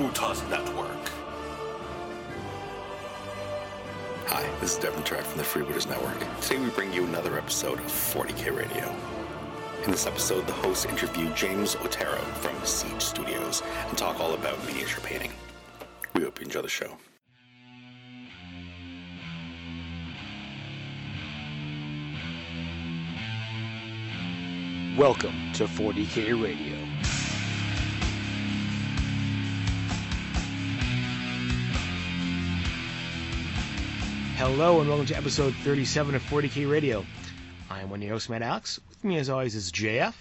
Freebooters 0.00 0.48
Network. 0.48 1.10
Hi, 4.28 4.48
this 4.58 4.72
is 4.72 4.78
Devin 4.78 5.02
Track 5.02 5.24
from 5.24 5.36
the 5.36 5.44
Freebooters 5.44 5.86
Network. 5.86 6.16
Today 6.40 6.58
we 6.58 6.70
bring 6.70 6.90
you 6.90 7.04
another 7.04 7.36
episode 7.36 7.78
of 7.78 7.84
40K 7.84 8.56
Radio. 8.56 8.94
In 9.84 9.90
this 9.90 10.06
episode, 10.06 10.46
the 10.46 10.54
hosts 10.54 10.86
interview 10.86 11.30
James 11.34 11.76
Otero 11.76 12.16
from 12.16 12.56
Siege 12.64 13.02
Studios 13.02 13.62
and 13.90 13.98
talk 13.98 14.18
all 14.20 14.32
about 14.32 14.64
miniature 14.64 15.00
painting. 15.02 15.32
We 16.14 16.22
hope 16.22 16.40
you 16.40 16.46
enjoy 16.46 16.62
the 16.62 16.68
show. 16.68 16.96
Welcome 24.96 25.52
to 25.52 25.64
40K 25.66 26.42
Radio. 26.42 26.89
Hello 34.40 34.80
and 34.80 34.88
welcome 34.88 35.04
to 35.04 35.16
episode 35.18 35.54
37 35.64 36.14
of 36.14 36.22
40K 36.22 36.68
Radio. 36.68 37.04
I 37.68 37.82
am 37.82 37.90
one 37.90 37.98
of 37.98 38.04
your 38.04 38.14
hosts, 38.14 38.30
Matt 38.30 38.40
Alex. 38.40 38.80
With 38.88 39.04
me, 39.04 39.18
as 39.18 39.28
always, 39.28 39.54
is 39.54 39.70
JF. 39.70 40.14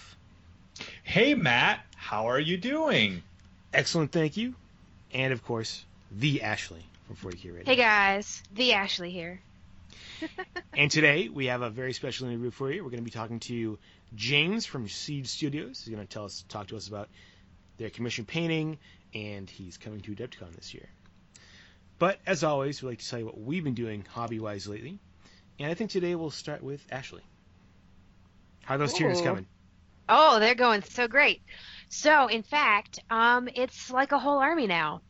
Hey, 1.03 1.35
Matt. 1.35 1.79
How 1.95 2.27
are 2.27 2.39
you 2.39 2.57
doing? 2.57 3.23
Excellent, 3.73 4.11
thank 4.11 4.35
you. 4.35 4.55
And, 5.13 5.31
of 5.31 5.45
course, 5.45 5.85
the 6.11 6.41
Ashley 6.41 6.83
from 7.07 7.15
40K 7.15 7.45
Radio. 7.45 7.63
Hey 7.65 7.77
guys, 7.77 8.43
the 8.53 8.73
Ashley 8.73 9.09
here. 9.09 9.39
And 10.75 10.91
today 10.91 11.29
we 11.29 11.45
have 11.45 11.61
a 11.61 11.69
very 11.69 11.93
special 11.93 12.27
interview 12.27 12.51
for 12.51 12.69
you. 12.69 12.83
We're 12.83 12.89
going 12.89 12.99
to 12.99 13.05
be 13.05 13.11
talking 13.11 13.39
to 13.39 13.79
James 14.15 14.65
from 14.65 14.89
Siege 14.89 15.27
Studios. 15.27 15.81
He's 15.85 15.95
going 15.95 16.05
to 16.05 16.13
tell 16.13 16.25
us, 16.25 16.43
talk 16.49 16.67
to 16.67 16.75
us 16.75 16.89
about 16.89 17.07
their 17.77 17.89
commission 17.89 18.25
painting, 18.25 18.79
and 19.13 19.49
he's 19.49 19.77
coming 19.77 20.01
to 20.01 20.11
Adepticon 20.11 20.53
this 20.57 20.73
year. 20.73 20.89
But 21.99 22.19
as 22.25 22.45
always, 22.45 22.81
we 22.81 22.89
like 22.89 22.99
to 22.99 23.09
tell 23.09 23.19
you 23.19 23.25
what 23.25 23.39
we've 23.39 23.63
been 23.63 23.73
doing 23.73 24.05
hobby-wise 24.09 24.67
lately. 24.67 24.97
And 25.59 25.69
I 25.69 25.73
think 25.73 25.91
today 25.91 26.15
we'll 26.15 26.31
start 26.31 26.63
with 26.63 26.81
Ashley. 26.89 27.23
How 28.63 28.75
are 28.75 28.77
those 28.77 28.99
Ooh. 29.01 29.21
coming? 29.21 29.45
Oh, 30.07 30.39
they're 30.39 30.55
going 30.55 30.81
so 30.83 31.07
great. 31.07 31.41
So, 31.89 32.27
in 32.27 32.43
fact, 32.43 32.99
um, 33.09 33.49
it's 33.53 33.91
like 33.91 34.13
a 34.13 34.19
whole 34.19 34.39
army 34.39 34.65
now. 34.65 35.01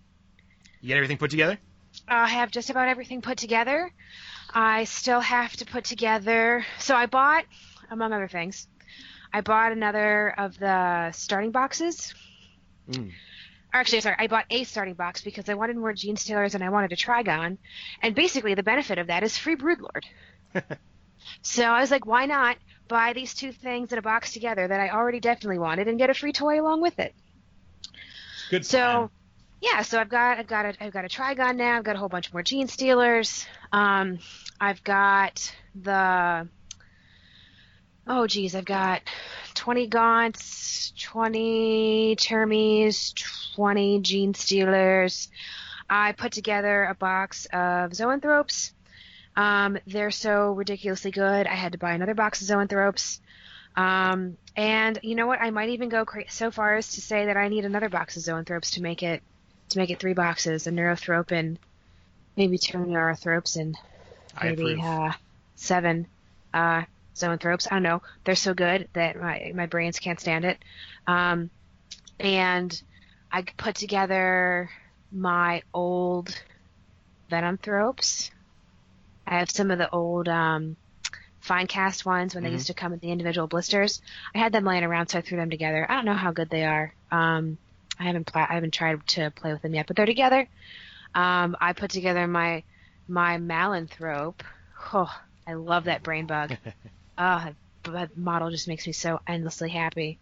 You 0.81 0.87
get 0.87 0.97
everything 0.97 1.17
put 1.17 1.29
together? 1.29 1.59
I 2.07 2.27
have 2.27 2.51
just 2.51 2.69
about 2.69 2.87
everything 2.87 3.21
put 3.21 3.37
together. 3.37 3.91
I 4.51 4.85
still 4.85 5.19
have 5.19 5.55
to 5.57 5.65
put 5.65 5.83
together. 5.83 6.65
So 6.79 6.95
I 6.95 7.05
bought, 7.05 7.45
among 7.91 8.13
other 8.13 8.27
things, 8.27 8.67
I 9.31 9.41
bought 9.41 9.71
another 9.71 10.29
of 10.29 10.57
the 10.57 11.11
starting 11.11 11.51
boxes. 11.51 12.13
Mm. 12.89 13.11
Actually, 13.71 14.01
sorry, 14.01 14.15
I 14.19 14.27
bought 14.27 14.45
a 14.49 14.63
starting 14.63 14.95
box 14.95 15.21
because 15.21 15.47
I 15.49 15.53
wanted 15.53 15.77
more 15.77 15.93
Genestealers 15.93 16.55
and 16.55 16.63
I 16.63 16.69
wanted 16.69 16.91
a 16.91 16.95
Trygon. 16.95 17.57
And 18.01 18.15
basically, 18.15 18.55
the 18.55 18.63
benefit 18.63 18.97
of 18.97 19.07
that 19.07 19.23
is 19.23 19.37
free 19.37 19.55
Broodlord. 19.55 20.05
so 21.41 21.63
I 21.63 21.81
was 21.81 21.91
like, 21.91 22.05
why 22.05 22.25
not 22.25 22.57
buy 22.87 23.13
these 23.13 23.33
two 23.35 23.51
things 23.51 23.91
in 23.91 23.99
a 23.99 24.01
box 24.01 24.33
together 24.33 24.67
that 24.67 24.79
I 24.79 24.89
already 24.89 25.19
definitely 25.19 25.59
wanted 25.59 25.87
and 25.87 25.97
get 25.99 26.09
a 26.09 26.13
free 26.15 26.33
toy 26.33 26.59
along 26.61 26.81
with 26.81 26.97
it? 26.99 27.13
Good 28.49 28.65
So, 28.65 28.77
plan. 28.77 29.09
yeah, 29.61 29.81
so 29.83 29.99
I've 29.99 30.09
got 30.09 30.39
I've 30.39 30.47
got 30.47 30.65
a 30.65 30.83
I've 30.83 30.93
got 30.93 31.05
a 31.05 31.09
Trygon 31.09 31.55
now. 31.57 31.77
I've 31.77 31.83
got 31.83 31.95
a 31.95 31.99
whole 31.99 32.09
bunch 32.09 32.33
more 32.33 32.43
Genestealers. 32.43 33.45
Um, 33.71 34.19
I've 34.59 34.83
got 34.83 35.53
the 35.75 36.47
oh 38.07 38.27
geez, 38.27 38.55
I've 38.55 38.65
got 38.65 39.01
twenty 39.53 39.87
Gaunts, 39.87 40.91
twenty 40.99 42.15
Termies, 42.15 43.13
twenty 43.55 43.99
Genestealers. 43.99 45.27
I 45.89 46.11
put 46.11 46.31
together 46.31 46.85
a 46.85 46.95
box 46.95 47.45
of 47.45 47.91
Zoanthropes. 47.91 48.71
Um, 49.35 49.77
they're 49.87 50.11
so 50.11 50.51
ridiculously 50.51 51.11
good. 51.11 51.47
I 51.47 51.55
had 51.55 51.71
to 51.71 51.77
buy 51.77 51.93
another 51.93 52.13
box 52.13 52.41
of 52.41 52.47
Zoanthropes. 52.47 53.19
Um, 53.75 54.37
and 54.55 54.99
you 55.03 55.15
know 55.15 55.27
what? 55.27 55.39
I 55.39 55.51
might 55.51 55.69
even 55.69 55.89
go 55.89 56.05
cra- 56.05 56.29
so 56.29 56.51
far 56.51 56.75
as 56.75 56.93
to 56.93 57.01
say 57.01 57.27
that 57.27 57.37
I 57.37 57.47
need 57.47 57.65
another 57.65 57.89
box 57.89 58.17
of 58.17 58.23
Zoanthropes 58.23 58.73
to 58.73 58.81
make 58.81 59.03
it 59.03 59.23
to 59.69 59.77
make 59.77 59.89
it 59.89 59.99
three 59.99 60.13
boxes: 60.13 60.67
a 60.67 60.71
Neurothrope 60.71 61.31
and 61.31 61.57
maybe 62.35 62.57
two 62.57 62.79
Neurothropes 62.79 63.55
and 63.55 63.77
maybe 64.43 64.81
uh, 64.81 65.13
seven 65.55 66.07
uh, 66.53 66.83
Zoanthropes. 67.19 67.67
I 67.69 67.75
don't 67.75 67.83
know. 67.83 68.01
They're 68.25 68.35
so 68.35 68.53
good 68.53 68.87
that 68.93 69.15
my 69.15 69.51
my 69.55 69.65
brains 69.67 69.99
can't 69.99 70.19
stand 70.19 70.45
it. 70.45 70.63
Um, 71.07 71.49
and 72.19 72.81
I 73.31 73.43
put 73.57 73.75
together 73.75 74.69
my 75.11 75.61
old 75.73 76.33
Venomthropes. 77.31 78.31
I 79.27 79.39
have 79.39 79.49
some 79.51 79.71
of 79.71 79.77
the 79.77 79.89
old 79.89 80.27
um, 80.27 80.75
fine 81.41 81.67
cast 81.67 82.05
ones 82.05 82.33
when 82.33 82.43
they 82.43 82.49
Mhm. 82.49 82.53
used 82.53 82.67
to 82.67 82.73
come 82.73 82.93
in 82.93 82.99
the 82.99 83.11
individual 83.11 83.47
blisters. 83.47 84.01
I 84.33 84.39
had 84.39 84.51
them 84.51 84.65
laying 84.65 84.83
around, 84.83 85.07
so 85.07 85.19
I 85.19 85.21
threw 85.21 85.37
them 85.37 85.49
together. 85.49 85.85
I 85.89 85.95
don't 85.95 86.05
know 86.05 86.13
how 86.13 86.31
good 86.31 86.49
they 86.49 86.65
are. 86.65 86.93
Um, 87.11 87.57
I 87.99 88.03
haven't 88.03 88.25
pla- 88.25 88.47
I 88.49 88.55
haven't 88.55 88.73
tried 88.73 89.05
to 89.09 89.31
play 89.31 89.53
with 89.53 89.61
them 89.61 89.73
yet, 89.75 89.87
but 89.87 89.95
they're 89.95 90.05
together. 90.05 90.47
Um, 91.13 91.55
I 91.59 91.73
put 91.73 91.91
together 91.91 92.27
my 92.27 92.63
my 93.07 93.37
Malanthrope. 93.37 94.41
Oh, 94.93 95.11
I 95.47 95.53
love 95.53 95.85
that 95.85 96.03
brain 96.03 96.25
bug. 96.27 96.55
Ah, 97.19 97.51
that 97.83 98.17
model 98.17 98.49
just 98.49 98.67
makes 98.67 98.87
me 98.87 98.93
so 98.93 99.19
endlessly 99.27 99.69
happy. 99.69 100.17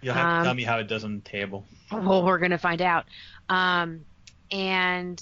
You'll 0.00 0.14
have 0.14 0.26
um, 0.26 0.38
to 0.42 0.44
tell 0.48 0.54
me 0.54 0.62
how 0.62 0.78
it 0.78 0.86
does 0.86 1.02
on 1.04 1.16
the 1.16 1.28
table. 1.28 1.64
Well, 1.90 2.24
we're 2.24 2.38
gonna 2.38 2.56
find 2.58 2.80
out. 2.80 3.06
Um, 3.48 4.04
and 4.52 5.20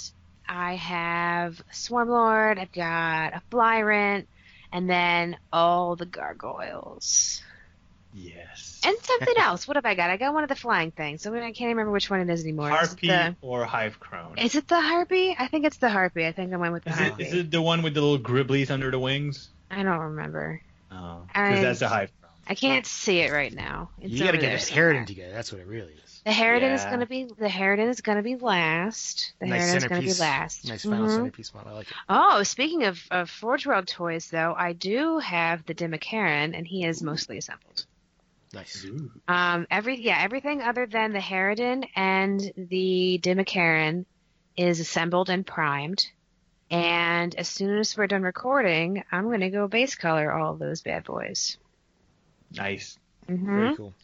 I 0.49 0.75
have 0.77 1.63
Swarmlord. 1.73 2.59
I've 2.59 2.73
got 2.73 3.33
a 3.35 3.43
Flyrant, 3.51 4.27
and 4.73 4.89
then 4.91 5.37
all 5.53 5.97
the 5.97 6.07
gargoyles 6.07 7.43
Yes. 8.13 8.81
and 8.85 8.97
something 9.03 9.35
else. 9.39 9.67
What 9.67 9.77
have 9.77 9.87
I 9.87 9.95
got? 9.95 10.11
I 10.11 10.17
got 10.17 10.35
one 10.35 10.43
of 10.45 10.49
the 10.49 10.55
flying 10.55 10.91
things. 10.91 11.23
So 11.23 11.35
I 11.35 11.53
can't 11.53 11.69
remember 11.71 11.91
which 11.91 12.11
one 12.11 12.21
it 12.21 12.31
is 12.31 12.43
anymore. 12.43 12.71
Is 12.71 12.89
Harpy 12.89 13.09
the- 13.09 13.35
or 13.41 13.65
Hive 13.65 13.99
Crone? 13.99 14.39
Is 14.39 14.55
it 14.55 14.69
the 14.69 14.81
harpy? 14.81 15.35
I 15.39 15.49
think 15.49 15.65
it's 15.65 15.79
the 15.79 15.89
harpy. 15.91 16.27
I 16.27 16.33
think 16.33 16.53
I 16.53 16.57
went 16.57 16.73
with 16.75 16.85
the 16.85 16.91
Is 16.91 17.01
it, 17.01 17.03
harpy. 17.09 17.25
is 17.25 17.33
it 17.35 17.51
the 17.51 17.63
one 17.63 17.83
with 17.83 17.95
the 17.95 18.03
little 18.03 18.19
gribblies 18.25 18.71
under 18.71 18.91
the 18.91 18.99
wings? 18.99 19.49
I 19.71 19.83
don't 19.83 19.99
remember. 19.99 20.61
Oh, 20.95 21.27
I- 21.35 21.49
because 21.49 21.63
that's 21.63 21.83
a 21.83 21.89
Hive 21.89 22.11
Crone. 22.21 22.31
I 22.47 22.55
can't 22.55 22.87
see 22.87 23.21
it 23.21 23.33
right 23.33 23.53
now. 23.53 23.91
It's 24.01 24.13
You 24.13 24.25
got 24.25 24.33
to 24.33 24.39
get 24.39 24.47
there 24.49 24.57
a 24.57 24.61
somewhere. 24.61 24.93
Harridan 24.95 25.07
together. 25.07 25.33
That's 25.33 25.51
what 25.51 25.61
it 25.61 25.67
really 25.67 25.95
is. 25.95 26.21
The 26.27 26.31
Harridan 26.31 26.73
is 26.73 26.83
gonna 26.85 27.05
be 27.07 27.25
the 27.25 27.49
Harridan 27.49 27.89
is 27.91 28.01
gonna 28.01 28.23
be 28.23 28.37
last. 28.37 29.35
The 29.41 29.47
nice 29.47 29.61
Harridan 29.63 29.77
is 29.77 29.85
gonna 29.85 30.01
be 30.01 30.07
centerpiece. 30.09 30.21
last. 30.21 30.69
Nice 30.69 30.83
final 30.85 31.07
Mhm. 31.07 31.11
centerpiece 31.17 31.53
model. 31.53 31.73
I 31.73 31.75
like 31.77 31.91
it. 31.91 31.97
Oh, 32.09 32.43
speaking 32.45 32.85
of, 32.85 32.99
of 33.11 33.29
Forge 33.29 33.67
World 33.67 33.87
toys, 33.87 34.31
though, 34.31 34.55
I 34.57 34.73
do 34.73 35.19
have 35.19 35.67
the 35.67 35.75
Dimachaeron, 35.75 36.55
and 36.55 36.67
he 36.67 36.85
is 36.85 37.03
mostly 37.03 37.37
assembled. 37.37 37.85
Nice. 38.55 38.87
Um, 39.29 39.67
every 39.71 40.01
yeah, 40.01 40.19
everything 40.23 40.63
other 40.63 40.87
than 40.87 41.13
the 41.13 41.19
Harridan 41.19 41.87
and 41.95 42.41
the 42.57 43.19
Dimachaeron 43.23 44.07
is 44.57 44.81
assembled 44.81 45.29
and 45.29 45.47
primed. 45.47 46.07
And 46.71 47.35
as 47.37 47.49
soon 47.49 47.79
as 47.79 47.97
we're 47.97 48.07
done 48.07 48.23
recording, 48.23 49.05
I'm 49.13 49.31
gonna 49.31 49.51
go 49.51 49.69
base 49.69 49.95
color 49.95 50.33
all 50.33 50.57
those 50.57 50.83
bad 50.83 51.05
boys. 51.05 51.59
Nice. 52.51 52.99
hmm 53.29 53.47
Very 53.57 53.77
cool. 53.77 53.95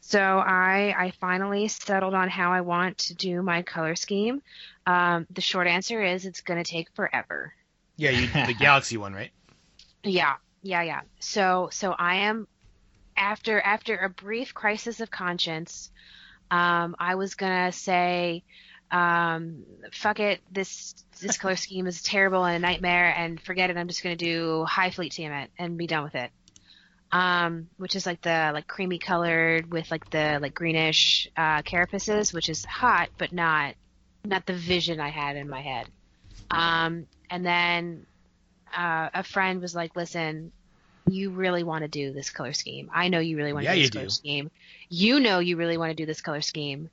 So 0.00 0.20
I 0.20 0.94
I 0.96 1.12
finally 1.20 1.68
settled 1.68 2.14
on 2.14 2.28
how 2.28 2.52
I 2.52 2.60
want 2.62 2.98
to 2.98 3.14
do 3.14 3.42
my 3.42 3.62
color 3.62 3.96
scheme. 3.96 4.42
Um, 4.86 5.26
the 5.30 5.40
short 5.42 5.66
answer 5.66 6.02
is 6.02 6.24
it's 6.24 6.40
gonna 6.42 6.64
take 6.64 6.88
forever. 6.94 7.52
Yeah, 7.96 8.10
you, 8.10 8.28
the 8.46 8.54
Galaxy 8.58 8.96
one, 8.96 9.14
right? 9.14 9.30
Yeah, 10.04 10.36
yeah, 10.62 10.82
yeah. 10.82 11.00
So 11.20 11.68
so 11.72 11.92
I 11.92 12.16
am 12.16 12.46
after 13.16 13.60
after 13.60 13.96
a 13.96 14.08
brief 14.08 14.54
crisis 14.54 15.00
of 15.00 15.10
conscience, 15.10 15.90
um, 16.50 16.96
I 16.98 17.16
was 17.16 17.34
gonna 17.34 17.72
say, 17.72 18.44
um, 18.90 19.64
fuck 19.92 20.20
it, 20.20 20.40
this 20.50 20.94
this 21.18 21.38
color 21.38 21.56
scheme 21.56 21.86
is 21.86 22.02
terrible 22.02 22.44
and 22.44 22.56
a 22.56 22.58
nightmare 22.58 23.14
and 23.16 23.40
forget 23.40 23.70
it, 23.70 23.76
I'm 23.76 23.88
just 23.88 24.02
gonna 24.02 24.16
do 24.16 24.64
hive 24.64 24.94
fleet 24.94 25.12
Tiamat 25.12 25.50
and 25.58 25.76
be 25.76 25.86
done 25.86 26.04
with 26.04 26.14
it. 26.14 26.30
Um, 27.10 27.68
which 27.78 27.96
is 27.96 28.04
like 28.04 28.20
the 28.20 28.50
like 28.52 28.66
creamy 28.66 28.98
colored 28.98 29.70
with 29.70 29.90
like 29.90 30.10
the 30.10 30.38
like 30.42 30.54
greenish 30.54 31.28
uh 31.36 31.62
carapaces, 31.62 32.34
which 32.34 32.48
is 32.48 32.64
hot 32.64 33.08
but 33.16 33.32
not 33.32 33.74
not 34.24 34.44
the 34.46 34.52
vision 34.52 35.00
I 35.00 35.08
had 35.08 35.36
in 35.36 35.48
my 35.48 35.60
head. 35.62 35.86
Um, 36.50 37.06
and 37.30 37.44
then 37.44 38.06
uh, 38.76 39.08
a 39.14 39.22
friend 39.22 39.60
was 39.60 39.74
like, 39.74 39.96
"Listen, 39.96 40.52
you 41.08 41.30
really 41.30 41.62
want 41.62 41.82
to 41.82 41.88
do 41.88 42.12
this 42.12 42.30
color 42.30 42.52
scheme. 42.52 42.90
I 42.92 43.08
know 43.08 43.20
you 43.20 43.36
really 43.36 43.52
want 43.52 43.64
to 43.64 43.70
Yeah, 43.70 43.76
do 43.76 43.80
this 43.82 43.90
color 43.90 44.04
do. 44.04 44.10
scheme. 44.10 44.50
You 44.90 45.20
know 45.20 45.38
you 45.38 45.56
really 45.56 45.78
want 45.78 45.90
to 45.90 45.94
do 45.94 46.06
this 46.06 46.20
color 46.20 46.42
scheme. 46.42 46.90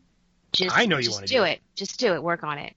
Just 0.53 0.77
I 0.77 0.85
know 0.85 0.97
you 0.97 1.03
just 1.03 1.17
wanna 1.17 1.27
do 1.27 1.35
do 1.35 1.43
it. 1.43 1.61
Just 1.75 1.99
do 1.99 2.13
it. 2.13 2.23
Work 2.23 2.43
on 2.43 2.57
it." 2.57 2.73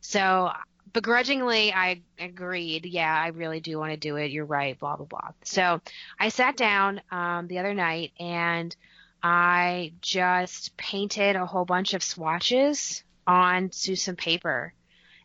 So 0.00 0.52
begrudgingly, 0.92 1.72
I 1.72 2.02
agreed. 2.18 2.86
Yeah, 2.86 3.14
I 3.14 3.28
really 3.28 3.60
do 3.60 3.78
want 3.78 3.92
to 3.92 3.96
do 3.96 4.16
it. 4.16 4.30
You're 4.30 4.44
right. 4.44 4.78
Blah 4.78 4.96
blah 4.96 5.06
blah. 5.06 5.30
So 5.44 5.80
I 6.18 6.28
sat 6.28 6.56
down 6.56 7.00
um, 7.10 7.48
the 7.48 7.58
other 7.58 7.74
night 7.74 8.12
and 8.18 8.74
I 9.22 9.92
just 10.00 10.76
painted 10.76 11.36
a 11.36 11.46
whole 11.46 11.64
bunch 11.64 11.94
of 11.94 12.02
swatches 12.02 13.04
onto 13.26 13.94
some 13.94 14.16
paper. 14.16 14.74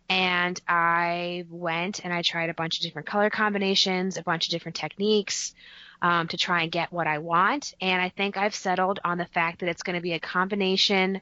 And 0.10 0.60
I 0.68 1.46
went 1.50 2.06
and 2.06 2.14
I 2.14 2.22
tried 2.22 2.50
a 2.50 2.54
bunch 2.54 2.78
of 2.78 2.84
different 2.84 3.08
color 3.08 3.30
combinations, 3.30 4.18
a 4.18 4.24
bunch 4.24 4.48
of 4.48 4.52
different 4.52 4.78
techniques 4.78 5.54
um, 6.02 6.28
to 6.30 6.38
try 6.38 6.62
and 6.62 6.72
get 6.72 6.94
what 6.94 7.08
I 7.08 7.18
want. 7.18 7.74
And 7.82 8.02
I 8.02 8.10
think 8.10 8.38
I've 8.38 8.56
settled 8.56 9.00
on 9.04 9.18
the 9.18 9.26
fact 9.26 9.60
that 9.60 9.70
it's 9.70 9.84
going 9.84 9.96
to 9.96 10.02
be 10.02 10.14
a 10.14 10.20
combination 10.20 11.22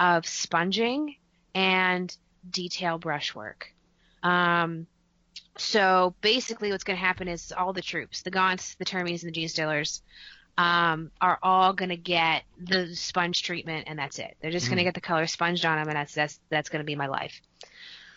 of 0.00 0.26
sponging 0.26 1.16
and 1.54 2.14
detail 2.50 2.98
brushwork. 2.98 3.73
Um, 4.24 4.86
so 5.56 6.14
basically, 6.20 6.72
what's 6.72 6.82
going 6.82 6.98
to 6.98 7.04
happen 7.04 7.28
is 7.28 7.52
all 7.56 7.72
the 7.72 7.82
troops, 7.82 8.22
the 8.22 8.30
Gaunts, 8.32 8.76
the 8.76 8.84
Termies, 8.84 9.22
and 9.22 9.32
the 9.32 9.40
Genestealers, 9.40 10.00
um, 10.58 11.10
are 11.20 11.38
all 11.42 11.72
going 11.72 11.90
to 11.90 11.96
get 11.96 12.42
the 12.58 12.94
sponge 12.96 13.42
treatment, 13.42 13.84
and 13.86 13.98
that's 13.98 14.18
it. 14.18 14.36
They're 14.40 14.50
just 14.50 14.66
going 14.68 14.78
to 14.78 14.84
get 14.84 14.94
the 14.94 15.00
color 15.00 15.26
sponged 15.26 15.64
on 15.64 15.78
them, 15.78 15.88
and 15.88 15.96
that's 15.96 16.14
that's 16.14 16.40
that's 16.48 16.68
going 16.70 16.80
to 16.80 16.86
be 16.86 16.96
my 16.96 17.06
life. 17.06 17.40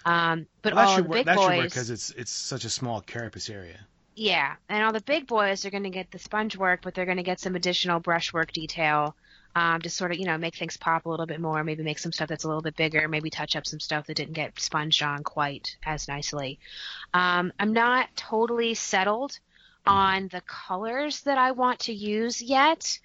Um, 0.06 0.48
but 0.62 0.74
Well, 0.74 0.88
all 0.88 0.96
the 0.98 1.04
work. 1.04 1.12
big 1.12 1.26
That 1.26 1.38
should 1.38 1.48
work 1.48 1.58
boys, 1.58 1.72
because 1.72 1.90
it's 1.90 2.10
it's 2.12 2.32
such 2.32 2.64
a 2.66 2.70
small 2.70 3.02
carapace 3.02 3.50
area. 3.50 3.80
yeah, 4.16 4.56
and 4.70 4.84
all 4.84 4.94
the 4.94 5.02
big 5.02 5.28
boys 5.28 5.66
are 5.66 5.70
going 5.70 5.84
to 5.84 5.90
get 5.90 6.10
the 6.12 6.20
sponge 6.20 6.56
work, 6.58 6.82
but 6.82 6.94
they're 6.96 7.06
going 7.06 7.18
to 7.18 7.24
get 7.24 7.40
some 7.40 7.56
additional 7.56 8.00
brushwork 8.00 8.52
detail 8.52 9.16
um, 9.56 9.82
to 9.82 9.90
sort 9.90 10.12
of, 10.12 10.18
you 10.18 10.26
know, 10.26 10.38
make 10.38 10.56
things 10.56 10.78
pop 10.78 11.06
a 11.06 11.10
little 11.10 11.26
bit 11.26 11.40
more, 11.40 11.64
maybe 11.64 11.84
make 11.84 12.00
some 12.00 12.12
stuff 12.12 12.30
that's 12.30 12.44
a 12.44 12.48
little 12.48 12.62
bit 12.62 12.76
bigger, 12.76 13.08
maybe 13.08 13.30
touch 13.30 13.56
up 13.56 13.66
some 13.66 13.80
stuff 13.80 14.08
that 14.08 14.16
didn't 14.16 14.34
get 14.34 14.60
sponged 14.60 15.02
on 15.02 15.24
quite 15.24 15.78
as 15.86 16.08
nicely. 16.08 16.60
Um, 17.14 17.52
I'm 17.60 17.74
not 17.74 18.10
totally 18.16 18.74
settled 18.74 19.40
on 19.86 20.28
the 20.32 20.42
colors 20.42 21.22
that 21.22 21.38
I 21.38 21.52
want 21.52 21.80
to 21.82 21.94
use 21.94 22.42
yet. 22.42 23.00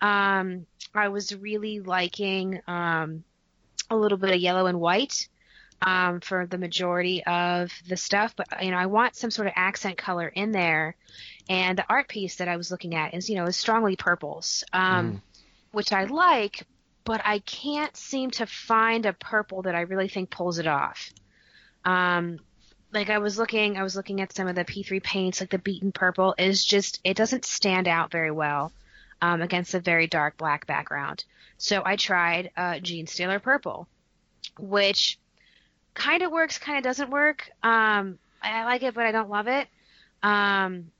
Um, 0.00 0.66
I 0.94 1.08
was 1.08 1.34
really 1.34 1.80
liking 1.80 2.60
um, 2.66 3.24
a 3.90 3.96
little 3.96 4.18
bit 4.18 4.30
of 4.30 4.40
yellow 4.40 4.66
and 4.66 4.80
white 4.80 5.28
um, 5.82 6.20
for 6.20 6.46
the 6.46 6.58
majority 6.58 7.24
of 7.24 7.72
the 7.88 7.96
stuff, 7.96 8.34
but 8.36 8.46
you 8.62 8.70
know, 8.70 8.76
I 8.76 8.86
want 8.86 9.16
some 9.16 9.30
sort 9.30 9.48
of 9.48 9.54
accent 9.56 9.98
color 9.98 10.28
in 10.28 10.50
there. 10.50 10.96
And 11.48 11.76
the 11.76 11.84
art 11.88 12.08
piece 12.08 12.36
that 12.36 12.48
I 12.48 12.56
was 12.56 12.70
looking 12.70 12.94
at 12.94 13.14
is, 13.14 13.28
you 13.28 13.36
know, 13.36 13.44
is 13.44 13.56
strongly 13.56 13.96
purples, 13.96 14.64
um, 14.72 15.22
which 15.74 15.92
I 15.92 16.04
like, 16.04 16.66
but 17.04 17.20
I 17.24 17.40
can't 17.40 17.94
seem 17.96 18.30
to 18.32 18.46
find 18.46 19.06
a 19.06 19.12
purple 19.12 19.62
that 19.62 19.74
I 19.74 19.82
really 19.82 20.08
think 20.08 20.30
pulls 20.30 20.58
it 20.58 20.66
off. 20.66 21.12
Um, 21.84 22.38
like 22.92 23.10
I 23.10 23.18
was 23.18 23.38
looking, 23.38 23.76
I 23.76 23.82
was 23.82 23.96
looking 23.96 24.20
at 24.20 24.32
some 24.32 24.48
of 24.48 24.54
the 24.54 24.64
P3 24.64 25.02
paints, 25.02 25.40
like 25.40 25.50
the 25.50 25.58
beaten 25.58 25.92
purple 25.92 26.34
is 26.38 26.64
just, 26.64 27.00
it 27.04 27.16
doesn't 27.16 27.44
stand 27.44 27.88
out 27.88 28.10
very 28.10 28.30
well 28.30 28.72
um, 29.20 29.42
against 29.42 29.74
a 29.74 29.80
very 29.80 30.06
dark 30.06 30.36
black 30.36 30.66
background. 30.66 31.24
So 31.58 31.82
I 31.84 31.96
tried 31.96 32.50
uh, 32.56 32.74
Genestealer 32.74 33.42
purple, 33.42 33.88
which 34.58 35.18
kind 35.94 36.22
of 36.22 36.30
works, 36.30 36.58
kind 36.58 36.78
of 36.78 36.84
doesn't 36.84 37.10
work. 37.10 37.50
Um, 37.62 38.18
I 38.42 38.64
like 38.64 38.82
it, 38.82 38.94
but 38.94 39.06
I 39.06 39.12
don't 39.12 39.30
love 39.30 39.48
it. 39.48 39.66
Um, 40.22 40.90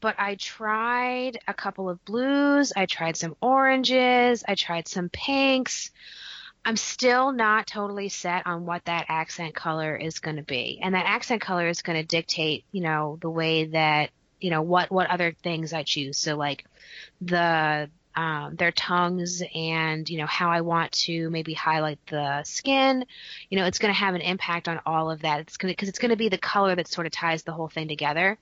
but 0.00 0.14
I 0.18 0.36
tried 0.36 1.40
a 1.48 1.54
couple 1.54 1.88
of 1.88 2.04
blues. 2.04 2.72
I 2.76 2.86
tried 2.86 3.16
some 3.16 3.36
oranges. 3.40 4.44
I 4.46 4.54
tried 4.54 4.88
some 4.88 5.08
pinks. 5.08 5.90
I'm 6.64 6.76
still 6.76 7.32
not 7.32 7.66
totally 7.66 8.08
set 8.08 8.46
on 8.46 8.66
what 8.66 8.84
that 8.84 9.06
accent 9.08 9.54
color 9.54 9.96
is 9.96 10.18
going 10.18 10.36
to 10.36 10.42
be. 10.42 10.80
And 10.82 10.94
that 10.94 11.06
accent 11.06 11.40
color 11.40 11.68
is 11.68 11.82
going 11.82 11.98
to 11.98 12.06
dictate, 12.06 12.64
you 12.72 12.82
know, 12.82 13.18
the 13.20 13.30
way 13.30 13.66
that, 13.66 14.10
you 14.40 14.50
know, 14.50 14.62
what, 14.62 14.90
what 14.90 15.08
other 15.08 15.32
things 15.42 15.72
I 15.72 15.82
choose. 15.82 16.18
So 16.18 16.36
like 16.36 16.64
the, 17.20 17.88
um, 18.14 18.56
their 18.56 18.72
tongues 18.72 19.42
and, 19.54 20.08
you 20.10 20.18
know, 20.18 20.26
how 20.26 20.50
I 20.50 20.60
want 20.60 20.92
to 20.92 21.30
maybe 21.30 21.54
highlight 21.54 22.00
the 22.10 22.42
skin, 22.42 23.04
you 23.48 23.58
know, 23.58 23.64
it's 23.64 23.78
going 23.78 23.94
to 23.94 23.98
have 23.98 24.14
an 24.16 24.20
impact 24.20 24.68
on 24.68 24.80
all 24.84 25.10
of 25.10 25.22
that. 25.22 25.40
It's 25.40 25.56
going 25.56 25.72
to, 25.72 25.76
cause 25.76 25.88
it's 25.88 26.00
going 26.00 26.10
to 26.10 26.16
be 26.16 26.28
the 26.28 26.38
color 26.38 26.74
that 26.74 26.88
sort 26.88 27.06
of 27.06 27.12
ties 27.12 27.44
the 27.44 27.52
whole 27.52 27.68
thing 27.68 27.88
together. 27.88 28.36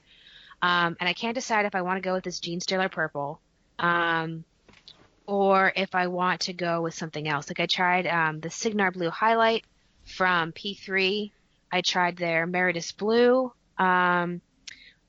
Um, 0.62 0.96
and 0.98 1.08
I 1.08 1.12
can't 1.12 1.34
decide 1.34 1.66
if 1.66 1.74
I 1.74 1.82
want 1.82 1.98
to 1.98 2.06
go 2.06 2.14
with 2.14 2.24
this 2.24 2.40
Genestealer 2.40 2.90
purple. 2.90 3.40
Um, 3.78 4.44
or 5.26 5.72
if 5.74 5.94
I 5.94 6.06
want 6.06 6.42
to 6.42 6.52
go 6.52 6.82
with 6.82 6.94
something 6.94 7.26
else. 7.26 7.48
Like 7.48 7.60
I 7.60 7.66
tried 7.66 8.06
um, 8.06 8.40
the 8.40 8.50
Cygnar 8.50 8.90
Blue 8.90 9.10
Highlight 9.10 9.64
from 10.04 10.52
P3. 10.52 11.32
I 11.72 11.80
tried 11.80 12.16
their 12.16 12.46
Meredius 12.46 12.96
Blue. 12.96 13.52
Um, 13.78 14.40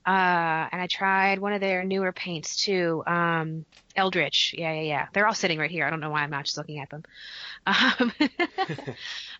uh, 0.06 0.68
and 0.72 0.80
I 0.80 0.86
tried 0.86 1.38
one 1.38 1.52
of 1.52 1.60
their 1.60 1.84
newer 1.84 2.12
paints 2.12 2.56
too. 2.56 3.02
Um, 3.06 3.64
Eldritch. 3.94 4.54
Yeah, 4.56 4.72
yeah, 4.72 4.80
yeah. 4.80 5.06
They're 5.12 5.26
all 5.26 5.34
sitting 5.34 5.58
right 5.58 5.70
here. 5.70 5.86
I 5.86 5.90
don't 5.90 6.00
know 6.00 6.10
why 6.10 6.22
I'm 6.22 6.30
not 6.30 6.46
just 6.46 6.56
looking 6.56 6.80
at 6.80 6.90
them. 6.90 7.02
Um, 7.66 8.12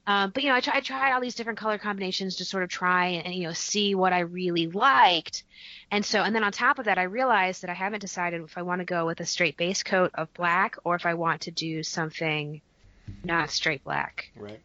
um, 0.09 0.31
but 0.31 0.43
you 0.43 0.49
know, 0.49 0.55
I, 0.55 0.61
try, 0.61 0.77
I 0.77 0.81
tried 0.81 1.13
all 1.13 1.21
these 1.21 1.35
different 1.35 1.59
color 1.59 1.77
combinations 1.77 2.37
to 2.37 2.45
sort 2.47 2.63
of 2.63 2.71
try 2.71 3.09
and, 3.09 3.27
and 3.27 3.35
you 3.35 3.43
know 3.43 3.53
see 3.53 3.95
what 3.95 4.15
I 4.15 4.21
really 4.21 4.67
liked. 4.67 5.45
And 5.91 6.03
so, 6.03 6.23
and 6.23 6.35
then 6.35 6.43
on 6.45 6.51
top 6.51 6.79
of 6.79 6.87
that, 6.87 6.97
I 6.97 7.03
realized 7.03 7.61
that 7.61 7.69
I 7.69 7.75
haven't 7.75 8.01
decided 8.01 8.41
if 8.41 8.57
I 8.57 8.63
want 8.63 8.81
to 8.81 8.87
go 8.87 9.05
with 9.05 9.21
a 9.21 9.27
straight 9.27 9.59
base 9.59 9.83
coat 9.83 10.13
of 10.15 10.33
black 10.33 10.77
or 10.83 10.95
if 10.95 11.05
I 11.05 11.13
want 11.13 11.43
to 11.43 11.51
do 11.51 11.83
something 11.83 12.63
not 13.23 13.51
straight 13.51 13.85
black. 13.85 14.31
Right. 14.35 14.61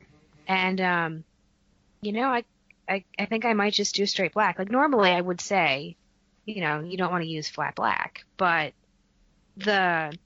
And 0.48 0.80
um, 0.80 1.24
you 2.02 2.14
know, 2.14 2.30
I, 2.30 2.46
I 2.88 3.04
I 3.20 3.26
think 3.26 3.44
I 3.44 3.52
might 3.52 3.74
just 3.74 3.96
do 3.96 4.06
straight 4.06 4.34
black. 4.34 4.58
Like 4.58 4.72
normally, 4.72 5.10
I 5.10 5.20
would 5.20 5.42
say, 5.42 5.98
you 6.46 6.62
know, 6.62 6.80
you 6.80 6.96
don't 6.96 7.12
want 7.12 7.26
to 7.26 7.30
use 7.30 7.50
flat 7.50 7.76
black, 7.76 8.24
but 8.38 8.72
the 9.58 10.18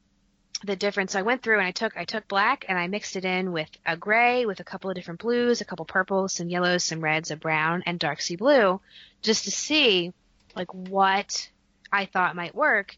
the 0.63 0.75
difference 0.75 1.13
So 1.13 1.19
I 1.19 1.23
went 1.23 1.43
through 1.43 1.59
and 1.59 1.67
I 1.67 1.71
took 1.71 1.95
I 1.95 2.05
took 2.05 2.27
black 2.27 2.65
and 2.67 2.77
I 2.77 2.87
mixed 2.87 3.15
it 3.15 3.25
in 3.25 3.51
with 3.51 3.69
a 3.85 3.95
gray 3.95 4.45
with 4.45 4.59
a 4.59 4.63
couple 4.63 4.89
of 4.89 4.95
different 4.95 5.19
blues, 5.19 5.61
a 5.61 5.65
couple 5.65 5.85
purples, 5.85 6.33
some 6.33 6.49
yellows, 6.49 6.83
some 6.83 7.01
reds, 7.01 7.31
a 7.31 7.35
brown, 7.35 7.83
and 7.85 7.99
dark 7.99 8.21
sea 8.21 8.35
blue, 8.35 8.81
just 9.21 9.45
to 9.45 9.51
see 9.51 10.13
like 10.55 10.73
what 10.73 11.49
I 11.91 12.05
thought 12.05 12.35
might 12.35 12.55
work. 12.55 12.97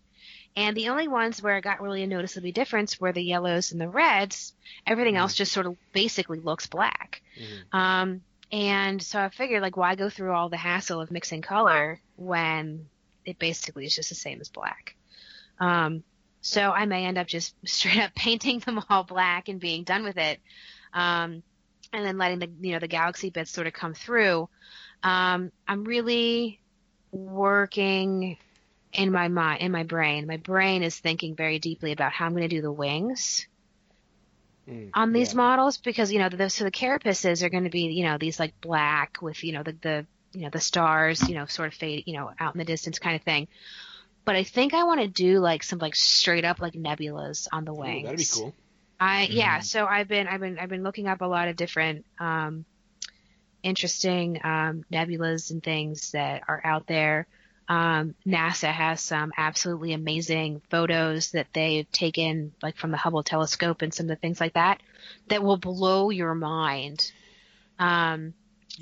And 0.55 0.75
the 0.75 0.89
only 0.89 1.07
ones 1.07 1.41
where 1.41 1.55
I 1.55 1.61
got 1.61 1.81
really 1.81 2.03
a 2.03 2.07
noticeable 2.07 2.51
difference 2.51 2.99
were 2.99 3.11
the 3.11 3.21
yellows 3.21 3.71
and 3.71 3.79
the 3.79 3.87
reds. 3.87 4.53
Everything 4.85 5.15
else 5.15 5.35
just 5.35 5.51
sort 5.51 5.67
of 5.67 5.77
basically 5.93 6.39
looks 6.39 6.67
black. 6.67 7.21
Mhm. 7.39 7.77
Um, 7.77 8.21
and 8.51 9.01
so 9.01 9.21
I 9.21 9.29
figured, 9.29 9.61
like, 9.61 9.77
why 9.77 9.95
go 9.95 10.09
through 10.09 10.33
all 10.33 10.49
the 10.49 10.57
hassle 10.57 10.99
of 10.99 11.11
mixing 11.11 11.41
color 11.41 12.01
when 12.15 12.89
it 13.25 13.37
basically 13.37 13.85
is 13.85 13.95
just 13.95 14.09
the 14.09 14.15
same 14.15 14.41
as 14.41 14.49
black? 14.49 14.95
Um, 15.59 16.03
so 16.41 16.71
I 16.71 16.85
may 16.85 17.05
end 17.05 17.17
up 17.17 17.27
just 17.27 17.55
straight 17.65 17.99
up 17.99 18.15
painting 18.15 18.59
them 18.59 18.81
all 18.89 19.03
black 19.03 19.49
and 19.49 19.59
being 19.59 19.83
done 19.83 20.03
with 20.03 20.17
it, 20.17 20.39
um, 20.93 21.43
and 21.93 22.05
then 22.05 22.17
letting 22.17 22.39
the 22.39 22.49
you 22.61 22.73
know 22.73 22.79
the 22.79 22.87
galaxy 22.87 23.29
bits 23.29 23.51
sort 23.51 23.67
of 23.67 23.73
come 23.73 23.93
through. 23.93 24.49
Um, 25.03 25.51
I'm 25.67 25.83
really 25.85 26.61
working 27.11 28.37
in 28.93 29.11
my 29.11 29.27
mind, 29.27 29.61
in 29.61 29.71
my 29.71 29.83
brain. 29.83 30.27
My 30.27 30.37
brain 30.37 30.83
is 30.83 30.97
thinking 30.99 31.35
very 31.35 31.59
deeply 31.59 31.91
about 31.91 32.11
how 32.13 32.25
I'm 32.25 32.33
going 32.33 32.43
to 32.49 32.55
do 32.55 32.61
the 32.61 32.71
wings 32.71 33.47
Mm, 34.67 34.93
on 34.93 35.13
these 35.13 35.33
yeah. 35.33 35.37
models 35.37 35.77
because 35.77 36.11
you 36.11 36.19
know 36.19 36.29
the 36.29 36.49
so 36.49 36.63
the 36.63 36.71
carapaces 36.71 37.41
are 37.43 37.49
going 37.49 37.63
to 37.63 37.69
be 37.69 37.83
you 37.83 38.03
know 38.03 38.17
these 38.17 38.39
like 38.39 38.53
black 38.61 39.17
with 39.21 39.43
you 39.43 39.51
know 39.53 39.63
the 39.63 39.75
the 39.81 40.07
you 40.33 40.41
know 40.41 40.49
the 40.49 40.59
stars 40.59 41.27
you 41.27 41.35
know 41.35 41.45
sort 41.45 41.67
of 41.67 41.73
fade 41.73 42.03
you 42.05 42.13
know 42.13 42.31
out 42.39 42.53
in 42.53 42.59
the 42.59 42.65
distance 42.65 42.99
kind 42.99 43.15
of 43.15 43.23
thing. 43.23 43.47
But 44.29 44.35
I 44.35 44.43
think 44.43 44.75
I 44.75 44.83
want 44.83 45.01
to 45.01 45.07
do 45.07 45.39
like 45.39 45.63
some 45.63 45.79
like 45.79 45.95
straight 45.95 46.45
up 46.45 46.59
like 46.61 46.73
nebulas 46.73 47.47
on 47.51 47.65
the 47.65 47.71
Ooh, 47.71 47.81
wings. 47.81 48.03
that'd 48.03 48.19
be 48.19 48.25
cool. 48.25 48.53
I 48.99 49.23
yeah, 49.23 49.57
Mhm. 49.57 49.63
so 49.63 49.87
I've 49.87 50.07
been 50.07 50.27
I've 50.27 50.39
been 50.39 50.59
I've 50.59 50.69
been 50.69 50.83
looking 50.83 51.07
up 51.07 51.21
a 51.21 51.25
lot 51.25 51.47
of 51.47 51.55
different 51.55 52.05
um 52.19 52.63
interesting 53.63 54.39
um 54.43 54.83
nebulas 54.93 55.49
and 55.49 55.63
things 55.63 56.11
that 56.11 56.43
are 56.47 56.61
out 56.63 56.85
there. 56.85 57.25
Um 57.69 58.13
NASA 58.27 58.71
has 58.71 59.01
some 59.01 59.31
absolutely 59.35 59.93
amazing 59.93 60.61
photos 60.69 61.31
that 61.31 61.47
they've 61.53 61.89
taken 61.91 62.53
like 62.61 62.77
from 62.77 62.91
the 62.91 62.97
Hubble 62.97 63.23
telescope 63.23 63.81
and 63.81 63.91
some 63.91 64.05
of 64.05 64.09
the 64.09 64.15
things 64.17 64.39
like 64.39 64.53
that 64.53 64.79
that 65.29 65.41
will 65.41 65.57
blow 65.57 66.11
your 66.11 66.35
mind. 66.35 67.11
Um 67.79 68.25
You 68.25 68.38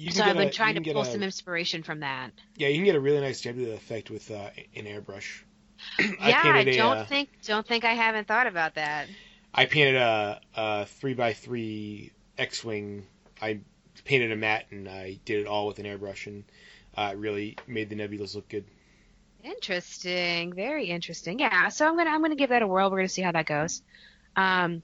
so 0.10 0.24
I've 0.24 0.38
been 0.38 0.48
a- 0.48 0.51
trying 0.51 0.75
to 0.82 0.94
pull 0.94 1.01
a- 1.01 1.06
some 1.06 1.24
inspiration 1.24 1.84
from 1.84 2.01
that. 2.01 2.32
Yeah, 2.56 2.67
you 2.67 2.75
can 2.75 2.86
get 2.86 2.96
a 2.96 3.00
really 3.00 3.22
nice 3.22 3.46
nebula 3.46 3.74
effect 3.74 4.10
with 4.10 4.29
uh, 4.32 4.50
an 4.75 4.86
airbrush. 4.86 5.44
yeah, 6.00 6.41
I 6.44 6.60
a, 6.60 6.77
don't 6.77 6.98
uh, 6.98 7.06
think 7.06 7.29
don't 7.46 7.65
think 7.65 7.86
I 7.86 7.94
haven't 7.94 8.27
thought 8.27 8.48
about 8.48 8.75
that. 8.75 9.08
I 9.53 9.65
painted 9.65 9.96
a, 9.96 10.41
a 10.56 10.86
three 10.86 11.13
by 11.13 11.34
three 11.34 12.12
X-wing. 12.38 13.06
I 13.41 13.60
painted 14.06 14.32
a 14.32 14.36
mat 14.36 14.65
and 14.72 14.88
I 14.88 15.20
did 15.25 15.41
it 15.41 15.48
all 15.48 15.67
with 15.67 15.79
an 15.79 15.86
airbrush, 15.86 16.27
and 16.27 16.44
uh, 16.96 17.10
it 17.13 17.17
really 17.17 17.58
made 17.67 17.89
the 17.89 17.96
nebulas 17.96 18.36
look 18.36 18.50
good. 18.50 18.65
Interesting, 19.44 20.53
very 20.53 20.88
interesting. 20.88 21.39
Yeah, 21.39 21.70
so 21.70 21.88
I'm 21.88 21.96
gonna 21.96 22.10
I'm 22.10 22.22
gonna 22.22 22.36
give 22.36 22.50
that 22.50 22.62
a 22.62 22.67
whirl. 22.67 22.89
We're 22.89 22.98
gonna 22.98 23.10
see 23.10 23.22
how 23.22 23.32
that 23.32 23.46
goes. 23.46 23.82
Um, 24.36 24.82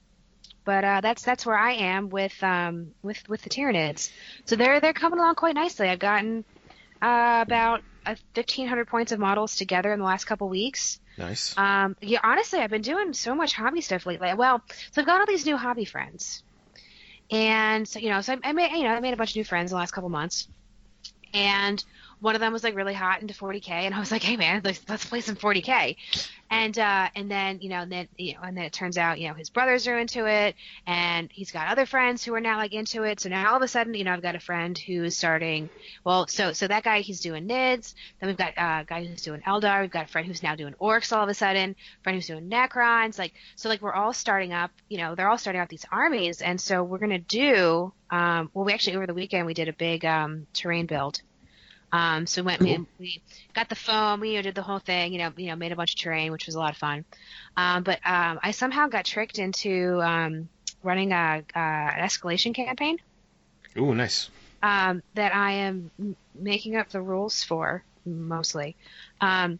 but 0.65 0.84
uh, 0.84 1.01
that's 1.01 1.24
that's 1.24 1.46
where 1.46 1.58
I 1.58 1.74
am 1.74 2.10
with 2.10 2.36
um 2.43 2.93
with 3.01 3.22
with 3.27 3.41
the 3.41 3.50
Tyranids. 3.50 4.10
So 4.46 4.55
they're 4.55 4.79
they're 4.79 4.93
coming 4.93 5.20
along 5.20 5.36
quite 5.36 5.55
nicely. 5.55 5.89
I've 5.89 6.00
gotten 6.00 6.46
uh, 7.01 7.39
about 7.41 7.82
uh, 8.05 8.15
1,500 8.36 8.88
points 8.88 9.12
of 9.12 9.20
models 9.20 9.55
together 9.55 9.93
in 9.93 10.00
the 10.00 10.05
last 10.05 10.25
couple 10.25 10.50
weeks. 10.50 11.00
Nice. 11.17 11.53
Um, 11.58 11.96
yeah, 12.01 12.20
honestly, 12.24 12.60
I've 12.60 12.70
been 12.70 12.82
doing 12.82 13.13
so 13.13 13.36
much 13.36 13.53
hobby 13.53 13.82
stuff 13.82 14.05
lately. 14.05 14.34
Well, 14.34 14.62
so 14.91 15.01
I've 15.01 15.08
got 15.08 15.20
all 15.22 15.27
these 15.27 15.46
new 15.46 15.58
hobby 15.58 15.86
friends, 15.86 16.43
and 17.32 17.88
so 17.88 18.00
you 18.00 18.10
know, 18.10 18.22
so 18.22 18.34
I, 18.34 18.50
I 18.50 18.53
made 18.53 18.72
you 18.72 18.84
know 18.84 18.89
I 18.89 19.00
made 19.00 19.13
a 19.13 19.17
bunch 19.17 19.32
of 19.32 19.36
new 19.38 19.43
friends 19.43 19.72
in 19.72 19.75
the 19.75 19.79
last 19.79 19.91
couple 19.91 20.10
months, 20.10 20.48
and 21.34 21.84
one 22.24 22.36
of 22.36 22.39
them 22.39 22.53
was 22.53 22.63
like 22.63 22.74
really 22.74 22.94
hot 22.94 23.22
into 23.22 23.34
40k, 23.34 23.68
and 23.68 23.94
I 23.94 24.00
was 24.00 24.10
like, 24.10 24.24
hey 24.24 24.38
man, 24.38 24.62
let's, 24.63 24.80
let's 24.88 25.03
play 25.03 25.20
some 25.20 25.36
40k, 25.36 25.98
and 26.50 26.80
uh, 26.80 27.10
and 27.18 27.30
then 27.30 27.60
you 27.60 27.68
know, 27.68 27.82
and 27.82 27.92
then 27.92 28.08
you 28.18 28.36
know, 28.36 28.39
and 28.44 28.56
then 28.56 28.63
it 28.63 28.72
turns 28.72 28.98
out 28.98 29.20
you 29.20 29.27
know 29.27 29.34
his 29.34 29.50
brothers 29.50 29.89
are 29.89 30.00
into 30.00 30.25
it, 30.25 30.56
and 30.88 31.30
he's 31.34 31.51
got 31.51 31.68
other 31.68 31.86
friends 31.86 32.24
who 32.24 32.34
are 32.34 32.39
now 32.39 32.56
like 32.56 32.72
into 32.72 33.03
it. 33.03 33.20
So 33.20 33.27
now 33.27 33.50
all 33.50 33.58
of 33.58 33.62
a 33.62 33.68
sudden, 33.68 33.94
you 33.94 34.06
know, 34.06 34.13
I've 34.13 34.22
got 34.22 34.36
a 34.36 34.39
friend 34.39 34.77
who's 34.77 35.18
starting. 35.18 35.70
Well, 36.06 36.27
so 36.27 36.53
so 36.53 36.65
that 36.65 36.86
guy 36.86 37.01
he's 37.01 37.20
doing 37.20 37.46
Nids. 37.46 37.94
Then 38.22 38.30
we've 38.30 38.38
got 38.38 38.58
uh, 38.58 38.84
a 38.84 38.86
guy 38.88 39.03
who's 39.03 39.22
doing 39.22 39.42
Eldar. 39.42 39.82
We've 39.82 39.92
got 39.92 40.06
a 40.06 40.10
friend 40.10 40.25
who's 40.25 40.42
now 40.42 40.56
doing 40.56 40.75
Orcs 40.80 41.12
all 41.12 41.24
of 41.24 41.30
a 41.30 41.34
sudden. 41.34 41.75
Friend 42.03 42.15
who's 42.15 42.27
doing 42.27 42.50
Necrons. 42.50 43.20
Like 43.20 43.34
so, 43.58 43.68
like 43.68 43.82
we're 43.82 43.92
all 43.92 44.13
starting 44.13 44.53
up. 44.53 44.72
You 44.88 45.00
know, 45.00 45.15
they're 45.15 45.27
all 45.27 45.38
starting 45.38 45.62
up 45.62 45.68
these 45.68 45.86
armies, 45.92 46.42
and 46.42 46.62
so 46.62 46.86
we're 46.86 47.00
gonna 47.00 47.20
do. 47.20 47.92
Um, 48.10 48.50
well, 48.53 48.63
we 48.63 48.72
actually 48.72 48.96
over 48.96 49.08
the 49.08 49.13
weekend 49.13 49.46
we 49.46 49.53
did 49.53 49.68
a 49.68 49.74
big 49.74 50.06
um, 50.06 50.48
terrain 50.53 50.86
build 50.86 51.22
um, 51.93 52.25
so 52.25 52.41
we 52.41 52.47
went, 52.47 52.59
cool. 52.62 52.88
we, 53.00 53.21
got 53.53 53.69
the 53.69 53.75
foam, 53.75 54.19
we 54.19 54.31
you 54.31 54.35
know, 54.38 54.41
did 54.41 54.55
the 54.55 54.63
whole 54.63 54.79
thing, 54.79 55.13
you 55.13 55.19
know, 55.19 55.31
you 55.38 55.47
know, 55.47 55.55
made 55.55 55.71
a 55.71 55.75
bunch 55.75 55.93
of 55.93 56.00
terrain, 56.00 56.31
which 56.31 56.47
was 56.47 56.55
a 56.55 56.59
lot 56.59 56.71
of 56.71 56.77
fun. 56.77 57.05
Um, 57.55 57.83
but 57.83 58.00
um, 58.03 58.39
I 58.41 58.50
somehow 58.50 58.88
got 58.88 59.05
tricked 59.05 59.38
into 59.38 60.01
um, 60.01 60.50
running 60.81 61.12
a, 61.12 61.43
a, 61.55 61.59
an 61.59 62.03
escalation 62.03 62.55
campaign. 62.55 62.97
Ooh, 63.77 63.93
nice. 63.93 64.31
Um, 64.63 65.03
that 65.13 65.35
I 65.35 65.51
am 65.51 65.91
making 66.33 66.77
up 66.77 66.89
the 66.89 67.01
rules 67.01 67.43
for 67.43 67.83
mostly. 68.05 68.75
Um, 69.21 69.59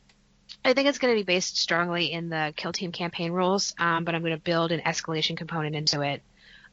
I 0.65 0.73
think 0.73 0.87
it's 0.87 0.97
going 0.97 1.13
to 1.13 1.19
be 1.19 1.25
based 1.25 1.57
strongly 1.57 2.11
in 2.11 2.29
the 2.29 2.51
kill 2.55 2.73
team 2.73 2.91
campaign 2.91 3.31
rules, 3.31 3.75
um, 3.77 4.05
but 4.05 4.15
I'm 4.15 4.21
going 4.21 4.33
to 4.33 4.41
build 4.41 4.71
an 4.71 4.81
escalation 4.81 5.37
component 5.37 5.75
into 5.75 6.01
it. 6.01 6.23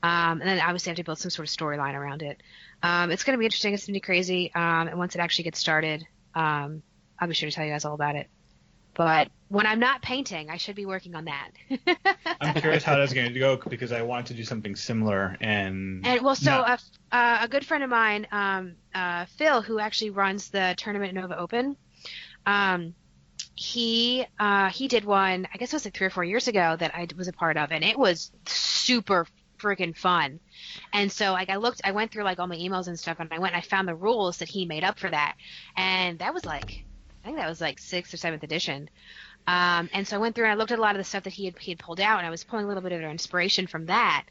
Um, 0.03 0.41
and 0.41 0.43
then 0.43 0.61
obviously 0.61 0.89
I 0.89 0.93
have 0.93 0.97
to 0.97 1.05
build 1.05 1.19
some 1.19 1.31
sort 1.31 1.47
of 1.47 1.55
storyline 1.55 1.95
around 1.95 2.23
it. 2.23 2.43
Um, 2.83 3.11
it's 3.11 3.25
going 3.25 3.37
to 3.37 3.39
be 3.39 3.45
interesting. 3.45 3.75
It's 3.75 3.85
going 3.85 3.95
to 3.95 3.97
be 3.97 4.01
crazy. 4.01 4.53
Um, 4.55 4.89
and 4.89 4.99
once 4.99 5.15
it 5.15 5.21
actually 5.21 5.45
gets 5.45 5.59
started, 5.59 6.07
um, 6.35 6.83
I'll 7.19 7.29
be 7.29 7.35
sure 7.35 7.49
to 7.49 7.55
tell 7.55 7.65
you 7.65 7.73
guys 7.73 7.85
all 7.85 7.95
about 7.95 8.17
it. 8.17 8.29
But 8.95 9.29
when 9.49 9.67
I'm 9.67 9.79
not 9.81 10.03
painting, 10.03 10.51
I 10.51 10.57
should 10.57 10.75
be 10.77 10.85
working 10.85 11.15
on 11.15 11.27
that. 11.27 11.51
I'm 12.41 12.55
curious 12.55 12.83
how 12.83 12.97
that's 12.97 13.13
going 13.13 13.33
to 13.33 13.39
go 13.39 13.57
because 13.57 13.93
I 13.93 14.03
want 14.03 14.27
to 14.27 14.35
do 14.35 14.45
something 14.45 14.75
similar 14.75 15.37
and. 15.41 16.07
And 16.07 16.23
well, 16.23 16.35
so 16.35 16.51
not... 16.51 16.83
a, 17.13 17.17
uh, 17.17 17.39
a 17.43 17.49
good 17.49 17.65
friend 17.65 17.85
of 17.85 17.91
mine, 17.91 18.27
um, 18.33 18.75
uh, 18.95 19.27
Phil, 19.37 19.63
who 19.63 19.79
actually 19.79 20.11
runs 20.11 20.51
the 20.51 20.75
tournament 20.77 21.15
Nova 21.15 21.39
Open, 21.39 21.77
um, 22.47 22.95
he 23.55 24.25
uh, 24.39 24.71
he 24.71 24.89
did 24.89 25.05
one. 25.05 25.47
I 25.53 25.59
guess 25.59 25.73
it 25.73 25.77
was 25.77 25.85
like 25.85 25.95
three 25.95 26.07
or 26.07 26.11
four 26.11 26.25
years 26.25 26.49
ago 26.49 26.77
that 26.79 26.95
I 26.95 27.07
was 27.17 27.29
a 27.29 27.33
part 27.33 27.57
of, 27.57 27.73
and 27.73 27.85
it 27.85 27.99
was 27.99 28.33
super 28.47 29.27
freaking 29.61 29.97
fun. 29.97 30.41
And 30.93 31.11
so 31.11 31.33
like 31.33 31.51
I 31.51 31.57
looked, 31.57 31.81
I 31.85 31.93
went 31.93 32.11
through 32.11 32.25
like 32.25 32.39
all 32.39 32.47
my 32.47 32.57
emails 32.57 32.89
and 32.89 32.99
stuff, 32.99 33.19
and 33.21 33.29
I 33.33 33.39
went 33.39 33.55
and 33.55 33.63
I 33.63 33.67
found 33.67 33.87
the 33.87 33.95
rules 33.95 34.39
that 34.39 34.49
he 34.49 34.65
made 34.65 34.85
up 34.85 34.99
for 34.99 35.11
that, 35.11 35.37
and 35.77 36.19
that 36.19 36.35
was 36.35 36.45
like, 36.45 36.85
I 37.23 37.27
think 37.27 37.39
that 37.39 37.49
was 37.49 37.61
like 37.61 37.79
sixth 37.79 38.15
or 38.15 38.17
seventh 38.17 38.43
edition. 38.43 38.89
Um, 39.47 39.89
and 39.93 40.07
so 40.07 40.17
I 40.17 40.19
went 40.19 40.35
through 40.35 40.45
and 40.45 40.53
I 40.53 40.57
looked 40.57 40.71
at 40.71 40.79
a 40.79 40.83
lot 40.83 40.95
of 40.95 40.99
the 40.99 41.05
stuff 41.05 41.25
that 41.25 41.33
he 41.33 41.47
had 41.47 41.59
he 41.59 41.73
had 41.73 41.79
pulled 41.79 42.01
out, 42.01 42.19
and 42.19 42.27
I 42.27 42.31
was 42.31 42.45
pulling 42.45 42.65
a 42.65 42.69
little 42.69 42.83
bit 42.83 42.93
of 42.93 43.03
inspiration 43.03 43.67
from 43.67 43.87
that. 43.87 44.27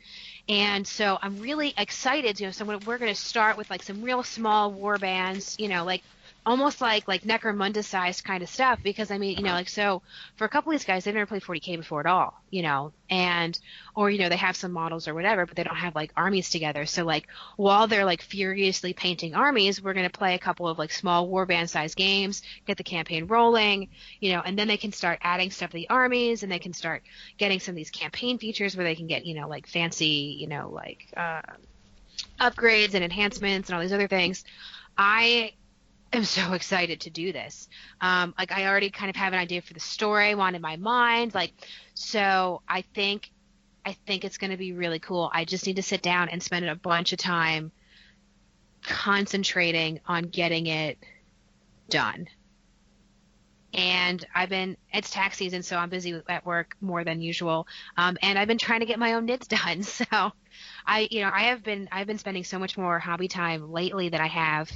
And 0.47 0.87
so 0.87 1.17
I'm 1.21 1.39
really 1.39 1.73
excited. 1.77 2.39
You 2.39 2.47
know, 2.47 2.51
so 2.51 2.65
we're 2.65 2.97
going 2.97 3.13
to 3.13 3.19
start 3.19 3.57
with 3.57 3.69
like 3.69 3.83
some 3.83 4.01
real 4.01 4.23
small 4.23 4.71
war 4.71 4.97
bands. 4.97 5.55
You 5.59 5.67
know, 5.67 5.83
like 5.83 6.03
almost 6.45 6.81
like 6.81 7.07
like 7.07 7.23
Necromunda 7.23 7.83
sized 7.83 8.23
kind 8.23 8.41
of 8.41 8.49
stuff 8.49 8.79
because 8.81 9.11
I 9.11 9.17
mean 9.17 9.37
you 9.37 9.43
know 9.43 9.51
like 9.51 9.69
so 9.69 10.01
for 10.35 10.45
a 10.45 10.49
couple 10.49 10.71
of 10.71 10.79
these 10.79 10.85
guys 10.85 11.03
they've 11.03 11.13
never 11.13 11.25
played 11.25 11.43
40k 11.43 11.77
before 11.77 11.99
at 11.99 12.05
all 12.05 12.41
you 12.49 12.61
know 12.61 12.91
and 13.09 13.57
or 13.95 14.09
you 14.09 14.19
know 14.19 14.29
they 14.29 14.37
have 14.37 14.55
some 14.55 14.71
models 14.71 15.07
or 15.07 15.13
whatever 15.13 15.45
but 15.45 15.55
they 15.55 15.63
don't 15.63 15.75
have 15.75 15.95
like 15.95 16.11
armies 16.15 16.49
together. 16.49 16.85
So 16.85 17.03
like 17.03 17.27
while 17.57 17.87
they're 17.87 18.05
like 18.05 18.21
furiously 18.21 18.93
painting 18.93 19.35
armies 19.35 19.81
we're 19.81 19.93
going 19.93 20.09
to 20.09 20.17
play 20.17 20.35
a 20.35 20.39
couple 20.39 20.67
of 20.67 20.79
like 20.79 20.91
small 20.91 21.27
warband 21.27 21.69
sized 21.69 21.95
games 21.95 22.41
get 22.65 22.77
the 22.77 22.83
campaign 22.83 23.27
rolling 23.27 23.89
you 24.19 24.33
know 24.33 24.41
and 24.41 24.57
then 24.57 24.67
they 24.67 24.77
can 24.77 24.91
start 24.91 25.19
adding 25.21 25.51
stuff 25.51 25.71
to 25.71 25.75
the 25.75 25.89
armies 25.89 26.43
and 26.43 26.51
they 26.51 26.59
can 26.59 26.73
start 26.73 27.03
getting 27.37 27.59
some 27.59 27.73
of 27.73 27.77
these 27.77 27.91
campaign 27.91 28.37
features 28.37 28.75
where 28.75 28.85
they 28.85 28.95
can 28.95 29.07
get 29.07 29.25
you 29.25 29.35
know 29.35 29.47
like 29.47 29.67
fancy 29.67 30.37
you 30.39 30.47
know 30.47 30.69
like 30.69 31.07
uh, 31.15 31.41
upgrades 32.39 32.93
and 32.93 33.03
enhancements 33.03 33.69
and 33.69 33.75
all 33.75 33.81
these 33.81 33.93
other 33.93 34.07
things. 34.07 34.43
I 34.97 35.53
am 36.13 36.23
so 36.23 36.53
excited 36.53 37.01
to 37.01 37.09
do 37.09 37.31
this. 37.31 37.67
Um, 38.01 38.33
like 38.37 38.51
I 38.51 38.67
already 38.67 38.89
kind 38.89 39.09
of 39.09 39.15
have 39.15 39.33
an 39.33 39.39
idea 39.39 39.61
for 39.61 39.73
the 39.73 39.79
story 39.79 40.29
I 40.29 40.33
want 40.35 40.55
in 40.55 40.61
my 40.61 40.77
mind. 40.77 41.33
Like, 41.33 41.53
so 41.93 42.61
I 42.67 42.83
think, 42.93 43.31
I 43.85 43.93
think 44.05 44.25
it's 44.25 44.37
going 44.37 44.51
to 44.51 44.57
be 44.57 44.73
really 44.73 44.99
cool. 44.99 45.29
I 45.33 45.45
just 45.45 45.65
need 45.65 45.77
to 45.77 45.83
sit 45.83 46.01
down 46.01 46.29
and 46.29 46.41
spend 46.41 46.65
a 46.65 46.75
bunch 46.75 47.13
of 47.13 47.19
time 47.19 47.71
concentrating 48.83 49.99
on 50.07 50.23
getting 50.23 50.67
it 50.67 50.97
done. 51.89 52.27
And 53.71 54.25
I've 54.33 54.49
been, 54.49 54.77
it's 54.91 55.11
tax 55.11 55.37
season, 55.37 55.61
so 55.61 55.77
I'm 55.77 55.89
busy 55.89 56.19
at 56.27 56.43
work 56.43 56.75
more 56.81 57.03
than 57.03 57.21
usual. 57.21 57.67
Um, 57.97 58.17
and 58.23 58.39
I've 58.39 58.47
been 58.47 58.57
trying 58.57 58.79
to 58.79 58.87
get 58.87 58.97
my 58.97 59.13
own 59.13 59.27
Nids 59.27 59.47
done. 59.63 59.83
So 59.83 60.05
I, 60.85 61.07
you 61.11 61.21
know, 61.21 61.29
I 61.31 61.43
have 61.43 61.63
been, 61.63 61.87
I've 61.91 62.07
been 62.07 62.17
spending 62.17 62.43
so 62.43 62.57
much 62.57 62.77
more 62.77 62.97
hobby 62.97 63.27
time 63.27 63.71
lately 63.71 64.09
than 64.09 64.21
I 64.21 64.27
have 64.27 64.71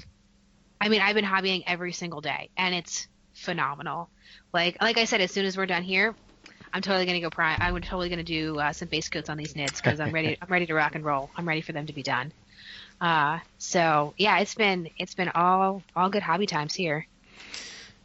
I 0.84 0.90
mean, 0.90 1.00
I've 1.00 1.16
been 1.16 1.24
hobbying 1.24 1.64
every 1.66 1.94
single 1.94 2.20
day, 2.20 2.50
and 2.58 2.76
it's 2.76 3.08
phenomenal. 3.32 4.10
Like 4.52 4.82
like 4.82 4.98
I 4.98 5.06
said, 5.06 5.22
as 5.22 5.32
soon 5.32 5.46
as 5.46 5.56
we're 5.56 5.66
done 5.66 5.82
here, 5.84 6.14
I'm 6.74 6.82
totally 6.82 7.06
gonna 7.06 7.22
go 7.22 7.30
prime. 7.30 7.58
I'm 7.62 7.80
totally 7.82 8.10
gonna 8.10 8.22
do 8.22 8.60
uh, 8.60 8.74
some 8.74 8.90
base 8.90 9.08
coats 9.08 9.30
on 9.30 9.38
these 9.38 9.54
Nids 9.54 9.78
because 9.82 10.02
I'm 10.02 10.12
ready. 10.12 10.38
I'm 10.42 10.50
ready 10.50 10.66
to 10.66 10.74
rock 10.74 10.96
and 10.96 11.06
roll. 11.06 11.30
I'm 11.38 11.48
ready 11.48 11.62
for 11.62 11.72
them 11.72 11.86
to 11.86 11.94
be 11.94 12.04
done. 12.04 12.34
Uh, 13.00 13.40
so 13.60 14.14
yeah, 14.18 14.40
it's 14.40 14.56
been 14.56 14.90
it's 14.98 15.16
been 15.16 15.30
all 15.30 15.84
all 15.96 16.10
good 16.10 16.22
hobby 16.22 16.48
times 16.48 16.76
here. 16.76 17.08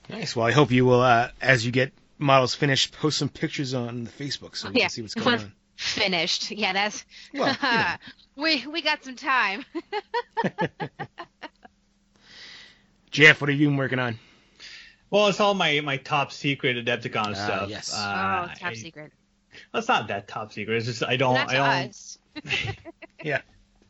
Nice. 0.09 0.37
Well, 0.37 0.47
I 0.47 0.53
hope 0.53 0.71
you 0.71 0.87
will, 0.87 1.03
uh, 1.03 1.31
as 1.41 1.67
you 1.67 1.73
get 1.73 1.93
models 2.17 2.55
finished, 2.55 2.93
post 2.93 3.19
some 3.19 3.29
pictures 3.29 3.75
on 3.75 4.05
the 4.05 4.11
Facebook 4.11 4.57
so 4.57 4.69
we 4.69 4.77
yeah. 4.77 4.83
can 4.83 4.91
see 4.91 5.03
what's 5.03 5.15
going 5.15 5.41
on. 5.41 5.53
Finished. 5.77 6.53
Yeah, 6.53 6.73
that's. 6.73 7.05
Well, 7.35 7.57
you 7.61 7.69
know. 7.69 7.97
we 8.37 8.67
we 8.69 8.83
got 8.83 9.03
some 9.03 9.17
time. 9.17 9.65
Jeff, 13.11 13.41
what 13.41 13.51
have 13.51 13.59
you 13.59 13.69
been 13.69 13.77
working 13.77 13.99
on? 13.99 14.19
Well, 15.11 15.29
it's 15.29 15.41
all 15.41 15.55
my 15.55 15.81
my 15.81 15.97
top 15.97 16.33
secret 16.33 16.85
Adepticon 16.85 17.29
uh, 17.29 17.35
stuff. 17.35 17.71
Yes. 17.71 17.95
Uh, 17.95 18.49
oh, 18.51 18.55
top 18.59 18.71
I, 18.71 18.75
secret. 18.75 19.13
Well, 19.73 19.79
it's 19.79 19.89
not 19.89 20.09
that 20.09 20.29
top 20.29 20.53
secret. 20.53 20.77
It's 20.77 20.87
just 20.87 21.03
I 21.03 21.17
don't. 21.17 21.35
Not 21.35 21.51
I 21.51 21.55
don't. 21.55 21.91
Us. 21.91 22.19
yeah. 23.25 23.41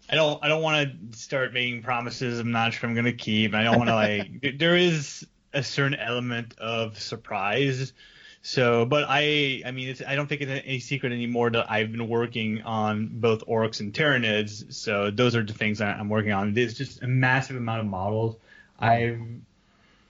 I 0.08 0.14
don't. 0.14 0.42
I 0.42 0.48
don't 0.48 0.62
want 0.62 1.12
to 1.12 1.18
start 1.18 1.52
making 1.52 1.82
promises 1.82 2.38
I'm 2.38 2.52
not 2.52 2.72
sure 2.72 2.88
I'm 2.88 2.94
gonna 2.94 3.12
keep. 3.12 3.54
I 3.54 3.64
don't 3.64 3.78
want 3.78 3.88
to 3.88 3.94
like. 3.94 4.56
there 4.58 4.76
is 4.76 5.26
a 5.52 5.62
certain 5.62 5.98
element 5.98 6.56
of 6.58 7.00
surprise. 7.00 7.92
So, 8.40 8.86
but 8.86 9.04
I, 9.08 9.62
I 9.66 9.72
mean, 9.72 9.96
I 10.06 10.14
don't 10.14 10.28
think 10.28 10.40
it's 10.40 10.64
any 10.64 10.78
secret 10.78 11.12
anymore 11.12 11.50
that 11.50 11.70
I've 11.70 11.90
been 11.90 12.08
working 12.08 12.62
on 12.62 13.08
both 13.14 13.44
orcs 13.46 13.80
and 13.80 13.92
Tyranids. 13.92 14.72
So 14.72 15.10
those 15.10 15.34
are 15.34 15.42
the 15.42 15.52
things 15.52 15.80
I'm 15.80 16.08
working 16.08 16.32
on. 16.32 16.54
There's 16.54 16.74
just 16.74 17.02
a 17.02 17.08
massive 17.08 17.56
amount 17.56 17.80
of 17.80 17.86
models 17.86 18.36
I've 18.78 19.20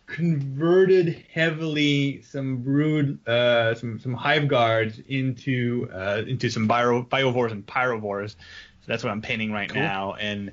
converted 0.07 1.25
heavily 1.33 2.23
some 2.23 2.59
brood, 2.59 3.27
uh, 3.29 3.75
some 3.75 4.01
some 4.01 4.15
hive 4.15 4.49
guards 4.49 5.01
into 5.09 5.89
uh, 5.93 6.23
into 6.27 6.51
some 6.51 6.67
bio, 6.67 7.03
biovores 7.03 7.53
and 7.53 7.67
pyrovores. 7.67 8.31
So 8.31 8.87
that's 8.87 9.05
what 9.05 9.11
I'm 9.11 9.23
painting 9.23 9.53
right 9.53 9.71
cool. 9.71 9.83
now. 9.83 10.15
And 10.15 10.53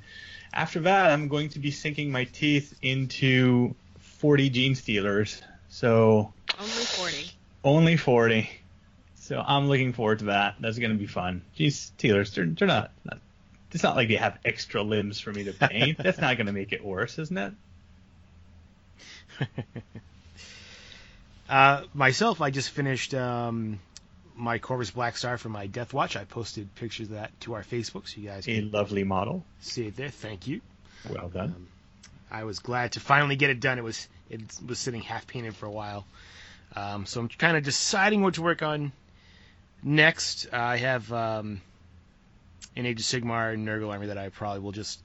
after 0.53 0.81
that, 0.81 1.11
I'm 1.11 1.27
going 1.27 1.49
to 1.49 1.59
be 1.59 1.71
sinking 1.71 2.11
my 2.11 2.25
teeth 2.25 2.77
into 2.81 3.75
40 3.99 4.49
genestealers. 4.49 5.41
So 5.69 6.33
only 6.59 6.71
40. 6.71 7.31
Only 7.63 7.97
40. 7.97 8.49
So 9.15 9.43
I'm 9.45 9.67
looking 9.67 9.93
forward 9.93 10.19
to 10.19 10.25
that. 10.25 10.55
That's 10.59 10.77
going 10.77 10.91
to 10.91 10.97
be 10.97 11.07
fun. 11.07 11.41
Genestealers, 11.57 12.33
they're, 12.33 12.45
they're 12.45 12.67
not, 12.67 12.91
not. 13.03 13.19
It's 13.71 13.83
not 13.83 13.97
like 13.97 14.07
they 14.07 14.15
have 14.15 14.37
extra 14.45 14.83
limbs 14.83 15.19
for 15.19 15.33
me 15.33 15.43
to 15.45 15.51
paint. 15.51 15.97
That's 16.03 16.19
not 16.19 16.37
going 16.37 16.47
to 16.47 16.53
make 16.53 16.71
it 16.71 16.85
worse, 16.85 17.19
isn't 17.19 17.37
it? 17.37 17.53
uh, 21.49 21.83
myself, 21.93 22.41
I 22.41 22.49
just 22.49 22.69
finished 22.69 23.13
um, 23.13 23.79
my 24.35 24.59
Corvus 24.59 24.91
Blackstar 24.91 25.39
for 25.39 25.49
my 25.49 25.67
Deathwatch. 25.67 26.15
I 26.15 26.25
posted 26.25 26.73
pictures 26.75 27.07
of 27.07 27.13
that 27.13 27.39
to 27.41 27.53
our 27.53 27.63
Facebook, 27.63 28.07
so 28.07 28.21
you 28.21 28.27
guys 28.27 28.45
can 28.45 28.55
a 28.55 28.67
lovely 28.67 29.03
model. 29.03 29.43
See 29.61 29.87
it 29.87 29.95
there. 29.95 30.09
Thank 30.09 30.47
you. 30.47 30.61
Well 31.09 31.29
done. 31.29 31.53
Um, 31.55 31.67
I 32.31 32.43
was 32.43 32.59
glad 32.59 32.93
to 32.93 32.99
finally 32.99 33.35
get 33.35 33.49
it 33.49 33.59
done. 33.59 33.77
It 33.77 33.83
was 33.83 34.07
it 34.29 34.41
was 34.65 34.79
sitting 34.79 35.01
half 35.01 35.27
painted 35.27 35.55
for 35.55 35.67
a 35.67 35.71
while, 35.71 36.05
um, 36.75 37.05
so 37.05 37.21
I'm 37.21 37.29
kind 37.29 37.55
of 37.55 37.63
deciding 37.63 38.21
what 38.21 38.35
to 38.35 38.41
work 38.41 38.63
on 38.63 38.91
next. 39.83 40.47
Uh, 40.51 40.57
I 40.57 40.77
have 40.77 41.11
um, 41.13 41.61
an 42.75 42.85
Age 42.85 42.99
of 42.99 43.05
Sigmar 43.05 43.57
Nurgle 43.57 43.91
army 43.91 44.07
that 44.07 44.17
I 44.17 44.29
probably 44.29 44.61
will 44.61 44.71
just 44.71 44.99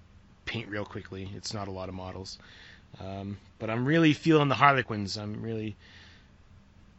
paint 0.44 0.68
real 0.68 0.84
quickly. 0.84 1.30
It's 1.36 1.54
not 1.54 1.68
a 1.68 1.70
lot 1.70 1.88
of 1.88 1.94
models. 1.94 2.38
Um, 2.98 3.38
but 3.58 3.70
I'm 3.70 3.84
really 3.84 4.12
feeling 4.12 4.48
the 4.48 4.54
Harlequins. 4.54 5.16
I'm 5.16 5.42
really 5.42 5.76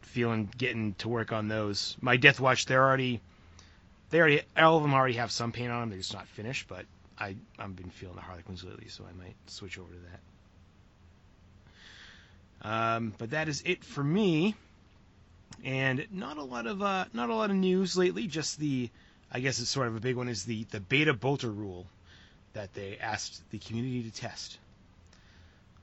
feeling 0.02 0.48
getting 0.56 0.94
to 0.94 1.08
work 1.08 1.32
on 1.32 1.48
those. 1.48 1.96
My 2.00 2.16
Deathwatch, 2.16 2.66
they're 2.66 2.84
already, 2.84 3.20
they 4.10 4.20
already, 4.20 4.42
all 4.56 4.76
of 4.76 4.82
them 4.82 4.94
already 4.94 5.14
have 5.14 5.30
some 5.30 5.52
paint 5.52 5.70
on 5.70 5.80
them. 5.80 5.90
They're 5.90 5.98
just 5.98 6.14
not 6.14 6.28
finished, 6.28 6.68
but 6.68 6.86
I 7.18 7.36
I've 7.58 7.76
been 7.76 7.90
feeling 7.90 8.16
the 8.16 8.22
Harlequins 8.22 8.64
lately, 8.64 8.88
so 8.88 9.04
I 9.04 9.12
might 9.12 9.36
switch 9.46 9.78
over 9.78 9.92
to 9.92 10.00
that. 12.62 12.68
Um, 12.68 13.14
but 13.18 13.30
that 13.30 13.48
is 13.48 13.62
it 13.64 13.84
for 13.84 14.02
me, 14.02 14.54
and 15.64 16.06
not 16.10 16.36
a 16.36 16.42
lot 16.42 16.66
of 16.66 16.82
uh, 16.82 17.04
not 17.12 17.30
a 17.30 17.34
lot 17.34 17.50
of 17.50 17.56
news 17.56 17.96
lately. 17.96 18.26
Just 18.26 18.58
the, 18.58 18.90
I 19.30 19.40
guess 19.40 19.60
it's 19.60 19.70
sort 19.70 19.88
of 19.88 19.96
a 19.96 20.00
big 20.00 20.16
one 20.16 20.28
is 20.28 20.44
the 20.44 20.64
the 20.64 20.80
beta 20.80 21.14
bolter 21.14 21.50
rule 21.50 21.86
that 22.54 22.74
they 22.74 22.98
asked 22.98 23.42
the 23.50 23.58
community 23.58 24.02
to 24.02 24.10
test. 24.10 24.58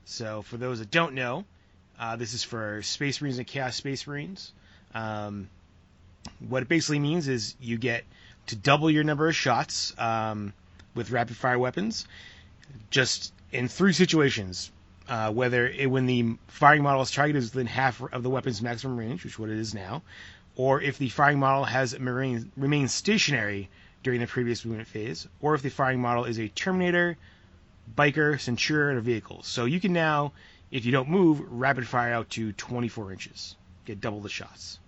So 0.04 0.42
for 0.42 0.56
those 0.56 0.78
that 0.80 0.90
don't 0.90 1.14
know, 1.14 1.44
uh, 1.98 2.16
this 2.16 2.34
is 2.34 2.42
for 2.42 2.82
Space 2.82 3.20
Marines 3.20 3.38
and 3.38 3.46
Chaos 3.46 3.76
Space 3.76 4.06
Marines. 4.06 4.52
Um, 4.94 5.48
what 6.48 6.62
it 6.62 6.68
basically 6.68 6.98
means 6.98 7.28
is 7.28 7.54
you 7.60 7.78
get 7.78 8.04
to 8.46 8.56
double 8.56 8.90
your 8.90 9.04
number 9.04 9.28
of 9.28 9.36
shots 9.36 9.94
um, 9.98 10.52
with 10.94 11.10
rapid 11.10 11.36
fire 11.36 11.58
weapons, 11.58 12.06
just 12.90 13.32
in 13.52 13.68
three 13.68 13.92
situations. 13.92 14.70
Uh, 15.08 15.32
whether 15.32 15.66
it, 15.66 15.90
when 15.90 16.06
the 16.06 16.36
firing 16.46 16.84
model 16.84 17.02
is 17.02 17.10
targeted 17.10 17.42
is 17.42 17.52
within 17.52 17.66
half 17.66 18.00
of 18.12 18.22
the 18.22 18.30
weapon's 18.30 18.62
maximum 18.62 18.96
range, 18.96 19.24
which 19.24 19.32
is 19.32 19.38
what 19.40 19.48
it 19.48 19.58
is 19.58 19.74
now, 19.74 20.02
or 20.54 20.80
if 20.80 20.98
the 20.98 21.08
firing 21.08 21.40
model 21.40 21.64
has 21.64 21.98
remained 21.98 22.90
stationary 22.90 23.68
during 24.04 24.20
the 24.20 24.26
previous 24.26 24.64
movement 24.64 24.86
phase, 24.86 25.26
or 25.40 25.54
if 25.54 25.62
the 25.62 25.68
firing 25.68 26.00
model 26.00 26.24
is 26.24 26.38
a 26.38 26.48
Terminator, 26.48 27.16
Biker, 27.96 28.40
Centurion, 28.40 28.96
or 28.96 29.00
vehicle. 29.00 29.42
So 29.42 29.64
you 29.64 29.80
can 29.80 29.92
now, 29.92 30.32
if 30.70 30.84
you 30.84 30.92
don't 30.92 31.08
move, 31.08 31.40
rapid 31.48 31.86
fire 31.86 32.12
out 32.12 32.30
to 32.30 32.52
24 32.52 33.12
inches, 33.12 33.56
get 33.84 34.00
double 34.00 34.20
the 34.20 34.28
shots 34.28 34.78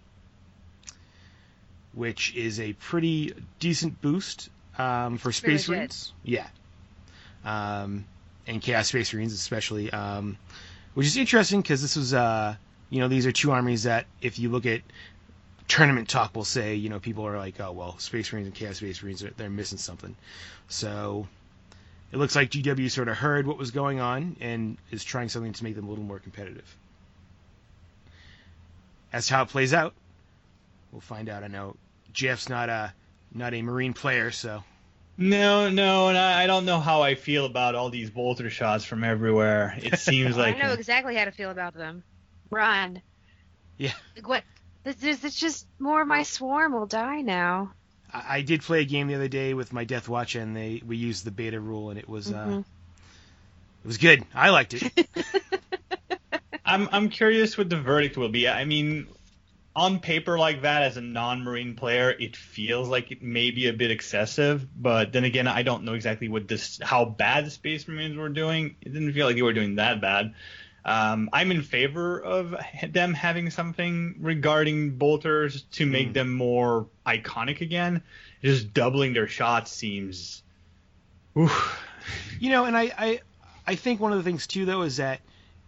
which 1.94 2.34
is 2.34 2.60
a 2.60 2.72
pretty 2.74 3.34
decent 3.58 4.00
boost 4.00 4.48
um, 4.78 5.18
for 5.18 5.32
Space 5.32 5.68
Really. 5.68 5.80
Marines. 5.80 6.12
Yeah. 6.24 6.46
Um, 7.44 8.04
and 8.46 8.60
Chaos 8.60 8.88
Space 8.88 9.12
Marines, 9.12 9.32
especially, 9.32 9.90
um, 9.90 10.36
which 10.94 11.06
is 11.06 11.16
interesting 11.16 11.60
because 11.60 11.82
this 11.82 11.96
was, 11.96 12.14
uh, 12.14 12.54
you 12.90 13.00
know, 13.00 13.08
these 13.08 13.26
are 13.26 13.32
two 13.32 13.50
armies 13.50 13.84
that, 13.84 14.06
if 14.20 14.38
you 14.38 14.48
look 14.48 14.66
at 14.66 14.80
tournament 15.68 16.08
talk, 16.08 16.34
will 16.34 16.44
say, 16.44 16.74
you 16.74 16.88
know, 16.88 16.98
people 16.98 17.26
are 17.26 17.38
like, 17.38 17.60
oh, 17.60 17.72
well, 17.72 17.98
Space 17.98 18.32
Marines 18.32 18.46
and 18.46 18.54
Chaos 18.54 18.78
Space 18.78 19.02
Marines, 19.02 19.24
they're 19.36 19.50
missing 19.50 19.78
something. 19.78 20.16
So 20.68 21.28
it 22.12 22.18
looks 22.18 22.36
like 22.36 22.50
GW 22.50 22.90
sort 22.90 23.08
of 23.08 23.16
heard 23.16 23.46
what 23.46 23.56
was 23.56 23.70
going 23.70 23.98
on 24.00 24.36
and 24.40 24.76
is 24.90 25.02
trying 25.02 25.30
something 25.30 25.54
to 25.54 25.64
make 25.64 25.74
them 25.74 25.86
a 25.86 25.88
little 25.88 26.04
more 26.04 26.18
competitive. 26.18 26.76
As 29.12 29.26
to 29.26 29.34
how 29.34 29.42
it 29.42 29.48
plays 29.48 29.72
out, 29.72 29.94
we'll 30.90 31.00
find 31.00 31.28
out. 31.28 31.42
I 31.42 31.48
know 31.48 31.76
Jeff's 32.12 32.48
not 32.48 32.68
a 32.68 32.92
not 33.34 33.54
a 33.54 33.62
Marine 33.62 33.94
player, 33.94 34.30
so 34.30 34.62
No, 35.16 35.70
no, 35.70 36.08
and 36.08 36.18
I, 36.18 36.44
I 36.44 36.46
don't 36.46 36.66
know 36.66 36.80
how 36.80 37.02
I 37.02 37.14
feel 37.14 37.46
about 37.46 37.74
all 37.74 37.88
these 37.88 38.10
bolter 38.10 38.50
shots 38.50 38.84
from 38.84 39.04
everywhere. 39.04 39.74
It 39.78 39.98
seems 39.98 40.36
like 40.36 40.56
I 40.56 40.58
know 40.58 40.72
exactly 40.72 41.16
how 41.16 41.24
to 41.24 41.30
feel 41.32 41.50
about 41.50 41.74
them. 41.74 42.02
Run. 42.50 43.00
Yeah. 43.78 43.92
Like 44.16 44.28
what? 44.28 44.44
This 44.84 45.02
is 45.02 45.24
it's 45.24 45.38
just 45.38 45.66
more 45.78 46.02
of 46.02 46.08
my 46.08 46.24
swarm 46.24 46.72
will 46.72 46.86
die 46.86 47.22
now. 47.22 47.72
I, 48.12 48.38
I 48.38 48.42
did 48.42 48.62
play 48.62 48.80
a 48.80 48.84
game 48.84 49.08
the 49.08 49.14
other 49.14 49.28
day 49.28 49.54
with 49.54 49.72
my 49.72 49.84
Deathwatch, 49.84 50.40
and 50.40 50.56
they 50.56 50.82
we 50.84 50.96
used 50.96 51.24
the 51.24 51.30
beta 51.30 51.60
rule, 51.60 51.90
and 51.90 51.98
it 51.98 52.08
was 52.08 52.32
uh, 52.32 52.46
Mhm. 52.46 52.60
it 52.60 53.86
was 53.86 53.98
good. 53.98 54.24
I 54.34 54.50
liked 54.50 54.74
it. 54.74 55.08
I'm 56.64 56.88
I'm 56.92 57.08
curious 57.08 57.58
what 57.58 57.68
the 57.68 57.76
verdict 57.80 58.16
will 58.16 58.28
be. 58.28 58.48
I 58.48 58.64
mean, 58.64 59.08
on 59.74 60.00
paper 60.00 60.38
like 60.38 60.62
that, 60.62 60.82
as 60.82 60.96
a 60.96 61.00
non-marine 61.00 61.74
player, 61.74 62.10
it 62.10 62.36
feels 62.36 62.88
like 62.88 63.10
it 63.10 63.22
may 63.22 63.50
be 63.50 63.66
a 63.68 63.72
bit 63.72 63.90
excessive. 63.90 64.66
But 64.80 65.12
then 65.12 65.24
again, 65.24 65.48
I 65.48 65.62
don't 65.62 65.84
know 65.84 65.94
exactly 65.94 66.28
what 66.28 66.46
this 66.48 66.78
how 66.82 67.04
bad 67.04 67.46
the 67.46 67.50
Space 67.50 67.88
Marines 67.88 68.16
were 68.16 68.28
doing. 68.28 68.76
It 68.80 68.92
didn't 68.92 69.12
feel 69.12 69.26
like 69.26 69.36
they 69.36 69.42
were 69.42 69.52
doing 69.52 69.76
that 69.76 70.00
bad. 70.00 70.34
Um, 70.84 71.30
I'm 71.32 71.50
in 71.52 71.62
favor 71.62 72.18
of 72.20 72.56
them 72.88 73.14
having 73.14 73.50
something 73.50 74.16
regarding 74.18 74.96
bolters 74.96 75.62
to 75.72 75.86
make 75.86 76.08
Mm. 76.10 76.14
them 76.14 76.32
more 76.34 76.88
iconic 77.06 77.60
again. 77.60 78.02
Just 78.42 78.74
doubling 78.74 79.12
their 79.12 79.28
shots 79.28 79.70
seems. 79.70 80.42
Oof. 81.38 81.80
You 82.40 82.50
know, 82.50 82.64
and 82.64 82.76
I, 82.76 82.90
I 82.98 83.20
I 83.66 83.74
think 83.76 84.00
one 84.00 84.10
of 84.12 84.18
the 84.18 84.24
things 84.24 84.46
too 84.48 84.64
though 84.64 84.82
is 84.82 84.96
that 84.96 85.20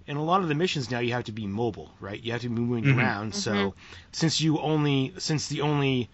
in 0.07 0.17
a 0.17 0.23
lot 0.25 0.43
of 0.43 0.49
the 0.49 0.55
missions 0.55 0.91
now 0.91 0.99
you 0.99 1.13
have 1.13 1.25
to 1.25 1.33
be 1.33 1.47
mobile, 1.47 1.91
right? 2.01 2.21
You 2.21 2.33
have 2.33 2.43
to 2.43 2.49
be 2.49 2.61
moving 2.61 2.85
Mhm. 2.85 2.99
around. 2.99 3.35
So 3.37 3.75
since 4.11 4.41
you 4.41 4.59
only 4.59 5.15
since 5.19 5.47
the 5.47 5.61
only 5.61 6.09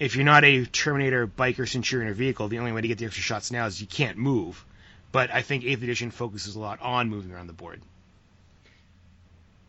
if 0.00 0.16
you're 0.16 0.24
not 0.24 0.44
a 0.44 0.64
Terminator, 0.66 1.26
biker, 1.28 1.68
Centurion, 1.68 2.08
or 2.10 2.14
vehicle, 2.14 2.48
the 2.48 2.58
only 2.58 2.72
way 2.72 2.80
to 2.80 2.88
get 2.88 2.98
the 2.98 3.04
extra 3.06 3.22
shots 3.22 3.50
now 3.52 3.66
is 3.66 3.80
you 3.80 3.86
can't 3.86 4.18
move. 4.18 4.64
But 5.12 5.30
I 5.32 5.42
think 5.42 5.64
Eighth 5.64 5.82
Edition 5.82 6.10
focuses 6.10 6.56
a 6.56 6.60
lot 6.60 6.80
on 6.82 7.08
moving 7.08 7.32
around 7.32 7.46
the 7.46 7.52
board. 7.52 7.80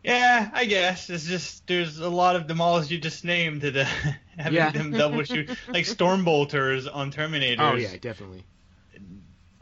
Yeah, 0.02 0.50
I 0.54 0.64
guess 0.64 1.10
it's 1.10 1.26
just 1.26 1.66
there's 1.66 1.98
a 1.98 2.08
lot 2.08 2.34
of 2.36 2.48
them 2.48 2.60
all 2.60 2.78
as 2.78 2.90
you 2.90 2.98
just 2.98 3.24
named 3.24 3.60
that 3.62 3.76
uh, 3.76 3.84
having 4.38 4.54
Yeah. 4.54 4.70
them 4.70 4.92
double 4.92 5.22
shoot 5.24 5.50
like 5.68 5.84
storm 5.86 6.24
bolters 6.24 6.86
on 6.86 7.12
Terminators. 7.12 7.58
Oh 7.60 7.76
yeah, 7.76 7.96
definitely. 8.00 8.44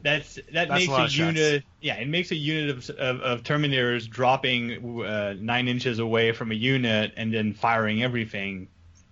that's 0.01 0.35
that 0.53 0.69
That's 0.69 0.69
makes 0.69 0.87
lot 0.87 1.09
a, 1.09 1.13
unit. 1.13 1.63
Yeah, 1.81 1.95
it 1.95 2.07
makes 2.07 2.31
a 2.31 2.35
unit 2.35 2.69
of 2.77 2.89
of, 2.91 3.21
of 3.21 3.43
Terminators 3.43 4.09
dropping 4.09 5.03
uh, 5.03 5.35
nine 5.37 5.67
inches 5.67 5.99
away 5.99 6.31
from 6.31 6.51
a 6.51 6.55
unit 6.55 7.13
and 7.17 7.33
then 7.33 7.53
firing 7.53 8.01
everything. 8.01 8.69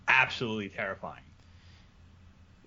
Absolutely 0.07 0.69
terrifying. 0.69 1.23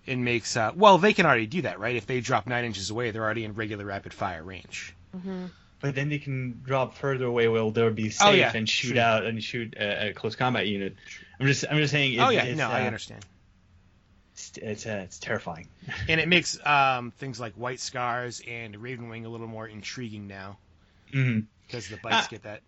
It 0.05 0.17
makes 0.17 0.55
uh, 0.57 0.73
well 0.75 0.99
they 0.99 1.15
can 1.15 1.25
already 1.25 1.47
do 1.47 1.63
that, 1.63 1.79
right? 1.81 1.97
If 1.97 2.07
they 2.07 2.21
drop 2.21 2.47
nine 2.47 2.67
inches 2.67 2.91
away, 2.91 3.11
they're 3.11 3.23
already 3.25 3.45
in 3.45 3.55
regular 3.55 3.87
rapid 3.87 4.13
fire 4.13 4.43
range. 4.43 4.95
Mm-hmm. 5.17 5.47
But 5.81 5.95
then 5.95 6.09
they 6.09 6.19
can 6.19 6.61
drop 6.63 6.95
further 6.95 7.25
away 7.27 7.49
where 7.49 7.71
they'll 7.71 7.91
be 7.91 8.11
safe 8.11 8.27
Oh, 8.27 8.33
yeah, 8.33 8.53
and 8.55 8.69
shoot 8.69 8.93
true. 8.93 9.01
out 9.01 9.25
and 9.25 9.43
shoot 9.43 9.75
a, 9.79 10.09
a 10.11 10.13
close 10.13 10.37
combat 10.37 10.67
unit. 10.67 10.97
I'm 11.41 11.47
just 11.47 11.65
I'm 11.71 11.79
just 11.79 11.93
saying. 11.93 12.15
It, 12.15 12.21
oh 12.21 12.31
yeah, 12.31 12.45
it's, 12.45 12.59
no, 12.59 12.71
I 12.71 12.83
uh, 12.83 12.87
understand. 12.87 13.25
It's 14.35 14.53
it's, 14.59 14.87
uh, 14.87 15.01
it's 15.05 15.19
terrifying. 15.19 15.69
And 16.09 16.21
it 16.21 16.29
makes 16.29 16.59
um, 16.67 17.11
things 17.13 17.41
like 17.41 17.55
White 17.55 17.81
Scars 17.81 18.41
and 18.47 18.75
Ravenwing 18.77 19.25
a 19.25 19.29
little 19.29 19.47
more 19.49 19.67
intriguing 19.69 20.27
now 20.27 20.59
hmm 21.13 21.41
because 21.67 21.89
the 21.89 21.97
bites 21.97 22.27
Uh, 22.27 22.29
get 22.29 22.43
that. 22.43 22.63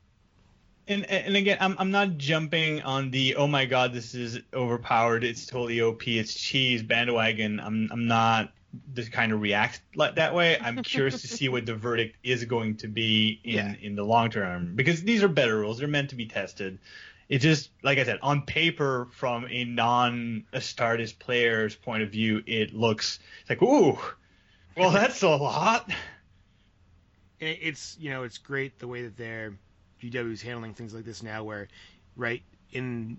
And 0.88 1.05
and 1.07 1.37
again, 1.37 1.59
I'm 1.61 1.77
I'm 1.79 1.90
not 1.90 2.18
jumping 2.18 2.83
on 2.83 3.11
the 3.11 3.37
oh 3.37 3.46
my 3.46 3.64
god, 3.66 3.92
this 3.92 4.14
is 4.14 4.40
overpowered, 4.53 5.25
it's 5.25 5.46
totally 5.46 5.81
OP, 5.81 6.07
it's 6.09 6.35
cheese 6.35 6.83
bandwagon. 6.83 7.61
I'm 7.61 7.88
I'm 7.92 8.07
not 8.07 8.53
the 8.94 9.04
kind 9.04 9.32
of 9.32 9.40
react 9.40 9.82
like 9.94 10.14
that 10.16 10.35
way. 10.35 10.58
I'm 10.61 10.82
curious 10.82 11.20
to 11.22 11.28
see 11.28 11.48
what 11.48 11.66
the 11.66 11.74
verdict 11.74 12.16
is 12.22 12.44
going 12.44 12.76
to 12.78 12.88
be 12.88 13.40
in 13.44 13.54
Yeah. 13.54 13.74
in 13.80 13.94
the 13.96 14.04
long 14.04 14.30
term 14.30 14.74
because 14.74 15.02
these 15.02 15.22
are 15.22 15.28
beta 15.28 15.54
rules. 15.54 15.78
They're 15.78 15.88
meant 15.88 16.11
to 16.11 16.16
be 16.16 16.26
tested. 16.26 16.78
It 17.28 17.38
just 17.38 17.70
like 17.82 17.98
I 17.98 18.04
said, 18.04 18.18
on 18.22 18.42
paper, 18.42 19.08
from 19.12 19.46
a 19.48 19.64
non 19.64 20.44
Astartes 20.52 21.18
player's 21.18 21.74
point 21.74 22.02
of 22.02 22.11
view, 22.11 22.42
it 22.46 22.74
looks 22.74 23.18
it's 23.42 23.50
like 23.50 23.62
ooh, 23.62 23.98
well 24.76 24.90
that's 24.90 25.22
a 25.22 25.28
lot. 25.28 25.90
And 27.40 27.58
it's 27.61 27.96
you 27.98 28.11
know 28.11 28.22
it's 28.22 28.38
great 28.38 28.78
the 28.78 28.87
way 28.88 29.02
that 29.02 29.16
their 29.16 29.56
GW 30.02 30.32
is 30.32 30.42
handling 30.42 30.74
things 30.74 30.94
like 30.94 31.04
this 31.04 31.22
now, 31.22 31.44
where 31.44 31.68
right 32.16 32.42
in 32.70 33.18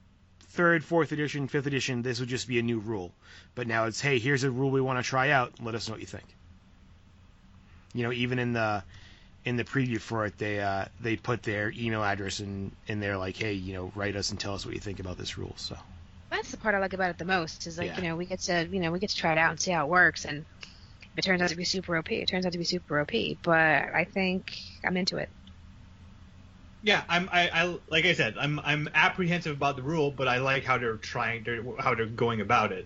third, 0.53 0.83
fourth 0.83 1.11
edition, 1.11 1.47
fifth 1.47 1.65
edition, 1.67 2.01
this 2.01 2.19
would 2.19 2.29
just 2.29 2.47
be 2.47 2.59
a 2.59 2.61
new 2.61 2.79
rule, 2.79 3.11
but 3.55 3.67
now 3.67 3.85
it's 3.85 3.99
hey, 3.99 4.19
here's 4.19 4.43
a 4.43 4.51
rule 4.51 4.69
we 4.71 4.81
want 4.81 5.03
to 5.03 5.07
try 5.07 5.31
out. 5.31 5.51
Let 5.61 5.75
us 5.75 5.87
know 5.87 5.93
what 5.93 6.01
you 6.01 6.07
think. 6.07 6.25
You 7.93 8.03
know, 8.03 8.11
even 8.11 8.39
in 8.39 8.53
the 8.53 8.83
in 9.45 9.57
the 9.57 9.63
preview 9.63 9.99
for 9.99 10.25
it, 10.25 10.37
they 10.37 10.59
uh, 10.59 10.85
they 11.01 11.15
put 11.15 11.43
their 11.43 11.71
email 11.75 12.03
address 12.03 12.39
in 12.39 12.71
in 12.87 12.99
there, 12.99 13.17
like, 13.17 13.35
hey, 13.35 13.53
you 13.53 13.73
know, 13.73 13.91
write 13.95 14.15
us 14.15 14.29
and 14.31 14.39
tell 14.39 14.53
us 14.53 14.65
what 14.65 14.73
you 14.75 14.79
think 14.79 14.99
about 14.99 15.17
this 15.17 15.37
rule. 15.37 15.53
So 15.57 15.75
That's 16.29 16.51
the 16.51 16.57
part 16.57 16.75
I 16.75 16.79
like 16.79 16.93
about 16.93 17.09
it 17.09 17.17
the 17.17 17.25
most. 17.25 17.67
Is 17.67 17.77
like 17.77 17.87
Yeah. 17.87 17.97
you 17.97 18.09
know 18.09 18.15
we 18.15 18.25
get 18.25 18.39
to 18.41 18.67
you 18.71 18.79
know 18.79 18.91
we 18.91 18.99
get 18.99 19.09
to 19.09 19.15
try 19.15 19.31
it 19.31 19.37
out 19.37 19.51
and 19.51 19.59
see 19.59 19.71
how 19.71 19.85
it 19.85 19.89
works, 19.89 20.25
and 20.25 20.45
if 21.01 21.17
it 21.17 21.23
turns 21.23 21.41
out 21.41 21.49
to 21.49 21.55
be 21.55 21.65
super 21.65 21.97
OP, 21.97 22.11
it 22.11 22.27
turns 22.27 22.45
out 22.45 22.51
to 22.51 22.57
be 22.59 22.63
super 22.63 22.99
OP. 22.99 23.11
But 23.41 23.93
I 23.93 24.05
think 24.05 24.55
I'm 24.83 24.97
into 24.97 25.17
it. 25.17 25.29
Yeah, 26.83 27.03
I'm. 27.07 27.29
I, 27.31 27.49
I 27.49 27.79
like 27.89 28.05
I 28.05 28.13
said, 28.13 28.35
I'm. 28.37 28.59
I'm 28.59 28.89
apprehensive 28.93 29.55
about 29.55 29.77
the 29.77 29.83
rule, 29.83 30.11
but 30.11 30.27
I 30.27 30.37
like 30.37 30.65
how 30.65 30.77
they're 30.77 30.97
trying 30.97 31.45
to 31.45 31.77
how 31.79 31.95
they're 31.95 32.05
going 32.05 32.41
about 32.41 32.73
it, 32.73 32.85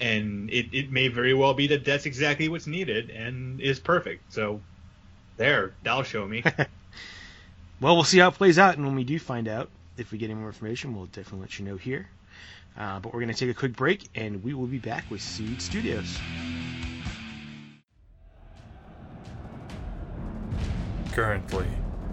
and 0.00 0.48
it, 0.50 0.66
it 0.72 0.90
may 0.90 1.08
very 1.08 1.34
well 1.34 1.52
be 1.52 1.66
that 1.68 1.84
that's 1.84 2.06
exactly 2.06 2.48
what's 2.48 2.66
needed 2.66 3.10
and 3.10 3.60
is 3.60 3.78
perfect. 3.78 4.32
So, 4.32 4.60
there, 5.36 5.74
that'll 5.82 6.02
show 6.02 6.26
me. 6.26 6.42
Well, 7.78 7.94
we'll 7.94 8.04
see 8.04 8.18
how 8.18 8.28
it 8.28 8.34
plays 8.34 8.58
out, 8.58 8.76
and 8.76 8.86
when 8.86 8.94
we 8.94 9.04
do 9.04 9.18
find 9.18 9.48
out, 9.48 9.68
if 9.98 10.10
we 10.10 10.16
get 10.16 10.30
any 10.30 10.38
more 10.38 10.48
information, 10.48 10.96
we'll 10.96 11.06
definitely 11.06 11.40
let 11.40 11.58
you 11.58 11.66
know 11.66 11.76
here. 11.76 12.08
Uh, 12.78 13.00
but 13.00 13.12
we're 13.12 13.20
going 13.20 13.32
to 13.32 13.38
take 13.38 13.50
a 13.50 13.58
quick 13.58 13.76
break, 13.76 14.08
and 14.14 14.42
we 14.42 14.54
will 14.54 14.66
be 14.66 14.78
back 14.78 15.04
with 15.10 15.20
Siege 15.20 15.60
Studios. 15.60 16.18
Currently, 21.12 21.66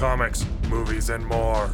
comics, 0.00 0.46
movies, 0.70 1.10
and 1.10 1.26
more. 1.26 1.70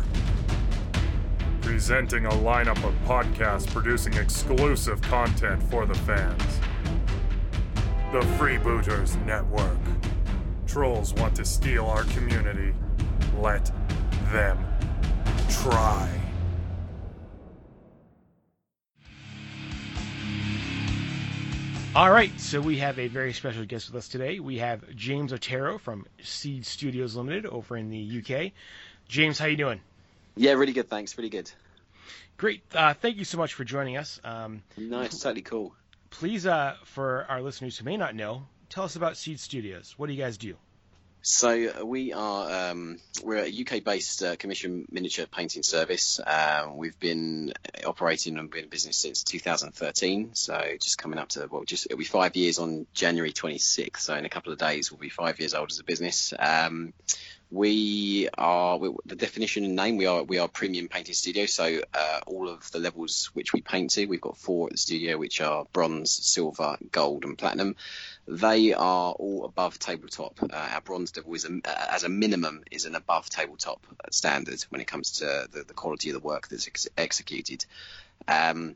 Presenting 1.60 2.26
a 2.26 2.30
lineup 2.30 2.82
of 2.82 2.92
podcasts 3.04 3.68
producing 3.68 4.14
exclusive 4.14 5.00
content 5.00 5.62
for 5.70 5.86
the 5.86 5.94
fans. 5.94 6.42
The 8.10 8.22
Freebooters 8.36 9.24
Network. 9.24 9.78
Trolls 10.66 11.14
want 11.14 11.36
to 11.36 11.44
steal 11.44 11.86
our 11.86 12.02
community. 12.02 12.74
Let 13.38 13.70
them 14.32 14.58
try. 15.48 16.25
All 21.96 22.10
right, 22.10 22.38
so 22.38 22.60
we 22.60 22.76
have 22.76 22.98
a 22.98 23.08
very 23.08 23.32
special 23.32 23.64
guest 23.64 23.90
with 23.90 23.96
us 23.96 24.08
today. 24.08 24.38
We 24.38 24.58
have 24.58 24.94
James 24.94 25.32
Otero 25.32 25.78
from 25.78 26.04
Siege 26.22 26.66
Studios 26.66 27.16
Limited 27.16 27.46
over 27.46 27.74
in 27.74 27.88
the 27.88 28.20
UK. 28.20 28.52
James, 29.08 29.38
how 29.38 29.46
you 29.46 29.56
doing? 29.56 29.80
Yeah, 30.36 30.52
really 30.52 30.74
good. 30.74 30.90
Thanks. 30.90 31.16
Really 31.16 31.30
good. 31.30 31.50
Great. 32.36 32.62
Uh, 32.74 32.92
thank 32.92 33.16
you 33.16 33.24
so 33.24 33.38
much 33.38 33.54
for 33.54 33.64
joining 33.64 33.96
us. 33.96 34.20
Um, 34.24 34.62
no, 34.76 35.00
it's 35.00 35.20
totally 35.20 35.40
cool. 35.40 35.72
Please, 36.10 36.44
uh, 36.44 36.76
for 36.84 37.24
our 37.30 37.40
listeners 37.40 37.78
who 37.78 37.86
may 37.86 37.96
not 37.96 38.14
know, 38.14 38.42
tell 38.68 38.84
us 38.84 38.96
about 38.96 39.16
Siege 39.16 39.40
Studios. 39.40 39.94
What 39.96 40.08
do 40.08 40.12
you 40.12 40.22
guys 40.22 40.36
do? 40.36 40.54
So 41.28 41.50
uh, 41.50 41.84
we 41.84 42.12
are 42.12 42.70
um, 42.70 42.98
we're 43.24 43.44
a 43.44 43.48
UK-based 43.48 44.22
uh, 44.22 44.36
commission 44.36 44.86
miniature 44.92 45.26
painting 45.26 45.64
service. 45.64 46.20
Um, 46.24 46.76
we've 46.76 46.98
been 47.00 47.52
operating 47.84 48.38
and 48.38 48.48
been 48.48 48.62
in 48.62 48.70
business 48.70 48.96
since 48.96 49.24
2013. 49.24 50.36
So 50.36 50.56
just 50.80 50.98
coming 50.98 51.18
up 51.18 51.30
to 51.30 51.48
well, 51.50 51.64
just 51.64 51.86
it'll 51.86 51.98
be 51.98 52.04
five 52.04 52.36
years 52.36 52.60
on 52.60 52.86
January 52.94 53.32
26th. 53.32 53.96
So 53.96 54.14
in 54.14 54.24
a 54.24 54.28
couple 54.28 54.52
of 54.52 54.60
days, 54.60 54.92
we'll 54.92 55.00
be 55.00 55.08
five 55.08 55.40
years 55.40 55.52
old 55.52 55.72
as 55.72 55.80
a 55.80 55.84
business. 55.84 56.32
Um, 56.38 56.92
we 57.50 58.28
are 58.36 58.76
we, 58.78 58.90
the 59.04 59.14
definition 59.14 59.64
and 59.64 59.76
name. 59.76 59.96
We 59.96 60.06
are 60.06 60.22
we 60.22 60.38
are 60.38 60.48
premium 60.48 60.88
painting 60.88 61.14
studio. 61.14 61.46
So 61.46 61.80
uh, 61.94 62.20
all 62.26 62.48
of 62.48 62.70
the 62.72 62.80
levels 62.80 63.30
which 63.34 63.52
we 63.52 63.60
paint 63.60 63.90
to, 63.90 64.06
we've 64.06 64.20
got 64.20 64.36
four 64.36 64.66
at 64.66 64.72
the 64.72 64.78
studio, 64.78 65.16
which 65.16 65.40
are 65.40 65.64
bronze, 65.72 66.10
silver, 66.10 66.76
gold, 66.90 67.24
and 67.24 67.38
platinum. 67.38 67.76
They 68.26 68.72
are 68.74 69.12
all 69.12 69.44
above 69.44 69.78
tabletop. 69.78 70.40
Uh, 70.42 70.68
our 70.72 70.80
bronze 70.80 71.16
level 71.16 71.34
is 71.34 71.44
a, 71.44 71.60
as 71.92 72.02
a 72.02 72.08
minimum 72.08 72.64
is 72.70 72.84
an 72.84 72.96
above 72.96 73.30
tabletop 73.30 73.86
standard 74.10 74.60
when 74.70 74.80
it 74.80 74.88
comes 74.88 75.18
to 75.18 75.46
the, 75.50 75.62
the 75.62 75.74
quality 75.74 76.10
of 76.10 76.14
the 76.14 76.26
work 76.26 76.48
that's 76.48 76.66
ex- 76.66 76.88
executed. 76.98 77.64
Um, 78.26 78.74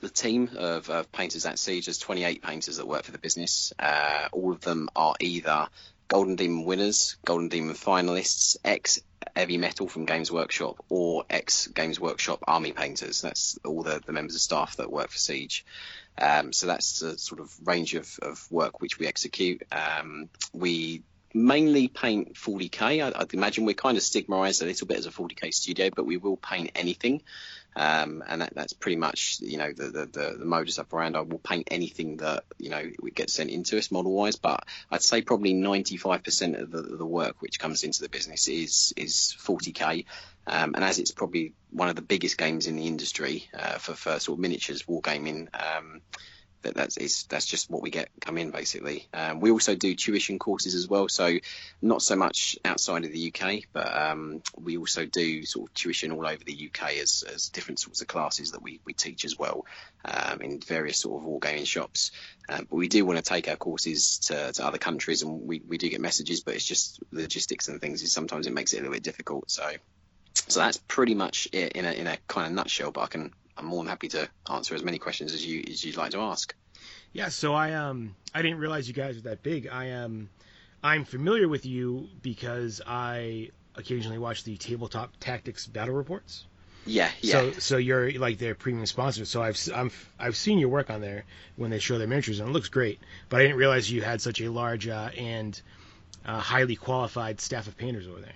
the 0.00 0.08
team 0.08 0.50
of, 0.56 0.90
of, 0.90 1.12
painters 1.12 1.46
at 1.46 1.58
Siege, 1.58 1.86
there's 1.86 1.98
28 1.98 2.42
painters 2.42 2.78
that 2.78 2.86
work 2.86 3.04
for 3.04 3.12
the 3.12 3.18
business. 3.18 3.72
Uh, 3.78 4.28
all 4.32 4.52
of 4.52 4.60
them 4.60 4.88
are 4.96 5.14
either 5.20 5.68
Golden 6.12 6.36
Demon 6.36 6.64
winners, 6.64 7.16
Golden 7.24 7.48
Demon 7.48 7.74
finalists, 7.74 8.58
ex 8.62 9.00
Heavy 9.34 9.56
Metal 9.56 9.88
from 9.88 10.04
Games 10.04 10.30
Workshop, 10.30 10.84
or 10.90 11.24
ex 11.30 11.68
Games 11.68 11.98
Workshop 11.98 12.44
Army 12.46 12.72
Painters. 12.72 13.22
That's 13.22 13.58
all 13.64 13.82
the, 13.82 13.98
the 14.04 14.12
members 14.12 14.34
of 14.34 14.42
staff 14.42 14.76
that 14.76 14.92
work 14.92 15.08
for 15.08 15.16
Siege. 15.16 15.64
Um, 16.18 16.52
so 16.52 16.66
that's 16.66 17.00
the 17.00 17.16
sort 17.16 17.40
of 17.40 17.50
range 17.64 17.94
of, 17.94 18.18
of 18.20 18.46
work 18.52 18.82
which 18.82 18.98
we 18.98 19.06
execute. 19.06 19.62
Um, 19.72 20.28
we 20.52 21.02
mainly 21.32 21.88
paint 21.88 22.34
40k. 22.34 23.02
I, 23.02 23.18
would 23.18 23.32
imagine 23.32 23.64
we're 23.64 23.72
kind 23.72 23.96
of 23.96 24.02
stigmatized 24.02 24.60
a 24.60 24.66
little 24.66 24.86
bit 24.86 24.98
as 24.98 25.06
a 25.06 25.10
40k 25.10 25.54
studio, 25.54 25.88
but 25.96 26.04
we 26.04 26.18
will 26.18 26.36
paint 26.36 26.72
anything. 26.74 27.22
Um, 27.74 28.22
and 28.26 28.42
that, 28.42 28.54
that's 28.54 28.72
pretty 28.74 28.96
much 28.96 29.38
you 29.40 29.56
know 29.56 29.72
the, 29.72 29.84
the, 29.84 30.06
the, 30.06 30.36
the 30.38 30.44
modus 30.44 30.78
operandi. 30.78 31.20
We'll 31.20 31.38
paint 31.38 31.68
anything 31.70 32.18
that 32.18 32.44
you 32.58 32.70
know 32.70 32.90
gets 33.14 33.34
sent 33.34 33.50
into 33.50 33.78
us 33.78 33.90
model 33.90 34.12
wise, 34.12 34.36
but 34.36 34.64
I'd 34.90 35.02
say 35.02 35.22
probably 35.22 35.54
95% 35.54 36.60
of 36.60 36.70
the, 36.70 36.82
the 36.82 37.06
work 37.06 37.40
which 37.40 37.58
comes 37.58 37.84
into 37.84 38.02
the 38.02 38.08
business 38.08 38.48
is 38.48 38.92
is 38.96 39.34
40k. 39.40 40.04
Um, 40.46 40.74
and 40.74 40.82
as 40.82 40.98
it's 40.98 41.12
probably 41.12 41.54
one 41.70 41.88
of 41.88 41.96
the 41.96 42.02
biggest 42.02 42.36
games 42.36 42.66
in 42.66 42.76
the 42.76 42.86
industry 42.88 43.48
uh, 43.54 43.78
for, 43.78 43.94
for 43.94 44.18
sort 44.18 44.36
of 44.36 44.40
miniatures 44.40 44.82
wargaming, 44.82 45.48
um, 45.54 46.00
that 46.62 46.74
that's 46.74 46.96
is, 46.96 47.24
that's 47.24 47.46
just 47.46 47.70
what 47.70 47.82
we 47.82 47.90
get 47.90 48.08
come 48.20 48.38
in 48.38 48.50
basically. 48.50 49.06
Um, 49.12 49.40
we 49.40 49.50
also 49.50 49.74
do 49.74 49.94
tuition 49.94 50.38
courses 50.38 50.74
as 50.74 50.88
well, 50.88 51.08
so 51.08 51.38
not 51.80 52.02
so 52.02 52.16
much 52.16 52.58
outside 52.64 53.04
of 53.04 53.12
the 53.12 53.32
UK, 53.32 53.64
but 53.72 53.96
um, 53.96 54.42
we 54.60 54.76
also 54.76 55.04
do 55.06 55.44
sort 55.44 55.70
of 55.70 55.74
tuition 55.74 56.12
all 56.12 56.26
over 56.26 56.42
the 56.44 56.70
UK 56.70 56.94
as, 56.98 57.24
as 57.32 57.48
different 57.48 57.80
sorts 57.80 58.00
of 58.00 58.08
classes 58.08 58.52
that 58.52 58.62
we, 58.62 58.80
we 58.84 58.92
teach 58.92 59.24
as 59.24 59.38
well 59.38 59.66
um, 60.04 60.40
in 60.40 60.60
various 60.60 60.98
sort 60.98 61.22
of 61.22 61.28
wargaming 61.28 61.66
shops. 61.66 62.10
Um, 62.48 62.66
but 62.70 62.76
we 62.76 62.88
do 62.88 63.04
want 63.04 63.18
to 63.18 63.22
take 63.22 63.48
our 63.48 63.56
courses 63.56 64.18
to, 64.26 64.52
to 64.52 64.66
other 64.66 64.78
countries, 64.78 65.22
and 65.22 65.46
we, 65.46 65.60
we 65.66 65.78
do 65.78 65.88
get 65.88 66.00
messages, 66.00 66.42
but 66.42 66.54
it's 66.54 66.64
just 66.64 67.00
logistics 67.12 67.68
and 67.68 67.80
things. 67.80 68.02
Is 68.02 68.12
sometimes 68.12 68.46
it 68.46 68.52
makes 68.52 68.72
it 68.72 68.78
a 68.78 68.80
little 68.80 68.94
bit 68.94 69.02
difficult. 69.02 69.50
So 69.50 69.70
so 70.48 70.60
that's 70.60 70.76
pretty 70.76 71.14
much 71.14 71.48
it 71.52 71.72
in 71.72 71.84
a 71.84 71.92
in 71.92 72.06
a 72.06 72.16
kind 72.28 72.46
of 72.46 72.52
nutshell. 72.52 72.90
But 72.90 73.02
I 73.02 73.06
can 73.06 73.32
I'm 73.56 73.66
more 73.66 73.82
than 73.82 73.88
happy 73.88 74.08
to 74.08 74.28
answer 74.50 74.74
as 74.74 74.82
many 74.82 74.98
questions 74.98 75.32
as 75.32 75.44
you 75.44 75.64
as 75.68 75.84
you'd 75.84 75.96
like 75.96 76.12
to 76.12 76.20
ask. 76.20 76.54
Yeah, 77.12 77.28
so 77.28 77.54
I 77.54 77.74
um 77.74 78.14
I 78.34 78.42
didn't 78.42 78.58
realize 78.58 78.88
you 78.88 78.94
guys 78.94 79.16
were 79.16 79.22
that 79.22 79.42
big. 79.42 79.68
I 79.68 79.86
am 79.86 80.04
um, 80.04 80.28
I'm 80.82 81.04
familiar 81.04 81.48
with 81.48 81.64
you 81.64 82.08
because 82.22 82.80
I 82.86 83.50
occasionally 83.76 84.18
watch 84.18 84.44
the 84.44 84.56
tabletop 84.56 85.12
tactics 85.20 85.66
battle 85.66 85.94
reports. 85.94 86.44
Yeah, 86.84 87.10
yeah. 87.20 87.32
So 87.32 87.52
so 87.52 87.76
you're 87.76 88.12
like 88.12 88.38
their 88.38 88.54
premium 88.54 88.86
sponsor. 88.86 89.24
So 89.24 89.42
I've 89.42 89.58
I'm, 89.74 89.90
I've 90.18 90.36
seen 90.36 90.58
your 90.58 90.68
work 90.70 90.90
on 90.90 91.00
there 91.00 91.24
when 91.56 91.70
they 91.70 91.78
show 91.78 91.98
their 91.98 92.08
miniatures 92.08 92.40
and 92.40 92.48
it 92.48 92.52
looks 92.52 92.68
great. 92.68 92.98
But 93.28 93.40
I 93.40 93.44
didn't 93.44 93.58
realize 93.58 93.90
you 93.90 94.02
had 94.02 94.20
such 94.20 94.40
a 94.40 94.50
large 94.50 94.88
uh, 94.88 95.10
and 95.16 95.60
uh, 96.24 96.40
highly 96.40 96.76
qualified 96.76 97.40
staff 97.40 97.68
of 97.68 97.76
painters 97.76 98.08
over 98.08 98.20
there. 98.20 98.34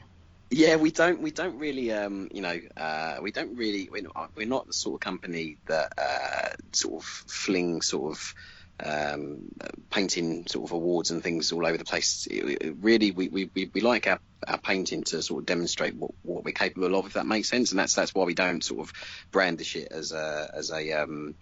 Yeah, 0.51 0.77
we 0.77 0.93
don't 0.93 1.21
we 1.21 1.33
don't 1.33 1.59
really 1.59 1.93
um, 1.93 2.29
you 2.33 2.41
know 2.41 2.59
uh, 2.77 3.17
we 3.21 3.33
don't 3.33 3.57
really 3.57 3.89
we're 3.91 4.03
not, 4.03 4.31
we're 4.37 4.47
not 4.47 4.67
the 4.67 4.73
sort 4.73 4.95
of 4.95 5.01
company 5.01 5.59
that 5.67 5.93
uh, 5.99 6.55
sort 6.73 7.03
of 7.03 7.05
fling 7.05 7.83
sort 7.83 8.13
of 8.13 8.35
um, 8.79 9.49
painting 9.91 10.47
sort 10.47 10.69
of 10.69 10.73
awards 10.73 11.11
and 11.11 11.23
things 11.23 11.53
all 11.53 11.67
over 11.67 11.79
the 11.79 11.85
place. 11.85 12.27
It, 12.31 12.59
it 12.61 12.77
really, 12.81 13.11
we, 13.11 13.29
we, 13.29 13.71
we 13.73 13.81
like 13.81 14.07
our, 14.07 14.21
our 14.47 14.59
painting 14.59 15.05
to 15.05 15.23
sort 15.23 15.41
of 15.41 15.47
demonstrate 15.47 15.97
what, 15.97 16.11
what 16.23 16.45
we're 16.45 16.53
capable 16.53 16.95
of, 16.95 17.07
if 17.07 17.15
that 17.15 17.27
makes 17.27 17.49
sense. 17.49 17.71
And 17.71 17.79
that's 17.79 17.95
that's 17.95 18.15
why 18.15 18.25
we 18.25 18.35
don't 18.35 18.63
sort 18.63 18.81
of 18.81 18.93
brandish 19.31 19.77
it 19.77 19.89
as 19.91 20.13
a 20.13 20.51
as 20.55 20.71
a 20.71 20.93
um, 20.93 21.35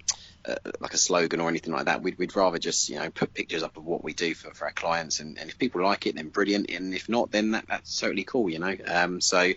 uh, 0.47 0.57
like 0.81 0.95
a 0.95 0.99
slogan 0.99 1.41
or 1.41 1.49
anything 1.49 1.73
like 1.73 1.87
that. 1.87 2.03
We'd, 2.03 2.19
we'd 2.19 2.37
rather 2.37 2.59
just 2.59 2.89
you 2.89 2.97
know 2.97 3.11
put 3.11 3.35
pictures 3.35 3.63
up 3.63 3.77
of 3.77 3.85
what 3.85 4.05
we 4.05 4.13
do 4.13 4.35
for, 4.35 4.53
for 4.53 4.67
our 4.67 4.73
clients, 4.73 5.21
and, 5.21 5.39
and 5.39 5.49
if 5.49 5.59
people 5.59 5.83
like 5.83 6.07
it, 6.07 6.17
then 6.17 6.29
brilliant, 6.29 6.71
and 6.71 6.95
if 6.95 7.09
not, 7.09 7.31
then 7.31 7.53
that, 7.53 7.67
that's 7.69 7.99
totally 7.99 8.25
cool, 8.25 8.51
you 8.51 8.59
know. 8.59 8.77
Um, 8.87 9.21
so, 9.21 9.53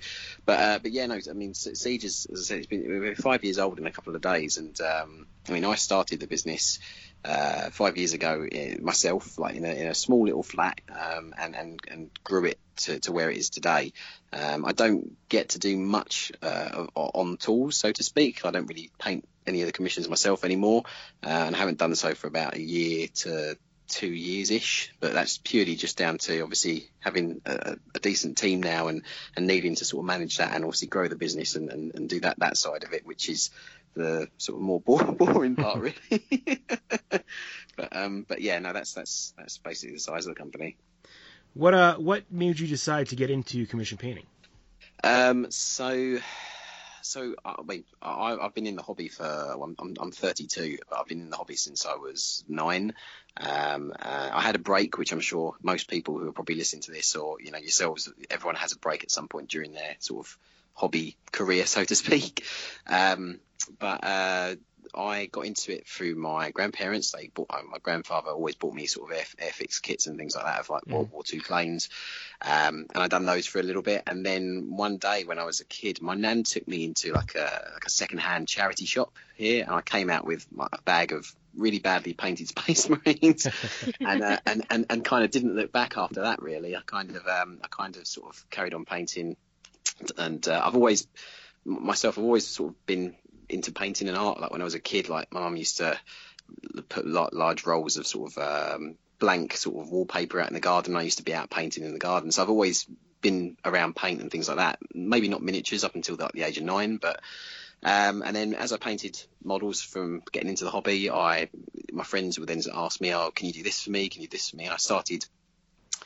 but 0.45 0.59
uh, 0.59 0.79
but 0.79 0.91
yeah, 0.91 1.05
no, 1.07 1.19
I 1.29 1.33
mean 1.33 1.53
Siege 1.53 2.05
is, 2.05 2.27
as 2.31 2.39
I 2.39 2.43
said, 2.43 2.57
it's 2.59 2.67
been 2.67 3.15
five 3.15 3.43
years 3.43 3.59
old 3.59 3.79
in 3.79 3.87
a 3.87 3.91
couple 3.91 4.15
of 4.15 4.21
days, 4.21 4.57
and 4.57 4.79
um, 4.81 5.27
I 5.47 5.51
mean 5.51 5.65
I 5.65 5.75
started 5.75 6.19
the 6.19 6.27
business. 6.27 6.79
Uh, 7.27 7.69
five 7.71 7.97
years 7.97 8.13
ago 8.13 8.47
eh, 8.49 8.77
myself, 8.81 9.37
like 9.37 9.55
in 9.55 9.65
a, 9.65 9.73
in 9.73 9.87
a 9.87 9.93
small 9.93 10.23
little 10.23 10.43
flat, 10.43 10.79
um, 10.89 11.33
and, 11.37 11.57
and, 11.57 11.79
and 11.91 12.09
grew 12.23 12.45
it 12.45 12.57
to, 12.77 13.01
to 13.01 13.11
where 13.11 13.29
it 13.29 13.35
is 13.35 13.49
today. 13.49 13.91
Um, 14.31 14.63
I 14.63 14.71
don't 14.71 15.17
get 15.27 15.49
to 15.49 15.59
do 15.59 15.75
much 15.77 16.31
uh, 16.41 16.85
on 16.95 17.35
tools, 17.35 17.75
so 17.75 17.91
to 17.91 18.01
speak. 18.01 18.45
I 18.45 18.51
don't 18.51 18.67
really 18.67 18.91
paint 18.97 19.27
any 19.45 19.61
of 19.61 19.67
the 19.67 19.73
commissions 19.73 20.07
myself 20.07 20.45
anymore, 20.45 20.83
uh, 21.21 21.27
and 21.27 21.53
I 21.53 21.59
haven't 21.59 21.79
done 21.79 21.95
so 21.95 22.15
for 22.15 22.27
about 22.27 22.55
a 22.55 22.61
year 22.61 23.07
to 23.15 23.57
two 23.87 24.07
years 24.07 24.51
ish. 24.51 24.93
But 24.99 25.13
that's 25.13 25.37
purely 25.37 25.75
just 25.75 25.97
down 25.97 26.19
to 26.19 26.41
obviously 26.41 26.89
having 26.99 27.41
a, 27.45 27.77
a, 27.95 27.99
decent 27.99 28.37
team 28.37 28.61
now 28.61 28.87
and, 28.87 29.03
and 29.35 29.47
needing 29.47 29.75
to 29.75 29.85
sort 29.85 30.03
of 30.03 30.07
manage 30.07 30.37
that 30.37 30.53
and 30.53 30.63
obviously 30.63 30.87
grow 30.87 31.07
the 31.07 31.15
business 31.15 31.55
and, 31.55 31.69
and, 31.69 31.95
and 31.95 32.09
do 32.09 32.19
that 32.21 32.39
that 32.39 32.57
side 32.57 32.83
of 32.83 32.93
it, 32.93 33.05
which 33.05 33.29
is 33.29 33.49
the 33.97 34.29
sort 34.37 34.57
of 34.57 34.61
more 34.63 34.79
boring 35.15 35.55
part, 35.55 35.79
really. 35.79 36.61
but 37.75 37.95
um, 37.95 38.25
but 38.27 38.41
yeah, 38.41 38.59
no, 38.59 38.73
that's 38.73 38.93
that's 38.93 39.33
that's 39.37 39.57
basically 39.57 39.95
the 39.95 39.99
size 39.99 40.25
of 40.25 40.35
the 40.35 40.39
company. 40.39 40.77
What 41.53 41.73
uh, 41.73 41.95
what 41.95 42.23
made 42.31 42.59
you 42.59 42.67
decide 42.67 43.07
to 43.07 43.15
get 43.15 43.29
into 43.29 43.65
commission 43.65 43.97
painting? 43.97 44.25
Um, 45.03 45.47
so 45.49 46.19
so 47.07 47.35
I 47.43 47.55
mean, 47.65 47.83
I, 48.01 48.37
have 48.41 48.53
been 48.53 48.67
in 48.67 48.75
the 48.75 48.83
hobby 48.83 49.07
for 49.07 49.23
I'm, 49.23 49.75
I'm, 49.79 49.95
I'm 49.99 50.11
32, 50.11 50.79
but 50.89 50.99
I've 50.99 51.07
been 51.07 51.21
in 51.21 51.29
the 51.29 51.37
hobby 51.37 51.55
since 51.55 51.85
I 51.85 51.95
was 51.95 52.43
nine. 52.47 52.93
Um, 53.37 53.93
uh, 53.97 54.29
I 54.33 54.41
had 54.41 54.55
a 54.55 54.59
break, 54.59 54.97
which 54.97 55.11
I'm 55.11 55.19
sure 55.19 55.55
most 55.61 55.89
people 55.89 56.17
who 56.19 56.27
are 56.27 56.33
probably 56.33 56.55
listening 56.55 56.81
to 56.83 56.91
this, 56.91 57.15
or 57.15 57.37
you 57.41 57.51
know 57.51 57.59
yourselves, 57.59 58.11
everyone 58.29 58.55
has 58.55 58.73
a 58.73 58.77
break 58.77 59.03
at 59.03 59.11
some 59.11 59.27
point 59.27 59.49
during 59.49 59.71
their 59.71 59.95
sort 59.99 60.25
of 60.25 60.37
hobby 60.77 61.17
career, 61.31 61.65
so 61.65 61.83
to 61.83 61.95
speak. 61.95 62.45
Um, 62.85 63.39
but 63.79 64.03
uh, 64.03 64.55
I 64.95 65.25
got 65.25 65.45
into 65.45 65.73
it 65.73 65.87
through 65.87 66.15
my 66.15 66.51
grandparents. 66.51 67.11
They 67.11 67.29
bought 67.33 67.47
uh, 67.49 67.63
my 67.69 67.79
grandfather 67.79 68.29
always 68.29 68.55
bought 68.55 68.75
me 68.75 68.85
sort 68.85 69.11
of 69.11 69.17
air, 69.17 69.25
airfix 69.49 69.81
kits 69.81 70.05
and 70.05 70.17
things 70.17 70.35
like 70.35 70.45
that 70.45 70.59
of 70.59 70.69
like 70.69 70.85
World 70.85 71.11
War 71.11 71.23
Two 71.23 71.41
planes, 71.41 71.89
um, 72.41 72.85
and 72.93 73.03
I 73.03 73.07
done 73.07 73.25
those 73.25 73.47
for 73.47 73.59
a 73.59 73.63
little 73.63 73.81
bit. 73.81 74.03
And 74.05 74.23
then 74.25 74.67
one 74.69 74.97
day 74.97 75.23
when 75.23 75.39
I 75.39 75.45
was 75.45 75.59
a 75.59 75.65
kid, 75.65 76.01
my 76.01 76.13
nan 76.13 76.43
took 76.43 76.67
me 76.67 76.85
into 76.85 77.11
like 77.11 77.33
a 77.35 77.71
like 77.73 77.85
a 77.85 77.89
second 77.89 78.19
hand 78.19 78.47
charity 78.47 78.85
shop 78.85 79.13
here, 79.35 79.63
and 79.63 79.73
I 79.73 79.81
came 79.81 80.11
out 80.11 80.25
with 80.25 80.45
my, 80.51 80.67
a 80.71 80.81
bag 80.83 81.11
of 81.11 81.33
really 81.55 81.79
badly 81.79 82.13
painted 82.13 82.47
Space 82.57 82.87
Marines, 82.87 83.47
and, 83.99 84.23
uh, 84.23 84.37
and 84.45 84.65
and 84.69 84.85
and 84.91 85.03
kind 85.03 85.25
of 85.25 85.31
didn't 85.31 85.55
look 85.55 85.71
back 85.71 85.97
after 85.97 86.21
that. 86.21 86.41
Really, 86.41 86.75
I 86.75 86.81
kind 86.85 87.15
of 87.15 87.27
um, 87.27 87.59
I 87.63 87.67
kind 87.67 87.97
of 87.97 88.05
sort 88.07 88.29
of 88.29 88.49
carried 88.49 88.73
on 88.73 88.85
painting, 88.85 89.35
and 90.17 90.47
uh, 90.47 90.61
I've 90.63 90.75
always 90.75 91.07
myself 91.65 92.17
I've 92.17 92.23
always 92.23 92.47
sort 92.47 92.71
of 92.71 92.85
been 92.85 93.15
into 93.49 93.71
painting 93.71 94.07
and 94.07 94.17
art. 94.17 94.39
Like 94.39 94.51
when 94.51 94.61
I 94.61 94.65
was 94.65 94.75
a 94.75 94.79
kid, 94.79 95.09
like 95.09 95.33
my 95.33 95.41
mum 95.41 95.57
used 95.57 95.77
to 95.77 95.99
put 96.89 97.05
large 97.05 97.65
rolls 97.65 97.97
of 97.97 98.07
sort 98.07 98.31
of 98.31 98.75
um, 98.75 98.95
blank 99.19 99.55
sort 99.55 99.85
of 99.85 99.91
wallpaper 99.91 100.39
out 100.39 100.49
in 100.49 100.53
the 100.53 100.59
garden. 100.59 100.95
I 100.95 101.01
used 101.01 101.17
to 101.17 101.23
be 101.23 101.33
out 101.33 101.49
painting 101.49 101.83
in 101.83 101.93
the 101.93 101.99
garden, 101.99 102.31
so 102.31 102.41
I've 102.41 102.49
always 102.49 102.87
been 103.21 103.57
around 103.65 103.95
paint 103.95 104.21
and 104.21 104.31
things 104.31 104.47
like 104.47 104.57
that. 104.57 104.79
Maybe 104.93 105.27
not 105.27 105.41
miniatures 105.41 105.83
up 105.83 105.95
until 105.95 106.15
like 106.15 106.33
the 106.33 106.43
age 106.43 106.57
of 106.57 106.63
nine, 106.63 106.97
but 106.97 107.19
um, 107.83 108.21
and 108.21 108.35
then 108.35 108.53
as 108.53 108.73
I 108.73 108.77
painted 108.77 109.21
models 109.43 109.81
from 109.81 110.23
getting 110.31 110.49
into 110.49 110.63
the 110.63 110.71
hobby, 110.71 111.09
I 111.11 111.49
my 111.91 112.03
friends 112.03 112.39
would 112.39 112.49
then 112.49 112.61
ask 112.73 113.01
me, 113.01 113.13
"Oh, 113.13 113.31
can 113.31 113.47
you 113.47 113.53
do 113.53 113.63
this 113.63 113.81
for 113.81 113.91
me? 113.91 114.09
Can 114.09 114.21
you 114.21 114.27
do 114.27 114.37
this 114.37 114.49
for 114.49 114.57
me?" 114.57 114.65
And 114.65 114.73
I 114.73 114.77
started 114.77 115.25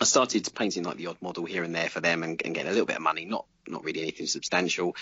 I 0.01 0.03
started 0.03 0.49
painting 0.55 0.83
like 0.83 0.97
the 0.97 1.07
odd 1.07 1.21
model 1.21 1.45
here 1.45 1.63
and 1.63 1.75
there 1.75 1.87
for 1.87 2.01
them 2.01 2.23
and, 2.23 2.41
and 2.43 2.55
getting 2.55 2.69
a 2.69 2.73
little 2.73 2.87
bit 2.87 2.95
of 2.95 3.03
money, 3.03 3.25
not 3.25 3.45
not 3.67 3.83
really 3.83 4.01
anything 4.01 4.25
substantial. 4.25 4.95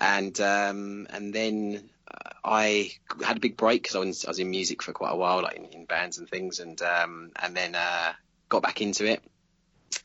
And 0.00 0.40
um, 0.40 1.06
and 1.10 1.34
then 1.34 1.90
uh, 2.10 2.30
I 2.42 2.92
had 3.22 3.36
a 3.36 3.40
big 3.40 3.58
break 3.58 3.82
because 3.82 3.96
I 3.96 3.98
was, 3.98 4.24
I 4.24 4.30
was 4.30 4.38
in 4.38 4.48
music 4.48 4.82
for 4.82 4.92
quite 4.92 5.12
a 5.12 5.16
while, 5.16 5.42
like 5.42 5.56
in, 5.56 5.66
in 5.66 5.84
bands 5.84 6.16
and 6.16 6.26
things, 6.26 6.58
and 6.58 6.80
um, 6.80 7.32
and 7.36 7.54
then 7.54 7.74
uh, 7.74 8.14
got 8.48 8.62
back 8.62 8.80
into 8.80 9.04
it 9.04 9.22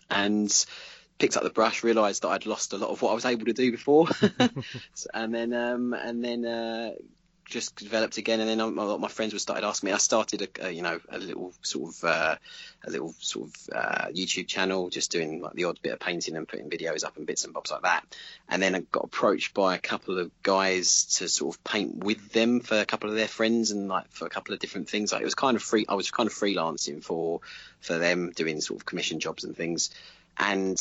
and 0.09 0.65
picked 1.17 1.37
up 1.37 1.43
the 1.43 1.49
brush, 1.49 1.81
realised 1.81 2.23
that 2.23 2.29
I'd 2.29 2.45
lost 2.45 2.73
a 2.73 2.77
lot 2.77 2.89
of 2.89 3.01
what 3.01 3.11
I 3.11 3.15
was 3.15 3.25
able 3.25 3.45
to 3.45 3.53
do 3.53 3.71
before, 3.71 4.09
and 5.13 5.33
then 5.33 5.53
um, 5.53 5.93
and 5.93 6.21
then 6.21 6.45
uh, 6.45 6.91
just 7.45 7.75
developed 7.75 8.17
again. 8.17 8.39
And 8.39 8.49
then 8.49 8.59
a 8.59 8.67
lot 8.67 8.95
of 8.95 8.99
my 8.99 9.07
friends 9.07 9.33
would 9.33 9.41
started 9.41 9.65
asking 9.65 9.87
me. 9.87 9.93
I 9.93 9.97
started 9.97 10.41
a, 10.41 10.67
a 10.67 10.71
you 10.71 10.81
know 10.81 10.99
a 11.09 11.17
little 11.17 11.53
sort 11.61 11.95
of 11.95 12.03
uh, 12.03 12.35
a 12.83 12.89
little 12.89 13.13
sort 13.19 13.47
of 13.47 13.55
uh, 13.73 14.05
YouTube 14.07 14.47
channel, 14.47 14.89
just 14.89 15.11
doing 15.11 15.41
like 15.41 15.53
the 15.53 15.65
odd 15.65 15.79
bit 15.81 15.93
of 15.93 15.99
painting 15.99 16.35
and 16.35 16.47
putting 16.47 16.69
videos 16.69 17.05
up 17.05 17.17
and 17.17 17.25
bits 17.25 17.45
and 17.45 17.53
bobs 17.53 17.71
like 17.71 17.83
that. 17.83 18.03
And 18.49 18.61
then 18.61 18.75
I 18.75 18.79
got 18.79 19.05
approached 19.05 19.53
by 19.53 19.75
a 19.75 19.79
couple 19.79 20.19
of 20.19 20.31
guys 20.43 21.17
to 21.17 21.29
sort 21.29 21.55
of 21.55 21.63
paint 21.63 22.03
with 22.03 22.31
them 22.31 22.59
for 22.59 22.79
a 22.79 22.85
couple 22.85 23.09
of 23.09 23.15
their 23.15 23.27
friends 23.27 23.71
and 23.71 23.87
like 23.87 24.11
for 24.11 24.25
a 24.25 24.29
couple 24.29 24.53
of 24.53 24.59
different 24.59 24.89
things. 24.89 25.11
Like 25.11 25.21
it 25.21 25.25
was 25.25 25.35
kind 25.35 25.55
of 25.55 25.63
free. 25.63 25.85
I 25.87 25.95
was 25.95 26.11
kind 26.11 26.27
of 26.27 26.33
freelancing 26.33 27.03
for 27.03 27.41
for 27.79 27.97
them, 27.97 28.31
doing 28.31 28.61
sort 28.61 28.79
of 28.79 28.85
commission 28.85 29.19
jobs 29.19 29.43
and 29.43 29.55
things. 29.55 29.91
And 30.37 30.77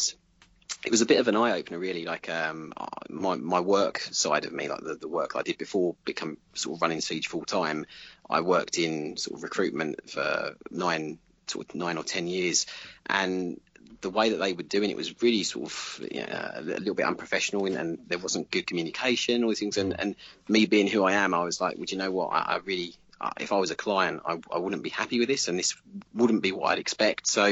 it 0.85 0.91
was 0.91 1.01
a 1.01 1.07
bit 1.07 1.19
of 1.19 1.29
an 1.29 1.37
eye 1.37 1.59
opener, 1.59 1.79
really. 1.79 2.05
Like 2.05 2.29
um, 2.29 2.73
my 3.09 3.37
my 3.37 3.61
work 3.61 4.01
side 4.01 4.45
of 4.45 4.53
me, 4.53 4.69
like 4.69 4.81
the, 4.81 4.97
the 4.97 5.09
work 5.09 5.35
I 5.35 5.43
did 5.43 5.59
before 5.59 5.97
become 6.05 6.37
sort 6.53 6.77
of 6.77 6.83
running 6.83 7.01
Siege 7.01 7.29
full 7.29 7.45
time. 7.45 7.87
I 8.29 8.43
worked 8.43 8.79
in 8.79 9.17
sort 9.17 9.39
of 9.39 9.43
recruitment 9.43 10.11
for 10.11 10.57
nine 10.71 11.19
sort 11.47 11.69
of 11.71 11.75
nine 11.75 11.97
or 11.97 12.05
ten 12.05 12.27
years, 12.27 12.67
and 13.07 13.61
the 14.03 14.11
way 14.11 14.31
that 14.31 14.37
they 14.37 14.53
were 14.53 14.63
doing 14.63 14.91
it 14.91 14.97
was 14.97 15.23
really 15.23 15.43
sort 15.43 15.67
of 15.67 16.01
you 16.11 16.21
know, 16.21 16.51
a 16.55 16.61
little 16.61 16.95
bit 16.95 17.07
unprofessional, 17.07 17.65
and, 17.65 17.77
and, 17.77 17.99
there 18.07 18.19
wasn't 18.19 18.51
good 18.51 18.67
communication, 18.67 19.43
all 19.43 19.49
these 19.49 19.61
things. 19.61 19.79
And, 19.79 19.99
and 19.99 20.15
me 20.47 20.67
being 20.67 20.87
who 20.87 21.05
I 21.05 21.13
am, 21.13 21.33
I 21.33 21.43
was 21.43 21.61
like, 21.61 21.79
would 21.79 21.91
you 21.91 21.97
know 21.97 22.11
what? 22.11 22.31
I, 22.33 22.55
I 22.55 22.57
really 22.59 22.95
if 23.41 23.53
I 23.53 23.59
was 23.59 23.71
a 23.71 23.77
client, 23.77 24.23
I, 24.27 24.39
I, 24.51 24.59
wouldn't 24.59 24.83
be 24.83 24.91
happy 24.91 25.19
with 25.19 25.29
this, 25.29 25.49
and 25.49 25.59
this 25.59 25.77
wouldn't 26.13 26.43
be 26.43 26.53
what 26.53 26.73
I'd 26.73 26.79
expect. 26.79 27.27
So 27.27 27.43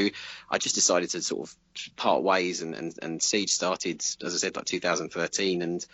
I 0.49 0.57
just 0.57 0.75
decided 0.75 1.09
to 1.11 1.21
sort 1.21 1.49
of 1.49 1.95
part 1.95 2.23
ways, 2.23 2.61
and, 2.61 2.75
and, 2.75 2.93
and 3.01 3.23
Siege 3.23 3.51
started, 3.51 4.03
as 4.23 4.33
I 4.33 4.37
said, 4.37 4.55
like 4.55 4.65
2013, 4.65 5.61
and 5.61 5.85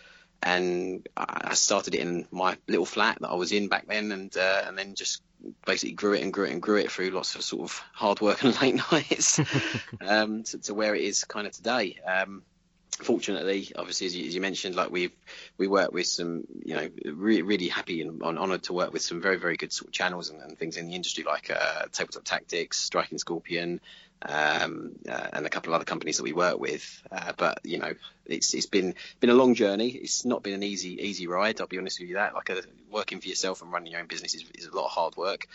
and 0.42 1.08
I 1.18 1.54
started 1.56 1.96
it 1.96 2.02
in 2.02 2.26
my 2.32 2.58
little 2.68 2.86
flat 2.86 3.18
that 3.20 3.30
I 3.30 3.36
was 3.36 3.52
in 3.52 3.68
back 3.68 3.88
then, 3.88 4.12
and 4.12 4.36
uh, 4.38 4.64
and 4.66 4.78
then 4.78 4.96
just 4.96 5.22
basically 5.66 5.94
grew 5.94 6.14
it 6.14 6.22
and 6.22 6.34
grew 6.34 6.46
it 6.46 6.52
and 6.52 6.62
grew 6.62 6.78
it 6.78 6.92
through 6.92 7.10
lots 7.10 7.36
of 7.36 7.42
sort 7.42 7.64
of 7.64 7.84
hard 7.94 8.22
work 8.22 8.44
and 8.44 8.60
late 8.62 8.82
nights 8.92 9.40
um, 10.02 10.44
to, 10.44 10.58
to, 10.60 10.74
where 10.74 10.96
it 10.96 11.04
is 11.04 11.24
kind 11.26 11.48
of 11.48 11.54
today. 11.54 11.98
Um, 12.06 12.44
fortunately, 12.92 13.72
obviously, 13.76 14.08
as 14.08 14.16
you, 14.16 14.28
as 14.28 14.36
you, 14.36 14.42
mentioned, 14.42 14.76
like 14.76 14.92
we 14.92 15.12
we 15.58 15.68
work 15.68 15.92
with 15.92 16.08
some, 16.08 16.44
you 16.64 16.76
know, 16.76 16.90
really, 17.06 17.42
really 17.42 17.68
happy 17.68 18.02
and 18.02 18.22
honoured 18.22 18.64
to 18.64 18.74
work 18.74 18.92
with 18.94 19.02
some 19.02 19.22
very, 19.22 19.38
very 19.38 19.58
good 19.58 19.72
sort 19.72 19.88
of 19.88 19.94
channels 19.94 20.30
and, 20.30 20.42
and 20.42 20.58
things 20.58 20.78
in 20.78 20.88
the 20.88 20.96
industry 20.96 21.24
like 21.24 21.50
uh, 21.50 21.86
Tabletop 21.92 22.24
Tactics, 22.24 22.80
Striking 22.80 23.18
Scorpion, 23.18 23.80
um, 24.22 24.92
uh, 25.08 25.28
and 25.34 25.46
a 25.46 25.50
couple 25.50 25.72
of 25.72 25.76
other 25.76 25.86
companies 25.86 26.18
that 26.18 26.24
we 26.24 26.34
work 26.34 26.60
with. 26.60 27.02
Uh, 27.12 27.34
but 27.38 27.60
you 27.64 27.80
know, 27.80 27.94
it's 28.26 28.54
it's 28.54 28.66
been 28.66 28.96
been 29.20 29.30
a 29.30 29.36
long 29.36 29.56
journey. 29.56 29.90
It's 29.90 30.26
not 30.26 30.44
been 30.44 30.54
an 30.54 30.64
easy 30.64 31.02
easy 31.02 31.28
ride. 31.28 31.62
I'll 31.62 31.68
be 31.68 31.78
honest 31.78 32.00
with 32.00 32.10
you. 32.10 32.16
That 32.16 32.34
like 32.34 32.50
uh, 32.50 32.62
working 32.92 33.22
for 33.22 33.28
yourself 33.28 33.62
and 33.62 33.72
running 33.72 33.92
your 33.92 34.02
own 34.02 34.08
business 34.08 34.36
is, 34.36 34.46
is 34.56 34.66
a 34.66 34.76
lot 34.76 34.86
of 34.86 34.92
hard 34.92 35.16
work. 35.16 35.48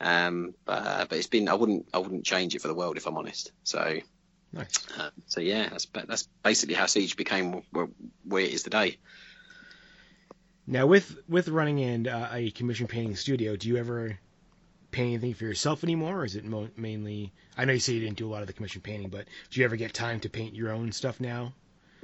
Um, 0.00 0.54
but, 0.64 1.08
but 1.08 1.18
it's 1.18 1.28
been 1.28 1.48
I 1.48 1.54
wouldn't 1.54 1.88
I 1.94 1.98
wouldn't 1.98 2.24
change 2.24 2.54
it 2.54 2.62
for 2.62 2.68
the 2.68 2.74
world 2.74 2.96
if 2.96 3.06
I'm 3.06 3.16
honest. 3.16 3.52
So 3.62 3.98
Nice. 4.54 4.86
Uh, 4.96 5.10
so 5.26 5.40
yeah, 5.40 5.68
that's 5.68 5.86
that's 6.06 6.28
basically 6.44 6.76
how 6.76 6.86
Siege 6.86 7.16
became 7.16 7.62
where, 7.72 7.88
where 8.24 8.42
it 8.42 8.52
is 8.52 8.62
today. 8.62 8.98
Now, 10.66 10.86
with 10.86 11.18
with 11.28 11.48
running 11.48 11.80
in 11.80 12.06
uh, 12.06 12.30
a 12.32 12.50
commission 12.52 12.86
painting 12.86 13.16
studio, 13.16 13.56
do 13.56 13.68
you 13.68 13.76
ever 13.76 14.18
paint 14.92 15.08
anything 15.08 15.34
for 15.34 15.44
yourself 15.44 15.82
anymore, 15.82 16.20
or 16.20 16.24
is 16.24 16.36
it 16.36 16.44
mo- 16.44 16.70
mainly? 16.76 17.32
I 17.58 17.64
know 17.64 17.72
you 17.72 17.80
say 17.80 17.94
you 17.94 18.00
didn't 18.00 18.16
do 18.16 18.28
a 18.28 18.32
lot 18.32 18.42
of 18.42 18.46
the 18.46 18.52
commission 18.52 18.80
painting, 18.80 19.08
but 19.08 19.26
do 19.50 19.58
you 19.58 19.66
ever 19.66 19.76
get 19.76 19.92
time 19.92 20.20
to 20.20 20.28
paint 20.28 20.54
your 20.54 20.70
own 20.70 20.92
stuff 20.92 21.20
now? 21.20 21.52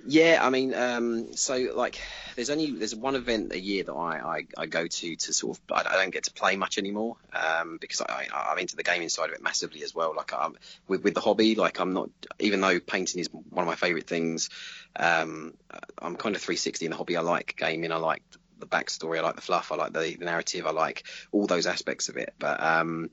Yeah, 0.07 0.39
I 0.41 0.51
mean, 0.51 0.75
um, 0.75 1.35
so 1.37 1.73
like, 1.75 2.01
there's 2.37 2.51
only 2.51 2.71
there's 2.71 2.95
one 2.95 3.17
event 3.17 3.53
a 3.53 3.61
year 3.61 3.85
that 3.85 3.93
I, 3.93 4.19
I, 4.19 4.47
I 4.57 4.67
go 4.67 4.87
to 4.87 5.17
to 5.17 5.33
sort 5.33 5.59
of 5.59 5.63
I, 5.71 5.95
don't 5.97 6.11
get 6.11 6.25
to 6.25 6.33
play 6.33 6.57
much 6.57 6.79
anymore 6.79 7.17
um, 7.33 7.79
because 7.81 8.01
I, 8.01 8.27
I'm 8.33 8.59
into 8.59 8.77
the 8.77 8.83
gaming 8.83 9.09
side 9.09 9.31
of 9.31 9.35
it 9.35 9.43
massively 9.43 9.83
as 9.83 9.95
well. 9.95 10.15
Like, 10.17 10.33
I'm 10.33 10.57
with 10.89 11.05
with 11.05 11.15
the 11.15 11.21
hobby, 11.21 11.55
like 11.55 11.81
I'm 11.81 11.93
not 11.93 12.11
even 12.39 12.61
though 12.61 12.81
painting 12.81 13.21
is 13.21 13.29
one 13.29 13.65
of 13.65 13.67
my 13.67 13.75
favourite 13.75 14.07
things. 14.07 14.49
Um, 14.97 15.55
I'm 15.99 16.17
kind 16.17 16.35
of 16.35 16.43
360 16.43 16.87
in 16.87 16.91
the 16.91 16.97
hobby. 16.97 17.17
I 17.17 17.21
like 17.21 17.57
gaming. 17.57 17.93
I 17.93 17.97
like 17.97 18.23
the 18.59 18.67
backstory. 18.67 19.19
I 19.19 19.23
like 19.23 19.37
the 19.37 19.43
fluff. 19.43 19.73
I 19.73 19.77
like 19.77 19.93
the, 19.93 20.17
the 20.17 20.25
narrative. 20.25 20.67
I 20.67 20.71
like 20.71 21.05
all 21.33 21.47
those 21.47 21.67
aspects 21.67 22.09
of 22.09 22.17
it. 22.17 22.35
But 22.39 22.63
um, 22.63 23.11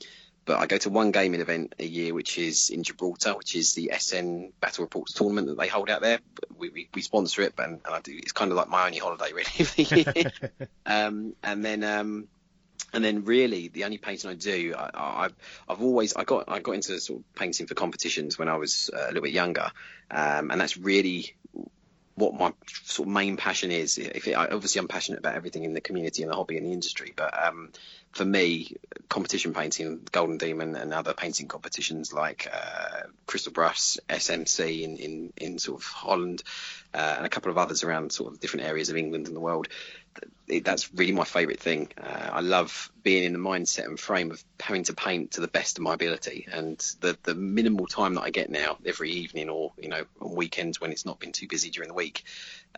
but 0.47 0.60
I 0.60 0.65
go 0.65 0.77
to 0.77 0.89
one 0.89 1.12
gaming 1.12 1.41
event 1.41 1.75
a 1.77 1.86
year, 1.86 2.13
which 2.13 2.39
is 2.39 2.69
in 2.69 2.81
Gibraltar, 2.81 3.36
which 3.36 3.53
is 3.53 3.73
the 3.73 3.91
SN 3.95 4.53
Battle 4.62 4.86
Reports 4.86 5.12
tournament 5.12 5.47
that 5.47 5.57
they 5.57 5.67
hold 5.67 5.89
out 5.89 6.01
there. 6.01 6.19
We, 6.57 6.69
we, 6.69 6.89
we 6.95 7.01
sponsor 7.01 7.41
it, 7.41 7.53
and, 7.57 7.81
and, 7.86 7.93
I 7.93 7.99
do. 7.99 8.13
It's 8.17 8.31
kind 8.31 8.49
of 8.49 8.57
like 8.57 8.69
my 8.69 8.86
only 8.86 8.97
holiday 8.97 9.33
really 9.33 9.51
of 9.60 9.75
the 9.75 9.83
year. 9.83 10.67
um, 10.86 11.36
and 11.43 11.65
then 11.65 11.83
um, 11.83 12.29
and 12.93 13.03
then 13.03 13.25
really 13.25 13.67
the 13.67 13.83
only 13.83 13.97
painting 13.97 14.31
I 14.31 14.36
do, 14.36 14.73
I, 14.77 15.23
have 15.23 15.33
I've 15.67 15.81
always 15.81 16.15
I 16.15 16.23
got 16.23 16.45
I 16.47 16.60
got 16.60 16.71
into 16.71 16.97
sort 17.01 17.19
of 17.19 17.36
painting 17.36 17.67
for 17.67 17.75
competitions 17.75 18.39
when 18.39 18.47
I 18.47 18.55
was 18.55 18.89
uh, 18.93 19.03
a 19.03 19.07
little 19.07 19.23
bit 19.23 19.33
younger, 19.33 19.69
um, 20.10 20.49
and 20.49 20.62
that's 20.62 20.77
really 20.77 21.36
what 22.17 22.34
my 22.34 22.51
sort 22.84 23.08
of 23.08 23.13
main 23.13 23.38
passion 23.38 23.71
is. 23.71 23.99
If 23.99 24.27
it, 24.27 24.34
obviously 24.34 24.80
I'm 24.80 24.88
passionate 24.88 25.19
about 25.19 25.36
everything 25.36 25.63
in 25.63 25.73
the 25.73 25.82
community 25.82 26.23
and 26.23 26.32
the 26.32 26.36
hobby 26.36 26.58
and 26.58 26.65
the 26.65 26.73
industry, 26.73 27.13
but 27.15 27.32
um, 27.47 27.69
for 28.12 28.25
me, 28.25 28.75
competition 29.08 29.53
painting, 29.53 30.01
Golden 30.12 30.39
Demon, 30.39 30.75
and 30.75 30.93
other 30.93 31.13
painting 31.13 31.47
competitions 31.47 32.12
like 32.12 32.51
uh, 32.51 33.03
Crystal 33.27 33.53
Brush, 33.53 33.97
SMC 34.10 34.82
in, 34.82 34.97
in, 34.97 35.34
in 35.38 35.60
sort 35.60 35.80
of 35.80 35.86
Holland, 35.86 36.41
uh, 36.91 37.13
and 37.17 37.25
a 37.25 37.30
couple 37.30 37.51
of 37.51 37.60
others 37.60 37.84
around 37.84 38.12
sort 38.12 38.34
of 38.34 38.39
different 38.39 38.65
areas 38.65 38.89
of 38.89 38.97
England 38.97 39.27
and 39.27 39.36
the 39.36 39.39
world. 39.39 39.67
That's 40.63 40.93
really 40.93 41.12
my 41.12 41.23
favourite 41.23 41.60
thing. 41.60 41.89
Uh, 42.01 42.30
I 42.32 42.41
love 42.41 42.91
being 43.03 43.23
in 43.23 43.34
the 43.34 43.39
mindset 43.39 43.86
and 43.86 43.99
frame 43.99 44.32
of 44.32 44.43
having 44.60 44.84
to 44.86 44.93
paint 44.93 45.32
to 45.32 45.41
the 45.41 45.47
best 45.47 45.77
of 45.77 45.84
my 45.84 45.93
ability, 45.93 46.47
and 46.51 46.77
the 47.01 47.17
the 47.23 47.36
minimal 47.36 47.88
time 47.88 48.15
that 48.15 48.21
I 48.21 48.30
get 48.30 48.49
now 48.49 48.77
every 48.86 49.12
evening 49.12 49.49
or 49.49 49.73
you 49.77 49.89
know 49.89 50.06
on 50.21 50.36
weekends 50.36 50.80
when 50.80 50.91
it's 50.91 51.06
not 51.06 51.19
been 51.19 51.32
too 51.32 51.47
busy 51.47 51.69
during 51.69 51.89
the 51.89 51.93
week, 51.95 52.23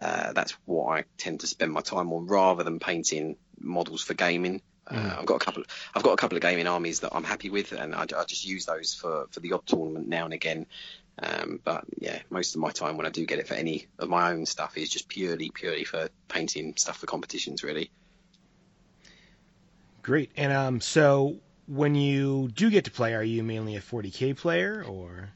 uh, 0.02 0.34
that's 0.34 0.56
what 0.66 1.00
I 1.00 1.04
tend 1.18 1.42
to 1.42 1.48
spend 1.48 1.72
my 1.72 1.82
time 1.82 2.12
on 2.12 2.28
rather 2.28 2.64
than 2.64 2.80
painting 2.80 3.38
models 3.60 4.02
for 4.02 4.14
gaming 4.14 4.62
uh, 4.90 5.18
I've 5.20 5.26
got 5.26 5.36
a 5.36 5.46
couple. 5.46 5.64
I've 5.94 6.04
got 6.04 6.14
a 6.14 6.18
couple 6.18 6.36
of 6.36 6.42
gaming 6.42 6.68
armies 6.68 7.02
that 7.02 7.12
I'm 7.14 7.24
happy 7.24 7.50
with, 7.50 7.74
and 7.74 7.94
I, 7.94 8.02
I 8.02 8.24
just 8.26 8.46
use 8.46 8.66
those 8.66 8.94
for 8.94 9.28
for 9.30 9.40
the 9.40 9.54
odd 9.54 9.66
tournament 9.66 10.08
now 10.08 10.26
and 10.26 10.34
again. 10.34 10.66
Um, 11.22 11.60
but 11.64 11.84
yeah, 11.98 12.20
most 12.30 12.56
of 12.56 12.62
my 12.62 12.72
time 12.72 12.98
when 12.98 13.06
I 13.06 13.10
do 13.10 13.26
get 13.26 13.40
it 13.40 13.48
for 13.48 13.54
any 13.54 13.88
of 13.98 14.10
my 14.10 14.32
own 14.32 14.46
stuff 14.46 14.78
is 14.78 14.90
just 14.90 15.10
purely 15.10 15.50
purely 15.54 15.84
for 15.84 16.10
painting 16.28 16.76
stuff 16.78 16.98
for 16.98 17.08
competitions, 17.08 17.64
really. 17.64 17.92
Great. 20.02 20.32
And 20.38 20.54
um, 20.54 20.82
so 20.82 21.40
when 21.68 21.96
you 21.96 22.50
do 22.54 22.70
get 22.70 22.86
to 22.86 22.92
play, 22.92 23.14
are 23.14 23.24
you 23.24 23.44
mainly 23.44 23.76
a 23.76 23.82
40k 23.82 24.38
player 24.38 24.84
or? 24.88 25.30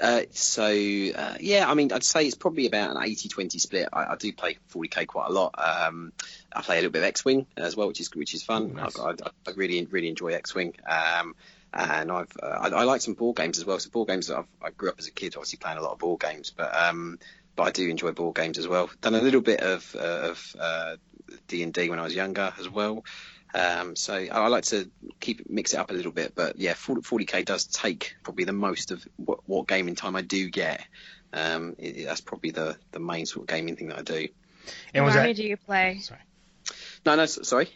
Uh, 0.00 0.22
so 0.30 0.64
uh, 0.64 1.36
yeah, 1.40 1.68
I 1.68 1.74
mean, 1.74 1.92
I'd 1.92 2.04
say 2.04 2.26
it's 2.26 2.34
probably 2.34 2.66
about 2.66 2.90
an 2.90 3.02
80-20 3.02 3.60
split. 3.60 3.88
I, 3.92 4.12
I 4.12 4.16
do 4.16 4.32
play 4.32 4.58
40k 4.72 5.06
quite 5.06 5.28
a 5.28 5.32
lot. 5.32 5.54
Um, 5.58 6.12
I 6.54 6.62
play 6.62 6.76
a 6.76 6.78
little 6.78 6.90
bit 6.90 6.98
of 6.98 7.04
X-wing 7.04 7.46
as 7.56 7.76
well, 7.76 7.88
which 7.88 8.00
is 8.00 8.14
which 8.14 8.34
is 8.34 8.42
fun. 8.42 8.64
Ooh, 8.64 8.74
nice. 8.74 8.98
I, 8.98 9.10
I, 9.10 9.14
I 9.46 9.50
really 9.54 9.84
really 9.86 10.08
enjoy 10.08 10.34
X-wing. 10.34 10.74
Um, 10.86 11.34
and 11.72 12.10
I've 12.10 12.32
uh, 12.42 12.46
I, 12.46 12.68
I 12.68 12.84
like 12.84 13.00
some 13.00 13.14
board 13.14 13.36
games 13.36 13.58
as 13.58 13.64
well. 13.64 13.78
So 13.78 13.90
board 13.90 14.08
games, 14.08 14.30
I've, 14.30 14.46
I 14.62 14.70
grew 14.70 14.90
up 14.90 14.96
as 14.98 15.06
a 15.06 15.12
kid, 15.12 15.34
obviously 15.36 15.58
playing 15.58 15.78
a 15.78 15.82
lot 15.82 15.92
of 15.92 15.98
board 15.98 16.20
games, 16.20 16.52
but 16.56 16.74
um, 16.74 17.18
but 17.54 17.64
I 17.64 17.70
do 17.70 17.88
enjoy 17.88 18.12
board 18.12 18.36
games 18.36 18.58
as 18.58 18.68
well. 18.68 18.90
Done 19.00 19.14
a 19.14 19.20
little 19.20 19.40
bit 19.40 19.60
of 19.60 19.94
of 19.94 20.56
uh, 20.58 20.96
D 21.48 21.62
and 21.62 21.72
D 21.72 21.88
when 21.90 21.98
I 21.98 22.02
was 22.02 22.14
younger 22.14 22.52
as 22.58 22.68
well. 22.68 23.04
Um, 23.54 23.96
so 23.96 24.14
I, 24.14 24.26
I 24.26 24.48
like 24.48 24.64
to 24.64 24.90
keep 25.20 25.48
mix 25.48 25.72
it 25.74 25.78
up 25.78 25.90
a 25.90 25.94
little 25.94 26.12
bit, 26.12 26.34
but 26.34 26.58
yeah, 26.58 26.74
40, 26.74 27.24
k 27.24 27.42
does 27.42 27.64
take 27.64 28.16
probably 28.22 28.44
the 28.44 28.52
most 28.52 28.90
of 28.90 29.06
what, 29.16 29.40
what 29.46 29.68
gaming 29.68 29.94
time 29.94 30.16
I 30.16 30.22
do 30.22 30.50
get. 30.50 30.84
Um, 31.32 31.74
it, 31.78 32.06
that's 32.06 32.20
probably 32.20 32.50
the 32.50 32.76
the 32.92 33.00
main 33.00 33.26
sort 33.26 33.44
of 33.44 33.48
gaming 33.48 33.76
thing 33.76 33.88
that 33.88 33.98
I 33.98 34.02
do. 34.02 34.28
And 34.94 35.04
what 35.04 35.16
army 35.16 35.32
that? 35.32 35.42
do 35.42 35.46
you 35.46 35.56
play? 35.56 36.00
Sorry. 36.00 36.20
No, 37.04 37.14
no, 37.16 37.26
sorry. 37.26 37.68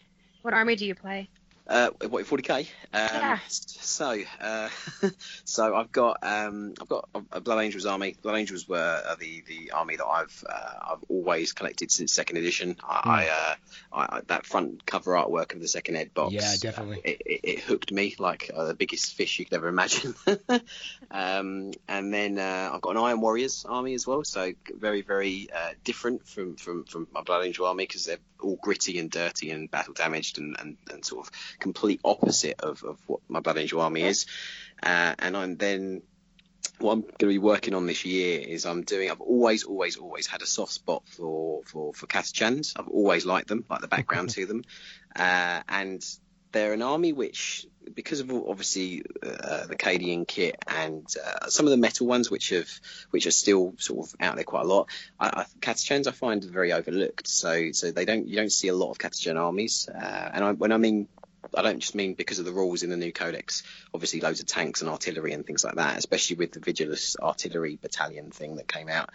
What 0.42 0.54
army 0.54 0.76
do 0.76 0.86
you 0.86 0.94
play? 0.94 1.28
Uh, 1.70 1.90
what 2.08 2.26
40k? 2.26 2.58
Um, 2.58 2.66
Yeah. 2.92 3.38
So, 3.48 4.20
uh, 4.40 4.68
so 5.44 5.76
I've 5.76 5.92
got 5.92 6.18
um, 6.22 6.74
I've 6.80 6.88
got 6.88 7.08
a 7.30 7.40
Blood 7.40 7.62
Angels 7.62 7.86
army. 7.86 8.16
Blood 8.22 8.38
Angels 8.38 8.68
were 8.68 9.02
uh, 9.06 9.14
the 9.14 9.44
the 9.46 9.70
army 9.70 9.94
that 9.96 10.04
I've 10.04 10.44
uh, 10.48 10.92
I've 10.92 11.04
always 11.08 11.52
collected 11.52 11.92
since 11.92 12.12
second 12.12 12.38
edition. 12.38 12.76
I, 12.82 13.00
I, 13.04 13.28
uh, 13.28 13.54
I, 13.92 14.16
I 14.16 14.20
that 14.26 14.46
front 14.46 14.84
cover 14.84 15.12
artwork 15.12 15.54
of 15.54 15.60
the 15.60 15.68
second 15.68 15.94
ed 15.96 16.12
box. 16.12 16.34
Yeah, 16.34 16.54
definitely. 16.60 16.98
uh, 16.98 17.00
it, 17.04 17.22
it, 17.24 17.40
it 17.44 17.60
hooked 17.60 17.92
me 17.92 18.16
like 18.18 18.50
uh, 18.52 18.64
the 18.64 18.74
biggest 18.74 19.14
fish 19.14 19.38
you 19.38 19.44
could 19.44 19.54
ever 19.54 19.68
imagine. 19.68 20.14
um, 21.10 21.70
and 21.88 22.12
then 22.12 22.38
uh, 22.38 22.70
I've 22.72 22.80
got 22.80 22.96
an 22.96 23.02
Iron 23.02 23.20
Warriors 23.20 23.64
army 23.68 23.94
as 23.94 24.06
well. 24.08 24.24
So 24.24 24.52
very 24.74 25.02
very 25.02 25.48
uh, 25.54 25.70
different 25.84 26.26
from 26.26 26.56
from 26.56 26.84
from 26.84 27.06
my 27.12 27.22
Blood 27.22 27.44
Angel 27.44 27.66
army 27.66 27.84
because 27.84 28.06
they're 28.06 28.18
all 28.42 28.56
gritty 28.56 28.98
and 28.98 29.10
dirty 29.10 29.50
and 29.50 29.70
battle 29.70 29.94
damaged 29.94 30.38
and, 30.38 30.56
and, 30.58 30.76
and 30.90 31.04
sort 31.04 31.26
of 31.26 31.32
complete 31.58 32.00
opposite 32.04 32.60
of, 32.60 32.82
of 32.82 32.98
what 33.06 33.20
my 33.28 33.40
Blood 33.40 33.58
Angel 33.58 33.80
army 33.80 34.02
is. 34.02 34.26
Uh, 34.82 35.14
and 35.18 35.36
I'm 35.36 35.56
then 35.56 36.02
what 36.78 36.92
I'm 36.92 37.00
going 37.00 37.16
to 37.18 37.26
be 37.26 37.38
working 37.38 37.74
on 37.74 37.86
this 37.86 38.04
year 38.04 38.40
is 38.40 38.64
I'm 38.64 38.82
doing. 38.82 39.10
I've 39.10 39.20
always, 39.20 39.64
always, 39.64 39.96
always 39.96 40.26
had 40.26 40.42
a 40.42 40.46
soft 40.46 40.72
spot 40.72 41.02
for 41.06 41.62
for 41.64 41.92
for 41.92 42.06
Catachans. 42.06 42.72
I've 42.76 42.88
always 42.88 43.26
liked 43.26 43.48
them, 43.48 43.64
like 43.68 43.80
the 43.80 43.88
background 43.88 44.30
to 44.36 44.46
them, 44.46 44.64
uh, 45.14 45.60
and 45.68 46.02
they're 46.52 46.72
an 46.72 46.82
army 46.82 47.12
which, 47.12 47.66
because 47.94 48.20
of 48.20 48.30
obviously 48.30 49.02
uh, 49.22 49.66
the 49.66 49.76
Cadian 49.76 50.26
kit 50.26 50.56
and 50.66 51.06
uh, 51.24 51.48
some 51.48 51.66
of 51.66 51.70
the 51.70 51.76
metal 51.76 52.06
ones, 52.06 52.30
which 52.30 52.50
have 52.50 52.70
which 53.10 53.26
are 53.26 53.32
still 53.32 53.74
sort 53.78 54.06
of 54.06 54.14
out 54.20 54.36
there 54.36 54.44
quite 54.44 54.64
a 54.64 54.68
lot. 54.68 54.88
I, 55.18 55.26
I, 55.28 55.44
Catachans 55.60 56.06
I 56.06 56.12
find 56.12 56.42
very 56.44 56.72
overlooked. 56.72 57.28
So 57.28 57.72
so 57.72 57.90
they 57.90 58.04
don't 58.04 58.26
you 58.26 58.36
don't 58.36 58.52
see 58.52 58.68
a 58.68 58.74
lot 58.74 58.90
of 58.90 58.98
Catachan 58.98 59.36
armies, 59.36 59.88
uh, 59.88 60.30
and 60.32 60.44
I, 60.44 60.52
when 60.52 60.72
I 60.72 60.76
mean 60.76 61.08
I 61.56 61.62
don't 61.62 61.80
just 61.80 61.94
mean 61.94 62.14
because 62.14 62.38
of 62.38 62.44
the 62.44 62.52
rules 62.52 62.82
in 62.82 62.90
the 62.90 62.96
new 62.96 63.12
codex. 63.12 63.62
Obviously, 63.94 64.20
loads 64.20 64.40
of 64.40 64.46
tanks 64.46 64.82
and 64.82 64.90
artillery 64.90 65.32
and 65.32 65.46
things 65.46 65.64
like 65.64 65.76
that, 65.76 65.98
especially 65.98 66.36
with 66.36 66.52
the 66.52 66.60
Vigilus 66.60 67.16
artillery 67.18 67.78
battalion 67.80 68.30
thing 68.30 68.56
that 68.56 68.68
came 68.68 68.88
out. 68.88 69.10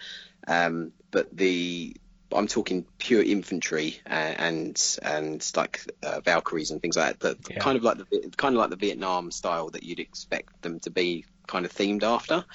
Um, 0.48 0.92
but 1.12 1.36
the 1.36 1.96
I'm 2.34 2.48
talking 2.48 2.86
pure 2.98 3.22
infantry 3.22 4.00
uh, 4.06 4.14
and 4.14 4.98
and 5.02 5.52
like 5.56 5.82
uh, 6.04 6.22
Valkyries 6.22 6.72
and 6.72 6.82
things 6.82 6.98
like 6.98 7.20
that. 7.20 7.20
But 7.20 7.50
Yeah. 7.50 7.60
kind 7.60 7.78
of 7.78 7.84
like 7.84 7.98
the 7.98 8.32
kind 8.38 8.56
of 8.56 8.60
like 8.60 8.70
the 8.70 8.76
Vietnam 8.76 9.32
style 9.32 9.70
that 9.70 9.84
you'd 9.84 10.00
expect 10.00 10.62
them 10.62 10.80
to 10.82 10.90
be 10.90 11.26
kind 11.48 11.66
of 11.66 11.74
themed 11.74 12.04
after. 12.04 12.46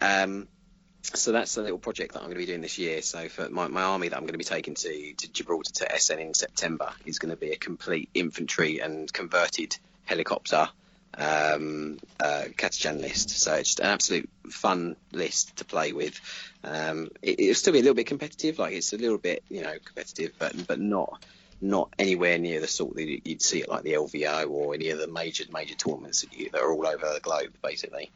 Um, 0.00 0.48
so 1.02 1.32
that's 1.32 1.56
a 1.56 1.62
little 1.62 1.78
project 1.78 2.14
that 2.14 2.20
I'm 2.20 2.26
going 2.26 2.36
to 2.36 2.38
be 2.38 2.46
doing 2.46 2.60
this 2.60 2.78
year. 2.78 3.02
So 3.02 3.28
for 3.28 3.48
my, 3.50 3.66
my 3.68 3.82
army 3.82 4.08
that 4.08 4.16
I'm 4.16 4.22
going 4.22 4.32
to 4.34 4.38
be 4.38 4.44
taking 4.44 4.74
to, 4.74 5.14
to 5.14 5.32
Gibraltar 5.32 5.72
to 5.74 5.98
SN 5.98 6.20
in 6.20 6.34
September 6.34 6.92
is 7.04 7.18
going 7.18 7.30
to 7.30 7.36
be 7.36 7.50
a 7.50 7.56
complete 7.56 8.08
infantry 8.14 8.78
and 8.78 9.12
converted 9.12 9.76
helicopter 10.04 10.68
um, 11.18 11.98
uh, 12.18 12.44
list. 12.84 13.30
So 13.30 13.54
it's 13.54 13.68
just 13.70 13.80
an 13.80 13.86
absolute 13.86 14.28
fun 14.50 14.96
list 15.12 15.56
to 15.56 15.64
play 15.64 15.92
with. 15.92 16.20
Um, 16.64 17.10
it, 17.22 17.40
it'll 17.40 17.54
still 17.54 17.72
be 17.72 17.80
a 17.80 17.82
little 17.82 17.94
bit 17.94 18.06
competitive, 18.06 18.58
like 18.58 18.74
it's 18.74 18.92
a 18.92 18.98
little 18.98 19.18
bit 19.18 19.42
you 19.48 19.62
know 19.62 19.74
competitive, 19.84 20.32
but 20.38 20.66
but 20.66 20.80
not 20.80 21.24
not 21.60 21.90
anywhere 21.98 22.38
near 22.38 22.60
the 22.60 22.66
sort 22.66 22.96
that 22.96 23.28
you'd 23.28 23.42
see 23.42 23.62
at 23.62 23.68
like 23.68 23.84
the 23.84 23.92
LVO 23.92 24.50
or 24.50 24.74
any 24.74 24.90
of 24.90 24.98
the 24.98 25.06
major 25.06 25.44
major 25.52 25.74
tournaments 25.74 26.22
that, 26.22 26.36
you, 26.36 26.50
that 26.50 26.60
are 26.60 26.72
all 26.72 26.86
over 26.86 27.12
the 27.12 27.20
globe, 27.20 27.52
basically. 27.62 28.10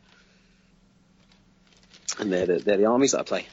And 2.18 2.32
they're 2.32 2.46
the, 2.46 2.58
they're 2.58 2.78
the 2.78 2.86
armies 2.86 3.12
that 3.12 3.20
I 3.20 3.22
play. 3.24 3.46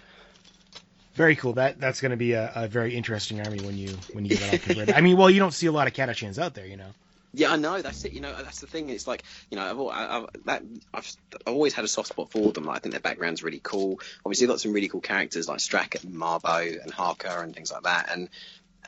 Very 1.15 1.35
cool. 1.35 1.53
That 1.53 1.79
that's 1.79 2.01
going 2.01 2.11
to 2.11 2.17
be 2.17 2.33
a, 2.33 2.51
a 2.55 2.67
very 2.67 2.95
interesting 2.95 3.39
army 3.39 3.59
when 3.61 3.77
you 3.77 3.89
when 4.13 4.25
you 4.25 4.35
get 4.35 4.63
converted. 4.63 4.95
I 4.95 5.01
mean, 5.01 5.15
well, 5.15 5.29
you 5.29 5.39
don't 5.39 5.53
see 5.53 5.67
a 5.67 5.71
lot 5.71 5.87
of 5.87 5.93
Catachans 5.93 6.39
out 6.39 6.55
there, 6.55 6.65
you 6.65 6.77
know. 6.77 6.91
Yeah, 7.35 7.51
I 7.51 7.55
know. 7.55 7.81
That's 7.81 8.05
it. 8.05 8.13
You 8.13 8.21
know, 8.21 8.33
that's 8.43 8.59
the 8.59 8.67
thing. 8.67 8.89
It's 8.89 9.07
like, 9.07 9.23
you 9.49 9.57
know, 9.57 9.89
I've, 9.89 10.23
I've, 10.23 10.43
that, 10.45 10.63
I've, 10.93 11.11
I've 11.47 11.53
always 11.53 11.73
had 11.73 11.83
a 11.83 11.87
soft 11.87 12.09
spot 12.09 12.31
for 12.31 12.51
them. 12.51 12.65
Like, 12.65 12.77
I 12.77 12.79
think 12.79 12.93
their 12.93 13.01
background's 13.01 13.41
really 13.41 13.61
cool. 13.61 13.99
Obviously, 14.23 14.45
they've 14.45 14.53
got 14.53 14.61
some 14.61 14.73
really 14.73 14.87
cool 14.87 15.01
characters 15.01 15.47
like 15.47 15.57
Strack 15.57 16.03
and 16.03 16.13
Marbo 16.13 16.81
and 16.81 16.93
Harker 16.93 17.41
and 17.41 17.53
things 17.55 17.71
like 17.71 17.83
that. 17.83 18.11
And 18.11 18.29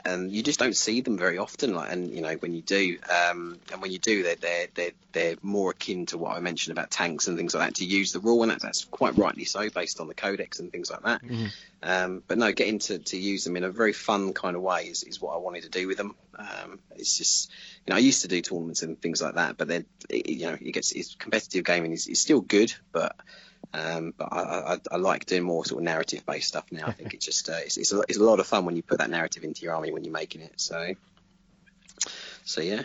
and 0.03 0.31
you 0.31 0.43
just 0.43 0.59
don't 0.59 0.75
see 0.75 1.01
them 1.01 1.17
very 1.17 1.37
often. 1.37 1.73
Like, 1.73 1.91
and 1.91 2.11
you 2.11 2.21
know, 2.21 2.33
when 2.35 2.53
you 2.53 2.61
do, 2.61 2.97
um, 3.09 3.59
and 3.71 3.81
when 3.81 3.91
you 3.91 3.99
do, 3.99 4.23
they're 4.23 4.35
they're 4.35 4.67
they're 4.73 4.91
they're 5.13 5.35
more 5.41 5.71
akin 5.71 6.05
to 6.07 6.17
what 6.17 6.35
I 6.35 6.39
mentioned 6.39 6.77
about 6.77 6.91
tanks 6.91 7.27
and 7.27 7.37
things 7.37 7.55
like 7.55 7.67
that 7.67 7.75
to 7.75 7.85
use 7.85 8.11
the 8.11 8.19
rule, 8.19 8.43
and 8.43 8.51
that's, 8.51 8.63
that's 8.63 8.85
quite 8.85 9.17
rightly 9.17 9.45
so 9.45 9.69
based 9.69 9.99
on 9.99 10.07
the 10.07 10.13
codex 10.13 10.59
and 10.59 10.71
things 10.71 10.91
like 10.91 11.03
that. 11.03 11.23
Mhm. 11.23 11.51
Um, 11.81 12.23
but 12.27 12.39
no, 12.39 12.51
getting 12.51 12.79
to, 12.79 12.97
to 12.97 13.17
use 13.17 13.43
them 13.43 13.57
in 13.57 13.63
a 13.63 13.69
very 13.69 13.93
fun 13.93 14.33
kind 14.33 14.55
of 14.55 14.63
way 14.63 14.85
is, 14.85 15.03
is 15.03 15.21
what 15.21 15.35
I 15.35 15.37
wanted 15.37 15.63
to 15.63 15.69
do 15.69 15.87
with 15.87 15.97
them. 15.97 16.15
Um, 16.35 16.79
it's 16.95 17.15
just, 17.15 17.51
you 17.85 17.91
know, 17.91 17.97
I 17.97 17.99
used 17.99 18.23
to 18.23 18.27
do 18.27 18.41
tournaments 18.41 18.81
and 18.81 18.99
things 18.99 19.21
like 19.21 19.35
that, 19.35 19.57
but 19.57 19.67
then, 19.67 19.85
you 20.09 20.47
know, 20.47 20.57
it 20.59 20.71
gets 20.71 20.91
it's 20.93 21.13
competitive 21.13 21.63
gaming 21.63 21.91
is, 21.91 22.07
is 22.07 22.19
still 22.19 22.41
good, 22.41 22.73
but 22.91 23.15
um, 23.75 24.13
but 24.17 24.29
I, 24.31 24.73
I, 24.73 24.77
I 24.91 24.97
like 24.97 25.25
doing 25.25 25.43
more 25.43 25.65
sort 25.65 25.81
of 25.81 25.83
narrative 25.83 26.25
based 26.25 26.47
stuff 26.47 26.71
now. 26.71 26.87
I 26.87 26.91
think 26.91 27.13
it's 27.13 27.25
just 27.25 27.49
uh, 27.49 27.57
it's, 27.57 27.77
it's, 27.77 27.91
a, 27.91 28.01
it's 28.07 28.17
a 28.17 28.23
lot 28.23 28.39
of 28.39 28.47
fun 28.47 28.65
when 28.65 28.75
you 28.75 28.83
put 28.83 28.99
that 28.99 29.09
narrative 29.09 29.43
into 29.43 29.63
your 29.63 29.75
army 29.75 29.91
when 29.91 30.03
you're 30.03 30.13
making 30.13 30.41
it. 30.41 30.53
So, 30.55 30.93
so 32.45 32.61
yeah. 32.61 32.83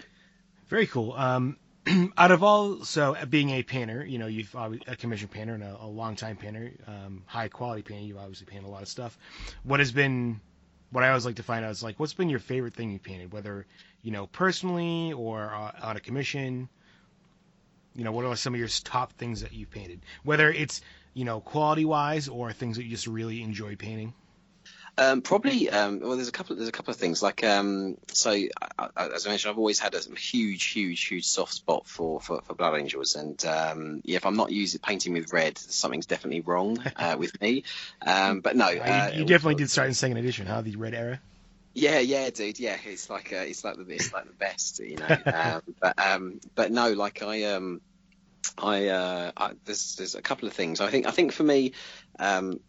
Very 0.68 0.86
cool. 0.86 1.12
Um, 1.12 1.56
out 2.18 2.32
of 2.32 2.42
all, 2.42 2.84
so 2.84 3.14
uh, 3.14 3.24
being 3.24 3.50
a 3.50 3.62
painter, 3.62 4.04
you 4.04 4.18
know, 4.18 4.26
you've 4.26 4.54
always, 4.56 4.80
a 4.86 4.96
commissioned 4.96 5.30
painter 5.30 5.54
and 5.54 5.62
a, 5.62 5.78
a 5.80 5.86
long 5.86 6.16
time 6.16 6.36
painter, 6.36 6.72
um, 6.86 7.22
high 7.26 7.48
quality 7.48 7.82
painter. 7.82 8.04
You've 8.04 8.18
obviously 8.18 8.46
painted 8.46 8.66
a 8.66 8.70
lot 8.70 8.82
of 8.82 8.88
stuff. 8.88 9.16
What 9.62 9.80
has 9.80 9.92
been, 9.92 10.40
what 10.90 11.04
I 11.04 11.08
always 11.08 11.24
like 11.24 11.36
to 11.36 11.42
find 11.42 11.64
out 11.64 11.70
is 11.70 11.82
like, 11.82 12.00
what's 12.00 12.14
been 12.14 12.28
your 12.28 12.40
favorite 12.40 12.74
thing 12.74 12.90
you 12.90 12.98
painted, 12.98 13.32
whether 13.32 13.66
you 14.02 14.10
know 14.10 14.26
personally 14.26 15.12
or 15.12 15.52
uh, 15.54 15.72
on 15.82 15.96
a 15.96 16.00
commission. 16.00 16.68
You 17.94 18.04
know, 18.04 18.12
what 18.12 18.24
are 18.24 18.36
some 18.36 18.54
of 18.54 18.60
your 18.60 18.68
top 18.68 19.12
things 19.14 19.40
that 19.42 19.52
you've 19.52 19.70
painted, 19.70 20.00
whether 20.22 20.50
it's 20.50 20.80
you 21.14 21.24
know 21.24 21.40
quality 21.40 21.84
wise 21.84 22.28
or 22.28 22.52
things 22.52 22.76
that 22.76 22.84
you 22.84 22.90
just 22.90 23.06
really 23.06 23.42
enjoy 23.42 23.76
painting. 23.76 24.14
Um, 24.98 25.22
probably. 25.22 25.70
Um, 25.70 26.00
well, 26.00 26.16
there's 26.16 26.28
a 26.28 26.32
couple. 26.32 26.56
There's 26.56 26.68
a 26.68 26.72
couple 26.72 26.92
of 26.92 26.98
things. 26.98 27.22
Like, 27.22 27.42
um, 27.44 27.96
so 28.08 28.30
I, 28.30 28.48
I, 28.96 29.06
as 29.08 29.26
I 29.26 29.30
mentioned, 29.30 29.50
I've 29.50 29.58
always 29.58 29.78
had 29.78 29.94
a 29.94 30.00
huge, 30.14 30.64
huge, 30.66 31.06
huge 31.06 31.24
soft 31.24 31.54
spot 31.54 31.86
for 31.86 32.20
for, 32.20 32.42
for 32.42 32.54
Blood 32.54 32.78
Angels, 32.78 33.14
and 33.14 33.42
um, 33.46 34.02
yeah, 34.04 34.16
if 34.16 34.26
I'm 34.26 34.36
not 34.36 34.50
using 34.50 34.80
painting 34.80 35.12
with 35.12 35.32
red, 35.32 35.56
something's 35.58 36.06
definitely 36.06 36.40
wrong 36.42 36.84
uh, 36.96 37.16
with 37.18 37.40
me. 37.40 37.64
Um, 38.04 38.40
but 38.40 38.56
no, 38.56 38.66
Uh, 38.66 38.68
uh, 38.68 39.10
you, 39.14 39.20
you 39.20 39.24
definitely 39.26 39.54
did 39.54 39.70
start 39.70 39.88
in 39.88 39.94
second 39.94 40.18
edition, 40.18 40.46
huh? 40.46 40.60
The 40.60 40.76
red 40.76 40.94
era. 40.94 41.20
Yeah, 41.74 42.00
yeah, 42.00 42.30
dude. 42.30 42.58
Yeah, 42.58 42.76
it's 42.84 43.08
like 43.08 43.32
uh, 43.32 43.36
it's 43.36 43.64
like 43.64 43.76
the 43.76 43.86
it's 43.94 44.12
like 44.12 44.26
the 44.26 44.32
best, 44.32 44.80
you 44.80 44.96
know. 44.96 45.06
um, 45.34 45.62
but 45.80 45.98
um, 45.98 46.40
but 46.54 46.72
no, 46.72 46.92
like 46.92 47.22
I 47.22 47.44
um, 47.44 47.80
I, 48.58 48.88
uh, 48.88 49.32
I 49.36 49.52
there's 49.64 49.94
there's 49.96 50.14
a 50.14 50.22
couple 50.22 50.48
of 50.48 50.54
things. 50.54 50.80
I 50.80 50.90
think 50.90 51.06
I 51.06 51.10
think 51.10 51.32
for 51.32 51.44
me, 51.44 51.72
um, 52.18 52.60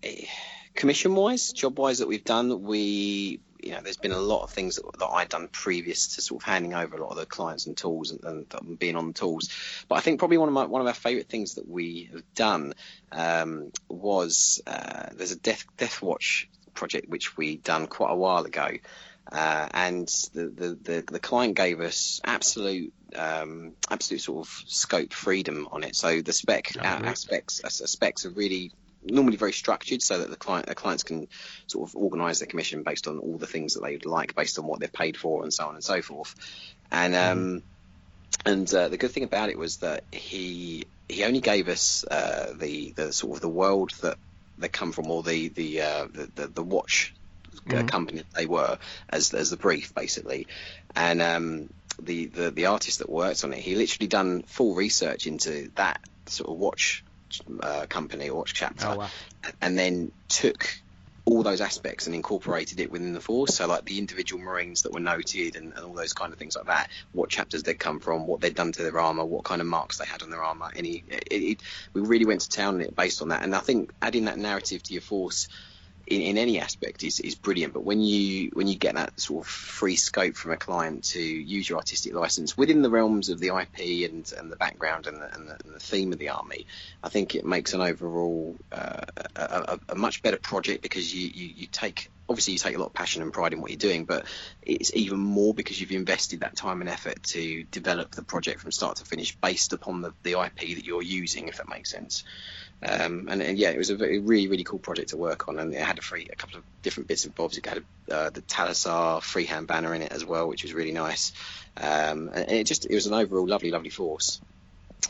commission 0.76 1.16
wise, 1.16 1.52
job 1.52 1.80
wise 1.80 2.00
that 2.00 2.08
we've 2.08 2.24
done, 2.24 2.62
we 2.62 3.42
you 3.64 3.72
know, 3.72 3.82
there's 3.82 3.98
been 3.98 4.12
a 4.12 4.20
lot 4.20 4.44
of 4.44 4.50
things 4.50 4.78
that, 4.78 5.00
that 5.00 5.06
I'd 5.06 5.30
done 5.30 5.48
previous 5.48 6.16
to 6.16 6.22
sort 6.22 6.42
of 6.42 6.48
handing 6.48 6.74
over 6.74 6.98
a 6.98 7.02
lot 7.02 7.12
of 7.12 7.18
the 7.18 7.26
clients 7.26 7.68
and 7.68 7.78
tools 7.78 8.12
and, 8.12 8.24
and, 8.24 8.46
and 8.60 8.80
being 8.80 8.96
on 8.96 9.08
the 9.08 9.14
tools. 9.14 9.50
But 9.88 9.96
I 9.96 10.02
think 10.02 10.20
probably 10.20 10.38
one 10.38 10.48
of 10.48 10.54
my 10.54 10.66
one 10.66 10.82
of 10.82 10.88
our 10.88 10.94
favourite 10.94 11.30
things 11.30 11.56
that 11.56 11.68
we 11.68 12.10
have 12.12 12.24
done 12.36 12.74
um, 13.12 13.72
was 13.90 14.62
uh, 14.66 15.10
there's 15.14 15.32
a 15.32 15.40
Death 15.40 15.66
Death 15.78 16.02
Watch 16.02 16.50
project 16.74 17.10
which 17.10 17.38
we 17.38 17.58
done 17.58 17.88
quite 17.88 18.12
a 18.12 18.16
while 18.16 18.44
ago. 18.46 18.70
Uh, 19.32 19.68
and 19.74 20.08
the, 20.34 20.48
the, 20.48 20.78
the, 20.82 21.04
the 21.12 21.20
client 21.20 21.56
gave 21.56 21.80
us 21.80 22.20
absolute 22.24 22.92
um, 23.16 23.74
absolute 23.90 24.22
sort 24.22 24.48
of 24.48 24.64
scope 24.68 25.14
freedom 25.14 25.68
on 25.72 25.84
it. 25.84 25.96
So 25.96 26.22
the 26.22 26.34
spec 26.34 26.72
Oh, 26.80 26.84
our, 26.84 27.16
specs 27.16 27.62
our 27.64 27.70
specs 27.70 28.26
are 28.26 28.30
really 28.30 28.72
normally 29.04 29.38
very 29.38 29.54
structured 29.54 30.02
so 30.02 30.20
that 30.20 30.30
the 30.30 30.36
client 30.36 30.68
the 30.68 30.76
clients 30.76 31.04
can 31.04 31.28
sort 31.68 31.90
of 31.90 31.96
organise 31.96 32.40
their 32.40 32.48
commission 32.48 32.84
based 32.84 33.08
on 33.08 33.20
all 33.20 33.38
the 33.38 33.48
things 33.48 33.74
that 33.74 33.84
they 33.84 33.94
would 33.94 34.06
like 34.06 34.36
based 34.36 34.60
on 34.60 34.66
what 34.66 34.80
they've 34.80 34.94
paid 34.94 35.18
for 35.18 35.44
and 35.44 35.54
so 35.54 35.68
on 35.68 35.76
and 35.76 35.84
so 35.84 36.02
forth. 36.02 36.36
And 36.92 37.16
um, 37.16 37.64
and 38.46 38.74
uh, 38.74 38.88
the 38.90 38.98
good 38.98 39.12
thing 39.12 39.24
about 39.24 39.50
it 39.50 39.58
was 39.58 39.78
that 39.78 40.04
he 40.12 40.86
he 41.08 41.24
only 41.24 41.42
gave 41.42 41.68
us 41.68 42.06
uh, 42.10 42.54
the 42.56 42.92
the 42.96 43.14
sort 43.14 43.36
of 43.36 43.42
the 43.42 43.50
world 43.50 43.92
that 44.02 44.18
they 44.62 44.70
come 44.70 44.92
from, 44.92 45.10
or 45.10 45.24
the 45.24 45.50
the 45.50 45.82
uh, 45.82 46.08
the, 46.12 46.30
the, 46.36 46.48
the 46.48 46.64
watch 46.64 47.14
mm-hmm. 47.56 47.88
company 47.88 48.20
that 48.20 48.34
they 48.34 48.46
were 48.46 48.78
as 49.10 49.34
as 49.34 49.50
the 49.50 49.58
brief 49.58 49.94
basically, 49.94 50.48
and 50.96 51.22
um, 51.22 51.70
the, 52.00 52.26
the 52.28 52.52
the 52.52 52.66
artist 52.68 53.00
that 53.00 53.10
worked 53.10 53.44
on 53.44 53.54
it, 53.54 53.60
he 53.60 53.76
literally 53.76 54.08
done 54.08 54.44
full 54.44 54.76
research 54.76 55.28
into 55.28 55.72
that 55.76 56.02
sort 56.26 56.50
of 56.50 56.58
watch 56.58 57.04
uh, 57.62 57.86
company 57.88 58.30
or 58.30 58.38
watch 58.38 58.54
chapter, 58.54 58.88
oh, 58.88 58.98
wow. 58.98 59.10
and 59.62 59.78
then 59.78 60.12
took 60.28 60.81
all 61.26 61.44
those 61.44 61.62
aspects 61.62 62.08
and 62.08 62.16
incorporated 62.16 62.80
it 62.80 62.92
within 62.92 63.14
the 63.14 63.22
force. 63.22 63.56
So 63.56 63.68
like 63.68 63.86
the 63.86 64.00
individual 64.00 64.42
Marines 64.42 64.84
that 64.84 64.94
were 64.94 65.00
noted 65.00 65.56
and, 65.56 65.74
and 65.74 65.86
all 65.86 65.94
those 65.94 66.14
kind 66.14 66.34
of 66.34 66.40
things 66.40 66.56
like 66.56 66.66
that, 66.66 66.90
what 67.12 67.30
chapters 67.30 67.64
they'd 67.64 67.78
come 67.78 68.00
from, 68.00 68.28
what 68.28 68.42
they'd 68.42 68.56
done 68.56 68.72
to 68.72 68.84
their 68.84 69.00
armor, 69.00 69.24
what 69.26 69.44
kind 69.44 69.62
of 69.62 69.68
marks 69.68 69.98
they 69.98 70.06
had 70.06 70.24
on 70.24 70.30
their 70.30 70.44
armor. 70.44 70.70
Any, 70.76 71.04
it, 71.08 71.24
it, 71.32 71.62
we 71.94 72.02
really 72.02 72.26
went 72.26 72.42
to 72.42 72.50
town 72.50 72.76
on 72.76 72.82
it 72.82 72.96
based 72.96 73.22
on 73.22 73.30
that. 73.30 73.44
And 73.44 73.56
I 73.56 73.60
think 73.60 73.92
adding 74.02 74.26
that 74.26 74.38
narrative 74.38 74.82
to 74.84 74.94
your 74.94 75.02
force 75.02 75.48
in, 76.08 76.22
in 76.22 76.38
any 76.38 76.60
aspect 76.60 77.04
is, 77.04 77.20
is 77.20 77.36
brilliant. 77.36 77.74
But 77.74 77.84
when 77.84 78.02
you 78.02 78.50
when 78.54 78.68
you 78.68 78.76
get 78.76 78.96
that 78.96 79.20
sort 79.20 79.46
of 79.46 79.52
free 79.52 79.96
scope 79.96 80.36
from 80.36 80.52
a 80.52 80.58
client 80.58 81.04
to 81.06 81.22
use 81.22 81.70
your 81.70 81.78
artistic 81.78 82.14
license 82.14 82.58
within 82.58 82.82
the 82.82 82.90
realms 82.90 83.30
of 83.30 83.40
the 83.40 83.48
IP 83.48 84.10
and, 84.10 84.32
and 84.38 84.52
the 84.52 84.56
background 84.56 85.08
and 85.08 85.18
the, 85.18 85.34
and 85.34 85.48
the, 85.48 85.58
and 85.64 85.74
the 85.74 85.80
theme 85.80 86.12
of 86.14 86.20
the 86.20 86.30
army, 86.30 86.66
I 87.04 87.10
think 87.10 87.36
it 87.36 87.46
makes 87.46 87.74
an 87.74 87.82
overall 87.82 88.56
uh, 88.72 89.02
a, 89.36 89.42
a, 89.42 89.80
a, 89.90 89.96
much 89.96 90.22
better 90.22 90.38
project 90.38 90.82
because 90.82 91.14
you, 91.14 91.30
you, 91.34 91.54
you 91.56 91.68
take 91.68 92.10
obviously 92.32 92.54
you 92.54 92.60
take 92.60 92.76
a 92.76 92.80
lot 92.80 92.88
of 92.88 92.94
passion 92.94 93.22
and 93.22 93.34
pride 93.34 93.54
in 93.54 93.62
what 93.62 93.70
you're 93.70 93.78
doing, 93.78 94.06
but 94.06 94.26
it's 94.62 94.92
even 94.96 95.20
more 95.20 95.54
because 95.54 95.80
you've 95.80 95.92
invested 95.92 96.40
that 96.40 96.56
time 96.56 96.82
and 96.82 96.90
effort 96.90 97.22
to 97.24 97.64
develop 97.66 98.12
the 98.12 98.24
project 98.24 98.62
from 98.62 98.72
start 98.72 98.98
to 98.98 99.06
finish 99.06 99.36
based 99.36 99.74
upon 99.74 100.02
the, 100.02 100.14
the 100.24 100.32
IP 100.32 100.76
that 100.76 100.86
you're 100.86 101.02
using, 101.02 101.50
if 101.50 101.58
that 101.58 101.68
makes 101.68 101.92
sense. 101.92 102.24
Um, 102.84 103.28
and, 103.30 103.42
and, 103.42 103.58
yeah, 103.60 103.70
it 103.70 103.78
was 103.78 103.92
a 103.92 103.96
very, 103.96 104.20
really, 104.20 104.48
really 104.48 104.64
cool 104.64 104.80
project 104.80 105.10
to 105.10 105.18
work 105.18 105.48
on, 105.48 105.60
and 105.60 105.74
it 105.74 105.82
had 105.82 106.00
a 106.00 106.02
free, 106.02 106.28
a 106.32 106.36
couple 106.36 106.58
of 106.58 106.64
different 106.82 107.08
bits 107.08 107.26
and 107.26 107.36
bobs. 107.36 107.58
It 107.58 107.66
had 107.66 107.84
a, 108.10 108.14
uh, 108.14 108.30
the 108.32 108.42
Talassar 108.42 109.22
freehand 109.22 109.68
banner 109.68 109.94
in 109.94 110.02
it 110.02 110.12
as 110.12 110.26
well, 110.26 110.48
which 110.48 110.64
was 110.64 110.74
really 110.74 110.92
nice. 110.92 111.32
Um, 111.78 112.32
and 112.34 112.52
it 112.52 112.66
just, 112.66 112.86
it 112.86 112.96
was 112.96 113.06
an 113.06 113.14
overall 113.14 113.48
lovely, 113.48 113.70
lovely 113.70 113.92
force. 113.92 114.42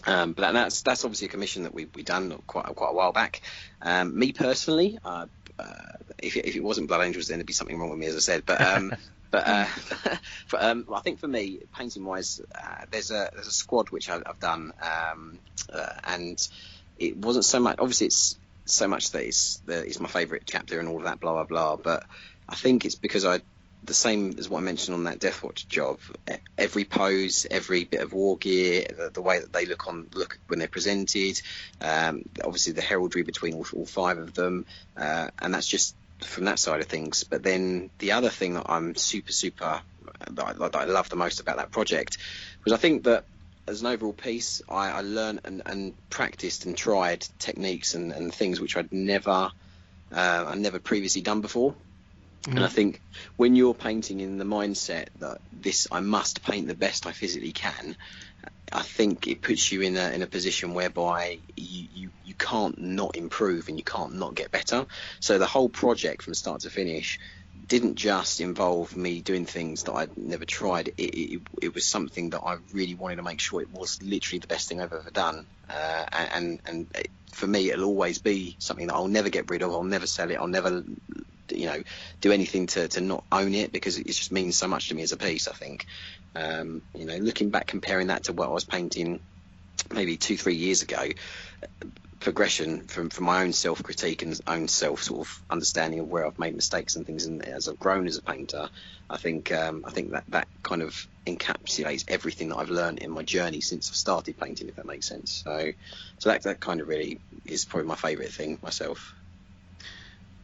Um, 0.06 0.34
but 0.34 0.52
that's 0.54 0.82
that's 0.82 1.06
obviously 1.06 1.28
a 1.28 1.30
commission 1.30 1.64
that 1.64 1.74
we 1.74 1.86
we 1.96 2.02
done 2.02 2.42
quite 2.48 2.66
quite 2.76 2.92
a 2.92 2.94
while 2.94 3.12
back. 3.12 3.42
Um, 3.82 4.18
me 4.18 4.32
personally, 4.32 4.98
uh, 5.04 5.26
uh, 5.60 5.74
if, 6.18 6.38
it, 6.38 6.46
if 6.46 6.56
it 6.56 6.64
wasn't 6.64 6.88
Blood 6.88 7.02
Angels, 7.06 7.28
then 7.28 7.38
there'd 7.38 7.46
be 7.46 7.54
something 7.54 7.78
wrong 7.78 7.90
with 7.90 8.00
me, 8.00 8.08
as 8.08 8.16
I 8.16 8.20
said. 8.20 8.44
But 8.46 8.62
um, 8.62 8.94
but 9.32 9.48
uh, 9.48 9.66
for, 10.48 10.64
um, 10.64 10.86
I 10.94 11.02
think 11.02 11.20
for 11.20 11.28
me, 11.28 11.60
painting 11.76 12.04
wise, 12.04 12.42
uh, 12.56 12.86
there's 12.90 13.12
a 13.12 13.30
there's 13.34 13.48
a 13.48 13.52
squad 13.52 13.90
which 13.90 14.10
I, 14.10 14.22
have 14.26 14.40
done, 14.40 14.74
um, 14.82 15.40
uh, 15.72 15.94
and 16.06 16.48
it 17.02 17.18
wasn't 17.18 17.46
so 17.46 17.60
much. 17.60 17.78
Obviously, 17.80 18.08
it's 18.08 18.38
so 18.66 18.88
much 18.88 19.12
that 19.12 19.24
it's 19.24 19.58
the, 19.66 19.86
it's 19.86 20.00
my 20.00 20.08
favourite 20.08 20.44
chapter 20.46 20.80
and 20.80 20.88
all 20.88 20.98
of 20.98 21.04
that, 21.04 21.20
blah 21.20 21.34
blah 21.34 21.44
blah. 21.44 21.76
But 21.76 22.06
I 22.48 22.56
think 22.56 22.86
it's 22.86 22.96
because 22.96 23.26
I 23.26 23.42
the 23.84 23.94
same 23.96 24.36
as 24.38 24.48
what 24.48 24.60
I 24.60 24.62
mentioned 24.62 24.94
on 24.94 25.06
that 25.06 25.20
Deathwatch 25.20 25.68
job. 25.68 26.00
Every 26.58 26.86
pose, 26.86 27.48
every 27.50 27.84
bit 27.84 28.02
of 28.02 28.14
war 28.14 28.38
gear, 28.38 28.86
the, 28.96 29.10
the 29.10 29.22
way 29.22 29.40
that 29.40 29.52
they 29.52 29.66
look 29.66 29.88
on 29.88 30.08
look 30.14 30.38
when 30.48 30.60
they're 30.60 30.68
presented, 30.68 31.42
um, 31.82 32.24
obviously 32.44 32.74
the 32.74 32.82
heraldry 32.82 33.24
between 33.24 33.56
all, 33.56 33.66
all 33.74 33.86
five 33.88 34.20
of 34.20 34.36
them, 34.36 34.66
uh, 34.96 35.30
and 35.40 35.54
that's 35.54 35.68
just 35.68 35.96
from 36.20 36.46
that 36.46 36.60
side 36.60 36.82
of 36.82 36.86
things. 36.88 37.24
But 37.24 37.42
then 37.42 37.90
the 37.98 38.12
other 38.12 38.30
thing 38.30 38.54
that 38.54 38.68
I'm 38.70 38.96
super 38.96 39.32
super 39.32 39.82
that 40.30 40.46
I, 40.46 40.54
that 40.54 40.76
I 40.76 40.84
love 40.86 41.10
the 41.10 41.16
most 41.16 41.40
about 41.40 41.58
that 41.58 41.72
project 41.72 42.20
was 42.64 42.74
I 42.74 42.78
think 42.78 43.06
that 43.06 43.26
as 43.68 43.82
an 43.82 43.88
overall 43.88 44.14
piece, 44.14 44.62
I, 44.70 44.90
I 44.90 45.02
learned 45.02 45.42
and, 45.44 45.62
and, 45.66 45.94
practiced 46.10 46.66
and 46.66 46.76
tried 46.76 47.26
techniques 47.40 47.94
and, 47.96 48.12
and 48.12 48.34
things 48.34 48.60
which 48.60 48.76
I'd 48.76 48.92
never, 48.92 49.52
uh, 50.12 50.46
I'd 50.48 50.60
never 50.60 50.80
previously 50.80 51.22
done 51.22 51.42
before. 51.42 51.72
Mm-hmm. 52.44 52.58
And 52.58 52.66
I 52.66 52.70
think 52.70 53.02
when 53.38 53.56
you're 53.56 53.76
painting 53.76 54.20
in 54.20 54.38
the 54.38 54.46
mindset 54.46 55.08
that 55.20 55.40
this, 55.54 55.88
I 55.92 56.00
must 56.00 56.44
paint 56.44 56.68
the 56.68 56.76
best 56.76 57.06
I 57.06 57.12
physically 57.12 57.52
can, 57.52 57.96
I 58.72 58.84
think 58.84 59.28
it 59.28 59.42
puts 59.42 59.72
you 59.72 59.82
in 59.82 59.98
a 59.98 60.12
in 60.12 60.22
a 60.22 60.28
position 60.28 60.74
whereby 60.74 61.40
you, 61.58 61.88
you, 61.94 62.10
you 62.26 62.34
can't 62.34 62.80
not 62.80 63.18
improve 63.18 63.68
and 63.68 63.78
you 63.78 63.84
can't 63.84 64.16
not 64.16 64.34
get 64.34 64.52
better. 64.52 64.86
So 65.20 65.38
the 65.38 65.46
whole 65.46 65.70
project 65.70 66.24
from 66.24 66.34
start 66.34 66.62
to 66.62 66.70
finish 66.70 67.20
didn't 67.72 67.96
just 67.96 68.42
involve 68.42 68.98
me 68.98 69.22
doing 69.22 69.46
things 69.46 69.84
that 69.84 69.94
I'd 69.94 70.18
never 70.18 70.44
tried. 70.44 70.90
It, 70.90 70.94
it, 70.98 71.42
it, 71.62 71.74
was 71.74 71.86
something 71.86 72.32
that 72.32 72.42
I 72.42 72.58
really 72.74 72.96
wanted 72.96 73.16
to 73.16 73.24
make 73.24 73.40
sure 73.40 73.62
it 73.62 73.72
was 73.72 74.04
literally 74.04 74.40
the 74.40 74.48
best 74.48 74.68
thing 74.68 74.82
I've 74.82 74.92
ever 74.92 75.10
done. 75.10 75.46
Uh, 75.70 76.06
and 76.12 76.60
and 76.66 76.88
it, 76.94 77.10
for 77.32 77.48
me, 77.48 77.72
it'll 77.72 77.86
always 77.86 78.20
be 78.20 78.58
something 78.60 78.88
that 78.88 78.94
I'll 78.94 79.08
never 79.08 79.30
get 79.30 79.50
rid 79.50 79.62
of. 79.62 79.72
I'll 79.72 79.86
never 79.86 80.06
sell 80.06 80.30
it. 80.32 80.36
I'll 80.36 80.50
never, 80.50 80.84
you 81.50 81.66
know, 81.66 81.82
do 82.20 82.34
anything 82.34 82.68
to, 82.68 82.90
to 82.90 83.00
not 83.00 83.24
own 83.32 83.54
it 83.54 83.72
because 83.72 83.98
it 83.98 84.08
just 84.08 84.34
means 84.34 84.58
so 84.58 84.68
much 84.68 84.90
to 84.90 84.96
me 84.96 85.04
as 85.04 85.14
a 85.14 85.18
piece. 85.18 85.48
I 85.48 85.54
think, 85.54 85.86
um, 86.36 86.82
you 86.94 87.06
know, 87.06 87.16
looking 87.16 87.52
back, 87.52 87.68
comparing 87.68 88.08
that 88.08 88.26
to 88.26 88.34
what 88.34 88.50
I 88.50 88.52
was 88.52 88.66
painting 88.66 89.22
maybe 89.94 90.18
two, 90.18 90.36
three 90.36 90.56
years 90.56 90.82
ago, 90.82 91.08
progression 92.22 92.82
from, 92.82 93.10
from 93.10 93.26
my 93.26 93.42
own 93.42 93.52
self 93.52 93.84
critique 93.84 94.22
and 94.22 94.40
own 94.48 94.68
self 94.68 95.04
sort 95.04 95.28
of 95.28 95.44
understanding 95.50 96.00
of 96.00 96.08
where 96.08 96.26
I've 96.26 96.40
made 96.40 96.56
mistakes 96.56 96.96
and 96.96 97.06
things, 97.06 97.26
and 97.26 97.44
as 97.44 97.68
I've 97.68 97.80
grown 97.80 98.08
as 98.08 98.18
a 98.18 98.22
painter, 98.22 98.70
I 99.10 99.18
think 99.18 99.52
um, 99.52 99.84
I 99.86 99.92
think 99.92 100.12
that 100.12 100.24
that 100.30 100.48
kind 100.64 100.82
of 100.82 101.08
encapsulates 101.28 102.06
everything 102.08 102.50
that 102.50 102.58
I've 102.58 102.70
learned 102.70 103.00
in 103.00 103.12
my 103.12 103.24
journey 103.24 103.60
since 103.60 103.92
I 103.92 103.94
started 103.94 104.40
painting, 104.40 104.70
if 104.70 104.76
that 104.76 104.86
makes 104.86 105.08
sense. 105.08 105.44
So, 105.44 105.72
so 106.20 106.30
that 106.30 106.44
that 106.44 106.60
kind 106.60 106.80
of 106.80 106.88
really 106.88 107.20
is 107.46 107.66
probably 107.66 107.88
my 107.88 107.96
favourite 107.96 108.32
thing 108.32 108.60
myself. 108.64 109.14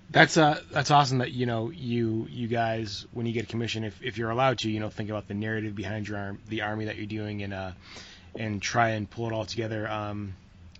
That's 0.09 0.37
uh 0.37 0.61
that's 0.71 0.89
awesome 0.89 1.19
that 1.19 1.31
you 1.31 1.45
know 1.45 1.69
you 1.69 2.27
you 2.29 2.47
guys 2.47 3.05
when 3.11 3.25
you 3.25 3.33
get 3.33 3.43
a 3.43 3.47
commission 3.47 3.83
if, 3.83 4.01
if 4.01 4.17
you're 4.17 4.29
allowed 4.29 4.59
to 4.59 4.71
you 4.71 4.79
know 4.79 4.89
think 4.89 5.09
about 5.09 5.27
the 5.27 5.33
narrative 5.33 5.75
behind 5.75 6.07
your 6.07 6.17
arm 6.17 6.39
the 6.47 6.61
army 6.61 6.85
that 6.85 6.95
you're 6.95 7.05
doing 7.05 7.43
and 7.43 7.53
uh 7.53 7.71
and 8.35 8.61
try 8.61 8.89
and 8.91 9.09
pull 9.09 9.27
it 9.27 9.33
all 9.33 9.45
together. 9.45 9.89
Um, 9.89 10.33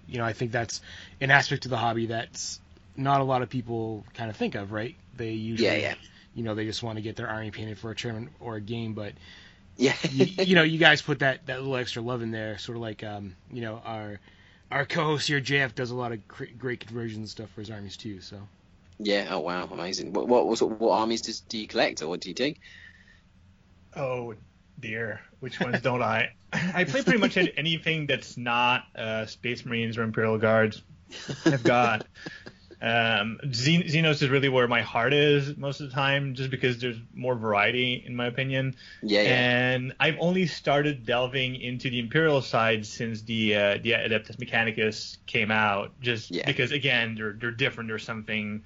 you 0.07 0.17
know, 0.17 0.25
I 0.25 0.33
think 0.33 0.51
that's 0.51 0.81
an 1.21 1.31
aspect 1.31 1.65
of 1.65 1.71
the 1.71 1.77
hobby 1.77 2.07
that's 2.07 2.59
not 2.95 3.21
a 3.21 3.23
lot 3.23 3.41
of 3.41 3.49
people 3.49 4.03
kind 4.13 4.29
of 4.29 4.35
think 4.35 4.55
of, 4.55 4.71
right? 4.71 4.95
They 5.15 5.31
usually, 5.31 5.69
yeah, 5.69 5.75
yeah. 5.75 5.95
you 6.33 6.43
know, 6.43 6.55
they 6.55 6.65
just 6.65 6.83
want 6.83 6.97
to 6.97 7.01
get 7.01 7.15
their 7.15 7.27
army 7.27 7.51
painted 7.51 7.77
for 7.77 7.91
a 7.91 7.95
tournament 7.95 8.31
or 8.39 8.55
a 8.55 8.61
game, 8.61 8.93
but 8.93 9.13
yeah, 9.77 9.95
you, 10.09 10.25
you, 10.43 10.55
know, 10.55 10.63
you 10.63 10.79
guys 10.79 11.01
put 11.01 11.19
that 11.19 11.45
that 11.45 11.59
little 11.59 11.75
extra 11.75 12.01
love 12.01 12.21
in 12.21 12.31
there, 12.31 12.57
sort 12.57 12.77
of 12.77 12.81
like, 12.81 13.03
um, 13.03 13.35
you 13.51 13.61
know, 13.61 13.81
our 13.85 14.19
our 14.71 14.85
co-host 14.85 15.27
here, 15.27 15.39
JF, 15.39 15.75
does 15.75 15.91
a 15.91 15.95
lot 15.95 16.11
of 16.11 16.27
great 16.27 16.79
conversions 16.79 17.31
stuff 17.31 17.49
for 17.51 17.61
his 17.61 17.69
armies 17.69 17.95
too. 17.95 18.21
So. 18.21 18.37
Yeah. 18.99 19.27
Oh 19.29 19.39
wow, 19.39 19.69
amazing. 19.71 20.13
What 20.13 20.27
what 20.27 20.47
what, 20.47 20.61
what 20.61 20.99
armies 20.99 21.21
does, 21.21 21.41
do 21.41 21.57
you 21.59 21.67
collect, 21.67 22.01
or 22.01 22.07
what 22.07 22.21
do 22.21 22.29
you 22.29 22.35
do? 22.35 22.53
Oh 23.95 24.33
dear, 24.79 25.21
which 25.39 25.59
ones 25.59 25.81
don't 25.81 26.01
I? 26.01 26.33
I 26.53 26.85
play 26.85 27.03
pretty 27.03 27.19
much 27.19 27.37
anything 27.37 28.07
that's 28.07 28.37
not 28.37 28.83
uh, 28.95 29.25
Space 29.25 29.65
Marines 29.65 29.97
or 29.97 30.03
Imperial 30.03 30.37
Guards. 30.37 30.81
I've 31.45 31.63
got 31.63 32.05
um, 32.79 33.39
Xenos 33.43 34.21
is 34.21 34.29
really 34.29 34.49
where 34.49 34.67
my 34.67 34.81
heart 34.81 35.13
is 35.13 35.57
most 35.57 35.81
of 35.81 35.89
the 35.89 35.95
time, 35.95 36.35
just 36.35 36.51
because 36.51 36.79
there's 36.79 36.97
more 37.13 37.35
variety, 37.35 38.03
in 38.05 38.15
my 38.15 38.27
opinion. 38.27 38.75
Yeah, 39.01 39.21
yeah. 39.21 39.29
And 39.29 39.93
I've 39.99 40.17
only 40.19 40.45
started 40.45 41.05
delving 41.05 41.55
into 41.55 41.89
the 41.89 41.99
Imperial 41.99 42.41
side 42.41 42.85
since 42.85 43.23
the 43.23 43.55
uh, 43.55 43.77
the 43.81 43.93
Adeptus 43.93 44.37
Mechanicus 44.37 45.17
came 45.25 45.49
out, 45.49 45.99
just 46.01 46.29
yeah. 46.29 46.45
because 46.45 46.71
again 46.71 47.15
they're 47.15 47.33
they're 47.33 47.51
different. 47.51 47.89
There's 47.89 48.05
something 48.05 48.63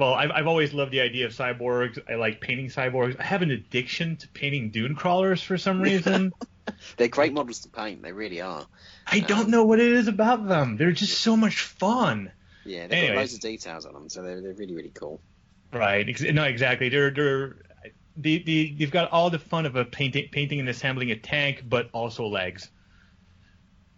well, 0.00 0.14
I've, 0.14 0.30
I've 0.30 0.46
always 0.46 0.72
loved 0.72 0.90
the 0.90 1.02
idea 1.02 1.26
of 1.26 1.32
cyborgs. 1.32 1.98
I 2.10 2.14
like 2.14 2.40
painting 2.40 2.68
cyborgs. 2.68 3.20
I 3.20 3.22
have 3.22 3.42
an 3.42 3.50
addiction 3.50 4.16
to 4.16 4.28
painting 4.28 4.70
dune 4.70 4.94
crawlers 4.94 5.42
for 5.42 5.58
some 5.58 5.80
reason. 5.80 6.32
They're 6.96 7.08
great 7.08 7.32
models 7.32 7.60
to 7.60 7.68
paint. 7.68 8.02
They 8.02 8.12
really 8.12 8.40
are. 8.40 8.66
I 9.06 9.18
um, 9.18 9.26
don't 9.26 9.48
know 9.50 9.64
what 9.64 9.78
it 9.78 9.92
is 9.92 10.08
about 10.08 10.48
them. 10.48 10.76
They're 10.76 10.92
just 10.92 11.20
so 11.20 11.36
much 11.36 11.60
fun. 11.60 12.32
Yeah, 12.64 12.86
they've 12.86 12.92
Anyways. 12.92 13.10
got 13.10 13.16
loads 13.20 13.34
of 13.34 13.40
details 13.40 13.86
on 13.86 13.92
them, 13.92 14.08
so 14.08 14.22
they're, 14.22 14.40
they're 14.40 14.54
really 14.54 14.74
really 14.74 14.92
cool. 14.94 15.20
Right. 15.72 16.06
No, 16.32 16.44
exactly. 16.44 16.88
They're 16.88 17.10
they're 17.10 17.56
the, 18.16 18.42
the 18.42 18.74
you've 18.76 18.90
got 18.90 19.10
all 19.10 19.30
the 19.30 19.38
fun 19.38 19.66
of 19.66 19.76
a 19.76 19.84
painting 19.84 20.28
painting 20.30 20.60
and 20.60 20.68
assembling 20.68 21.10
a 21.10 21.16
tank, 21.16 21.64
but 21.68 21.90
also 21.92 22.26
legs. 22.26 22.70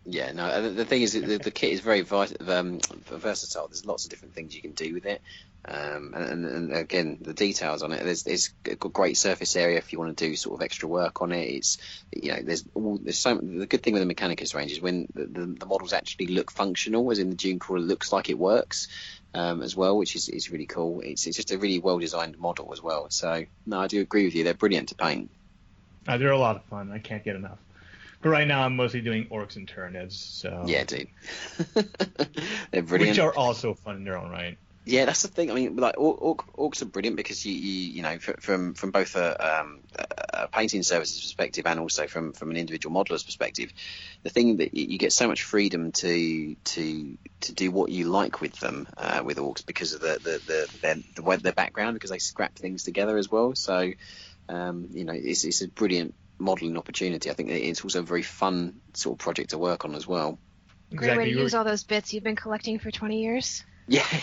Yeah, 0.04 0.32
no. 0.32 0.70
The, 0.70 0.84
thing 0.84 1.02
is, 1.02 1.12
the, 1.12 1.38
the 1.38 1.50
kit 1.52 1.72
is 1.72 1.80
very 1.80 2.00
um, 2.00 2.80
versatile. 3.06 3.68
There's 3.68 3.86
lots 3.86 4.04
of 4.04 4.10
different 4.10 4.34
things 4.34 4.54
you 4.54 4.60
can 4.60 4.72
do 4.72 4.94
with 4.94 5.06
it. 5.06 5.22
Um, 5.64 6.12
and, 6.16 6.44
and, 6.44 6.72
again, 6.72 7.18
the 7.20 7.34
details 7.34 7.84
on 7.84 7.92
it. 7.92 8.02
There's, 8.02 8.24
there's 8.24 8.50
a 8.66 8.74
great 8.74 9.16
surface 9.16 9.54
area 9.54 9.78
if 9.78 9.92
you 9.92 10.00
want 10.00 10.16
to 10.16 10.28
do 10.28 10.34
sort 10.34 10.58
of 10.58 10.64
extra 10.64 10.88
work 10.88 11.22
on 11.22 11.30
it. 11.30 11.44
It's 11.44 11.78
you 12.12 12.32
know, 12.32 12.40
there's 12.42 12.64
all 12.74 12.98
there's 13.00 13.18
so 13.18 13.36
the 13.36 13.66
good 13.66 13.80
thing 13.80 13.94
with 13.94 14.06
the 14.06 14.12
Mechanicus 14.12 14.56
range 14.56 14.72
is 14.72 14.80
when 14.80 15.06
the, 15.14 15.24
the, 15.24 15.46
the 15.60 15.66
models 15.66 15.92
actually 15.92 16.26
look 16.26 16.50
functional, 16.50 17.08
as 17.12 17.20
in 17.20 17.30
the 17.30 17.36
Dune 17.36 17.60
Crawler 17.60 17.80
looks 17.80 18.12
like 18.12 18.28
it 18.28 18.38
works. 18.38 18.88
Um, 19.34 19.62
as 19.62 19.74
well, 19.74 19.96
which 19.96 20.14
is, 20.14 20.28
is 20.28 20.50
really 20.50 20.66
cool. 20.66 21.00
It's, 21.00 21.26
it's 21.26 21.38
just 21.38 21.52
a 21.52 21.56
really 21.56 21.78
well 21.78 21.98
designed 21.98 22.38
model 22.38 22.70
as 22.74 22.82
well. 22.82 23.08
So 23.08 23.46
no, 23.64 23.80
I 23.80 23.86
do 23.86 24.02
agree 24.02 24.26
with 24.26 24.34
you. 24.34 24.44
They're 24.44 24.52
brilliant 24.52 24.90
to 24.90 24.94
paint. 24.94 25.30
Uh, 26.06 26.18
they're 26.18 26.32
a 26.32 26.38
lot 26.38 26.56
of 26.56 26.64
fun. 26.64 26.92
I 26.92 26.98
can't 26.98 27.24
get 27.24 27.34
enough. 27.34 27.56
But 28.22 28.30
right 28.30 28.46
now, 28.46 28.62
I'm 28.62 28.76
mostly 28.76 29.00
doing 29.00 29.26
orcs 29.30 29.56
and 29.56 29.68
tyranids. 29.68 30.12
So 30.12 30.64
Yeah, 30.66 30.84
dude. 30.84 31.08
They're 32.72 32.82
brilliant. 32.82 33.16
which 33.16 33.18
are 33.18 33.34
also 33.34 33.74
fun 33.74 33.96
in 33.96 34.04
their 34.04 34.16
own 34.16 34.30
right. 34.30 34.56
Yeah, 34.84 35.04
that's 35.04 35.22
the 35.22 35.28
thing. 35.28 35.50
I 35.50 35.54
mean, 35.54 35.76
like 35.76 35.94
orc, 35.96 36.20
orc, 36.20 36.56
orcs 36.56 36.82
are 36.82 36.86
brilliant 36.86 37.16
because 37.16 37.46
you, 37.46 37.52
you, 37.52 37.92
you 37.92 38.02
know, 38.02 38.18
from 38.18 38.74
from 38.74 38.90
both 38.90 39.14
a, 39.14 39.60
um, 39.60 39.80
a 40.34 40.48
painting 40.48 40.82
services 40.82 41.20
perspective 41.20 41.66
and 41.66 41.78
also 41.78 42.08
from 42.08 42.32
from 42.32 42.50
an 42.50 42.56
individual 42.56 42.92
modeler's 42.92 43.22
perspective, 43.22 43.72
the 44.24 44.30
thing 44.30 44.56
that 44.56 44.74
you 44.74 44.86
you 44.86 44.98
get 44.98 45.12
so 45.12 45.28
much 45.28 45.44
freedom 45.44 45.92
to 45.92 46.56
to 46.64 47.16
to 47.42 47.52
do 47.54 47.70
what 47.70 47.90
you 47.90 48.06
like 48.06 48.40
with 48.40 48.58
them 48.58 48.88
uh, 48.96 49.22
with 49.24 49.36
orcs 49.38 49.64
because 49.64 49.92
of 49.92 50.00
the 50.00 50.18
the 50.20 50.42
the 50.46 50.68
their, 50.82 50.96
the 51.14 51.38
their 51.42 51.52
background 51.52 51.94
because 51.94 52.10
they 52.10 52.18
scrap 52.18 52.56
things 52.56 52.82
together 52.82 53.16
as 53.16 53.30
well. 53.30 53.54
So, 53.54 53.92
um, 54.48 54.88
you 54.90 55.04
know, 55.04 55.14
it's 55.14 55.44
it's 55.44 55.62
a 55.62 55.68
brilliant 55.68 56.16
modeling 56.42 56.76
opportunity. 56.76 57.30
I 57.30 57.34
think 57.34 57.50
it's 57.50 57.82
also 57.82 58.00
a 58.00 58.02
very 58.02 58.22
fun 58.22 58.80
sort 58.94 59.14
of 59.14 59.18
project 59.18 59.50
to 59.50 59.58
work 59.58 59.84
on 59.84 59.94
as 59.94 60.06
well. 60.06 60.38
Great 60.94 61.16
way 61.16 61.24
to 61.24 61.30
use 61.30 61.54
all 61.54 61.64
those 61.64 61.84
bits 61.84 62.12
you've 62.12 62.24
been 62.24 62.36
collecting 62.36 62.78
for 62.78 62.90
20 62.90 63.22
years. 63.22 63.64
Yeah. 63.88 64.06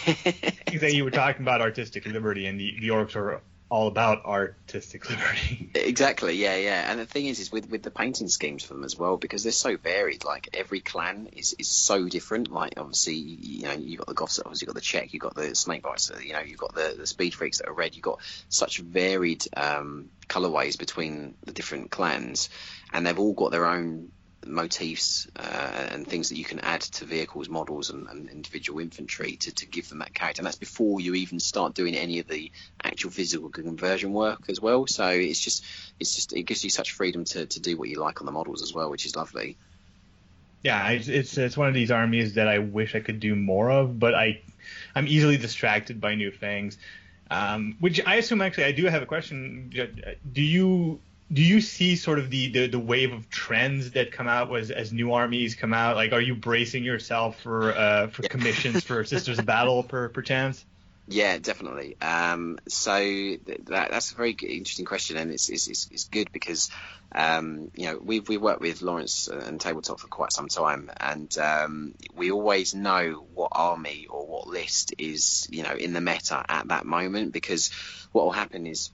Exactly. 0.69 0.97
You 0.97 1.03
were 1.03 1.11
talking 1.11 1.41
about 1.41 1.61
artistic 1.61 2.05
liberty, 2.05 2.45
and 2.45 2.59
the, 2.59 2.77
the 2.79 2.89
orcs 2.89 3.15
are 3.15 3.41
all 3.69 3.87
about 3.87 4.25
artistic 4.25 5.09
liberty. 5.09 5.71
Exactly, 5.75 6.35
yeah, 6.35 6.55
yeah. 6.55 6.91
And 6.91 6.99
the 6.99 7.05
thing 7.05 7.27
is, 7.27 7.39
is 7.39 7.51
with, 7.51 7.69
with 7.69 7.83
the 7.83 7.91
painting 7.91 8.27
schemes 8.27 8.63
for 8.63 8.73
them 8.73 8.83
as 8.83 8.97
well, 8.97 9.17
because 9.17 9.43
they're 9.43 9.51
so 9.51 9.77
varied. 9.77 10.23
Like 10.25 10.49
every 10.53 10.79
clan 10.79 11.29
is, 11.33 11.55
is 11.59 11.69
so 11.69 12.07
different. 12.07 12.51
Like 12.51 12.73
obviously, 12.77 13.15
you 13.15 13.63
know, 13.63 13.73
you've 13.73 13.99
got 13.99 14.07
the 14.07 14.15
Goffs, 14.15 14.39
obviously 14.43 14.65
you 14.65 14.73
got 14.73 14.75
the 14.75 14.81
Czech, 14.81 15.13
you've 15.13 15.21
got 15.21 15.35
the 15.35 15.51
Snakebites, 15.53 16.15
uh, 16.15 16.19
you 16.19 16.33
know, 16.33 16.39
you've 16.39 16.59
got 16.59 16.73
the, 16.73 16.95
the 16.97 17.07
Speed 17.07 17.33
Freeks 17.33 17.59
that 17.59 17.69
are 17.69 17.73
red. 17.73 17.95
You've 17.95 18.03
got 18.03 18.19
such 18.49 18.79
varied 18.79 19.45
um, 19.55 20.09
colorways 20.27 20.77
between 20.77 21.35
the 21.45 21.51
different 21.51 21.91
clans, 21.91 22.49
and 22.91 23.05
they've 23.05 23.19
all 23.19 23.33
got 23.33 23.51
their 23.51 23.67
own 23.67 24.11
motifs 24.45 25.27
uh, 25.35 25.87
and 25.91 26.07
things 26.07 26.29
that 26.29 26.37
you 26.37 26.45
can 26.45 26.59
add 26.59 26.81
to 26.81 27.05
vehicles, 27.05 27.49
models, 27.49 27.89
and, 27.89 28.07
and 28.07 28.29
individual 28.29 28.79
infantry 28.79 29.35
to, 29.37 29.51
to 29.51 29.65
give 29.65 29.89
them 29.89 29.99
that 29.99 30.13
character. 30.13 30.41
And 30.41 30.47
that's 30.47 30.57
before 30.57 30.99
you 30.99 31.15
even 31.15 31.39
start 31.39 31.73
doing 31.73 31.95
any 31.95 32.19
of 32.19 32.27
the 32.27 32.51
actual 32.83 33.11
physical 33.11 33.49
conversion 33.49 34.13
work 34.13 34.43
as 34.49 34.61
well. 34.61 34.87
So 34.87 35.07
it's 35.07 35.39
just 35.39 35.65
it's 35.99 36.15
just 36.15 36.33
it 36.33 36.43
gives 36.43 36.63
you 36.63 36.69
such 36.69 36.91
freedom 36.91 37.25
to, 37.25 37.45
to 37.45 37.59
do 37.59 37.77
what 37.77 37.89
you 37.89 37.99
like 37.99 38.21
on 38.21 38.25
the 38.25 38.31
models 38.31 38.61
as 38.61 38.73
well, 38.73 38.89
which 38.89 39.05
is 39.05 39.15
lovely. 39.15 39.57
Yeah, 40.61 40.89
it's, 40.89 41.07
it's 41.07 41.37
it's 41.37 41.57
one 41.57 41.67
of 41.67 41.73
these 41.73 41.91
armies 41.91 42.35
that 42.35 42.47
I 42.47 42.59
wish 42.59 42.95
I 42.95 42.99
could 42.99 43.19
do 43.19 43.35
more 43.35 43.71
of, 43.71 43.99
but 43.99 44.13
I 44.13 44.41
I'm 44.95 45.07
easily 45.07 45.37
distracted 45.37 46.01
by 46.01 46.15
new 46.15 46.31
things. 46.31 46.77
Um, 47.31 47.77
which 47.79 48.01
I 48.05 48.15
assume 48.15 48.41
actually 48.41 48.65
I 48.65 48.71
do 48.71 48.85
have 48.85 49.03
a 49.03 49.05
question. 49.05 49.71
Do 50.31 50.41
you 50.41 50.99
do 51.31 51.43
you 51.43 51.61
see 51.61 51.95
sort 51.95 52.19
of 52.19 52.29
the, 52.29 52.49
the, 52.51 52.67
the 52.67 52.79
wave 52.79 53.13
of 53.13 53.29
trends 53.29 53.91
that 53.91 54.11
come 54.11 54.27
out 54.27 54.53
as, 54.55 54.71
as 54.71 54.91
new 54.91 55.13
armies 55.13 55.55
come 55.55 55.73
out? 55.73 55.95
Like, 55.95 56.11
are 56.11 56.21
you 56.21 56.35
bracing 56.35 56.83
yourself 56.83 57.39
for 57.41 57.73
uh, 57.73 58.07
for 58.07 58.23
commissions 58.23 58.83
for 58.83 59.03
Sisters 59.05 59.39
of 59.39 59.45
Battle 59.45 59.83
per 59.83 60.09
per 60.09 60.21
chance? 60.21 60.65
Yeah, 61.11 61.39
definitely. 61.39 61.99
Um, 61.99 62.59
so 62.67 62.99
th- 62.99 63.41
that, 63.65 63.89
that's 63.89 64.11
a 64.11 64.15
very 64.15 64.31
interesting 64.31 64.85
question, 64.85 65.17
and 65.17 65.31
it's 65.31 65.49
it's, 65.49 65.67
it's, 65.67 65.87
it's 65.91 66.03
good 66.05 66.31
because 66.31 66.69
um, 67.11 67.71
you 67.75 67.87
know 67.87 67.99
we've 67.99 68.27
we 68.27 68.37
worked 68.37 68.61
with 68.61 68.83
Lawrence 68.83 69.27
and 69.27 69.59
Tabletop 69.59 69.99
for 69.99 70.07
quite 70.07 70.31
some 70.31 70.47
time, 70.47 70.91
and 70.99 71.35
um, 71.37 71.95
we 72.15 72.31
always 72.31 72.75
know 72.75 73.25
what 73.33 73.49
army 73.53 74.05
or 74.07 74.25
what 74.27 74.47
list 74.47 74.93
is 74.97 75.47
you 75.51 75.63
know 75.63 75.73
in 75.73 75.93
the 75.93 76.01
meta 76.01 76.43
at 76.47 76.67
that 76.67 76.85
moment 76.85 77.33
because 77.33 77.71
what 78.11 78.25
will 78.25 78.31
happen 78.31 78.67
is 78.67 78.91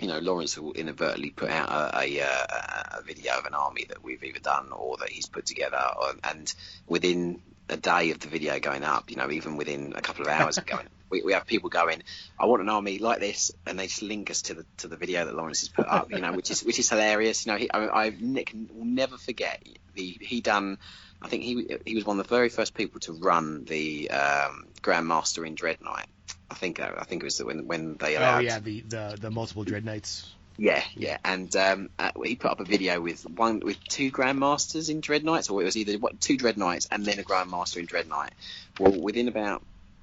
you 0.00 0.08
know, 0.08 0.18
Lawrence 0.18 0.58
will 0.58 0.72
inadvertently 0.72 1.30
put 1.30 1.50
out 1.50 1.68
a, 1.68 1.98
a, 2.00 2.22
uh, 2.22 2.98
a 2.98 3.02
video 3.02 3.34
of 3.34 3.44
an 3.46 3.54
army 3.54 3.84
that 3.88 4.02
we've 4.02 4.22
either 4.24 4.38
done 4.38 4.72
or 4.72 4.96
that 4.98 5.10
he's 5.10 5.26
put 5.26 5.46
together, 5.46 5.82
or, 6.00 6.14
and 6.24 6.52
within 6.86 7.40
a 7.68 7.76
day 7.76 8.10
of 8.10 8.18
the 8.18 8.28
video 8.28 8.58
going 8.58 8.82
up, 8.82 9.10
you 9.10 9.16
know, 9.16 9.30
even 9.30 9.56
within 9.56 9.92
a 9.94 10.00
couple 10.00 10.22
of 10.22 10.28
hours 10.28 10.58
of 10.58 10.66
going, 10.66 10.86
we, 11.10 11.22
we 11.22 11.32
have 11.32 11.46
people 11.46 11.68
going, 11.68 12.02
I 12.38 12.46
want 12.46 12.62
an 12.62 12.68
army 12.68 12.98
like 12.98 13.20
this, 13.20 13.52
and 13.66 13.78
they 13.78 13.86
just 13.86 14.02
link 14.02 14.30
us 14.30 14.42
to 14.42 14.54
the 14.54 14.66
to 14.78 14.88
the 14.88 14.96
video 14.96 15.24
that 15.24 15.34
Lawrence 15.34 15.60
has 15.60 15.68
put 15.68 15.86
up, 15.86 16.10
you 16.10 16.18
know, 16.18 16.32
which 16.32 16.50
is 16.50 16.64
which 16.64 16.78
is 16.78 16.88
hilarious. 16.88 17.46
You 17.46 17.52
know, 17.52 17.58
he, 17.58 17.70
I, 17.70 18.06
I 18.06 18.12
Nick 18.18 18.54
will 18.72 18.84
never 18.84 19.18
forget 19.18 19.62
the 19.94 20.18
he 20.20 20.40
done. 20.40 20.78
I 21.22 21.28
think 21.28 21.42
he 21.42 21.78
he 21.84 21.94
was 21.94 22.04
one 22.04 22.18
of 22.18 22.26
the 22.26 22.34
very 22.34 22.48
first 22.48 22.74
people 22.74 23.00
to 23.00 23.12
run 23.12 23.64
the 23.64 24.10
um, 24.10 24.66
Grandmaster 24.82 25.46
in 25.46 25.54
Dread 25.54 25.80
Knight. 25.82 26.06
I 26.50 26.54
think 26.54 26.80
uh, 26.80 26.92
I 26.98 27.04
think 27.04 27.22
it 27.22 27.26
was 27.26 27.42
when 27.42 27.66
when 27.66 27.96
they 27.96 28.16
allowed. 28.16 28.38
Oh 28.38 28.40
yeah, 28.40 28.58
the, 28.58 28.80
the 28.80 29.18
the 29.20 29.30
multiple 29.30 29.64
dread 29.64 29.84
knights. 29.84 30.32
Yeah, 30.56 30.82
yeah, 30.94 31.16
and 31.24 31.54
um, 31.56 31.88
uh, 31.98 32.10
he 32.22 32.36
put 32.36 32.50
up 32.50 32.60
a 32.60 32.64
video 32.64 33.00
with 33.00 33.28
one 33.28 33.60
with 33.60 33.82
two 33.84 34.10
grandmasters 34.10 34.90
in 34.90 35.00
Dread 35.00 35.24
Knights, 35.24 35.48
or 35.48 35.62
it 35.62 35.64
was 35.64 35.76
either 35.76 35.94
what, 35.98 36.20
two 36.20 36.36
Dread 36.36 36.58
Knights 36.58 36.86
and 36.90 37.04
then 37.04 37.18
a 37.18 37.22
grandmaster 37.22 37.78
in 37.78 37.86
Dread 37.86 38.08
Knight. 38.08 38.32
Well, 38.78 38.92
within 38.92 39.28
about 39.28 39.62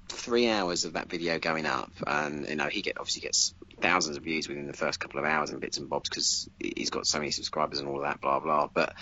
three 0.10 0.50
hours 0.50 0.86
of 0.86 0.94
that 0.94 1.10
video 1.10 1.38
going 1.38 1.66
up, 1.66 1.92
and 2.06 2.48
you 2.48 2.56
know 2.56 2.68
he 2.68 2.82
get 2.82 2.98
obviously 2.98 3.22
gets 3.22 3.54
thousands 3.80 4.18
of 4.18 4.24
views 4.24 4.48
within 4.48 4.68
the 4.68 4.74
first 4.74 5.00
couple 5.00 5.20
of 5.20 5.26
hours 5.26 5.52
and 5.52 5.62
bits 5.62 5.78
and 5.78 5.90
bobs 5.90 6.10
because 6.10 6.50
he's 6.60 6.90
got 6.90 7.06
so 7.06 7.20
many 7.20 7.32
subscribers 7.32 7.80
and 7.80 7.88
all 7.88 8.02
that, 8.02 8.22
blah 8.22 8.40
blah. 8.40 8.68
But 8.74 8.94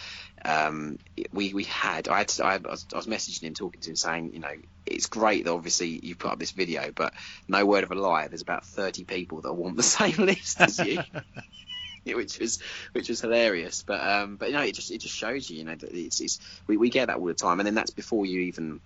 um, 0.43 0.99
we 1.31 1.53
we 1.53 1.63
had 1.63 2.07
I 2.07 2.19
had 2.19 2.27
to, 2.29 2.45
I, 2.45 2.57
was, 2.57 2.85
I 2.93 2.97
was 2.97 3.07
messaging 3.07 3.43
him, 3.43 3.53
talking 3.53 3.81
to 3.81 3.89
him, 3.91 3.95
saying 3.95 4.33
you 4.33 4.39
know 4.39 4.53
it's 4.85 5.07
great 5.07 5.45
that 5.45 5.53
obviously 5.53 5.99
you've 6.03 6.19
put 6.19 6.31
up 6.31 6.39
this 6.39 6.51
video, 6.51 6.91
but 6.93 7.13
no 7.47 7.65
word 7.65 7.83
of 7.83 7.91
a 7.91 7.95
lie, 7.95 8.27
there's 8.27 8.41
about 8.41 8.65
30 8.65 9.05
people 9.05 9.41
that 9.41 9.53
want 9.53 9.77
the 9.77 9.83
same 9.97 10.17
list 10.17 10.61
as 10.61 10.79
you. 10.79 10.99
which 12.13 12.37
was 12.39 12.59
which 12.91 13.09
was 13.09 13.21
hilarious. 13.21 13.83
But 13.83 14.01
um, 14.01 14.35
but 14.35 14.49
you 14.49 14.53
know, 14.53 14.61
it 14.61 14.75
just 14.75 14.91
it 14.91 15.01
just 15.01 15.15
shows 15.15 15.49
you, 15.49 15.57
you 15.57 15.63
know, 15.63 15.75
that 15.75 15.91
it's, 15.91 16.21
it's 16.21 16.39
we, 16.67 16.77
we 16.77 16.89
get 16.89 17.07
that 17.07 17.17
all 17.17 17.25
the 17.25 17.33
time, 17.33 17.59
and 17.59 17.65
then 17.65 17.73
that's 17.73 17.91
before 17.91 18.25
you 18.25 18.41
even 18.41 18.79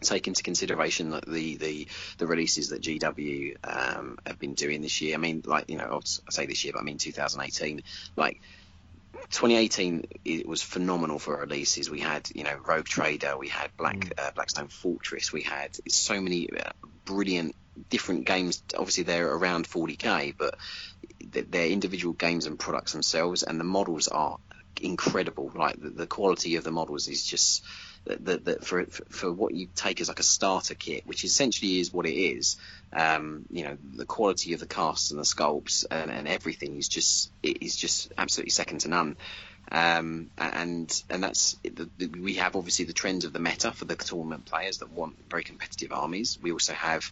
take 0.00 0.28
into 0.28 0.42
consideration 0.42 1.10
like 1.10 1.26
the 1.26 1.56
the 1.56 1.88
the 2.18 2.26
releases 2.26 2.70
that 2.70 2.82
GW 2.82 3.56
um, 3.64 4.18
have 4.26 4.38
been 4.38 4.54
doing 4.54 4.82
this 4.82 5.00
year. 5.00 5.14
I 5.14 5.18
mean, 5.18 5.42
like 5.44 5.70
you 5.70 5.76
know, 5.76 6.00
I 6.26 6.30
say 6.30 6.46
this 6.46 6.64
year, 6.64 6.72
but 6.74 6.80
I 6.80 6.84
mean 6.84 6.98
2018, 6.98 7.82
like. 8.16 8.40
2018 9.30 10.06
it 10.24 10.46
was 10.46 10.62
phenomenal 10.62 11.18
for 11.18 11.36
releases. 11.36 11.90
We 11.90 11.98
had, 11.98 12.30
you 12.32 12.44
know, 12.44 12.56
Rogue 12.64 12.84
Trader, 12.84 13.36
we 13.36 13.48
had 13.48 13.76
Black 13.76 14.12
uh, 14.16 14.30
Blackstone 14.30 14.68
Fortress, 14.68 15.32
we 15.32 15.42
had 15.42 15.76
so 15.88 16.20
many 16.20 16.48
uh, 16.48 16.70
brilliant 17.04 17.54
different 17.88 18.24
games. 18.24 18.62
Obviously, 18.76 19.04
they're 19.04 19.30
around 19.30 19.68
40k, 19.68 20.34
but 20.36 20.56
they're 21.32 21.68
individual 21.68 22.14
games 22.14 22.46
and 22.46 22.58
products 22.58 22.92
themselves, 22.92 23.42
and 23.42 23.58
the 23.58 23.64
models 23.64 24.08
are 24.08 24.38
incredible. 24.80 25.50
Like 25.54 25.80
the, 25.80 25.90
the 25.90 26.06
quality 26.06 26.56
of 26.56 26.64
the 26.64 26.70
models 26.70 27.08
is 27.08 27.26
just 27.26 27.64
that 28.06 28.44
that 28.44 28.64
for, 28.64 28.84
for 28.86 29.32
what 29.32 29.54
you 29.54 29.68
take 29.74 30.00
as 30.00 30.08
like 30.08 30.20
a 30.20 30.24
starter 30.24 30.74
kit, 30.74 31.06
which 31.06 31.24
essentially 31.24 31.80
is 31.80 31.92
what 31.92 32.06
it 32.06 32.14
is. 32.14 32.56
Um, 32.92 33.44
you 33.50 33.64
know, 33.64 33.76
the 33.94 34.04
quality 34.04 34.52
of 34.52 34.60
the 34.60 34.66
casts 34.66 35.10
and 35.10 35.20
the 35.20 35.24
sculpts 35.24 35.84
and, 35.90 36.10
and 36.10 36.26
everything 36.26 36.76
is 36.76 36.88
just 36.88 37.30
is 37.42 37.76
just 37.76 38.12
absolutely 38.16 38.50
second 38.50 38.80
to 38.80 38.88
none. 38.88 39.16
Um, 39.72 40.30
and 40.36 41.02
and 41.08 41.22
that's 41.22 41.56
the, 41.62 41.88
the, 41.98 42.06
we 42.06 42.34
have 42.34 42.56
obviously 42.56 42.86
the 42.86 42.92
trends 42.92 43.24
of 43.24 43.32
the 43.32 43.38
meta 43.38 43.70
for 43.70 43.84
the 43.84 43.94
tournament 43.94 44.46
players 44.46 44.78
that 44.78 44.90
want 44.90 45.16
very 45.28 45.44
competitive 45.44 45.92
armies. 45.92 46.38
We 46.42 46.50
also 46.50 46.72
have 46.72 47.10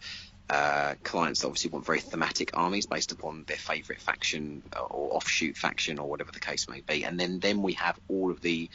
uh, 0.49 0.95
clients 1.03 1.41
that 1.41 1.47
obviously 1.47 1.69
want 1.69 1.85
very 1.85 1.99
thematic 1.99 2.51
armies 2.55 2.87
based 2.87 3.11
upon 3.11 3.45
their 3.47 3.57
favourite 3.57 4.01
faction 4.01 4.63
or 4.75 5.15
offshoot 5.15 5.55
faction 5.55 5.99
or 5.99 6.09
whatever 6.09 6.31
the 6.31 6.39
case 6.39 6.67
may 6.67 6.81
be. 6.81 7.03
And 7.03 7.19
then 7.19 7.39
then 7.39 7.61
we 7.61 7.73
have 7.73 7.97
all 8.09 8.31
of 8.31 8.41
the 8.41 8.69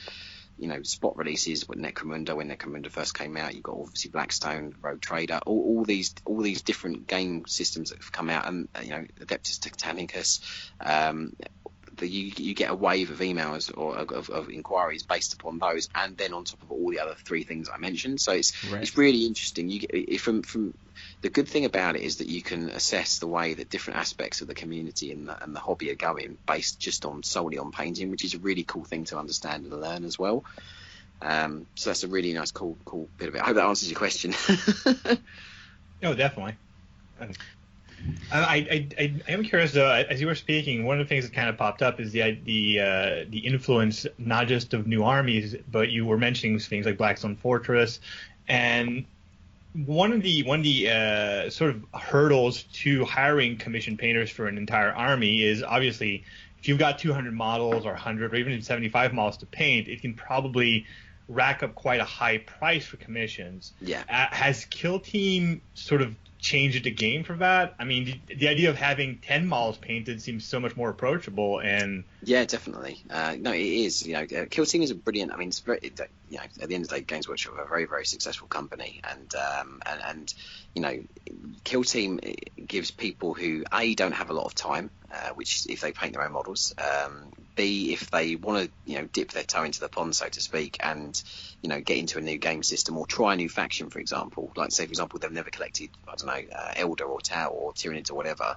you 0.59 0.69
know 0.69 0.83
spot 0.83 1.17
releases 1.17 1.69
with 1.69 1.79
Necromunda 1.79 2.35
when 2.37 2.49
Necromunda 2.49 2.91
first 2.91 3.17
came 3.17 3.37
out. 3.37 3.55
You've 3.55 3.63
got 3.63 3.77
obviously 3.79 4.11
Blackstone, 4.11 4.75
Rogue 4.81 5.01
Trader, 5.01 5.41
all, 5.47 5.77
all 5.79 5.85
these 5.85 6.15
all 6.25 6.41
these 6.41 6.63
different 6.63 7.07
game 7.07 7.45
systems 7.47 7.91
that 7.91 7.99
have 7.99 8.13
come 8.13 8.31
out, 8.31 8.47
and 8.47 8.69
you 8.83 8.91
know 8.91 9.05
Adeptus 9.21 9.59
Titanicus. 9.59 10.41
Um, 10.81 11.35
the, 11.97 12.09
you, 12.09 12.33
you 12.37 12.55
get 12.55 12.71
a 12.71 12.75
wave 12.75 13.11
of 13.11 13.21
emails 13.21 13.71
or 13.77 13.97
of, 13.97 14.29
of, 14.29 14.51
inquiries 14.51 15.03
based 15.03 15.35
upon 15.35 15.59
those, 15.59 15.89
and 15.95 16.17
then 16.17 16.33
on 16.33 16.45
top 16.45 16.63
of 16.63 16.73
all 16.73 16.91
the 16.91 17.01
other 17.01 17.15
three 17.15 17.45
things 17.45 17.69
I 17.73 17.79
mentioned. 17.79 18.21
So 18.21 18.33
it's 18.33 18.53
Right. 18.71 18.83
it's 18.83 18.97
really 18.97 19.27
interesting. 19.27 19.69
You 19.69 19.81
get 19.81 20.21
from 20.21 20.43
from 20.43 20.75
the 21.25 21.31
good 21.31 21.49
thing 21.49 21.65
about 21.65 21.97
it 21.97 22.03
is 22.03 22.19
that 22.19 22.29
you 22.29 22.43
can 22.43 22.69
assess 22.69 23.19
the 23.19 23.27
way 23.27 23.55
that 23.55 23.71
different 23.71 23.99
aspects 23.99 24.43
of 24.43 24.47
the 24.47 24.53
community 24.53 25.11
and 25.11 25.27
the, 25.27 25.43
and 25.43 25.57
the 25.57 25.59
hobby 25.59 25.91
are 25.91 25.95
going 25.95 26.37
based 26.47 26.79
just 26.79 27.07
on 27.07 27.23
solely 27.23 27.57
on 27.57 27.73
painting, 27.73 28.11
which 28.11 28.27
is 28.27 28.35
a 28.35 28.39
really 28.39 28.63
cool 28.63 28.85
thing 28.85 29.05
to 29.05 29.17
understand 29.17 29.65
and 29.65 29.81
learn 29.81 30.05
as 30.05 30.19
well. 30.19 30.45
Um, 31.23 31.67
so 31.77 31.89
that's 31.89 32.05
a 32.05 32.09
really 32.09 32.35
nice, 32.35 32.51
cool, 32.51 32.77
cool 32.85 33.09
bit 33.17 33.29
of 33.29 33.37
it. 33.37 33.41
I 33.41 33.47
hope 33.47 33.55
that 33.55 33.65
answers 33.65 33.91
your 33.91 33.97
question. 33.97 34.35
oh, 36.03 36.13
definitely. 36.13 36.57
I, 37.19 37.27
I, 38.31 38.89
I, 38.99 39.15
I 39.27 39.33
am 39.33 39.45
curious 39.45 39.73
though. 39.73 39.91
As 39.91 40.21
you 40.21 40.27
were 40.27 40.35
speaking, 40.35 40.85
one 40.85 41.01
of 41.01 41.07
the 41.07 41.09
things 41.09 41.25
that 41.25 41.35
kind 41.35 41.49
of 41.49 41.57
popped 41.57 41.81
up 41.81 42.01
is 42.01 42.13
the 42.13 42.39
the 42.45 42.81
uh, 42.81 43.25
the 43.31 43.39
influence 43.47 44.07
not 44.19 44.47
just 44.47 44.75
of 44.75 44.87
new 44.87 45.05
armies, 45.05 45.57
but 45.73 45.89
you 45.89 46.05
were 46.05 46.19
mentioning 46.19 46.59
things 46.59 46.85
like 46.85 46.99
Blackstone 46.99 47.37
Fortress, 47.37 47.99
and 48.47 49.07
one 49.75 50.13
of 50.13 50.23
the 50.23 50.43
one 50.45 50.61
of 50.61 50.65
the 50.65 50.91
uh, 50.91 51.51
sort 51.51 51.71
of 51.71 51.85
hurdles 51.93 52.63
to 52.75 53.05
hiring 53.05 53.59
commissioned 53.59 53.99
painters 53.99 54.31
for 54.31 54.47
an 54.47 54.57
entire 54.57 54.93
army 54.93 55.43
is 55.43 55.63
obviously 55.63 56.25
if 56.59 56.69
you've 56.69 56.79
got 56.79 56.99
200 56.99 57.35
models 57.35 57.85
or 57.85 57.91
100 57.91 58.33
or 58.33 58.37
even 58.37 58.63
75 58.63 59.13
models 59.13 59.37
to 59.39 59.47
paint, 59.47 59.89
it 59.89 60.01
can 60.01 60.15
probably 60.15 60.87
rack 61.29 61.63
up 61.63 61.75
quite 61.75 62.01
a 62.01 62.05
high 62.05 62.39
price 62.39 62.87
for 62.87 62.97
commissions. 62.97 63.73
Yeah. 63.81 64.03
Uh, 64.09 64.35
has 64.35 64.65
Kill 64.67 65.01
Team 65.01 65.61
sort 65.75 66.01
of 66.01 66.15
changed 66.45 66.85
the 66.85 66.91
game 66.91 67.25
for 67.25 67.33
that? 67.37 67.75
I 67.79 67.85
mean, 67.85 68.21
the, 68.27 68.35
the, 68.35 68.49
idea 68.49 68.69
of 68.69 68.77
having 68.77 69.19
10 69.19 69.49
models 69.49 69.79
painted 69.79 70.21
seems 70.21 70.45
so 70.45 70.61
much 70.61 70.77
more 70.77 70.91
approachable 70.91 71.61
and. 71.61 72.05
Yeah, 72.23 72.45
definitely. 72.45 73.03
Uh, 73.11 73.37
no, 73.41 73.53
it 73.53 73.63
is. 73.63 74.07
You 74.07 74.13
know, 74.13 74.27
uh, 74.39 74.45
Kill 74.51 74.67
Team 74.67 74.83
is 74.83 74.91
a 74.91 74.95
brilliant. 74.95 75.33
I 75.33 75.37
mean, 75.37 75.49
it's 75.49 75.61
very. 75.61 75.79
It, 75.83 75.99
you 76.29 76.37
know, 76.37 76.45
at 76.61 76.69
the 76.69 76.75
end 76.75 76.85
of 76.85 76.91
the 76.91 76.97
day, 76.97 77.03
Games 77.03 77.29
Workshop 77.29 77.57
are 77.57 77.63
a 77.63 77.69
very, 77.69 77.87
very 77.87 78.05
successful 78.05 78.47
company, 78.47 79.01
and 79.09 79.35
um, 79.35 79.83
and, 79.87 80.01
and 80.07 80.35
you 80.75 80.83
know, 80.83 81.03
Kill 81.65 81.83
Team 81.83 82.21
gives 82.67 82.91
people 82.91 83.35
who 83.35 83.65
a 83.73 83.95
don't 83.95 84.13
have 84.13 84.31
a 84.31 84.35
lot 84.35 84.45
of 84.45 84.55
time, 84.55 84.91
uh, 85.15 85.31
which 85.35 85.67
if 85.69 85.81
they 85.81 85.93
paint 85.93 86.15
their 86.15 86.25
own 86.25 86.33
models, 86.33 86.75
um, 86.79 87.33
B, 87.55 87.93
if 87.93 88.11
they 88.11 88.35
want 88.35 88.65
to, 88.65 88.71
you 88.85 88.99
know, 88.99 89.07
dip 89.13 89.31
their 89.31 89.45
toe 89.45 89.63
into 89.63 89.81
the 89.81 89.89
pond, 89.89 90.17
so 90.17 90.29
to 90.29 90.41
speak, 90.41 90.79
and 90.81 91.23
you 91.63 91.69
know, 91.69 91.81
get 91.81 91.99
into 91.99 92.19
a 92.19 92.21
new 92.21 92.37
game 92.37 92.63
system 92.63 92.99
or 92.99 93.07
try 93.07 93.35
a 93.35 93.37
new 93.37 93.49
faction, 93.49 93.91
for 93.91 94.01
example. 94.01 94.53
Like, 94.57 94.73
say, 94.73 94.87
for 94.87 94.91
example, 94.91 95.19
they've 95.19 95.31
never 95.31 95.51
collected, 95.51 95.91
I 96.09 96.15
don't 96.17 96.27
know, 96.27 96.57
uh, 96.57 96.75
Eldar 96.75 97.09
or 97.09 97.21
Tau 97.21 97.49
or 97.49 97.73
Tyranids 97.73 98.11
or 98.11 98.15
whatever. 98.15 98.57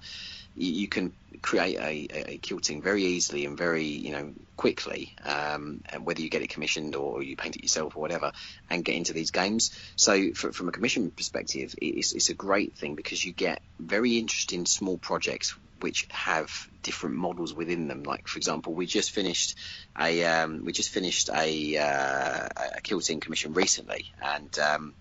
You, 0.56 0.72
you 0.72 0.88
can 0.88 1.14
create 1.42 1.78
a, 1.78 2.32
a, 2.32 2.38
kill 2.38 2.60
team 2.60 2.82
very 2.82 3.04
easily 3.04 3.46
and 3.46 3.56
very, 3.56 3.86
you 3.86 4.12
know, 4.12 4.34
quickly, 4.56 5.16
um, 5.24 5.82
and 5.90 6.06
whether 6.06 6.22
you 6.22 6.30
get 6.30 6.42
it 6.42 6.50
commissioned 6.50 6.96
or 6.96 7.22
you 7.22 7.36
paint 7.36 7.56
it 7.56 7.62
yourself 7.62 7.96
or 7.96 8.00
whatever, 8.00 8.32
and 8.70 8.84
get 8.84 8.96
into 8.96 9.14
these 9.14 9.30
games. 9.30 9.78
So, 9.96 10.34
for, 10.34 10.52
from 10.52 10.70
a 10.70 10.72
commission 10.72 11.12
perspective, 11.12 11.76
it's, 11.80 12.14
it's 12.14 12.30
a 12.30 12.34
great 12.34 12.76
thing 12.76 12.96
because 12.96 13.24
you 13.24 13.32
get 13.32 13.62
very 13.80 14.18
interesting 14.18 14.66
small 14.66 14.98
projects 14.98 15.56
which 15.82 16.08
have 16.10 16.70
different 16.84 17.16
models 17.16 17.54
within 17.54 17.88
them. 17.88 18.04
Like 18.04 18.28
for 18.28 18.38
example, 18.38 18.74
we 18.74 18.86
just 18.86 19.12
finished 19.12 19.56
a 20.00 20.24
um, 20.26 20.64
we 20.66 20.72
just 20.72 20.90
finished 20.90 21.30
a, 21.30 21.78
uh, 21.78 22.48
a 22.78 22.82
kill 22.82 23.02
team 23.02 23.20
commission 23.20 23.54
recently, 23.54 24.12
and 24.22 24.58
um, 24.60 24.94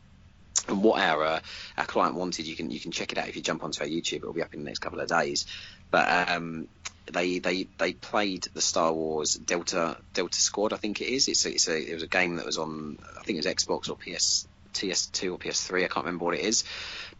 and 0.69 0.83
what 0.83 1.01
our 1.01 1.25
uh, 1.25 1.41
our 1.77 1.85
client 1.85 2.15
wanted, 2.15 2.47
you 2.47 2.57
can 2.57 2.71
you 2.71 2.81
can 2.81 2.91
check 2.91 3.13
it 3.13 3.19
out 3.19 3.29
if 3.29 3.37
you 3.37 3.43
jump 3.43 3.63
onto 3.65 3.83
our 3.83 3.89
YouTube. 3.89 4.17
It'll 4.17 4.33
be 4.33 4.43
up 4.43 4.55
in 4.55 4.61
the 4.61 4.67
next 4.67 4.81
couple 4.81 5.01
of 5.01 5.09
days. 5.09 5.47
But 5.91 6.31
um, 6.31 6.69
they 7.11 7.39
they 7.39 7.69
they 7.79 7.93
played 7.93 8.47
the 8.55 8.61
Star 8.61 8.93
Wars 8.93 9.35
Delta 9.35 9.97
Delta 10.13 10.39
Squad, 10.39 10.73
I 10.73 10.77
think 10.77 11.01
it 11.01 11.09
is. 11.09 11.29
It's 11.29 11.47
a, 11.47 11.51
it's 11.51 11.69
a 11.69 11.91
it 11.91 11.95
was 11.95 12.03
a 12.03 12.09
game 12.09 12.37
that 12.37 12.47
was 12.47 12.59
on 12.59 12.99
I 13.19 13.23
think 13.23 13.39
it 13.39 13.47
was 13.47 13.55
Xbox 13.55 13.89
or 13.89 13.97
PS 13.97 14.49
TS2 14.75 15.33
or 15.33 15.39
PS3. 15.39 15.85
I 15.85 15.89
can't 15.89 16.05
remember 16.05 16.27
what 16.27 16.35
it 16.35 16.45
is. 16.45 16.65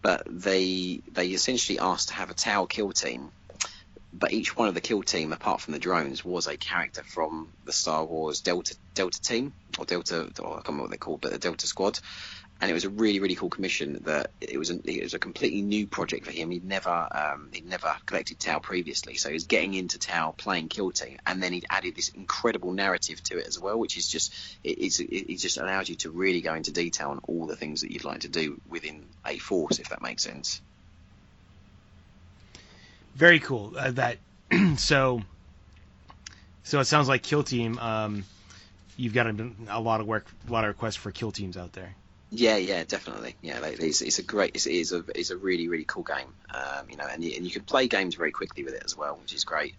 But 0.03 0.27
they 0.27 1.01
they 1.13 1.29
essentially 1.29 1.79
asked 1.79 2.09
to 2.09 2.15
have 2.15 2.31
a 2.31 2.35
Tau 2.35 2.67
kill 2.67 2.93
team 2.93 3.31
but 4.19 4.33
each 4.33 4.57
one 4.57 4.69
of 4.69 4.75
the 4.75 4.81
kill 4.81 5.03
team, 5.03 5.33
apart 5.33 5.61
from 5.61 5.73
the 5.73 5.79
drones, 5.79 6.25
was 6.25 6.47
a 6.47 6.57
character 6.57 7.03
from 7.03 7.49
the 7.65 7.73
Star 7.73 8.05
Wars 8.05 8.41
Delta 8.41 8.75
Delta 8.95 9.21
team 9.21 9.53
or 9.79 9.85
Delta, 9.85 10.31
or 10.41 10.53
I 10.53 10.55
can't 10.57 10.69
remember 10.69 10.83
what 10.83 10.91
they're 10.91 10.99
called, 10.99 11.21
but 11.21 11.33
the 11.33 11.39
Delta 11.39 11.67
Squad. 11.67 11.99
And 12.59 12.71
it 12.71 12.75
was 12.75 12.85
a 12.85 12.89
really, 12.89 13.21
really 13.21 13.35
cool 13.35 13.51
commission. 13.51 14.01
That 14.05 14.31
it 14.41 14.57
was, 14.57 14.71
a, 14.71 14.81
it 14.91 15.03
was 15.03 15.13
a 15.13 15.19
completely 15.19 15.61
new 15.61 15.87
project 15.87 16.25
for 16.25 16.33
him. 16.33 16.51
He'd 16.51 16.65
never, 16.65 16.89
um, 17.11 17.51
he'd 17.53 17.69
never 17.69 17.95
collected 18.07 18.41
Tau 18.41 18.61
previously, 18.61 19.17
so 19.17 19.29
he 19.29 19.35
was 19.35 19.45
getting 19.45 19.75
into 19.75 19.99
Tau, 19.99 20.31
playing 20.35 20.69
Kill 20.69 20.91
Team, 20.91 21.19
and 21.27 21.43
then 21.43 21.53
he'd 21.53 21.67
added 21.69 21.95
this 21.95 22.09
incredible 22.09 22.73
narrative 22.73 23.23
to 23.25 23.39
it 23.39 23.47
as 23.47 23.61
well, 23.61 23.79
which 23.79 23.99
is 23.99 24.09
just, 24.09 24.33
it, 24.65 24.79
it's, 24.79 25.01
it 25.01 25.37
just 25.37 25.59
allows 25.59 25.91
you 25.91 25.97
to 25.97 26.11
really 26.11 26.41
go 26.41 26.55
into 26.55 26.73
detail 26.73 27.11
on 27.11 27.21
all 27.27 27.47
the 27.47 27.57
things 27.57 27.83
that 27.83 27.91
you'd 27.91 28.05
like 28.05 28.21
to 28.21 28.29
do 28.29 28.59
within 28.71 29.05
a 29.27 29.37
force, 29.37 29.79
if 29.79 29.91
that 29.91 30.01
makes 30.01 30.23
sense. 30.23 30.63
Very 33.17 33.41
cool. 33.41 33.73
Uh, 33.79 33.93
that 33.93 34.19
so 34.77 35.23
so 36.65 36.81
it 36.81 36.85
sounds 36.85 37.09
like 37.09 37.23
Kill 37.23 37.43
Team. 37.43 37.79
Um, 37.79 38.25
you've 38.99 39.15
got 39.15 39.27
a, 39.27 39.51
a, 39.71 39.81
lot 39.81 40.03
of 40.03 40.07
work, 40.07 40.27
a 40.47 40.53
lot 40.53 40.65
of 40.65 40.69
requests 40.69 40.97
for 40.97 41.11
Kill 41.11 41.33
Teams 41.33 41.57
out 41.57 41.73
there. 41.73 41.95
Yeah, 42.31 42.59
yeah, 42.59 42.85
definitely. 42.85 43.35
Yeah, 43.41 43.65
it's, 43.65 44.03
it's 44.03 44.19
a 44.19 44.23
great, 44.23 44.55
it's, 44.55 44.67
it's, 44.67 44.93
a 44.93 45.03
it's 45.15 45.31
a 45.31 45.37
really 45.39 45.69
really 45.69 45.85
cool 45.85 46.03
game. 46.03 46.29
Um, 46.53 46.91
you 46.91 46.99
know, 46.99 47.07
and 47.11 47.25
you, 47.25 47.33
and 47.37 47.47
you 47.47 47.51
can 47.51 47.63
play 47.63 47.89
games 47.89 48.17
very 48.17 48.33
quickly 48.33 48.65
with 48.65 48.75
it 48.75 48.83
as 48.85 48.95
well, 48.95 49.17
which 49.23 49.33
is 49.33 49.45
great. 49.45 49.75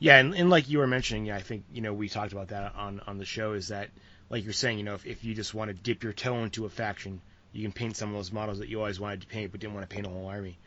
Yeah, 0.00 0.18
and, 0.18 0.34
and 0.34 0.50
like 0.50 0.68
you 0.68 0.78
were 0.78 0.88
mentioning, 0.88 1.26
yeah, 1.26 1.36
I 1.36 1.42
think 1.42 1.62
you 1.72 1.82
know 1.82 1.92
we 1.92 2.08
talked 2.08 2.32
about 2.32 2.48
that 2.48 2.74
on 2.74 3.00
on 3.06 3.18
the 3.18 3.24
show. 3.24 3.52
Is 3.52 3.68
that 3.68 3.90
like 4.28 4.42
you're 4.42 4.52
saying, 4.54 4.78
you 4.78 4.84
know, 4.84 4.94
if, 4.94 5.06
if 5.06 5.22
you 5.22 5.34
just 5.34 5.54
want 5.54 5.68
to 5.68 5.74
dip 5.74 6.02
your 6.02 6.12
toe 6.12 6.42
into 6.42 6.64
a 6.64 6.68
faction, 6.68 7.20
you 7.52 7.62
can 7.62 7.70
paint 7.70 7.96
some 7.96 8.08
of 8.08 8.16
those 8.16 8.32
models 8.32 8.58
that 8.58 8.68
you 8.68 8.80
always 8.80 8.98
wanted 8.98 9.20
to 9.20 9.28
paint 9.28 9.52
but 9.52 9.60
didn't 9.60 9.74
want 9.74 9.88
to 9.88 9.94
paint 9.94 10.06
a 10.06 10.10
whole 10.10 10.26
army. 10.26 10.58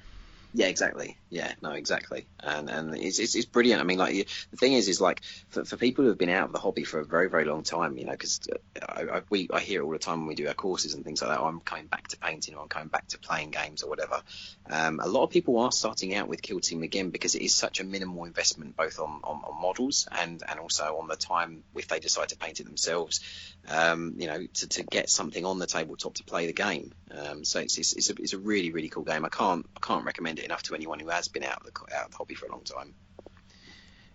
Yeah, 0.56 0.68
exactly. 0.68 1.18
Yeah, 1.32 1.52
no, 1.64 1.72
exactly. 1.72 2.28
And 2.40 2.70
and 2.70 2.96
it's, 2.96 3.18
it's, 3.18 3.34
it's 3.34 3.46
brilliant. 3.48 3.82
I 3.82 3.86
mean, 3.86 3.98
like 3.98 4.14
the 4.52 4.58
thing 4.58 4.74
is, 4.74 4.88
is 4.88 5.02
like 5.02 5.24
for, 5.50 5.66
for 5.66 5.78
people 5.78 6.04
who 6.04 6.10
have 6.10 6.20
been 6.20 6.30
out 6.30 6.46
of 6.46 6.52
the 6.52 6.60
hobby 6.60 6.84
for 6.84 7.00
a 7.00 7.06
very 7.06 7.28
very 7.28 7.46
long 7.46 7.64
time, 7.64 7.98
you 7.98 8.06
know, 8.06 8.12
because 8.12 8.40
I, 8.88 9.02
I, 9.02 9.22
we 9.32 9.50
I 9.52 9.60
hear 9.60 9.82
it 9.82 9.86
all 9.86 9.92
the 9.92 9.98
time 9.98 10.20
when 10.20 10.28
we 10.28 10.36
do 10.36 10.48
our 10.48 10.54
courses 10.54 10.94
and 10.94 11.04
things 11.04 11.24
like 11.24 11.32
that. 11.32 11.40
Oh, 11.40 11.46
I'm 11.46 11.60
coming 11.60 11.88
back 11.88 12.08
to 12.10 12.18
painting, 12.18 12.54
or 12.54 12.62
I'm 12.62 12.68
coming 12.68 12.90
back 12.90 13.08
to 13.10 13.18
playing 13.18 13.50
games 13.50 13.82
or 13.82 13.90
whatever. 13.90 14.22
Um, 14.70 15.00
a 15.00 15.08
lot 15.08 15.24
of 15.24 15.32
people 15.32 15.58
are 15.58 15.72
starting 15.72 16.14
out 16.14 16.28
with 16.28 16.44
Kill 16.44 16.60
Team 16.60 16.84
again 16.84 17.10
because 17.10 17.34
it 17.34 17.42
is 17.42 17.56
such 17.56 17.80
a 17.80 17.84
minimal 17.84 18.26
investment, 18.26 18.78
both 18.78 19.00
on, 19.00 19.22
on, 19.24 19.42
on 19.44 19.60
models 19.60 20.08
and 20.12 20.44
and 20.48 20.60
also 20.60 21.00
on 21.00 21.08
the 21.08 21.16
time 21.16 21.64
if 21.76 21.88
they 21.88 22.00
decide 22.00 22.30
to 22.30 22.38
paint 22.38 22.60
it 22.60 22.66
themselves. 22.66 23.22
Um, 23.68 24.16
you 24.18 24.28
know, 24.28 24.46
to, 24.46 24.68
to 24.68 24.84
get 24.84 25.10
something 25.10 25.46
on 25.46 25.58
the 25.58 25.66
tabletop 25.66 26.16
to 26.16 26.24
play 26.26 26.46
the 26.46 26.54
game. 26.54 26.92
Um, 27.10 27.46
so 27.46 27.60
it's, 27.60 27.78
it's, 27.78 27.94
it's, 27.94 28.10
a, 28.10 28.14
it's 28.20 28.34
a 28.34 28.38
really 28.38 28.72
really 28.72 28.90
cool 28.90 29.04
game. 29.04 29.26
I 29.26 29.30
can't 29.30 29.66
I 29.76 29.80
can't 29.80 30.06
recommend 30.06 30.40
it 30.40 30.43
enough 30.44 30.64
to 30.64 30.76
anyone 30.76 31.00
who 31.00 31.10
has 31.10 31.28
been 31.28 31.44
out 31.44 31.66
of 31.66 31.74
the, 31.74 31.96
out 31.96 32.06
of 32.06 32.12
the 32.12 32.18
hobby 32.18 32.36
for 32.36 32.46
a 32.46 32.52
long 32.52 32.64
time. 32.64 32.94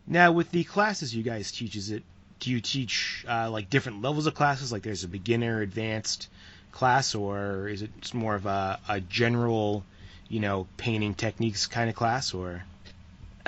Now, 0.06 0.32
with 0.32 0.50
the 0.50 0.64
classes 0.64 1.14
you 1.14 1.22
guys 1.22 1.52
teach, 1.52 1.76
is 1.76 1.90
it 1.90 2.02
do 2.40 2.50
you 2.50 2.60
teach 2.60 3.24
uh, 3.28 3.50
like 3.50 3.68
different 3.68 4.02
levels 4.02 4.26
of 4.26 4.34
classes? 4.34 4.72
Like 4.72 4.82
there's 4.82 5.04
a 5.04 5.08
beginner, 5.08 5.60
advanced 5.60 6.28
class, 6.72 7.14
or 7.14 7.68
is 7.68 7.82
it 7.82 8.14
more 8.14 8.34
of 8.34 8.46
a, 8.46 8.78
a 8.88 9.00
general, 9.00 9.84
you 10.28 10.40
know, 10.40 10.66
painting 10.76 11.14
techniques 11.14 11.66
kind 11.66 11.90
of 11.90 11.96
class, 11.96 12.32
or? 12.32 12.64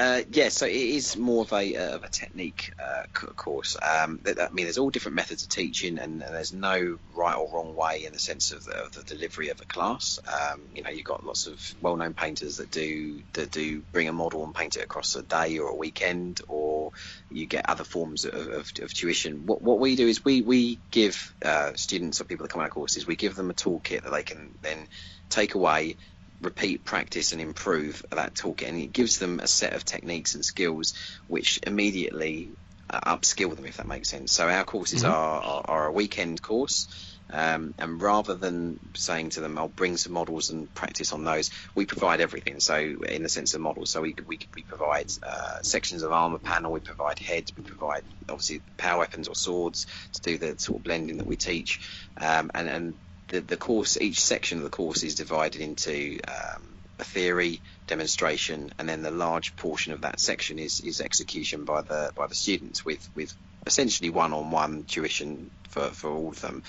Uh, 0.01 0.23
yeah, 0.33 0.49
so 0.49 0.65
it 0.65 0.73
is 0.73 1.19
more 1.19 1.43
of 1.43 1.53
a, 1.53 1.77
uh, 1.77 1.97
of 1.97 2.05
a 2.05 2.09
technique 2.09 2.73
uh, 2.83 3.03
course. 3.13 3.77
Um, 3.77 4.19
I 4.27 4.49
mean, 4.51 4.65
there's 4.65 4.79
all 4.79 4.89
different 4.89 5.15
methods 5.15 5.43
of 5.43 5.51
teaching, 5.51 5.99
and, 5.99 6.23
and, 6.23 6.35
there's 6.35 6.55
no 6.55 6.99
right 7.15 7.35
or 7.35 7.53
wrong 7.53 7.77
way 7.77 8.07
in 8.07 8.15
the 8.15 8.19
sense 8.19 8.51
of 8.51 8.65
the, 8.65 8.83
of 8.83 8.95
the 8.95 9.03
delivery 9.03 9.51
of 9.51 9.61
a 9.61 9.67
class. 9.67 10.19
Um, 10.27 10.63
you 10.75 10.83
know, 10.83 10.89
you've 10.89 11.05
got 11.05 11.27
lots 11.27 11.47
of 11.47 11.75
well-known 11.83 12.15
painters 12.15 12.57
that 12.57 12.71
do 12.71 13.21
that 13.35 13.51
do 13.51 13.83
bring 13.93 14.09
a 14.09 14.13
model 14.15 14.43
and 14.43 14.55
paint 14.55 14.79
it 14.79 14.85
across 14.85 15.15
a 15.17 15.23
day 15.23 15.59
or 15.59 15.69
a 15.69 15.75
weekend, 15.75 16.41
or 16.49 16.93
you 17.31 17.45
get 17.45 17.69
other 17.69 17.85
forms 17.85 18.25
of, 18.25 18.35
of, 18.35 18.73
of 18.81 18.95
tuition. 18.95 19.45
What, 19.45 19.61
what 19.61 19.81
we 19.81 19.97
do 19.97 20.09
is 20.09 20.25
we 20.25 20.41
we 20.41 20.79
give 20.91 21.35
uh, 21.45 21.73
students 21.75 22.23
or 22.23 22.25
people 22.25 22.45
that 22.47 22.53
come 22.53 22.61
on 22.61 22.65
our 22.65 22.71
courses, 22.71 23.07
we 23.07 23.17
give 23.17 23.35
them 23.35 23.51
a 23.51 23.55
toolkit 23.55 24.05
that 24.05 24.13
they 24.13 24.23
can 24.23 24.55
then 24.63 24.89
take 25.29 25.55
away 25.55 25.97
repeat, 26.41 26.85
practice, 26.85 27.33
and 27.33 27.41
improve 27.41 28.05
that 28.11 28.35
toolkit. 28.35 28.69
And 28.69 28.79
it 28.79 28.93
gives 28.93 29.19
them 29.19 29.41
a 29.41 29.47
set 29.47 29.75
of 29.75 29.85
techniques 29.85 30.35
and 30.35 30.45
skills 30.45 30.95
which 31.29 31.61
immediately 31.67 32.51
uh, 32.89 33.01
upskill 33.17 33.55
them, 33.55 33.67
if 33.67 33.77
that 33.77 33.87
makes 33.87 34.09
sense. 34.09 34.33
So 34.33 34.49
our 34.49 34.65
courses 34.65 35.03
mm-hmm. 35.03 35.13
are, 35.13 35.41
are, 35.43 35.65
are, 35.67 35.87
a 35.87 35.93
weekend 35.93 36.43
course. 36.43 36.89
Um, 37.33 37.75
and 37.79 38.03
rather 38.03 38.35
than 38.35 38.81
saying 38.95 39.31
to 39.31 39.41
them, 39.41 39.57
"I'll 39.57 39.69
bring 39.69 39.97
some 39.97 40.13
models 40.13 40.51
and 40.51 40.73
practice 40.75 41.13
on 41.13 41.23
those," 41.23 41.51
we 41.77 41.87
provide 41.87 42.21
everything. 42.21 42.59
So, 42.59 42.77
in 42.77 43.23
the 43.23 43.29
sense 43.29 43.55
of 43.55 43.61
models, 43.61 43.91
so 43.91 44.01
we 44.01 44.17
we, 44.27 44.41
we 44.57 44.63
provide 44.63 45.13
uh, 45.23 45.63
sections 45.63 46.03
of 46.03 46.11
armor 46.11 46.39
panel, 46.39 46.73
we 46.73 46.81
provide 46.81 47.21
heads, 47.21 47.53
we 47.57 47.63
provide 47.63 48.03
obviously 48.29 48.63
power 48.77 48.99
weapons 48.99 49.29
or 49.29 49.37
swords 49.37 49.87
to 50.15 50.23
do 50.23 50.39
the 50.39 50.59
sort 50.59 50.79
of 50.79 50.83
blending 50.85 51.19
that 51.19 51.27
we 51.29 51.37
teach, 51.37 51.81
um, 52.17 52.51
and 52.53 52.69
and 52.69 52.95
the, 53.31 53.41
the 53.41 53.57
course, 53.57 53.97
each 54.01 54.23
section 54.23 54.59
of 54.59 54.65
the 54.65 54.71
course 54.71 55.03
is 55.03 55.15
divided 55.15 55.61
into 55.61 56.19
um, 56.29 56.63
a 56.99 57.05
theory, 57.05 57.61
demonstration, 57.87 58.73
and 58.79 58.89
then 58.89 59.03
the 59.03 59.11
large 59.11 59.57
portion 59.57 59.93
of 59.93 60.03
that 60.03 60.21
section 60.21 60.59
is, 60.59 60.81
is 60.81 61.01
execution 61.01 61.65
by 61.65 61.81
the 61.81 62.13
by 62.15 62.27
the 62.27 62.35
students 62.35 62.85
with, 62.85 63.09
with 63.15 63.35
essentially 63.67 64.11
one-on-one 64.11 64.85
tuition 64.85 65.51
for, 65.69 65.85
for 65.91 66.11
all 66.11 66.29
of 66.29 66.41
them. 66.41 66.63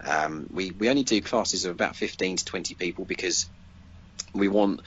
Um, 0.00 0.48
we, 0.50 0.70
we 0.70 0.88
only 0.88 1.02
do 1.02 1.20
classes 1.20 1.64
of 1.64 1.72
about 1.72 1.96
15 1.96 2.36
to 2.38 2.44
20 2.44 2.74
people 2.74 3.04
because 3.04 3.48
we 4.32 4.48
want 4.48 4.80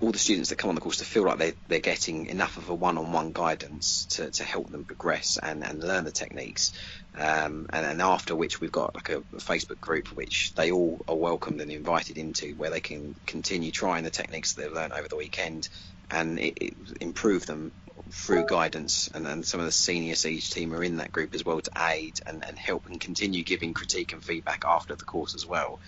all 0.00 0.12
the 0.12 0.18
students 0.18 0.50
that 0.50 0.56
come 0.56 0.68
on 0.68 0.74
the 0.74 0.80
course 0.80 0.98
to 0.98 1.04
feel 1.04 1.24
like 1.24 1.38
they, 1.38 1.54
they're 1.68 1.78
getting 1.78 2.26
enough 2.26 2.58
of 2.58 2.68
a 2.68 2.74
one-on-one 2.74 3.32
guidance 3.32 4.06
to, 4.10 4.30
to 4.30 4.44
help 4.44 4.70
them 4.70 4.84
progress 4.84 5.38
and, 5.42 5.64
and 5.64 5.82
learn 5.82 6.04
the 6.04 6.10
techniques. 6.10 6.72
Um, 7.16 7.66
and, 7.70 8.02
after 8.02 8.36
which 8.36 8.60
we've 8.60 8.72
got 8.72 8.94
like 8.94 9.08
a, 9.08 9.18
a, 9.18 9.38
Facebook 9.38 9.80
group 9.80 10.08
which 10.08 10.54
they 10.54 10.70
all 10.70 11.00
are 11.08 11.16
welcomed 11.16 11.62
and 11.62 11.70
invited 11.70 12.18
into 12.18 12.54
where 12.56 12.68
they 12.68 12.80
can 12.80 13.14
continue 13.24 13.70
trying 13.70 14.04
the 14.04 14.10
techniques 14.10 14.52
they've 14.52 14.70
learned 14.70 14.92
over 14.92 15.08
the 15.08 15.16
weekend 15.16 15.68
and 16.10 16.38
it, 16.38 16.58
it 16.60 16.74
improve 17.00 17.46
them 17.46 17.72
through 18.10 18.44
guidance 18.46 19.08
and, 19.14 19.26
and 19.26 19.46
some 19.46 19.60
of 19.60 19.66
the 19.66 19.72
senior 19.72 20.14
siege 20.14 20.50
team 20.50 20.74
are 20.74 20.84
in 20.84 20.98
that 20.98 21.10
group 21.10 21.34
as 21.34 21.44
well 21.44 21.60
to 21.60 21.70
aid 21.78 22.20
and, 22.26 22.44
and 22.44 22.58
help 22.58 22.86
and 22.86 23.00
continue 23.00 23.42
giving 23.42 23.72
critique 23.72 24.12
and 24.12 24.22
feedback 24.22 24.64
after 24.66 24.94
the 24.94 25.04
course 25.04 25.34
as 25.34 25.46
well 25.46 25.80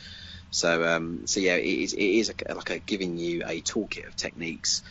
So, 0.50 0.84
um, 0.84 1.26
so 1.26 1.40
yeah, 1.40 1.56
it 1.56 1.66
is, 1.66 1.92
it 1.92 2.00
is 2.00 2.30
a, 2.30 2.54
like 2.54 2.70
a 2.70 2.78
giving 2.78 3.16
you 3.16 3.42
a 3.46 3.60
toolkit 3.60 4.06
of 4.06 4.16
techniques 4.16 4.82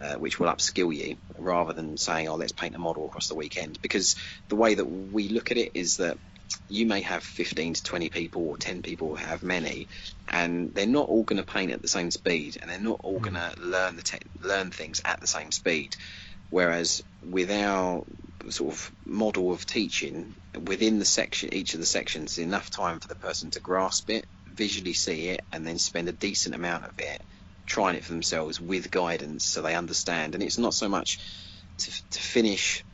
uh, 0.00 0.14
which 0.14 0.38
will 0.38 0.48
upskill 0.48 0.94
you 0.94 1.16
rather 1.38 1.72
than 1.72 1.96
saying, 1.96 2.28
oh, 2.28 2.34
let's 2.36 2.52
paint 2.52 2.74
a 2.74 2.78
model 2.78 3.06
across 3.06 3.28
the 3.28 3.34
weekend. 3.34 3.80
Because 3.80 4.16
the 4.48 4.56
way 4.56 4.74
that 4.74 4.84
we 4.84 5.28
look 5.28 5.50
at 5.50 5.56
it 5.56 5.72
is 5.74 5.96
that 5.96 6.18
you 6.68 6.86
may 6.86 7.00
have 7.00 7.22
15 7.22 7.74
to 7.74 7.82
20 7.82 8.10
people 8.10 8.46
or 8.46 8.56
10 8.56 8.82
people 8.82 9.16
have 9.16 9.42
many 9.42 9.88
and 10.28 10.74
they're 10.74 10.86
not 10.86 11.08
all 11.08 11.24
going 11.24 11.42
to 11.42 11.52
paint 11.52 11.72
at 11.72 11.82
the 11.82 11.88
same 11.88 12.10
speed 12.10 12.56
and 12.60 12.70
they're 12.70 12.78
not 12.78 13.00
all 13.02 13.18
going 13.20 13.34
to 13.34 13.54
learn 13.58 13.96
the 13.96 14.02
te- 14.02 14.18
learn 14.40 14.70
things 14.70 15.00
at 15.04 15.20
the 15.20 15.26
same 15.26 15.50
speed 15.50 15.96
whereas 16.50 17.02
with 17.22 17.50
our 17.50 18.04
sort 18.48 18.72
of 18.72 18.92
model 19.04 19.52
of 19.52 19.66
teaching 19.66 20.34
within 20.64 20.98
the 20.98 21.04
section 21.04 21.52
each 21.52 21.74
of 21.74 21.80
the 21.80 21.86
sections 21.86 22.38
enough 22.38 22.70
time 22.70 23.00
for 23.00 23.08
the 23.08 23.16
person 23.16 23.50
to 23.50 23.60
grasp 23.60 24.10
it 24.10 24.26
visually 24.56 24.92
see 24.92 25.28
it 25.28 25.40
and 25.52 25.66
then 25.66 25.78
spend 25.78 26.08
a 26.08 26.12
decent 26.12 26.54
amount 26.54 26.84
of 26.84 26.98
it 26.98 27.22
trying 27.66 27.96
it 27.96 28.04
for 28.04 28.12
themselves 28.12 28.60
with 28.60 28.90
guidance 28.90 29.44
so 29.44 29.60
they 29.62 29.74
understand 29.74 30.34
and 30.34 30.42
it's 30.42 30.58
not 30.58 30.74
so 30.74 30.88
much 30.88 31.18
to, 31.78 31.90
to 32.10 32.20
finish 32.20 32.84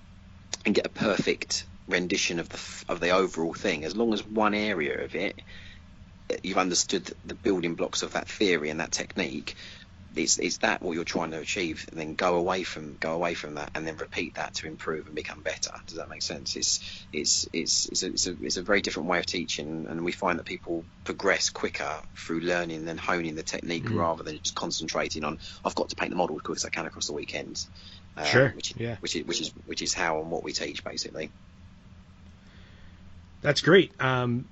and 0.65 0.75
get 0.75 0.87
a 0.87 0.91
perfect 0.91 1.67
rendition 1.87 2.39
of 2.39 2.49
the 2.49 2.85
of 2.89 3.01
the 3.01 3.11
overall 3.11 3.55
thing. 3.55 3.85
As 3.85 3.97
long 3.97 4.13
as 4.13 4.25
one 4.25 4.55
area 4.55 5.05
of 5.05 5.15
it, 5.15 5.41
you've 6.43 6.59
understood 6.59 7.13
the 7.25 7.35
building 7.35 7.75
blocks 7.75 8.03
of 8.03 8.13
that 8.13 8.29
theory 8.29 8.71
and 8.71 8.81
that 8.81 8.93
technique. 8.93 9.57
Is, 10.15 10.39
is 10.39 10.59
that 10.59 10.83
what 10.83 10.93
you're 10.95 11.05
trying 11.05 11.31
to 11.31 11.39
achieve? 11.39 11.87
And 11.91 11.99
then 11.99 12.15
go 12.15 12.37
away 12.37 12.65
from 12.65 12.97
go 13.01 13.13
away 13.13 13.35
from 13.35 13.55
that, 13.55 13.71
and 13.75 13.87
then 13.87 13.97
repeat 13.97 14.35
that 14.35 14.55
to 14.55 14.67
improve 14.67 15.07
and 15.07 15.15
become 15.15 15.41
better. 15.41 15.73
Does 15.87 15.97
that 15.97 16.09
make 16.09 16.23
sense? 16.23 16.57
It's 16.57 17.05
it's 17.13 17.49
it's 17.53 17.87
it's 17.87 18.03
a, 18.03 18.07
it's 18.07 18.27
a, 18.27 18.37
it's 18.43 18.57
a 18.57 18.63
very 18.63 18.83
different 18.83 19.09
way 19.09 19.19
of 19.19 19.27
teaching, 19.27 19.87
and 19.89 20.05
we 20.05 20.13
find 20.13 20.39
that 20.39 20.45
people 20.45 20.85
progress 21.05 21.51
quicker 21.51 22.01
through 22.15 22.41
learning 22.41 22.89
and 22.89 23.01
honing 23.01 23.35
the 23.35 23.43
technique 23.43 23.85
mm. 23.85 23.99
rather 23.99 24.23
than 24.23 24.39
just 24.39 24.55
concentrating 24.55 25.25
on 25.25 25.39
I've 25.65 25.75
got 25.75 25.89
to 25.91 25.97
paint 25.97 26.11
the 26.11 26.17
model 26.17 26.37
as 26.37 26.43
quick 26.43 26.57
as 26.57 26.65
I 26.65 26.71
can 26.71 26.87
across 26.87 27.07
the 27.07 27.15
weekend. 27.15 27.65
Uh, 28.17 28.25
sure. 28.25 28.49
Which, 28.51 28.75
yeah. 28.77 28.97
Which 29.01 29.17
is 29.17 29.27
which 29.27 29.41
is 29.41 29.49
which 29.67 29.83
is 29.83 29.95
how 29.95 30.21
and 30.21 30.31
what 30.31 30.43
we 30.43 30.53
teach 30.53 30.85
basically. 30.85 31.31
That's 33.41 33.61
great. 33.61 33.93
Um, 34.01 34.47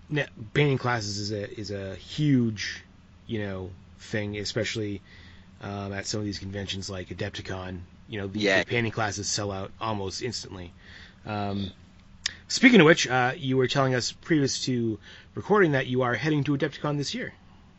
painting 0.53 0.79
classes 0.79 1.19
is 1.19 1.33
a 1.33 1.61
is 1.61 1.71
a 1.71 1.95
huge, 1.95 2.83
you 3.27 3.41
know, 3.41 3.71
thing, 3.99 4.37
especially 4.37 5.01
um, 5.61 5.93
at 5.93 6.07
some 6.07 6.21
of 6.21 6.27
these 6.27 6.39
conventions 6.39 6.89
like 6.89 7.09
Adepticon. 7.09 7.81
You 8.09 8.21
know, 8.21 8.27
the, 8.27 8.41
yeah. 8.41 8.61
the 8.61 8.67
painting 8.67 8.93
classes 8.93 9.29
sell 9.29 9.53
out 9.53 9.71
almost 9.81 10.23
instantly. 10.23 10.73
Um, 11.27 11.71
speaking 12.49 12.81
of 12.81 12.87
which, 12.87 13.07
uh, 13.07 13.33
you 13.37 13.57
were 13.57 13.69
telling 13.69 13.95
us 13.95 14.13
previous 14.13 14.65
to 14.65 14.99
recording 15.35 15.73
that 15.73 15.87
you 15.87 16.03
are 16.03 16.15
heading 16.15 16.45
to 16.45 16.57
Adepticon 16.57 16.97
this 16.97 17.15
year. 17.15 17.33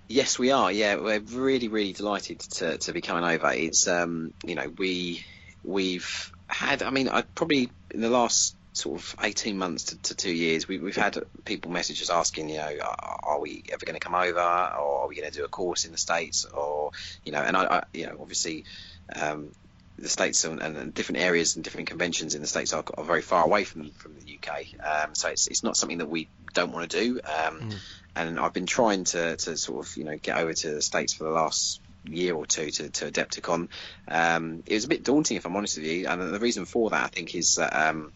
Yes, 0.08 0.38
we 0.38 0.52
are. 0.52 0.72
Yeah, 0.72 0.96
we're 0.96 1.20
really, 1.20 1.70
really 1.70 1.94
delighted 1.94 2.40
to, 2.40 2.78
to 2.78 2.92
be 2.92 3.02
coming 3.02 3.24
over. 3.24 3.52
It's 3.54 3.88
um, 3.88 4.34
you 4.46 4.56
know, 4.56 4.72
we 4.78 5.26
we've 5.64 6.32
had. 6.48 6.84
I 6.84 6.90
mean, 6.90 7.08
I 7.08 7.22
probably 7.22 7.70
in 7.92 8.02
the 8.02 8.10
last 8.10 8.56
sort 8.74 9.00
of 9.00 9.16
18 9.22 9.58
months 9.58 9.86
to, 9.86 9.98
to 10.02 10.16
two 10.16 10.32
years, 10.32 10.68
we, 10.68 10.78
have 10.78 10.96
had 10.96 11.18
people 11.46 11.72
message 11.72 12.02
us 12.02 12.10
asking, 12.10 12.50
you 12.50 12.58
know, 12.58 12.78
are 13.24 13.40
we 13.40 13.64
ever 13.72 13.86
going 13.86 14.00
to 14.00 14.00
come 14.00 14.16
over, 14.16 14.40
or 14.40 15.02
are 15.02 15.08
we 15.08 15.16
going 15.16 15.30
to 15.30 15.38
do 15.38 15.44
a 15.44 15.50
course 15.50 15.86
in 15.86 15.92
the 15.92 15.98
states, 15.98 16.46
or 16.46 16.92
you 17.26 17.32
know, 17.32 17.42
and 17.42 17.58
I, 17.58 17.64
I 17.64 17.84
you 17.94 18.08
know, 18.08 18.18
obviously. 18.20 18.66
Um, 19.14 19.52
the 20.00 20.10
states 20.10 20.46
and, 20.46 20.62
and, 20.62 20.94
different 20.96 21.22
areas 21.22 21.56
and 21.56 21.64
different 21.64 21.88
conventions 21.88 22.34
in 22.34 22.42
the 22.42 22.48
states 22.48 22.74
are, 22.74 22.84
are 22.98 23.04
very 23.04 23.22
far 23.22 23.44
away 23.46 23.66
from 23.66 23.92
from 23.92 24.16
the 24.16 24.36
UK, 24.36 24.66
um, 24.84 25.14
so 25.14 25.28
it's 25.28 25.48
it's 25.48 25.64
not 25.64 25.78
something 25.78 26.00
that 26.00 26.10
we 26.10 26.28
don't 26.54 26.72
want 26.72 26.90
to 26.90 27.00
do. 27.00 27.20
Um, 27.20 27.60
mm. 27.60 27.76
And 28.16 28.40
I've 28.40 28.54
been 28.54 28.66
trying 28.66 29.04
to 29.06 29.36
to 29.36 29.58
sort 29.58 29.86
of 29.86 29.96
you 29.98 30.06
know 30.06 30.18
get 30.18 30.38
over 30.38 30.54
to 30.54 30.72
the 30.72 30.82
states 30.82 31.14
for 31.14 31.26
the 31.26 31.30
last 31.30 31.82
year 32.06 32.34
or 32.34 32.46
two 32.46 32.72
to, 32.72 32.90
to 32.90 33.12
Adepticon. 33.12 33.68
Um, 34.08 34.64
it 34.66 34.74
was 34.74 34.86
a 34.86 34.88
bit 34.88 35.04
daunting, 35.04 35.38
if 35.38 35.46
I'm 35.46 35.56
honest 35.56 35.78
with 35.78 35.86
you, 35.86 36.08
and 36.08 36.34
the 36.34 36.40
reason 36.40 36.66
for 36.66 36.90
that 36.90 37.04
I 37.04 37.08
think 37.08 37.36
is 37.36 37.56
that 37.56 37.76
um, 37.76 38.12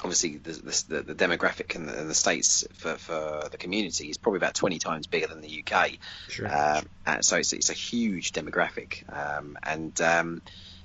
obviously 0.00 0.36
the, 0.36 0.52
the, 0.88 1.02
the 1.02 1.14
demographic 1.14 1.74
in 1.74 1.86
the, 1.86 2.00
in 2.00 2.08
the, 2.08 2.14
states 2.14 2.66
for, 2.74 2.94
for 2.96 3.48
the 3.50 3.56
community 3.56 4.08
is 4.08 4.18
probably 4.18 4.38
about 4.38 4.54
20 4.54 4.78
times 4.78 5.06
bigger 5.06 5.26
than 5.26 5.40
the 5.40 5.64
UK. 5.66 5.92
Sure. 6.28 6.48
Um, 6.48 6.86
so 7.20 7.36
it's, 7.36 7.52
it's 7.52 7.70
a 7.70 7.74
huge 7.74 8.32
demographic, 8.32 9.04
um, 9.12 9.58
and 9.62 10.00
um, 10.00 10.42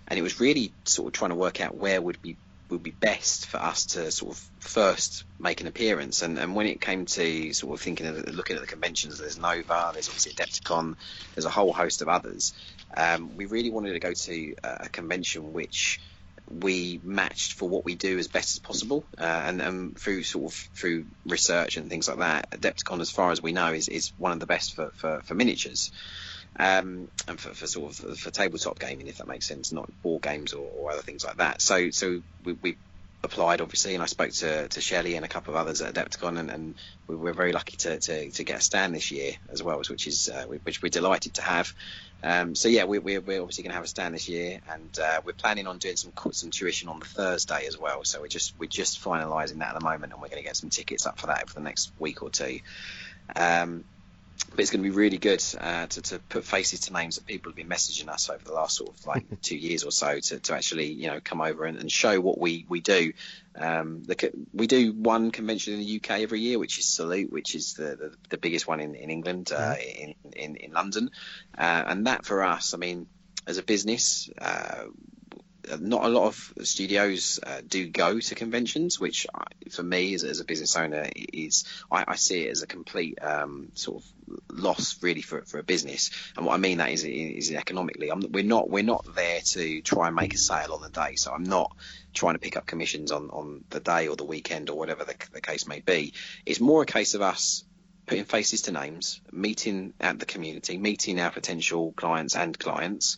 and 0.07 0.17
it 0.17 0.21
was 0.21 0.39
really 0.39 0.73
sort 0.85 1.07
of 1.07 1.13
trying 1.13 1.29
to 1.29 1.35
work 1.35 1.61
out 1.61 1.75
where 1.75 2.01
would 2.01 2.21
be 2.21 2.35
would 2.69 2.83
be 2.83 2.91
best 2.91 3.47
for 3.47 3.57
us 3.57 3.85
to 3.85 4.11
sort 4.11 4.31
of 4.33 4.49
first 4.59 5.23
make 5.39 5.61
an 5.61 5.67
appearance. 5.67 6.21
And, 6.21 6.37
and 6.37 6.55
when 6.55 6.67
it 6.67 6.79
came 6.79 7.05
to 7.05 7.53
sort 7.53 7.73
of 7.73 7.81
thinking 7.81 8.05
of 8.05 8.33
looking 8.33 8.55
at 8.55 8.61
the 8.61 8.67
conventions, 8.67 9.17
there's 9.17 9.39
Nova, 9.39 9.89
there's 9.93 10.07
obviously 10.07 10.33
Adepticon, 10.33 10.95
there's 11.33 11.45
a 11.45 11.49
whole 11.49 11.73
host 11.73 12.01
of 12.01 12.09
others. 12.09 12.53
Um, 12.95 13.35
we 13.35 13.45
really 13.45 13.71
wanted 13.71 13.93
to 13.93 13.99
go 13.99 14.13
to 14.13 14.55
a 14.63 14.89
convention 14.89 15.53
which 15.53 15.99
we 16.49 16.99
matched 17.03 17.53
for 17.53 17.69
what 17.69 17.85
we 17.85 17.95
do 17.95 18.17
as 18.17 18.27
best 18.27 18.55
as 18.55 18.59
possible, 18.59 19.05
uh, 19.17 19.23
and, 19.23 19.61
and, 19.61 19.97
through 19.97 20.23
sort 20.23 20.51
of 20.51 20.53
through 20.53 21.05
research 21.25 21.77
and 21.77 21.89
things 21.89 22.07
like 22.07 22.19
that, 22.19 22.51
Adepticon, 22.51 23.01
as 23.01 23.11
far 23.11 23.31
as 23.31 23.41
we 23.41 23.51
know, 23.51 23.71
is, 23.73 23.87
is 23.87 24.11
one 24.17 24.31
of 24.31 24.39
the 24.39 24.45
best 24.45 24.75
for, 24.75 24.91
for, 24.95 25.21
for 25.23 25.35
miniatures, 25.35 25.91
um, 26.57 27.07
and 27.27 27.39
for, 27.39 27.49
for, 27.49 27.67
sort 27.67 27.99
of 27.99 28.17
for 28.17 28.31
tabletop 28.31 28.79
gaming, 28.79 29.07
if 29.07 29.17
that 29.17 29.27
makes 29.27 29.47
sense, 29.47 29.71
not 29.71 29.89
board 30.01 30.23
games 30.23 30.53
or, 30.53 30.67
or 30.77 30.91
other 30.91 31.01
things 31.01 31.23
like 31.23 31.37
that. 31.37 31.61
So 31.61 31.91
so 31.91 32.21
we, 32.43 32.53
we 32.53 32.77
applied 33.23 33.61
obviously, 33.61 33.93
and 33.95 34.03
I 34.03 34.05
spoke 34.05 34.31
to 34.31 34.67
to 34.67 34.81
Shelley 34.81 35.15
and 35.15 35.25
a 35.25 35.27
couple 35.27 35.53
of 35.53 35.59
others 35.59 35.81
at 35.81 35.93
Adepticon, 35.93 36.39
and, 36.39 36.49
and 36.49 36.75
we 37.07 37.15
were 37.15 37.33
very 37.33 37.51
lucky 37.51 37.77
to, 37.77 37.99
to, 37.99 38.31
to, 38.31 38.43
get 38.43 38.59
a 38.59 38.61
stand 38.61 38.95
this 38.95 39.11
year 39.11 39.33
as 39.49 39.61
well, 39.61 39.81
which 39.89 40.07
is 40.07 40.29
uh, 40.29 40.45
which 40.45 40.81
we're 40.81 40.89
delighted 40.89 41.33
to 41.35 41.41
have. 41.41 41.73
Um, 42.21 42.53
so 42.53 42.67
yeah, 42.67 42.83
we, 42.83 42.99
we're, 42.99 43.21
we're 43.21 43.41
obviously 43.41 43.63
going 43.63 43.71
to 43.71 43.75
have 43.75 43.85
a 43.85 43.87
stand 43.87 44.13
this 44.13 44.27
year, 44.27 44.59
and 44.69 44.99
uh, 44.99 45.21
we're 45.23 45.33
planning 45.33 45.67
on 45.67 45.77
doing 45.77 45.95
some 45.95 46.11
some 46.31 46.51
tuition 46.51 46.89
on 46.89 46.99
the 46.99 47.05
Thursday 47.05 47.65
as 47.67 47.77
well. 47.77 48.03
So 48.03 48.21
we're 48.21 48.27
just 48.27 48.53
we're 48.59 48.67
just 48.67 49.03
finalising 49.03 49.59
that 49.59 49.69
at 49.69 49.79
the 49.79 49.85
moment, 49.85 50.13
and 50.13 50.21
we're 50.21 50.29
going 50.29 50.41
to 50.41 50.47
get 50.47 50.57
some 50.57 50.69
tickets 50.69 51.05
up 51.05 51.19
for 51.19 51.27
that 51.27 51.43
over 51.43 51.53
the 51.53 51.61
next 51.61 51.91
week 51.99 52.23
or 52.23 52.29
two. 52.29 52.59
Um, 53.35 53.83
but 54.49 54.59
it's 54.59 54.71
going 54.71 54.83
to 54.83 54.89
be 54.89 54.95
really 54.95 55.17
good 55.17 55.43
uh, 55.59 55.87
to, 55.87 56.01
to 56.01 56.19
put 56.19 56.43
faces 56.43 56.81
to 56.81 56.93
names 56.93 57.15
that 57.15 57.25
people 57.25 57.51
have 57.51 57.55
been 57.55 57.69
messaging 57.69 58.07
us 58.09 58.29
over 58.29 58.43
the 58.43 58.53
last 58.53 58.77
sort 58.77 58.89
of 58.89 59.05
like 59.05 59.25
two 59.41 59.57
years 59.57 59.83
or 59.83 59.91
so 59.91 60.19
to, 60.19 60.39
to 60.39 60.53
actually 60.53 60.91
you 60.91 61.07
know 61.07 61.19
come 61.23 61.41
over 61.41 61.65
and, 61.65 61.77
and 61.77 61.91
show 61.91 62.19
what 62.19 62.37
we 62.37 62.65
we 62.67 62.79
do. 62.79 63.13
Um, 63.55 64.03
the, 64.03 64.31
we 64.53 64.67
do 64.67 64.93
one 64.93 65.31
convention 65.31 65.73
in 65.73 65.79
the 65.79 66.01
UK 66.01 66.21
every 66.21 66.39
year, 66.39 66.59
which 66.59 66.79
is 66.79 66.85
Salute, 66.85 67.31
which 67.31 67.55
is 67.55 67.73
the 67.73 67.95
the, 67.95 68.13
the 68.29 68.37
biggest 68.37 68.67
one 68.67 68.79
in 68.79 68.95
in 68.95 69.09
England, 69.09 69.51
uh, 69.51 69.75
in, 69.79 70.15
in 70.33 70.55
in 70.55 70.71
London, 70.71 71.11
uh, 71.57 71.83
and 71.87 72.07
that 72.07 72.25
for 72.25 72.43
us, 72.43 72.73
I 72.73 72.77
mean, 72.77 73.07
as 73.45 73.57
a 73.57 73.63
business, 73.63 74.29
uh, 74.39 74.85
not 75.79 76.05
a 76.05 76.09
lot 76.09 76.27
of 76.27 76.53
studios 76.63 77.39
uh, 77.45 77.61
do 77.67 77.87
go 77.87 78.19
to 78.19 78.35
conventions, 78.35 78.99
which 78.99 79.27
for 79.71 79.83
me 79.83 80.13
as, 80.13 80.23
as 80.23 80.39
a 80.39 80.45
business 80.45 80.75
owner 80.75 81.07
is 81.15 81.65
I, 81.91 82.05
I 82.07 82.15
see 82.15 82.45
it 82.45 82.51
as 82.51 82.61
a 82.61 82.67
complete 82.67 83.19
um, 83.21 83.69
sort 83.73 84.03
of 84.03 84.09
loss 84.51 85.01
really 85.01 85.21
for, 85.21 85.41
for 85.43 85.59
a 85.59 85.63
business. 85.63 86.11
And 86.37 86.45
what 86.45 86.53
I 86.53 86.57
mean 86.57 86.77
that 86.77 86.89
is 86.89 87.03
is 87.03 87.51
economically, 87.51 88.11
I'm, 88.11 88.23
we're 88.31 88.43
not 88.43 88.69
we're 88.69 88.83
not 88.83 89.05
there 89.15 89.41
to 89.41 89.81
try 89.81 90.07
and 90.07 90.15
make 90.15 90.33
a 90.33 90.37
sale 90.37 90.73
on 90.73 90.81
the 90.81 90.89
day. 90.89 91.15
So 91.15 91.31
I'm 91.31 91.43
not 91.43 91.75
trying 92.13 92.35
to 92.35 92.39
pick 92.39 92.57
up 92.57 92.65
commissions 92.65 93.11
on 93.11 93.29
on 93.29 93.63
the 93.69 93.79
day 93.79 94.07
or 94.07 94.15
the 94.15 94.25
weekend 94.25 94.69
or 94.69 94.77
whatever 94.77 95.03
the, 95.03 95.15
the 95.31 95.41
case 95.41 95.67
may 95.67 95.79
be. 95.79 96.13
It's 96.45 96.59
more 96.59 96.81
a 96.81 96.85
case 96.85 97.13
of 97.13 97.21
us 97.21 97.63
putting 98.09 98.25
faces 98.25 98.63
to 98.63 98.71
names, 98.71 99.21
meeting 99.31 99.93
at 99.99 100.17
the 100.17 100.25
community, 100.25 100.77
meeting 100.77 101.19
our 101.19 101.29
potential 101.29 101.93
clients 101.95 102.35
and 102.35 102.57
clients, 102.57 103.17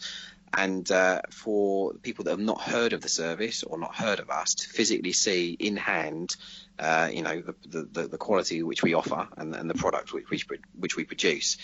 and 0.54 0.90
uh, 0.92 1.22
for 1.30 1.94
people 1.94 2.26
that 2.26 2.32
have 2.32 2.40
not 2.40 2.62
heard 2.62 2.94
of 2.94 3.02
the 3.02 3.10
service 3.10 3.64
or 3.64 3.78
not 3.78 3.96
heard 3.96 4.20
of 4.20 4.30
us 4.30 4.56
to 4.56 4.68
physically 4.68 5.14
see 5.14 5.56
in 5.60 5.78
hand, 5.78 6.36
uh, 6.78 7.10
you 7.12 7.22
know, 7.22 7.42
the, 7.66 7.88
the, 7.92 8.08
the, 8.08 8.18
quality 8.18 8.62
which 8.64 8.84
we 8.84 8.94
offer 8.94 9.28
and, 9.38 9.56
and 9.56 9.70
the 9.70 9.76
product 9.76 10.14
which, 10.14 10.30
which, 10.30 10.48
which 10.78 10.98
we 10.98 11.04
produce 11.06 11.58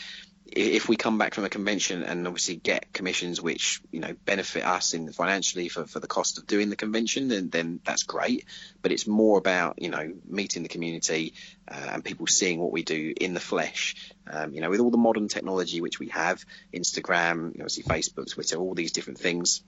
if 0.52 0.88
we 0.88 0.96
come 0.96 1.18
back 1.18 1.34
from 1.34 1.44
a 1.44 1.50
convention 1.50 2.04
and 2.04 2.28
obviously 2.28 2.56
get 2.56 2.94
commissions 2.94 3.42
which 3.42 3.82
you 3.92 4.00
know 4.00 4.16
benefit 4.26 4.66
us 4.66 4.94
in 4.94 5.12
financially 5.12 5.70
for, 5.70 5.86
for 5.86 6.00
the 6.00 6.08
cost 6.08 6.38
of 6.38 6.48
doing 6.48 6.70
the 6.70 6.76
convention 6.76 7.28
then 7.28 7.50
then 7.50 7.80
that's 7.84 8.04
great. 8.04 8.46
But 8.82 8.92
it's 8.92 9.08
more 9.08 9.38
about 9.38 9.82
you 9.82 9.90
know 9.90 10.14
meeting 10.28 10.64
the 10.64 10.70
community 10.70 11.34
uh, 11.68 11.90
and 11.92 12.06
people 12.06 12.28
seeing 12.28 12.60
what 12.60 12.72
we 12.72 12.84
do 12.84 13.14
in 13.20 13.34
the 13.34 13.40
flesh. 13.40 13.96
Um, 14.30 14.54
you 14.54 14.62
know 14.62 14.70
with 14.70 14.80
all 14.80 14.92
the 14.92 14.98
modern 14.98 15.28
technology 15.28 15.82
which 15.82 16.00
we 16.00 16.10
have 16.10 16.44
Instagram 16.74 17.70
see 17.70 17.84
Facebook 17.84 18.32
Twitter 18.32 18.58
all 18.58 18.74
these 18.74 18.92
different 18.92 19.20
things 19.20 19.64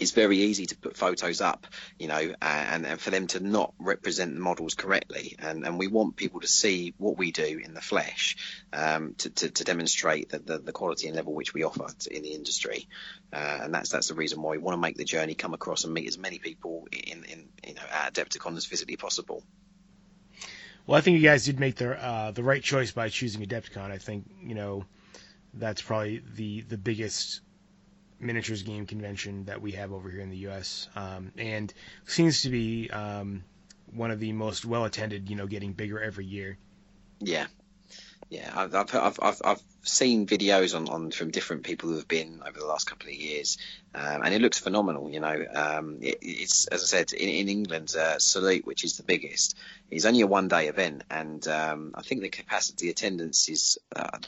it's 0.00 0.12
very 0.12 0.38
easy 0.38 0.64
to 0.66 0.76
put 0.76 0.96
photos 0.96 1.42
up, 1.42 1.66
you 1.98 2.08
know, 2.08 2.34
and, 2.40 2.86
and 2.86 3.00
for 3.00 3.10
them 3.10 3.26
to 3.28 3.40
not 3.40 3.74
represent 3.78 4.32
the 4.34 4.40
models 4.40 4.74
correctly. 4.74 5.36
And, 5.38 5.66
and 5.66 5.78
we 5.78 5.88
want 5.88 6.16
people 6.16 6.40
to 6.40 6.48
see 6.48 6.94
what 6.96 7.18
we 7.18 7.32
do 7.32 7.60
in 7.62 7.74
the 7.74 7.82
flesh 7.82 8.36
um, 8.72 9.14
to, 9.18 9.28
to, 9.28 9.50
to, 9.50 9.64
demonstrate 9.64 10.30
the, 10.30 10.38
the, 10.38 10.58
the, 10.58 10.72
quality 10.72 11.06
and 11.06 11.16
level 11.16 11.34
which 11.34 11.52
we 11.52 11.64
offer 11.64 11.86
to, 11.98 12.16
in 12.16 12.22
the 12.22 12.30
industry. 12.30 12.88
Uh, 13.30 13.60
and 13.62 13.74
that's 13.74 13.90
that's 13.90 14.08
the 14.08 14.14
reason 14.14 14.40
why 14.40 14.52
we 14.52 14.58
want 14.58 14.74
to 14.74 14.80
make 14.80 14.96
the 14.96 15.04
journey 15.04 15.34
come 15.34 15.52
across 15.52 15.84
and 15.84 15.92
meet 15.92 16.08
as 16.08 16.16
many 16.16 16.38
people 16.38 16.88
in, 16.92 17.24
in 17.24 17.48
you 17.66 17.74
know 17.74 17.82
at 17.92 18.14
Adepticon 18.14 18.56
as 18.56 18.64
physically 18.64 18.96
possible. 18.96 19.42
Well, 20.86 20.96
I 20.96 21.02
think 21.02 21.18
you 21.18 21.22
guys 21.22 21.44
did 21.44 21.60
make 21.60 21.76
the 21.76 22.02
uh, 22.02 22.30
the 22.30 22.42
right 22.42 22.62
choice 22.62 22.90
by 22.90 23.10
choosing 23.10 23.46
Adepticon. 23.46 23.90
I 23.90 23.98
think 23.98 24.30
you 24.42 24.54
know 24.54 24.86
that's 25.52 25.82
probably 25.82 26.22
the 26.34 26.62
the 26.62 26.78
biggest 26.78 27.42
miniatures 28.20 28.62
game 28.62 28.86
convention 28.86 29.44
that 29.46 29.60
we 29.60 29.72
have 29.72 29.92
over 29.92 30.10
here 30.10 30.20
in 30.20 30.30
the 30.30 30.36
U.S. 30.38 30.88
Um, 30.94 31.32
and 31.36 31.72
seems 32.06 32.42
to 32.42 32.50
be 32.50 32.90
um, 32.90 33.44
one 33.92 34.10
of 34.10 34.20
the 34.20 34.32
most 34.32 34.64
well 34.64 34.84
attended. 34.84 35.30
You 35.30 35.36
know, 35.36 35.46
getting 35.46 35.72
bigger 35.72 36.00
every 36.00 36.26
year. 36.26 36.58
Yeah, 37.20 37.46
yeah. 38.28 38.50
I've 38.54 38.74
I've 38.74 39.18
I've, 39.22 39.42
I've, 39.44 39.62
seen 39.82 40.26
videos 40.26 40.76
on, 40.76 40.90
on 40.90 41.10
from 41.10 41.30
different 41.30 41.62
people 41.62 41.88
who 41.88 41.96
have 41.96 42.06
been 42.06 42.42
over 42.46 42.58
the 42.58 42.66
last 42.66 42.86
couple 42.86 43.08
of 43.08 43.14
years, 43.14 43.56
um, 43.94 44.22
and 44.22 44.34
it 44.34 44.42
looks 44.42 44.58
phenomenal. 44.58 45.10
You 45.10 45.20
know, 45.20 45.44
um, 45.54 45.98
it, 46.02 46.18
it's 46.20 46.66
as 46.66 46.82
I 46.82 46.86
said 46.86 47.12
in, 47.12 47.28
in 47.28 47.48
England, 47.48 47.94
uh, 47.98 48.18
Salute, 48.18 48.66
which 48.66 48.84
is 48.84 48.98
the 48.98 49.02
biggest, 49.02 49.56
is 49.90 50.04
only 50.04 50.20
a 50.20 50.26
one 50.26 50.48
day 50.48 50.68
event, 50.68 51.04
and 51.10 51.46
um, 51.48 51.92
I 51.94 52.02
think 52.02 52.20
the 52.20 52.28
capacity 52.28 52.90
attendance 52.90 53.48
is. 53.48 53.78
Uh, 53.94 54.18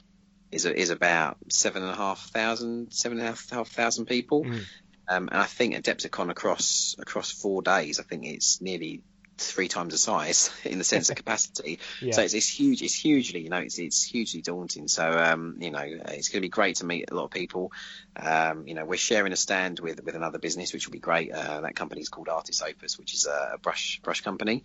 is, 0.52 0.66
is 0.66 0.90
about 0.90 1.38
seven 1.48 1.82
and 1.82 1.90
a 1.90 1.96
half 1.96 2.20
thousand, 2.30 2.92
seven 2.92 3.18
and 3.18 3.26
a 3.28 3.54
half 3.54 3.68
thousand 3.68 4.06
people, 4.06 4.44
Mm. 4.44 4.64
um, 5.08 5.28
and 5.28 5.38
I 5.40 5.44
think 5.44 5.74
Adepticon 5.74 6.30
across 6.30 6.94
across 6.98 7.30
four 7.32 7.62
days, 7.62 7.98
I 7.98 8.02
think 8.04 8.24
it's 8.26 8.60
nearly 8.60 9.02
three 9.38 9.66
times 9.66 9.92
the 9.92 9.98
size 9.98 10.50
in 10.64 10.78
the 10.78 10.84
sense 10.84 11.10
of 11.10 11.16
capacity. 11.22 11.80
Yeah. 12.00 12.12
So 12.12 12.22
it's, 12.22 12.34
it's 12.34 12.48
huge. 12.48 12.82
It's 12.82 12.94
hugely, 12.94 13.40
you 13.40 13.48
know, 13.48 13.56
it's 13.58 13.78
it's 13.78 14.02
hugely 14.04 14.42
daunting. 14.42 14.88
So 14.88 15.10
um, 15.10 15.56
you 15.58 15.70
know, 15.70 15.80
it's 15.82 16.28
going 16.28 16.40
to 16.42 16.46
be 16.46 16.48
great 16.48 16.76
to 16.76 16.84
meet 16.86 17.10
a 17.10 17.14
lot 17.14 17.24
of 17.24 17.30
people. 17.30 17.72
Um, 18.14 18.68
you 18.68 18.74
know, 18.74 18.84
we're 18.84 18.98
sharing 18.98 19.32
a 19.32 19.36
stand 19.36 19.80
with 19.80 20.04
with 20.04 20.14
another 20.14 20.38
business, 20.38 20.72
which 20.72 20.86
will 20.86 20.92
be 20.92 21.00
great. 21.00 21.32
Uh, 21.32 21.62
that 21.62 21.74
company 21.74 22.02
is 22.02 22.08
called 22.10 22.28
Artis 22.28 22.62
Opus, 22.62 22.98
which 22.98 23.14
is 23.14 23.26
a 23.26 23.58
brush 23.60 24.00
brush 24.02 24.20
company. 24.20 24.64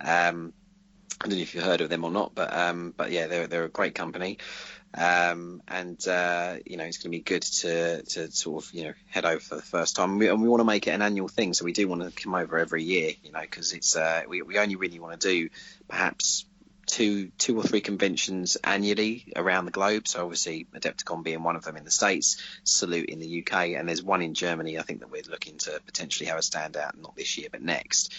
Um, 0.00 0.52
I 1.20 1.28
don't 1.28 1.38
know 1.38 1.42
if 1.42 1.54
you've 1.54 1.64
heard 1.64 1.80
of 1.80 1.88
them 1.88 2.04
or 2.04 2.10
not, 2.10 2.34
but 2.34 2.52
um, 2.52 2.92
but 2.96 3.10
yeah, 3.10 3.26
they're 3.26 3.46
they're 3.46 3.64
a 3.64 3.68
great 3.70 3.94
company. 3.94 4.38
Um, 4.94 5.62
and 5.68 6.06
uh, 6.08 6.56
you 6.64 6.76
know 6.76 6.84
it's 6.84 6.98
going 6.98 7.12
to 7.12 7.18
be 7.18 7.20
good 7.20 7.42
to, 7.42 8.02
to 8.02 8.30
sort 8.30 8.64
of 8.64 8.72
you 8.72 8.84
know 8.84 8.94
head 9.08 9.24
over 9.24 9.40
for 9.40 9.56
the 9.56 9.62
first 9.62 9.96
time. 9.96 10.10
And 10.10 10.18
we, 10.18 10.32
we 10.32 10.48
want 10.48 10.60
to 10.60 10.64
make 10.64 10.86
it 10.86 10.92
an 10.92 11.02
annual 11.02 11.28
thing, 11.28 11.52
so 11.52 11.64
we 11.64 11.72
do 11.72 11.88
want 11.88 12.02
to 12.02 12.10
come 12.10 12.34
over 12.34 12.58
every 12.58 12.82
year, 12.82 13.12
you 13.22 13.32
know, 13.32 13.40
because 13.40 13.72
it's 13.72 13.96
uh, 13.96 14.22
we 14.28 14.42
we 14.42 14.58
only 14.58 14.76
really 14.76 14.98
want 14.98 15.20
to 15.20 15.28
do 15.28 15.48
perhaps 15.88 16.46
two 16.86 17.28
two 17.38 17.56
or 17.56 17.62
three 17.62 17.80
conventions 17.80 18.56
annually 18.62 19.32
around 19.36 19.64
the 19.64 19.70
globe. 19.70 20.06
So 20.08 20.22
obviously 20.22 20.66
Adepticon 20.74 21.22
being 21.24 21.42
one 21.42 21.56
of 21.56 21.64
them 21.64 21.76
in 21.76 21.84
the 21.84 21.90
states, 21.90 22.36
Salute 22.64 23.10
in 23.10 23.18
the 23.18 23.42
UK, 23.42 23.70
and 23.76 23.88
there's 23.88 24.02
one 24.02 24.22
in 24.22 24.34
Germany. 24.34 24.78
I 24.78 24.82
think 24.82 25.00
that 25.00 25.10
we're 25.10 25.22
looking 25.28 25.58
to 25.58 25.80
potentially 25.84 26.28
have 26.28 26.38
a 26.38 26.42
standout, 26.42 26.96
not 26.96 27.16
this 27.16 27.36
year 27.38 27.48
but 27.50 27.62
next. 27.62 28.14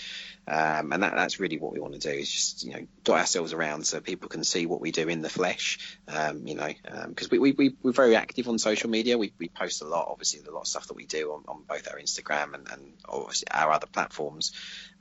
Um, 0.49 0.93
and 0.93 1.03
that, 1.03 1.13
that's 1.13 1.41
really 1.41 1.57
what 1.57 1.74
we 1.74 1.82
want 1.82 1.93
to 1.93 1.99
do 1.99 2.09
is 2.09 2.32
just 2.32 2.63
you 2.63 2.72
know 2.72 2.88
dot 3.03 3.20
ourselves 3.20 3.51
around 3.51 3.86
so 3.86 3.99
people 3.99 4.30
can 4.30 4.45
see 4.45 4.65
what 4.65 4.80
we 4.80 4.91
do 4.91 5.07
in 5.09 5.22
the 5.22 5.30
flesh. 5.30 5.80
Um, 6.07 6.47
you 6.47 6.55
know, 6.55 6.70
because 7.07 7.30
we, 7.30 7.39
we, 7.39 7.51
we 7.51 7.76
we're 7.84 7.91
very 7.91 8.15
active 8.15 8.47
on 8.47 8.57
social 8.57 8.89
media. 8.89 9.18
We, 9.18 9.34
we 9.38 9.49
post 9.49 9.82
a 9.82 9.86
lot. 9.86 10.07
Obviously, 10.09 10.41
a 10.47 10.51
lot 10.51 10.61
of 10.61 10.68
stuff 10.68 10.88
that 10.88 10.95
we 10.95 11.05
do 11.05 11.34
on, 11.34 11.43
on 11.47 11.63
both 11.68 11.88
our 11.91 11.99
Instagram 11.99 12.53
and, 12.53 12.68
and 12.72 12.93
obviously 13.07 13.47
our 13.51 13.72
other 13.72 13.88
platforms. 13.88 14.53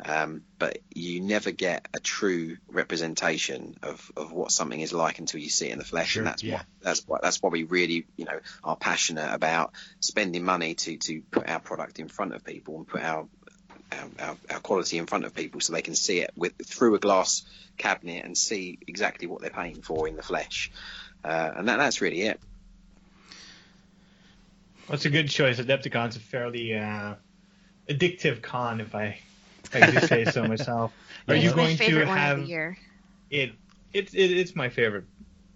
Um, 0.05 0.43
but 0.59 0.79
you 0.93 1.21
never 1.21 1.53
get 1.53 1.89
a 1.95 2.01
true 2.01 2.57
representation 2.69 3.56
of, 3.83 4.11
of 4.17 4.33
what 4.33 4.51
something 4.53 4.81
is 4.81 4.93
like 4.93 5.19
until 5.19 5.41
you 5.41 5.49
see 5.49 5.69
it 5.69 5.73
in 5.73 5.79
the 5.79 5.85
flesh, 5.85 6.11
Sure, 6.13 6.23
and 6.23 6.27
that's 6.29 6.43
yeah. 6.43 6.57
what 6.57 6.67
that's 6.83 7.09
what 7.09 7.23
that's 7.23 7.43
why 7.43 7.51
we 7.51 7.63
really 7.65 8.07
you 8.17 8.25
know 8.25 8.39
are 8.65 8.77
passionate 8.77 9.33
about 9.33 9.73
spending 10.01 10.45
money 10.45 10.75
to 10.75 10.97
to 10.97 11.23
put 11.31 11.49
our 11.49 11.61
product 11.61 11.99
in 11.99 12.09
front 12.09 12.35
of 12.35 12.45
people 12.45 12.77
and 12.77 12.87
put 12.87 13.03
our 13.03 13.27
our, 13.93 14.09
our, 14.29 14.37
our 14.51 14.61
quality 14.61 14.99
in 14.99 15.07
front 15.07 15.25
of 15.25 15.35
people 15.35 15.61
so 15.61 15.73
they 15.73 15.83
can 15.83 15.95
see 15.95 16.19
it 16.21 16.31
with 16.37 16.53
through 16.65 16.95
a 16.95 16.99
glass 16.99 17.43
cabinet 17.77 18.25
and 18.25 18.37
see 18.37 18.79
exactly 18.87 19.27
what 19.29 19.41
they're 19.41 19.51
paying 19.51 19.83
for 19.83 20.09
in 20.09 20.17
the 20.17 20.23
flesh. 20.23 20.71
Uh, 21.25 21.53
and 21.57 21.69
that, 21.69 21.77
that's 21.77 22.01
really 22.01 22.23
it. 22.23 22.41
That's 24.89 25.05
a 25.05 25.11
good 25.11 25.29
choice. 25.29 25.59
Adepticon's 25.59 26.17
a 26.17 26.21
fairly 26.21 26.75
uh, 26.75 27.15
addictive 27.89 28.43
con, 28.43 28.81
if 28.81 28.95
I, 28.95 29.19
if 29.65 29.75
I 29.75 29.91
do 29.91 30.01
say 30.07 30.25
so 30.27 30.45
myself. 30.49 30.93
Are 31.29 31.35
you 31.35 31.49
It's 31.49 31.57
my 31.57 31.65
going 31.65 31.77
to 31.77 31.85
favorite 31.85 32.09
one 32.09 32.19
of 32.19 32.23
have 32.23 32.39
the 32.39 32.47
year. 32.47 32.79
It? 33.31 33.53
It's 33.93 34.15
it, 34.15 34.31
it's 34.31 34.55
my 34.55 34.69
favorite. 34.69 35.05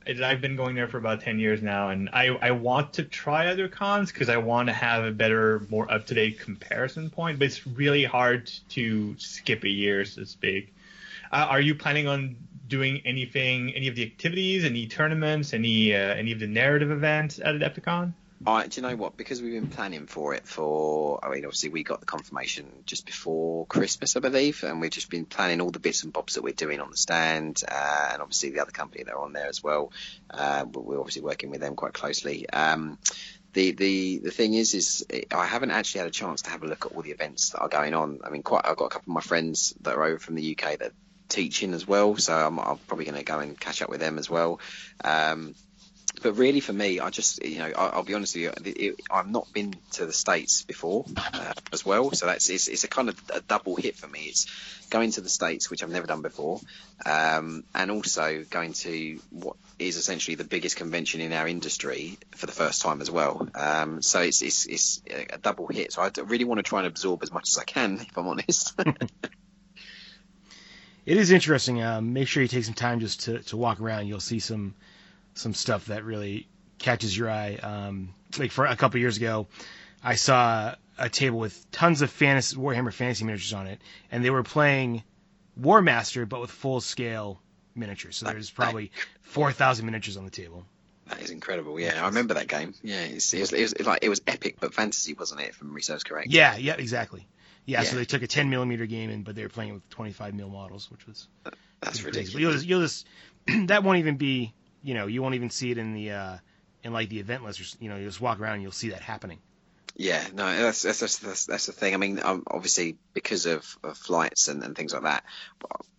It, 0.06 0.20
I've 0.22 0.40
been 0.40 0.56
going 0.56 0.74
there 0.74 0.88
for 0.88 0.98
about 0.98 1.20
ten 1.20 1.38
years 1.38 1.62
now, 1.62 1.90
and 1.90 2.08
I 2.12 2.28
I 2.28 2.50
want 2.52 2.94
to 2.94 3.04
try 3.04 3.48
other 3.48 3.68
cons 3.68 4.12
because 4.12 4.28
I 4.28 4.38
want 4.38 4.68
to 4.68 4.72
have 4.72 5.04
a 5.04 5.10
better, 5.10 5.66
more 5.68 5.90
up 5.90 6.06
to 6.06 6.14
date 6.14 6.40
comparison 6.40 7.10
point. 7.10 7.38
But 7.38 7.46
it's 7.46 7.66
really 7.66 8.04
hard 8.04 8.50
to 8.70 9.14
skip 9.18 9.64
a 9.64 9.68
year, 9.68 10.04
so 10.04 10.22
to 10.22 10.26
speak. 10.26 10.74
Uh, 11.32 11.46
are 11.50 11.60
you 11.60 11.74
planning 11.74 12.08
on 12.08 12.36
doing 12.66 13.02
anything, 13.04 13.74
any 13.74 13.88
of 13.88 13.94
the 13.94 14.04
activities, 14.04 14.64
any 14.64 14.86
tournaments, 14.86 15.52
any 15.52 15.94
uh, 15.94 15.98
any 15.98 16.32
of 16.32 16.40
the 16.40 16.46
narrative 16.46 16.90
events 16.90 17.38
at 17.38 17.54
Adepticon? 17.54 18.14
I, 18.46 18.66
do 18.66 18.80
you 18.80 18.88
know 18.88 18.96
what? 18.96 19.18
Because 19.18 19.42
we've 19.42 19.52
been 19.52 19.68
planning 19.68 20.06
for 20.06 20.32
it 20.34 20.46
for, 20.46 21.22
I 21.22 21.28
mean, 21.28 21.44
obviously 21.44 21.68
we 21.68 21.82
got 21.82 22.00
the 22.00 22.06
confirmation 22.06 22.66
just 22.86 23.04
before 23.04 23.66
Christmas, 23.66 24.16
I 24.16 24.20
believe, 24.20 24.64
and 24.64 24.80
we've 24.80 24.90
just 24.90 25.10
been 25.10 25.26
planning 25.26 25.60
all 25.60 25.70
the 25.70 25.78
bits 25.78 26.04
and 26.04 26.12
bobs 26.12 26.34
that 26.34 26.42
we're 26.42 26.54
doing 26.54 26.80
on 26.80 26.90
the 26.90 26.96
stand, 26.96 27.62
uh, 27.68 28.08
and 28.12 28.22
obviously 28.22 28.50
the 28.50 28.60
other 28.60 28.70
company 28.70 29.04
that 29.04 29.12
are 29.12 29.20
on 29.20 29.34
there 29.34 29.48
as 29.48 29.62
well. 29.62 29.92
Uh, 30.30 30.64
we're 30.72 30.98
obviously 30.98 31.20
working 31.20 31.50
with 31.50 31.60
them 31.60 31.76
quite 31.76 31.92
closely. 31.92 32.48
Um, 32.48 32.98
the, 33.52 33.72
the 33.72 34.18
the 34.18 34.30
thing 34.30 34.54
is, 34.54 34.74
is 34.74 35.04
I 35.32 35.44
haven't 35.44 35.72
actually 35.72 36.00
had 36.00 36.08
a 36.08 36.12
chance 36.12 36.42
to 36.42 36.50
have 36.50 36.62
a 36.62 36.66
look 36.66 36.86
at 36.86 36.92
all 36.92 37.02
the 37.02 37.10
events 37.10 37.50
that 37.50 37.58
are 37.58 37.68
going 37.68 37.94
on. 37.94 38.20
I 38.24 38.30
mean, 38.30 38.42
quite 38.42 38.64
I've 38.64 38.76
got 38.76 38.86
a 38.86 38.90
couple 38.90 39.10
of 39.10 39.14
my 39.14 39.20
friends 39.20 39.74
that 39.82 39.96
are 39.96 40.04
over 40.04 40.18
from 40.18 40.36
the 40.36 40.56
UK 40.56 40.78
that 40.78 40.92
are 40.92 40.94
teaching 41.28 41.74
as 41.74 41.86
well, 41.86 42.16
so 42.16 42.34
I'm, 42.34 42.58
I'm 42.58 42.78
probably 42.86 43.04
going 43.04 43.18
to 43.18 43.24
go 43.24 43.40
and 43.40 43.58
catch 43.58 43.82
up 43.82 43.90
with 43.90 44.00
them 44.00 44.18
as 44.18 44.30
well. 44.30 44.60
Um, 45.04 45.54
but 46.22 46.34
really 46.34 46.60
for 46.60 46.72
me, 46.72 47.00
I 47.00 47.10
just, 47.10 47.44
you 47.44 47.58
know, 47.58 47.72
I, 47.76 47.88
I'll 47.88 48.02
be 48.02 48.14
honest 48.14 48.34
with 48.34 48.42
you, 48.42 48.50
it, 48.50 48.76
it, 48.76 49.00
I've 49.10 49.28
not 49.28 49.52
been 49.52 49.74
to 49.92 50.06
the 50.06 50.12
States 50.12 50.62
before 50.62 51.04
uh, 51.16 51.52
as 51.72 51.84
well. 51.84 52.10
So 52.12 52.26
that's, 52.26 52.48
it's, 52.50 52.68
it's 52.68 52.84
a 52.84 52.88
kind 52.88 53.08
of 53.08 53.20
a 53.32 53.40
double 53.40 53.76
hit 53.76 53.96
for 53.96 54.06
me. 54.06 54.20
It's 54.20 54.46
going 54.90 55.12
to 55.12 55.20
the 55.20 55.28
States, 55.28 55.70
which 55.70 55.82
I've 55.82 55.90
never 55.90 56.06
done 56.06 56.22
before, 56.22 56.60
um, 57.06 57.64
and 57.74 57.90
also 57.90 58.44
going 58.48 58.72
to 58.74 59.20
what 59.30 59.56
is 59.78 59.96
essentially 59.96 60.34
the 60.34 60.44
biggest 60.44 60.76
convention 60.76 61.20
in 61.20 61.32
our 61.32 61.48
industry 61.48 62.18
for 62.32 62.46
the 62.46 62.52
first 62.52 62.82
time 62.82 63.00
as 63.00 63.10
well. 63.10 63.48
Um, 63.54 64.02
so 64.02 64.20
it's, 64.20 64.42
it's, 64.42 64.66
it's 64.66 65.02
a 65.08 65.38
double 65.38 65.66
hit. 65.68 65.92
So 65.92 66.02
I 66.02 66.10
really 66.24 66.44
want 66.44 66.58
to 66.58 66.62
try 66.62 66.80
and 66.80 66.88
absorb 66.88 67.22
as 67.22 67.32
much 67.32 67.48
as 67.48 67.58
I 67.58 67.64
can, 67.64 68.00
if 68.00 68.16
I'm 68.16 68.26
honest. 68.26 68.74
It 71.06 71.16
is 71.16 71.32
interesting. 71.32 71.82
Um, 71.82 72.12
make 72.12 72.28
sure 72.28 72.42
you 72.42 72.48
take 72.48 72.64
some 72.64 72.74
time 72.74 73.00
just 73.00 73.22
to, 73.22 73.38
to 73.44 73.56
walk 73.56 73.80
around. 73.80 74.06
You'll 74.06 74.20
see 74.20 74.38
some 74.38 74.74
some 75.40 75.54
stuff 75.54 75.86
that 75.86 76.04
really 76.04 76.46
catches 76.78 77.16
your 77.16 77.30
eye. 77.30 77.56
Um, 77.56 78.14
like 78.38 78.52
for 78.52 78.66
a 78.66 78.76
couple 78.76 79.00
years 79.00 79.16
ago, 79.16 79.46
I 80.02 80.14
saw 80.14 80.74
a 80.98 81.08
table 81.08 81.38
with 81.38 81.70
tons 81.70 82.02
of 82.02 82.10
fantasy 82.10 82.56
Warhammer 82.56 82.92
Fantasy 82.92 83.24
miniatures 83.24 83.52
on 83.52 83.66
it, 83.66 83.80
and 84.12 84.24
they 84.24 84.30
were 84.30 84.42
playing 84.42 85.02
Warmaster 85.60 86.28
but 86.28 86.40
with 86.40 86.50
full 86.50 86.80
scale 86.80 87.40
miniatures. 87.74 88.16
So 88.16 88.26
there's 88.26 88.50
probably 88.50 88.92
four 89.22 89.52
thousand 89.52 89.86
miniatures 89.86 90.16
on 90.16 90.24
the 90.24 90.30
table. 90.30 90.64
That 91.08 91.22
is 91.22 91.30
incredible. 91.30 91.80
Yeah, 91.80 92.02
I 92.02 92.06
remember 92.06 92.34
that 92.34 92.46
game. 92.46 92.74
Yeah, 92.82 93.02
it's, 93.02 93.34
it, 93.34 93.40
was, 93.40 93.52
it 93.52 93.78
was 93.78 93.86
like 93.86 94.00
it 94.02 94.08
was 94.08 94.20
epic, 94.26 94.56
but 94.60 94.74
fantasy, 94.74 95.14
wasn't 95.14 95.40
it? 95.40 95.48
If 95.48 95.62
memory 95.62 95.82
serves 95.82 96.04
correct. 96.04 96.28
Yeah, 96.30 96.56
yeah, 96.56 96.74
exactly. 96.74 97.26
Yeah, 97.66 97.82
so 97.82 97.96
they 97.96 98.04
took 98.04 98.22
a 98.22 98.26
10 98.26 98.50
millimeter 98.50 98.86
game, 98.86 99.10
and 99.10 99.24
but 99.24 99.36
they 99.36 99.42
were 99.42 99.48
playing 99.48 99.70
it 99.70 99.74
with 99.74 99.88
25 99.90 100.34
mil 100.34 100.48
models, 100.48 100.90
which 100.90 101.06
was 101.06 101.28
that's 101.80 102.02
ridiculous. 102.02 102.34
You'll 102.34 102.52
just, 102.52 102.66
you'll 102.66 102.80
just 102.80 103.06
that 103.68 103.84
won't 103.84 103.98
even 103.98 104.16
be, 104.16 104.54
you 104.82 104.94
know, 104.94 105.06
you 105.06 105.22
won't 105.22 105.34
even 105.34 105.50
see 105.50 105.70
it 105.70 105.78
in 105.78 105.92
the 105.92 106.12
uh, 106.12 106.36
in 106.82 106.92
like 106.92 107.08
the 107.08 107.20
event 107.20 107.44
list. 107.44 107.76
You 107.80 107.88
know, 107.88 107.96
you 107.96 108.06
just 108.06 108.20
walk 108.20 108.40
around 108.40 108.54
and 108.54 108.62
you'll 108.62 108.72
see 108.72 108.90
that 108.90 109.02
happening. 109.02 109.38
Yeah, 109.96 110.24
no, 110.32 110.44
that's 110.44 110.82
that's 110.82 111.00
that's, 111.00 111.18
that's, 111.18 111.46
that's 111.46 111.66
the 111.66 111.72
thing. 111.72 111.94
I 111.94 111.96
mean, 111.98 112.20
um, 112.22 112.44
obviously 112.46 112.96
because 113.12 113.46
of, 113.46 113.66
of 113.82 113.98
flights 113.98 114.48
and, 114.48 114.62
and 114.62 114.74
things 114.76 114.94
like 114.94 115.02
that, 115.02 115.24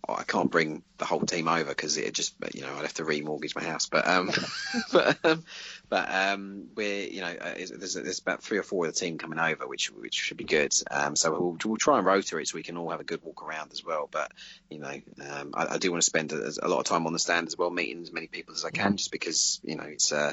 I 0.08 0.24
can't 0.24 0.50
bring 0.50 0.82
the 0.98 1.04
whole 1.04 1.20
team 1.20 1.46
over 1.46 1.68
because 1.68 1.96
it 1.96 2.12
just, 2.12 2.34
you 2.54 2.62
know, 2.62 2.74
I'd 2.74 2.82
have 2.82 2.94
to 2.94 3.04
remortgage 3.04 3.54
my 3.54 3.62
house. 3.62 3.86
But 3.86 4.06
um, 4.08 4.30
but 4.92 5.18
um, 5.24 5.44
but 5.92 6.08
um, 6.10 6.68
we're, 6.74 7.06
you 7.06 7.20
know, 7.20 7.26
uh, 7.38 7.52
there's 7.54 7.92
there's 7.92 8.18
about 8.20 8.42
three 8.42 8.56
or 8.56 8.62
four 8.62 8.86
of 8.86 8.94
the 8.94 8.98
team 8.98 9.18
coming 9.18 9.38
over, 9.38 9.68
which 9.68 9.88
which 9.92 10.14
should 10.14 10.38
be 10.38 10.44
good. 10.44 10.72
Um, 10.90 11.14
so 11.16 11.30
we'll 11.30 11.58
we'll 11.66 11.76
try 11.76 11.98
and 11.98 12.06
rota 12.06 12.38
it 12.38 12.48
so 12.48 12.56
we 12.56 12.62
can 12.62 12.78
all 12.78 12.88
have 12.88 13.00
a 13.00 13.04
good 13.04 13.22
walk 13.22 13.42
around 13.42 13.72
as 13.72 13.84
well. 13.84 14.08
But 14.10 14.32
you 14.70 14.78
know, 14.78 14.94
um, 15.30 15.50
I, 15.52 15.74
I 15.74 15.76
do 15.76 15.90
want 15.90 16.00
to 16.00 16.06
spend 16.06 16.32
a, 16.32 16.50
a 16.62 16.68
lot 16.68 16.78
of 16.78 16.86
time 16.86 17.06
on 17.06 17.12
the 17.12 17.18
stand 17.18 17.46
as 17.46 17.58
well, 17.58 17.68
meeting 17.68 18.00
as 18.00 18.10
many 18.10 18.26
people 18.26 18.54
as 18.54 18.64
I 18.64 18.70
can, 18.70 18.96
just 18.96 19.12
because 19.12 19.60
you 19.64 19.76
know 19.76 19.84
it's 19.84 20.12
uh 20.12 20.32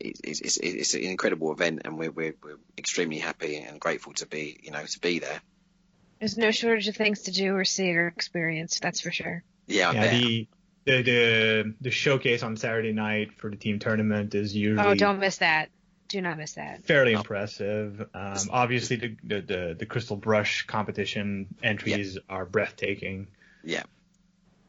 it's, 0.00 0.40
it's, 0.40 0.56
it's 0.56 0.94
an 0.94 1.02
incredible 1.04 1.52
event, 1.52 1.82
and 1.84 1.96
we're, 1.96 2.10
we're 2.10 2.34
we're 2.42 2.58
extremely 2.76 3.18
happy 3.18 3.58
and 3.58 3.78
grateful 3.78 4.12
to 4.14 4.26
be 4.26 4.58
you 4.60 4.72
know 4.72 4.84
to 4.84 4.98
be 4.98 5.20
there. 5.20 5.40
There's 6.18 6.36
no 6.36 6.50
shortage 6.50 6.88
of 6.88 6.96
things 6.96 7.22
to 7.22 7.30
do 7.30 7.54
or 7.54 7.64
see 7.64 7.94
or 7.94 8.08
experience. 8.08 8.80
That's 8.80 9.02
for 9.02 9.12
sure. 9.12 9.44
Yeah, 9.68 9.90
I 9.90 9.94
yeah, 9.94 10.00
bet. 10.00 10.10
the, 10.10 10.48
the 10.86 11.02
the 11.02 11.74
the 11.80 11.90
showcase 11.90 12.42
on 12.42 12.56
Saturday 12.56 12.92
night 12.92 13.32
for 13.36 13.50
the 13.50 13.56
team 13.56 13.78
tournament 13.78 14.34
is 14.34 14.54
usually 14.56 14.86
Oh, 14.86 14.94
don't 14.94 15.18
miss 15.18 15.38
that. 15.38 15.68
Do 16.08 16.22
not 16.22 16.38
miss 16.38 16.52
that. 16.52 16.84
fairly 16.84 17.12
impressive. 17.12 18.00
Um, 18.14 18.36
obviously, 18.50 18.96
the, 18.96 19.16
the 19.24 19.40
the 19.40 19.76
the 19.80 19.86
crystal 19.86 20.16
brush 20.16 20.64
competition 20.66 21.48
entries 21.62 22.16
are 22.28 22.46
breathtaking. 22.46 23.26
yeah, 23.64 23.82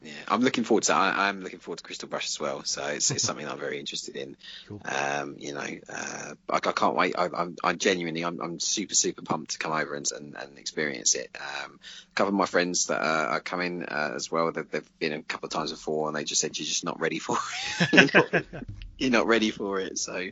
Yeah, 0.01 0.11
I'm 0.27 0.41
looking 0.41 0.63
forward 0.63 0.83
to. 0.83 0.93
I, 0.93 1.27
I'm 1.27 1.41
looking 1.41 1.59
forward 1.59 1.77
to 1.77 1.83
Crystal 1.83 2.07
Brush 2.07 2.27
as 2.27 2.39
well. 2.39 2.63
So 2.63 2.85
it's, 2.85 3.09
it's 3.09 3.23
something 3.23 3.47
I'm 3.47 3.59
very 3.59 3.79
interested 3.81 4.15
in. 4.15 4.37
Cool. 4.67 4.81
Um, 4.85 5.37
you 5.39 5.53
know, 5.53 5.65
uh, 5.89 6.33
I, 6.49 6.55
I 6.55 6.71
can't 6.71 6.95
wait. 6.95 7.15
I, 7.17 7.29
I'm, 7.33 7.55
I 7.63 7.73
genuinely, 7.73 8.23
I'm, 8.23 8.39
I'm 8.39 8.59
super, 8.59 8.93
super 8.93 9.23
pumped 9.23 9.51
to 9.51 9.59
come 9.59 9.71
over 9.71 9.95
and 9.95 10.07
and, 10.15 10.35
and 10.35 10.57
experience 10.59 11.15
it. 11.15 11.35
Um, 11.39 11.79
a 11.81 12.15
couple 12.15 12.29
of 12.29 12.35
my 12.35 12.45
friends 12.45 12.87
that 12.87 13.01
uh, 13.01 13.27
are 13.31 13.39
coming 13.39 13.83
uh, 13.83 14.11
as 14.15 14.31
well. 14.31 14.51
They've, 14.51 14.69
they've 14.69 14.99
been 14.99 15.13
a 15.13 15.23
couple 15.23 15.47
of 15.47 15.53
times 15.53 15.71
before, 15.71 16.07
and 16.07 16.15
they 16.15 16.23
just 16.23 16.41
said 16.41 16.57
you're 16.57 16.65
just 16.67 16.85
not 16.85 16.99
ready 16.99 17.19
for 17.19 17.37
it. 17.81 17.89
you're, 17.93 18.09
not, 18.13 18.45
you're 18.97 19.11
not 19.11 19.27
ready 19.27 19.51
for 19.51 19.79
it. 19.79 19.97
So. 19.97 20.29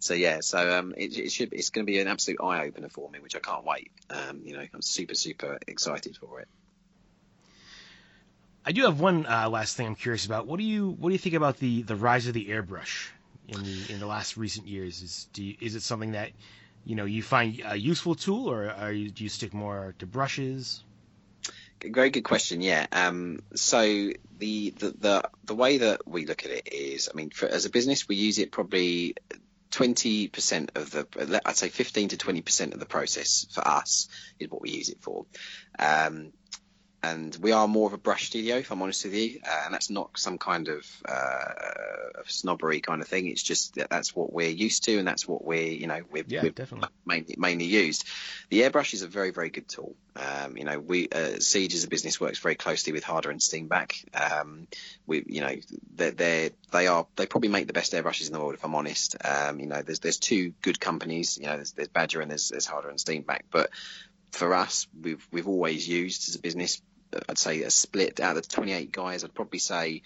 So 0.00 0.14
yeah, 0.14 0.42
so 0.42 0.78
um, 0.78 0.94
it, 0.96 1.18
it 1.18 1.32
should 1.32 1.52
it's 1.52 1.70
going 1.70 1.84
to 1.84 1.90
be 1.90 1.98
an 1.98 2.06
absolute 2.06 2.40
eye 2.40 2.66
opener 2.66 2.88
for 2.88 3.10
me, 3.10 3.18
which 3.18 3.34
I 3.34 3.40
can't 3.40 3.64
wait. 3.64 3.90
Um, 4.08 4.42
you 4.44 4.52
know, 4.52 4.64
I'm 4.72 4.80
super 4.80 5.14
super 5.14 5.58
excited 5.66 6.16
for 6.16 6.38
it. 6.38 6.46
I 8.68 8.72
do 8.72 8.82
have 8.82 9.00
one 9.00 9.24
uh, 9.24 9.48
last 9.48 9.78
thing 9.78 9.86
I'm 9.86 9.94
curious 9.94 10.26
about. 10.26 10.46
What 10.46 10.58
do 10.58 10.62
you 10.62 10.90
what 10.90 11.08
do 11.08 11.14
you 11.14 11.18
think 11.18 11.34
about 11.34 11.56
the 11.56 11.80
the 11.80 11.96
rise 11.96 12.26
of 12.26 12.34
the 12.34 12.48
airbrush 12.50 13.08
in 13.48 13.62
the 13.64 13.92
in 13.94 13.98
the 13.98 14.06
last 14.06 14.36
recent 14.36 14.66
years? 14.68 15.00
Is 15.00 15.26
you, 15.36 15.56
is 15.58 15.74
it 15.74 15.80
something 15.80 16.12
that 16.12 16.32
you 16.84 16.94
know 16.94 17.06
you 17.06 17.22
find 17.22 17.62
a 17.64 17.76
useful 17.76 18.14
tool, 18.14 18.50
or 18.50 18.92
you, 18.92 19.08
do 19.08 19.24
you 19.24 19.30
stick 19.30 19.54
more 19.54 19.94
to 20.00 20.06
brushes? 20.06 20.84
Very 21.82 22.10
good 22.10 22.24
question. 22.24 22.60
Yeah. 22.60 22.86
Um, 22.92 23.38
so 23.54 23.80
the, 23.80 24.12
the 24.36 24.94
the 24.98 25.30
the 25.44 25.54
way 25.54 25.78
that 25.78 26.06
we 26.06 26.26
look 26.26 26.44
at 26.44 26.50
it 26.50 26.68
is, 26.70 27.08
I 27.10 27.16
mean, 27.16 27.30
for, 27.30 27.48
as 27.48 27.64
a 27.64 27.70
business, 27.70 28.06
we 28.06 28.16
use 28.16 28.38
it 28.38 28.52
probably 28.52 29.14
20% 29.70 30.76
of 30.76 30.90
the, 30.90 31.40
I'd 31.44 31.56
say 31.56 31.68
15 31.68 32.08
to 32.10 32.16
20% 32.16 32.72
of 32.74 32.80
the 32.80 32.86
process 32.86 33.46
for 33.52 33.66
us 33.66 34.08
is 34.38 34.50
what 34.50 34.62
we 34.62 34.70
use 34.70 34.88
it 34.88 34.98
for. 35.00 35.26
Um, 35.78 36.32
and 37.02 37.36
we 37.40 37.52
are 37.52 37.68
more 37.68 37.86
of 37.86 37.92
a 37.92 37.98
brush 37.98 38.26
studio, 38.26 38.56
if 38.56 38.72
I'm 38.72 38.82
honest 38.82 39.04
with 39.04 39.14
you, 39.14 39.40
uh, 39.46 39.62
and 39.64 39.74
that's 39.74 39.88
not 39.88 40.10
some 40.18 40.36
kind 40.36 40.68
of 40.68 40.84
uh, 41.08 42.22
snobbery 42.26 42.80
kind 42.80 43.00
of 43.00 43.08
thing. 43.08 43.28
It's 43.28 43.42
just 43.42 43.76
that 43.76 43.88
that's 43.88 44.16
what 44.16 44.32
we're 44.32 44.48
used 44.48 44.84
to, 44.84 44.98
and 44.98 45.06
that's 45.06 45.26
what 45.26 45.44
we're, 45.44 45.70
you 45.70 45.86
know, 45.86 46.00
we're, 46.10 46.24
yeah, 46.26 46.42
we're 46.42 46.50
definitely. 46.50 46.88
mainly, 47.06 47.34
mainly 47.38 47.66
used. 47.66 48.04
The 48.50 48.62
airbrush 48.62 48.94
is 48.94 49.02
a 49.02 49.06
very, 49.06 49.30
very 49.30 49.50
good 49.50 49.68
tool. 49.68 49.94
Um, 50.16 50.56
you 50.56 50.64
know, 50.64 50.80
we 50.80 51.08
uh, 51.08 51.38
Siege 51.38 51.74
as 51.74 51.84
a 51.84 51.88
business 51.88 52.20
works 52.20 52.40
very 52.40 52.56
closely 52.56 52.92
with 52.92 53.04
Harder 53.04 53.30
and 53.30 53.40
Steenbeck. 53.40 53.92
Um, 54.12 54.66
we, 55.06 55.22
you 55.26 55.40
know, 55.40 55.54
they're, 55.94 56.10
they're 56.10 56.50
they 56.72 56.88
are 56.88 57.06
they 57.14 57.26
probably 57.26 57.50
make 57.50 57.68
the 57.68 57.72
best 57.72 57.92
airbrushes 57.92 58.26
in 58.26 58.32
the 58.32 58.40
world, 58.40 58.54
if 58.54 58.64
I'm 58.64 58.74
honest. 58.74 59.16
Um, 59.24 59.60
you 59.60 59.66
know, 59.66 59.82
there's 59.82 60.00
there's 60.00 60.18
two 60.18 60.52
good 60.62 60.80
companies. 60.80 61.38
You 61.38 61.46
know, 61.46 61.56
there's, 61.56 61.72
there's 61.72 61.88
Badger 61.88 62.20
and 62.20 62.30
there's, 62.30 62.48
there's 62.48 62.66
Harder 62.66 62.88
and 62.88 62.98
Steenbeck, 62.98 63.42
but 63.52 63.70
for 64.32 64.54
us, 64.54 64.86
we've 65.00 65.26
we've 65.30 65.48
always 65.48 65.88
used 65.88 66.28
as 66.28 66.34
a 66.34 66.40
business 66.40 66.82
I'd 67.28 67.38
say 67.38 67.62
a 67.62 67.70
split 67.70 68.20
out 68.20 68.36
of 68.36 68.42
the 68.42 68.48
28 68.48 68.92
guys, 68.92 69.24
I'd 69.24 69.34
probably 69.34 69.58
say 69.58 70.02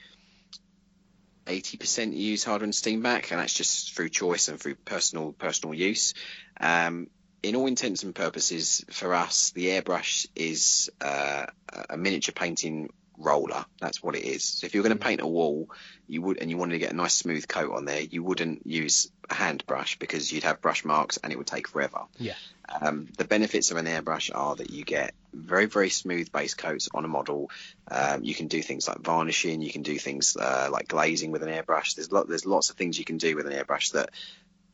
80% 1.46 2.16
use 2.16 2.44
Harder 2.44 2.64
and 2.64 2.72
Steenbeck, 2.72 3.30
and 3.30 3.40
that's 3.40 3.55
just 3.55 3.94
through 3.94 4.11
choice 4.11 4.48
and 4.48 4.61
through 4.61 4.76
personal 4.76 5.32
personal 5.32 5.74
use. 5.74 6.14
Um, 6.61 7.09
in 7.42 7.57
all 7.57 7.66
intents 7.66 8.05
and 8.05 8.14
purposes, 8.14 8.84
for 8.90 9.14
us, 9.14 9.50
the 9.50 9.66
airbrush 9.66 10.28
is 10.36 10.90
uh, 11.00 11.46
a 11.90 11.96
miniature 11.96 12.32
painting 12.32 12.90
roller. 13.23 13.64
That's 13.81 14.03
what 14.03 14.16
it 14.16 14.25
is. 14.25 14.45
So 14.45 14.66
if 14.66 14.75
you're 14.75 14.83
going 14.83 14.97
to 14.97 15.03
paint 15.03 15.20
a 15.20 15.27
wall, 15.27 15.70
you 16.09 16.23
would, 16.23 16.39
and 16.39 16.51
you 16.51 16.57
wanted 16.57 16.73
to 16.73 16.79
get 16.79 16.93
a 16.93 16.97
nice 16.97 17.14
smooth 17.14 17.47
coat 17.49 17.73
on 17.73 17.85
there, 17.85 18.01
you 18.01 18.23
wouldn't 18.23 18.66
use 18.66 19.11
a 19.31 19.35
hand 19.35 19.64
brush 19.66 19.99
because 19.99 20.33
you'd 20.33 20.45
have 20.45 20.61
brush 20.61 20.85
marks 20.85 21.16
and 21.18 21.33
it 21.33 21.37
would 21.37 21.47
take 21.47 21.68
forever. 21.68 22.03
Yeah. 22.18 22.35
Um, 22.81 23.09
the 23.18 23.25
benefits 23.25 23.70
of 23.70 23.77
an 23.77 23.87
airbrush 23.87 24.31
are 24.35 24.57
that 24.57 24.70
you 24.70 24.85
get 24.85 25.14
very, 25.33 25.66
very 25.66 25.91
smooth 25.91 26.31
base 26.33 26.55
coats 26.55 26.89
on 26.95 27.05
a 27.05 27.09
model. 27.09 27.51
Um, 27.91 28.25
you 28.25 28.35
can 28.35 28.49
do 28.49 28.62
things 28.62 28.89
like 28.89 29.01
varnishing. 29.01 29.62
You 29.62 29.73
can 29.73 29.83
do 29.83 29.99
things 29.99 30.37
uh, 30.37 30.68
like 30.70 30.89
glazing 30.89 31.33
with 31.33 31.43
an 31.43 31.49
airbrush. 31.49 31.95
There's 31.95 32.12
lot, 32.12 32.29
there's 32.29 32.47
lots 32.47 32.70
of 32.70 32.77
things 32.77 32.99
you 32.99 33.05
can 33.05 33.18
do 33.18 33.37
with 33.37 33.47
an 33.47 33.53
airbrush 33.53 33.93
that 33.93 34.11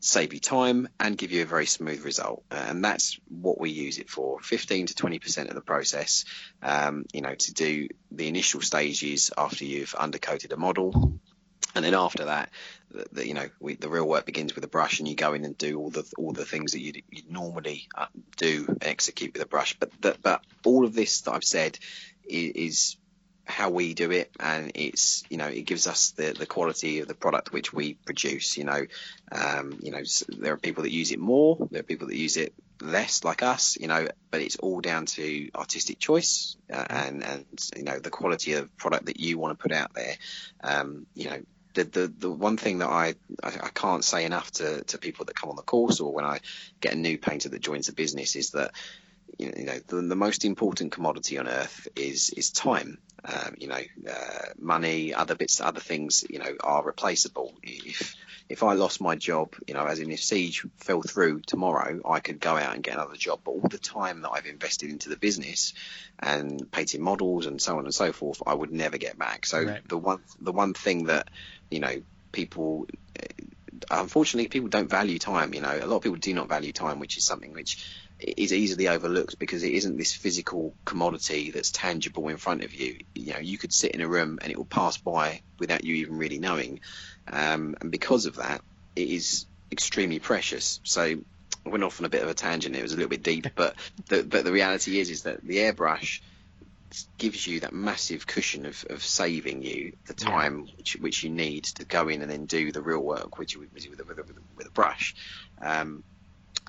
save 0.00 0.32
you 0.32 0.40
time 0.40 0.88
and 1.00 1.18
give 1.18 1.32
you 1.32 1.42
a 1.42 1.46
very 1.46 1.66
smooth 1.66 2.04
result. 2.04 2.44
And 2.50 2.84
that's 2.84 3.18
what 3.28 3.60
we 3.60 3.70
use 3.70 3.98
it 3.98 4.08
for. 4.08 4.40
15 4.40 4.86
to 4.86 4.94
20% 4.94 5.48
of 5.48 5.54
the 5.54 5.60
process, 5.60 6.24
um, 6.62 7.04
you 7.12 7.20
know, 7.20 7.34
to 7.34 7.52
do 7.52 7.88
the 8.10 8.28
initial 8.28 8.60
stages 8.60 9.30
after 9.36 9.64
you've 9.64 9.92
undercoated 9.92 10.52
a 10.52 10.56
model. 10.56 11.18
And 11.74 11.84
then 11.84 11.94
after 11.94 12.26
that, 12.26 12.50
the, 12.90 13.06
the, 13.12 13.26
you 13.26 13.34
know, 13.34 13.48
we, 13.60 13.74
the 13.74 13.88
real 13.88 14.08
work 14.08 14.24
begins 14.24 14.54
with 14.54 14.64
a 14.64 14.68
brush, 14.68 14.98
and 14.98 15.08
you 15.08 15.14
go 15.14 15.34
in 15.34 15.44
and 15.44 15.56
do 15.56 15.78
all 15.78 15.90
the 15.90 16.10
all 16.16 16.32
the 16.32 16.46
things 16.46 16.72
that 16.72 16.80
you'd 16.80 17.02
normally 17.28 17.88
uh, 17.94 18.06
do 18.36 18.76
execute 18.80 19.34
with 19.34 19.42
a 19.42 19.46
brush. 19.46 19.76
But 19.78 19.90
the, 20.00 20.16
but 20.22 20.42
all 20.64 20.86
of 20.86 20.94
this 20.94 21.20
that 21.22 21.34
I've 21.34 21.44
said 21.44 21.78
is, 22.24 22.52
is 22.54 22.96
how 23.48 23.70
we 23.70 23.94
do 23.94 24.10
it 24.10 24.30
and 24.38 24.72
it's 24.74 25.24
you 25.30 25.38
know 25.38 25.46
it 25.46 25.62
gives 25.62 25.86
us 25.86 26.10
the 26.10 26.32
the 26.32 26.46
quality 26.46 27.00
of 27.00 27.08
the 27.08 27.14
product 27.14 27.52
which 27.52 27.72
we 27.72 27.94
produce 27.94 28.56
you 28.56 28.64
know. 28.64 28.86
Um, 29.32 29.78
you 29.82 29.90
know 29.90 30.02
there 30.28 30.52
are 30.52 30.58
people 30.58 30.84
that 30.84 30.92
use 30.92 31.12
it 31.12 31.18
more 31.18 31.56
there 31.70 31.80
are 31.80 31.84
people 31.84 32.08
that 32.08 32.16
use 32.16 32.36
it 32.36 32.54
less 32.80 33.24
like 33.24 33.42
us 33.42 33.76
you 33.78 33.88
know 33.88 34.08
but 34.30 34.40
it's 34.40 34.56
all 34.56 34.80
down 34.80 35.06
to 35.06 35.50
artistic 35.54 35.98
choice 35.98 36.56
uh, 36.72 36.84
and 36.88 37.22
and 37.24 37.44
you 37.76 37.82
know 37.82 37.98
the 37.98 38.10
quality 38.10 38.52
of 38.54 38.74
product 38.76 39.06
that 39.06 39.18
you 39.18 39.38
want 39.38 39.58
to 39.58 39.62
put 39.62 39.72
out 39.72 39.92
there. 39.94 40.14
Um, 40.62 41.06
you 41.14 41.30
know 41.30 41.40
the, 41.74 41.84
the, 41.84 42.12
the 42.18 42.30
one 42.30 42.56
thing 42.56 42.78
that 42.78 42.88
I, 42.88 43.14
I, 43.42 43.68
can't 43.72 44.02
say 44.02 44.24
enough 44.24 44.50
to, 44.52 44.82
to 44.84 44.98
people 44.98 45.26
that 45.26 45.36
come 45.36 45.50
on 45.50 45.56
the 45.56 45.62
course 45.62 46.00
or 46.00 46.12
when 46.12 46.24
I 46.24 46.40
get 46.80 46.94
a 46.94 46.96
new 46.96 47.18
painter 47.18 47.50
that 47.50 47.60
joins 47.60 47.86
the 47.86 47.92
business 47.92 48.34
is 48.34 48.50
that 48.50 48.72
you 49.38 49.64
know 49.64 49.78
the, 49.86 50.02
the 50.02 50.16
most 50.16 50.44
important 50.44 50.92
commodity 50.92 51.38
on 51.38 51.48
earth 51.48 51.88
is 51.96 52.30
is 52.30 52.50
time 52.50 52.98
um, 53.24 53.54
you 53.58 53.66
know, 53.66 53.80
uh, 54.08 54.46
money, 54.58 55.12
other 55.12 55.34
bits, 55.34 55.60
other 55.60 55.80
things, 55.80 56.24
you 56.30 56.38
know, 56.38 56.54
are 56.62 56.84
replaceable. 56.84 57.52
If 57.62 58.14
if 58.48 58.62
I 58.62 58.74
lost 58.74 59.00
my 59.00 59.16
job, 59.16 59.54
you 59.66 59.74
know, 59.74 59.84
as 59.84 59.98
in 59.98 60.10
if 60.10 60.22
Siege 60.22 60.64
fell 60.78 61.02
through 61.02 61.40
tomorrow, 61.40 62.00
I 62.08 62.20
could 62.20 62.40
go 62.40 62.56
out 62.56 62.74
and 62.74 62.82
get 62.82 62.94
another 62.94 63.16
job. 63.16 63.40
But 63.44 63.50
all 63.50 63.68
the 63.68 63.78
time 63.78 64.22
that 64.22 64.30
I've 64.30 64.46
invested 64.46 64.90
into 64.90 65.08
the 65.08 65.16
business 65.16 65.74
and 66.18 66.70
painting 66.70 67.02
models 67.02 67.46
and 67.46 67.60
so 67.60 67.78
on 67.78 67.84
and 67.84 67.94
so 67.94 68.12
forth, 68.12 68.40
I 68.46 68.54
would 68.54 68.72
never 68.72 68.98
get 68.98 69.18
back. 69.18 69.46
So 69.46 69.64
Right. 69.64 69.86
the 69.88 69.98
one 69.98 70.22
the 70.40 70.52
one 70.52 70.74
thing 70.74 71.04
that 71.06 71.28
you 71.70 71.80
know 71.80 72.02
people 72.32 72.86
unfortunately 73.90 74.48
people 74.48 74.68
don't 74.68 74.90
value 74.90 75.18
time 75.18 75.54
you 75.54 75.60
know. 75.60 75.78
A 75.80 75.86
lot 75.86 75.96
of 75.96 76.02
people 76.02 76.18
do 76.18 76.34
not 76.34 76.48
value 76.48 76.72
time 76.72 77.00
which 77.00 77.16
is 77.16 77.24
something 77.24 77.52
which 77.52 77.84
is 78.20 78.52
easily 78.52 78.88
overlooked 78.88 79.38
because 79.38 79.62
it 79.62 79.72
isn't 79.72 79.96
this 79.96 80.12
physical 80.12 80.74
commodity 80.84 81.50
that's 81.50 81.70
tangible 81.70 82.28
in 82.28 82.36
front 82.36 82.64
of 82.64 82.74
you. 82.74 82.98
You 83.14 83.34
know 83.34 83.38
you 83.38 83.58
could 83.58 83.72
sit 83.72 83.92
in 83.92 84.00
a 84.00 84.08
room 84.08 84.38
and 84.42 84.50
it 84.50 84.56
will 84.56 84.64
pass 84.64 84.96
by 84.96 85.42
without 85.58 85.84
you 85.84 85.96
even 85.96 86.18
really 86.18 86.38
knowing. 86.38 86.80
Um, 87.30 87.76
and 87.80 87.90
because 87.90 88.26
of 88.26 88.36
that 88.36 88.62
it 88.96 89.08
is 89.08 89.46
extremely 89.70 90.18
precious. 90.18 90.80
So 90.84 91.02
I 91.02 91.68
went 91.68 91.84
off 91.84 92.00
on 92.00 92.06
a 92.06 92.08
bit 92.08 92.22
of 92.22 92.28
a 92.28 92.34
tangent 92.34 92.76
it 92.76 92.82
was 92.82 92.92
a 92.92 92.96
little 92.96 93.10
bit 93.10 93.22
deep 93.22 93.46
but 93.54 93.76
the, 94.08 94.22
but 94.22 94.44
the 94.44 94.52
reality 94.52 94.98
is 94.98 95.10
is 95.10 95.22
that 95.22 95.42
the 95.42 95.58
airbrush 95.58 96.20
gives 97.18 97.46
you 97.46 97.60
that 97.60 97.72
massive 97.72 98.26
cushion 98.26 98.66
of, 98.66 98.84
of 98.90 99.02
saving 99.02 99.62
you 99.62 99.92
the 100.06 100.14
Yeah. 100.18 100.26
time 100.30 100.66
which, 100.76 100.96
which 101.00 101.22
you 101.22 101.30
need 101.30 101.64
to 101.64 101.84
go 101.84 102.08
in 102.08 102.22
and 102.22 102.30
then 102.30 102.46
do 102.46 102.72
the 102.72 102.82
real 102.82 103.00
work, 103.00 103.38
which 103.38 103.54
you 103.54 103.60
would 103.60 103.72
with 103.72 104.00
a, 104.00 104.04
with 104.04 104.18
with 104.18 104.38
with 104.56 104.66
a 104.66 104.70
brush. 104.72 105.14
Um, 105.60 106.04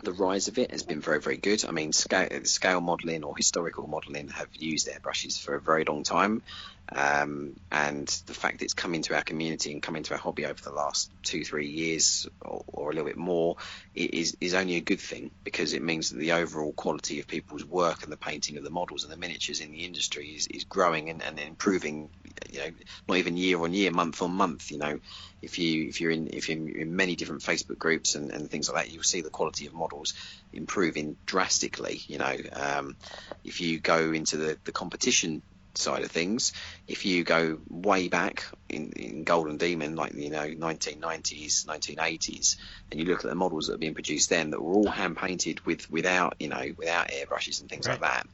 the 0.03 0.13
rise 0.13 0.47
of 0.47 0.57
it 0.57 0.71
has 0.71 0.83
been 0.83 1.01
very, 1.01 1.19
very 1.19 1.37
good. 1.37 1.65
I 1.65 1.71
mean, 1.71 1.91
scale, 1.91 2.29
scale 2.45 2.81
modelling 2.81 3.23
or 3.23 3.35
historical 3.35 3.87
modelling 3.87 4.29
have 4.29 4.49
used 4.53 4.87
airbrushes 4.87 5.39
for 5.39 5.55
a 5.55 5.61
very 5.61 5.83
long 5.83 6.03
time. 6.03 6.43
Um, 6.91 7.55
and 7.71 8.07
the 8.25 8.33
fact 8.33 8.59
that 8.59 8.65
it's 8.65 8.73
come 8.73 8.95
into 8.95 9.15
our 9.15 9.21
community 9.21 9.71
and 9.71 9.81
come 9.81 9.95
into 9.95 10.13
our 10.13 10.19
hobby 10.19 10.45
over 10.45 10.59
the 10.61 10.71
last 10.71 11.11
two, 11.23 11.43
three 11.43 11.67
years 11.67 12.27
or, 12.41 12.63
or 12.67 12.89
a 12.89 12.93
little 12.93 13.07
bit 13.07 13.17
more 13.17 13.57
is, 13.93 14.35
is 14.41 14.53
only 14.53 14.75
a 14.75 14.81
good 14.81 14.99
thing 14.99 15.31
because 15.43 15.73
it 15.73 15.83
means 15.83 16.09
that 16.09 16.17
the 16.17 16.31
overall 16.31 16.73
quality 16.73 17.19
of 17.19 17.27
people's 17.27 17.63
work 17.65 18.03
and 18.03 18.11
the 18.11 18.17
painting 18.17 18.57
of 18.57 18.63
the 18.63 18.69
models 18.69 19.03
and 19.03 19.13
the 19.13 19.17
miniatures 19.17 19.59
in 19.59 19.71
the 19.71 19.85
industry 19.85 20.29
is, 20.29 20.47
is 20.47 20.63
growing 20.63 21.09
and, 21.09 21.21
and 21.21 21.39
improving, 21.39 22.09
you 22.49 22.59
know, 22.59 22.71
not 23.07 23.17
even 23.17 23.37
year 23.37 23.61
on 23.61 23.73
year, 23.73 23.91
month 23.91 24.21
on 24.21 24.31
month, 24.31 24.71
you 24.71 24.79
know, 24.79 24.99
if 25.41 25.57
you 25.57 25.87
if 25.87 26.01
you're 26.01 26.11
in 26.11 26.27
if 26.33 26.49
you're 26.49 26.57
in 26.57 26.95
many 26.95 27.15
different 27.15 27.41
Facebook 27.41 27.77
groups 27.77 28.15
and, 28.15 28.31
and 28.31 28.49
things 28.49 28.69
like 28.69 28.85
that, 28.85 28.93
you'll 28.93 29.03
see 29.03 29.21
the 29.21 29.29
quality 29.29 29.67
of 29.67 29.73
models 29.73 30.13
improving 30.51 31.17
drastically. 31.25 32.01
You 32.07 32.17
know, 32.17 32.35
um, 32.53 32.97
if 33.43 33.61
you 33.61 33.79
go 33.79 34.11
into 34.11 34.37
the, 34.37 34.57
the 34.65 34.71
competition 34.71 35.41
side 35.79 36.03
of 36.03 36.11
things, 36.11 36.53
if 36.87 37.05
you 37.05 37.23
go 37.23 37.59
way 37.69 38.07
back 38.07 38.45
in, 38.67 38.91
in 38.93 39.23
Golden 39.23 39.57
Demon, 39.57 39.95
like 39.95 40.13
you 40.13 40.29
know 40.29 40.47
1990s, 40.47 41.65
1980s, 41.65 42.57
and 42.91 42.99
you 42.99 43.05
look 43.05 43.23
at 43.23 43.29
the 43.29 43.35
models 43.35 43.67
that 43.67 43.75
are 43.75 43.79
being 43.79 43.93
produced 43.93 44.29
then, 44.29 44.51
that 44.51 44.61
were 44.61 44.73
all 44.73 44.89
hand 44.89 45.17
painted 45.17 45.65
with 45.65 45.89
without 45.89 46.35
you 46.39 46.49
know 46.49 46.65
without 46.77 47.09
airbrushes 47.09 47.61
and 47.61 47.69
things 47.69 47.87
like 47.87 48.01
that. 48.01 48.27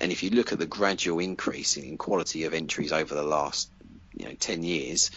And 0.00 0.10
if 0.10 0.22
you 0.22 0.30
look 0.30 0.52
at 0.52 0.58
the 0.58 0.66
gradual 0.66 1.20
increase 1.20 1.76
in 1.76 1.96
quality 1.98 2.44
of 2.44 2.54
entries 2.54 2.92
over 2.92 3.14
the 3.14 3.22
last 3.22 3.70
you 4.16 4.26
know 4.26 4.34
10 4.34 4.62
years 4.62 5.10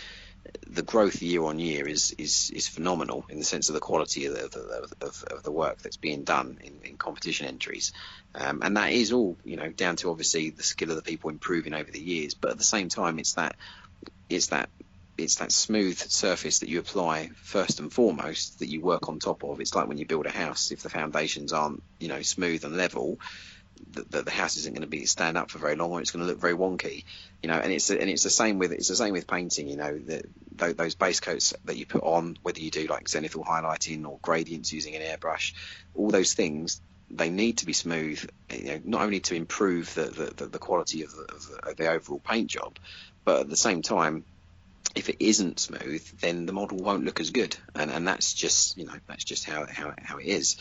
the 0.68 0.82
growth 0.82 1.22
year 1.22 1.44
on 1.44 1.60
year 1.60 1.88
is 1.88 2.14
is 2.18 2.52
is 2.52 2.68
phenomenal 2.68 3.26
in 3.30 3.40
the 3.40 3.46
sense 3.46 3.70
of 3.70 3.74
the 3.74 3.80
quality 3.80 4.26
of 4.26 4.34
the, 4.34 4.94
of, 5.02 5.24
of, 5.24 5.44
the 5.44 5.52
work 5.52 5.80
that's 5.82 5.98
being 5.98 6.24
done 6.24 6.60
in, 6.64 6.80
in 6.84 6.98
competition 6.98 7.48
entries, 7.48 7.94
um, 8.36 8.62
and 8.64 8.78
that 8.78 8.92
is 8.92 9.12
all 9.12 9.38
you 9.44 9.56
know 9.56 9.70
down 9.70 9.96
to 9.98 10.10
obviously 10.10 10.50
the 10.50 10.64
skill 10.64 10.90
of 10.90 10.96
the 10.96 11.02
people 11.02 11.30
improving 11.30 11.74
over 11.74 11.90
the 11.90 12.00
years. 12.00 12.34
But 12.34 12.52
at 12.52 12.58
the 12.58 12.64
same 12.64 12.90
time, 12.90 13.20
it's 13.20 13.34
that 13.34 13.56
it's 14.30 14.48
that 14.48 14.70
it's 15.18 15.36
that 15.36 15.52
smooth 15.52 15.98
surface 15.98 16.60
that 16.60 16.70
you 16.70 16.80
apply 16.80 17.32
first 17.42 17.80
and 17.80 17.92
foremost 17.92 18.60
that 18.60 18.68
you 18.68 18.82
work 18.82 19.10
on 19.10 19.20
top 19.20 19.44
of. 19.44 19.60
It's 19.60 19.74
like 19.74 19.88
when 19.88 19.98
you 19.98 20.06
build 20.06 20.28
a 20.28 20.32
house. 20.32 20.72
If 20.72 20.84
the 20.84 20.90
foundations 20.90 21.54
aren't 21.54 21.82
you 22.00 22.08
know 22.08 22.22
smooth 22.22 22.64
and 22.66 22.78
level, 22.78 23.20
the, 23.92 24.24
the, 24.24 24.32
house 24.32 24.58
isn't 24.58 24.74
going 24.74 24.82
to 24.82 24.88
be 24.88 25.06
stand 25.06 25.38
up 25.38 25.50
for 25.50 25.60
very 25.60 25.76
long, 25.76 25.92
or 25.92 26.02
it's 26.02 26.12
going 26.12 26.26
to 26.26 26.32
look 26.32 26.40
very 26.40 26.54
wonky, 26.54 27.04
you 27.42 27.50
know. 27.50 27.56
And 27.56 27.72
it's 27.72 27.90
and 27.90 28.10
it's 28.10 28.24
the 28.24 28.30
same 28.30 28.60
with 28.60 28.72
it's 28.72 28.88
the 28.88 28.96
same 28.96 29.14
with 29.14 29.28
painting, 29.28 29.68
you 29.68 29.78
know. 29.78 30.00
Those 30.56 30.96
base 30.96 31.20
coats 31.20 31.54
that 31.66 31.78
you 31.78 31.86
put 31.86 32.04
on, 32.04 32.38
whether 32.42 32.60
you 32.60 32.72
do 32.72 32.88
like 32.88 33.06
zenithal 33.06 33.46
highlighting 33.46 34.08
or 34.08 34.18
gradients 34.22 34.74
using 34.74 34.96
an 34.96 35.02
airbrush, 35.02 35.54
all 35.94 36.10
those 36.10 36.34
things 36.34 36.82
they 37.10 37.30
need 37.30 37.60
to 37.60 37.66
be 37.66 37.74
smooth, 37.74 38.30
you 38.52 38.66
know, 38.66 38.82
not 38.84 39.02
only 39.02 39.20
to 39.22 39.36
improve 39.36 39.94
the 39.94 40.34
the, 40.36 40.48
the 40.48 40.60
quality 40.60 41.04
of 41.04 41.12
the, 41.12 41.70
of 41.70 41.78
the, 41.78 41.88
overall 41.90 42.20
paint 42.20 42.50
job, 42.50 42.78
but 43.24 43.42
at 43.42 43.50
the 43.50 43.56
same 43.56 43.82
time 43.82 44.26
if 44.96 45.10
it 45.10 45.18
isn't 45.20 45.60
smooth, 45.60 46.04
then 46.22 46.46
the 46.48 46.54
model 46.54 46.78
won't 46.78 47.06
look 47.06 47.20
as 47.20 47.30
good, 47.30 47.56
and 47.76 47.92
and 47.92 48.08
that's 48.08 48.34
just 48.34 48.78
you 48.78 48.86
know 48.86 48.96
that's 49.08 49.24
just 49.24 49.46
how 49.46 49.66
how, 49.70 49.94
how 50.02 50.18
it 50.18 50.26
is. 50.26 50.58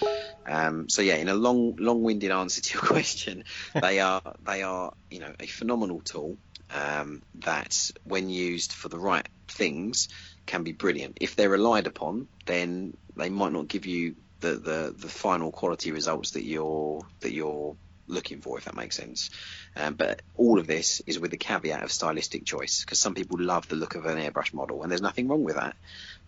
Um, 0.46 0.88
so 0.88 1.02
yeah, 1.02 1.16
in 1.16 1.28
a 1.28 1.34
long 1.34 1.76
long-winded 1.76 2.30
answer 2.30 2.60
to 2.60 2.74
your 2.74 2.82
question, 2.86 3.44
they 3.80 4.00
are 4.00 4.22
they 4.44 4.62
are 4.62 4.92
you 5.10 5.20
know 5.20 5.32
a 5.40 5.46
phenomenal 5.46 6.00
tool 6.00 6.36
um, 6.74 7.22
that 7.36 7.90
when 8.04 8.28
used 8.28 8.72
for 8.72 8.88
the 8.88 8.98
right 8.98 9.26
things 9.48 10.08
can 10.46 10.62
be 10.62 10.72
brilliant. 10.72 11.18
If 11.20 11.36
they're 11.36 11.48
relied 11.50 11.86
upon, 11.86 12.28
then 12.46 12.96
they 13.16 13.28
might 13.30 13.52
not 13.52 13.68
give 13.68 13.86
you 13.86 14.14
the 14.40 14.52
the, 14.52 14.94
the 14.96 15.08
final 15.08 15.50
quality 15.52 15.92
results 15.92 16.32
that 16.32 16.44
you're 16.44 17.04
that 17.20 17.32
you're 17.32 17.76
looking 18.08 18.40
for, 18.40 18.56
if 18.58 18.64
that 18.66 18.76
makes 18.76 18.96
sense. 18.96 19.30
Um, 19.74 19.94
but 19.94 20.22
all 20.36 20.58
of 20.60 20.66
this 20.66 21.02
is 21.06 21.18
with 21.18 21.32
the 21.32 21.36
caveat 21.36 21.82
of 21.82 21.90
stylistic 21.90 22.44
choice, 22.44 22.84
because 22.84 23.00
some 23.00 23.14
people 23.14 23.38
love 23.40 23.68
the 23.68 23.76
look 23.76 23.94
of 23.96 24.06
an 24.06 24.18
airbrush 24.18 24.54
model, 24.54 24.82
and 24.82 24.90
there's 24.90 25.02
nothing 25.02 25.26
wrong 25.28 25.42
with 25.42 25.56
that. 25.56 25.74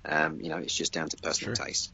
Um, 0.04 0.40
you 0.40 0.48
know, 0.48 0.56
it's 0.58 0.74
just 0.74 0.92
down 0.92 1.08
to 1.08 1.16
personal 1.18 1.54
Sure. 1.54 1.66
taste. 1.66 1.92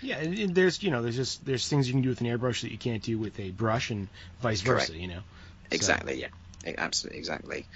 Yeah, 0.00 0.16
and, 0.16 0.36
and 0.38 0.54
there's 0.54 0.82
you 0.82 0.90
know 0.90 1.02
there's 1.02 1.16
just 1.16 1.44
there's 1.44 1.68
things 1.68 1.86
you 1.86 1.92
can 1.94 2.02
do 2.02 2.08
with 2.08 2.20
an 2.20 2.26
airbrush 2.26 2.62
that 2.62 2.72
you 2.72 2.78
can't 2.78 3.02
do 3.02 3.18
with 3.18 3.38
a 3.38 3.50
brush, 3.50 3.90
and 3.90 4.08
vice 4.40 4.60
versa. 4.62 4.86
Correct. 4.86 5.00
You 5.00 5.08
know. 5.08 5.20
So- 5.20 5.76
Exactly, 5.76 6.20
yeah, 6.20 6.28
absolutely, 6.66 7.18
exactly. 7.18 7.66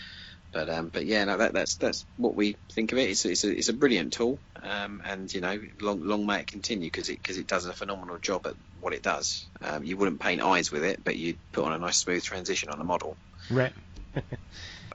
But 0.52 0.70
um, 0.70 0.88
but 0.88 1.04
yeah, 1.04 1.24
no, 1.24 1.36
that, 1.36 1.52
that's 1.52 1.74
that's 1.74 2.06
what 2.16 2.34
we 2.34 2.56
think 2.70 2.92
of 2.92 2.98
it. 2.98 3.10
It's 3.10 3.24
it's 3.24 3.44
a, 3.44 3.56
it's 3.56 3.68
a 3.68 3.72
brilliant 3.72 4.12
tool, 4.12 4.38
um, 4.62 5.02
and 5.04 5.32
you 5.32 5.40
know, 5.40 5.60
long 5.80 6.06
long 6.06 6.24
may 6.24 6.40
it 6.40 6.46
continue 6.46 6.86
because 6.86 7.08
it 7.08 7.20
because 7.20 7.36
it 7.36 7.46
does 7.46 7.66
a 7.66 7.72
phenomenal 7.72 8.18
job 8.18 8.46
at 8.46 8.54
what 8.80 8.94
it 8.94 9.02
does. 9.02 9.46
Um, 9.60 9.84
you 9.84 9.96
wouldn't 9.96 10.20
paint 10.20 10.40
eyes 10.40 10.70
with 10.70 10.84
it, 10.84 11.02
but 11.04 11.16
you'd 11.16 11.38
put 11.52 11.64
on 11.64 11.72
a 11.72 11.78
nice 11.78 11.98
smooth 11.98 12.22
transition 12.22 12.70
on 12.70 12.78
the 12.78 12.84
model. 12.84 13.16
Right. 13.50 13.72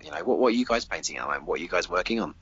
You 0.03 0.11
know, 0.11 0.23
what 0.23 0.39
what 0.39 0.47
are 0.47 0.55
you 0.55 0.65
guys 0.65 0.85
painting 0.85 1.17
at? 1.17 1.43
What 1.43 1.59
are 1.59 1.63
you 1.63 1.69
guys 1.69 1.89
working 1.89 2.19
on? 2.19 2.33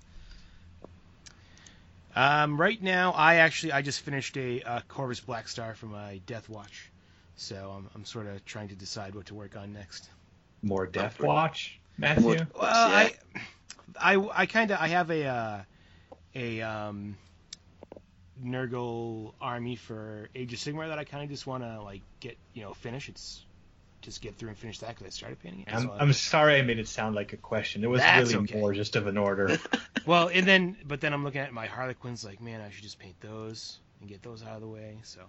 Um, 2.15 2.59
right 2.59 2.81
now, 2.81 3.11
I 3.11 3.35
actually 3.35 3.73
I 3.73 3.81
just 3.81 4.01
finished 4.01 4.37
a 4.37 4.61
uh, 4.61 4.81
Corvus 4.87 5.21
Blackstar 5.21 5.75
for 5.75 5.85
my 5.85 6.21
Deathwatch, 6.25 6.87
so 7.35 7.73
I'm 7.75 7.89
I'm 7.95 8.05
sort 8.05 8.27
of 8.27 8.43
trying 8.45 8.69
to 8.69 8.75
decide 8.75 9.15
what 9.15 9.27
to 9.27 9.35
work 9.35 9.55
on 9.55 9.73
next. 9.73 10.09
More 10.61 10.87
Deathwatch, 10.87 11.71
Matthew. 11.97 12.23
More- 12.23 12.47
Well, 12.59 12.89
Yeah. 12.89 13.09
I 13.99 14.15
I 14.15 14.29
I 14.41 14.45
kind 14.45 14.71
of 14.71 14.79
I 14.79 14.87
have 14.89 15.09
a 15.11 15.25
uh, 15.25 15.61
a 16.35 16.61
um, 16.61 17.17
Nurgle 18.43 19.33
army 19.41 19.75
for 19.75 20.29
Age 20.35 20.53
of 20.53 20.59
Sigmar 20.59 20.87
that 20.87 20.97
I 20.99 21.03
kind 21.03 21.23
of 21.23 21.29
just 21.29 21.45
want 21.45 21.63
to 21.63 21.81
like 21.81 22.01
get 22.19 22.37
you 22.53 22.63
know 22.63 22.73
finish. 22.73 23.09
It's 23.09 23.43
just 24.01 24.21
get 24.21 24.35
through 24.37 24.49
and 24.49 24.57
finish 24.57 24.79
that 24.79 24.89
because 24.89 25.05
I 25.05 25.09
started 25.09 25.39
painting 25.41 25.65
it. 25.67 25.73
I'm, 25.73 25.81
so 25.83 25.91
I- 25.91 25.99
I'm 25.99 26.13
sorry 26.13 26.57
I 26.57 26.61
made 26.61 26.79
it 26.79 26.87
sound 26.87 27.15
like 27.15 27.33
a 27.33 27.37
question. 27.37 27.83
It 27.83 27.87
was 27.89 27.99
That's 27.99 28.31
really 28.31 28.43
okay. 28.45 28.59
more 28.59 28.73
just 28.73 28.95
of 28.95 29.07
an 29.07 29.17
order. 29.17 29.57
well, 30.05 30.29
and 30.33 30.47
then 30.47 30.77
but 30.87 31.01
then 31.01 31.13
I'm 31.13 31.23
looking 31.25 31.41
at 31.41 31.51
my 31.51 31.65
Harlequins 31.65 32.23
like 32.23 32.39
man 32.41 32.61
I 32.61 32.69
should 32.69 32.83
just 32.83 32.99
paint 32.99 33.19
those 33.19 33.79
and 33.99 34.09
get 34.09 34.21
those 34.23 34.41
out 34.43 34.55
of 34.55 34.61
the 34.61 34.67
way. 34.67 34.97
So 35.03 35.19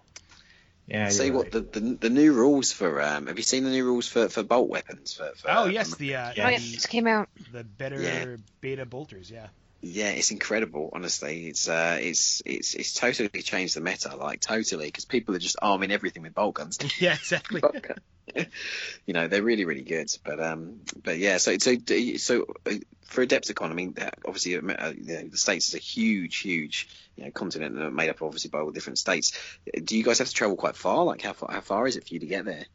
Yeah. 0.91 1.09
Say 1.11 1.27
you're 1.27 1.37
what 1.37 1.55
right. 1.55 1.73
the, 1.73 1.81
the 1.81 1.97
the 2.01 2.11
new 2.11 2.33
rules 2.33 2.73
for 2.73 3.01
um 3.01 3.29
have 3.29 3.37
you 3.37 3.45
seen 3.45 3.63
the 3.65 3.71
new 3.71 3.85
rules 3.85 4.09
for, 4.09 4.29
for 4.29 4.43
bolt 4.43 4.69
weapons 4.69 5.15
for, 5.15 5.31
for 5.37 5.51
oh 5.51 5.63
uh, 5.63 5.67
yes 5.67 5.91
for- 5.91 5.97
the 5.97 6.17
uh, 6.17 6.33
Yeah. 6.37 6.47
Oh, 6.47 6.51
yeah, 6.51 6.59
the, 6.59 6.65
just 6.73 6.89
came 6.89 7.07
out. 7.07 7.29
the 7.53 7.63
better 7.65 8.01
Yeah. 8.03 8.37
beta 8.61 8.85
bolters 8.87 9.31
yeah. 9.31 9.47
Yeah 9.83 10.11
it's 10.11 10.31
incredible 10.31 10.91
honestly. 10.93 11.47
It's 11.49 11.69
uh 11.69 11.99
it's 12.01 12.43
it's 12.45 12.75
it's 12.75 12.95
totally 12.95 13.29
changed 13.43 13.77
the 13.77 13.81
meta 13.81 14.15
like 14.17 14.41
totally 14.41 14.87
because 14.87 15.05
people 15.05 15.35
are 15.35 15.39
just 15.41 15.57
arming 15.63 15.91
everything 15.91 16.23
with 16.23 16.35
bolt 16.35 16.55
guns. 16.55 16.79
Yeah 16.99 17.15
exactly. 17.15 17.63
you 19.07 19.15
know 19.15 19.27
they're 19.27 19.43
really 19.43 19.65
really 19.65 19.83
good 19.83 20.09
but 20.25 20.39
um 20.39 20.81
but 21.03 21.19
yeah 21.19 21.39
so 21.39 21.59
so 21.59 21.75
so 22.17 22.47
uh, 22.67 22.75
for 23.07 23.27
Adepticon 23.27 23.71
I 23.71 23.73
mean 23.73 23.95
uh, 24.01 24.11
obviously 24.25 24.57
uh, 24.57 24.91
you 24.91 25.15
know, 25.15 25.29
the 25.29 25.37
states 25.37 25.69
is 25.69 25.75
a 25.75 25.79
huge 25.79 26.39
huge 26.39 26.89
you 27.17 27.25
know 27.25 27.31
continent 27.33 27.93
made 27.93 28.09
up 28.09 28.23
obviously 28.23 28.51
by 28.51 28.61
all 28.61 28.71
different 28.71 28.99
states. 28.99 29.33
Do 29.85 29.97
you 29.97 30.05
guys 30.05 30.19
have 30.19 30.29
to 30.29 30.35
travel 30.35 30.57
quite 30.57 30.77
far? 30.77 31.05
Like 31.05 31.23
how 31.23 31.33
far 31.33 31.51
how 31.51 31.61
far 31.61 31.87
is 31.89 31.97
it 31.97 32.07
for 32.07 32.15
you 32.15 32.21
to 32.21 32.27
get 32.27 32.45
there? 32.45 32.67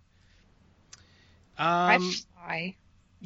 I 1.58 1.96
Um, 1.96 2.12
fly. 2.34 2.76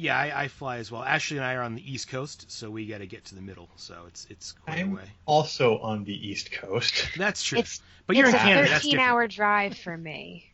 Yeah, 0.00 0.16
I, 0.18 0.42
I 0.44 0.48
fly 0.48 0.78
as 0.78 0.90
well. 0.90 1.02
Ashley 1.02 1.36
and 1.36 1.44
I 1.46 1.54
are 1.54 1.62
on 1.62 1.74
the 1.74 1.92
East 1.92 2.08
Coast, 2.08 2.50
so 2.50 2.70
we 2.70 2.86
got 2.86 2.98
to 2.98 3.06
get 3.06 3.26
to 3.26 3.34
the 3.34 3.40
middle. 3.42 3.68
So 3.76 3.94
it's 4.08 4.26
it's 4.30 4.52
quite 4.52 4.78
a 4.78 4.80
I'm 4.80 4.94
way. 4.96 5.02
also 5.26 5.78
on 5.78 6.04
the 6.04 6.28
East 6.28 6.52
Coast. 6.52 7.08
That's 7.16 7.42
true. 7.42 7.58
It's 7.58 7.80
but 8.06 8.16
you're 8.16 8.28
in 8.28 8.34
it's 8.34 8.42
a 8.42 8.46
Canada. 8.46 8.68
13 8.70 8.90
different. 8.92 9.08
hour 9.10 9.28
drive 9.28 9.76
for 9.76 9.96
me, 9.96 10.50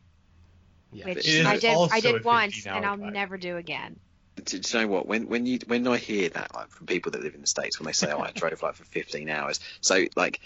Yeah. 0.93 1.07
which 1.07 1.19
It 1.19 1.27
is 1.27 1.47
I 1.47 1.57
did 1.59 1.75
also 1.75 1.95
I 1.95 1.99
a 1.99 2.01
did 2.01 2.25
once 2.25 2.67
and 2.67 2.85
I'll 2.85 2.97
drive. 2.97 3.13
never 3.13 3.37
do 3.39 3.57
again. 3.57 3.97
do, 4.45 4.59
do 4.59 4.79
you 4.79 4.85
know 4.85 4.89
what? 4.93 5.07
When 5.07 5.29
when 5.29 5.47
you 5.47 5.59
when 5.67 5.87
I 5.87 5.97
hear 5.97 6.29
that 6.31 6.55
like 6.55 6.69
from 6.71 6.87
people 6.87 7.13
that 7.13 7.23
live 7.23 7.35
in 7.35 7.41
the 7.41 7.47
states, 7.47 7.79
when 7.79 7.87
they 7.87 7.93
say, 7.93 8.11
"Oh, 8.13 8.21
I 8.21 8.33
drove 8.33 8.63
like 8.63 8.75
for 8.75 8.85
15 8.85 9.29
hours," 9.31 9.61
so 9.81 10.05
like 10.17 10.41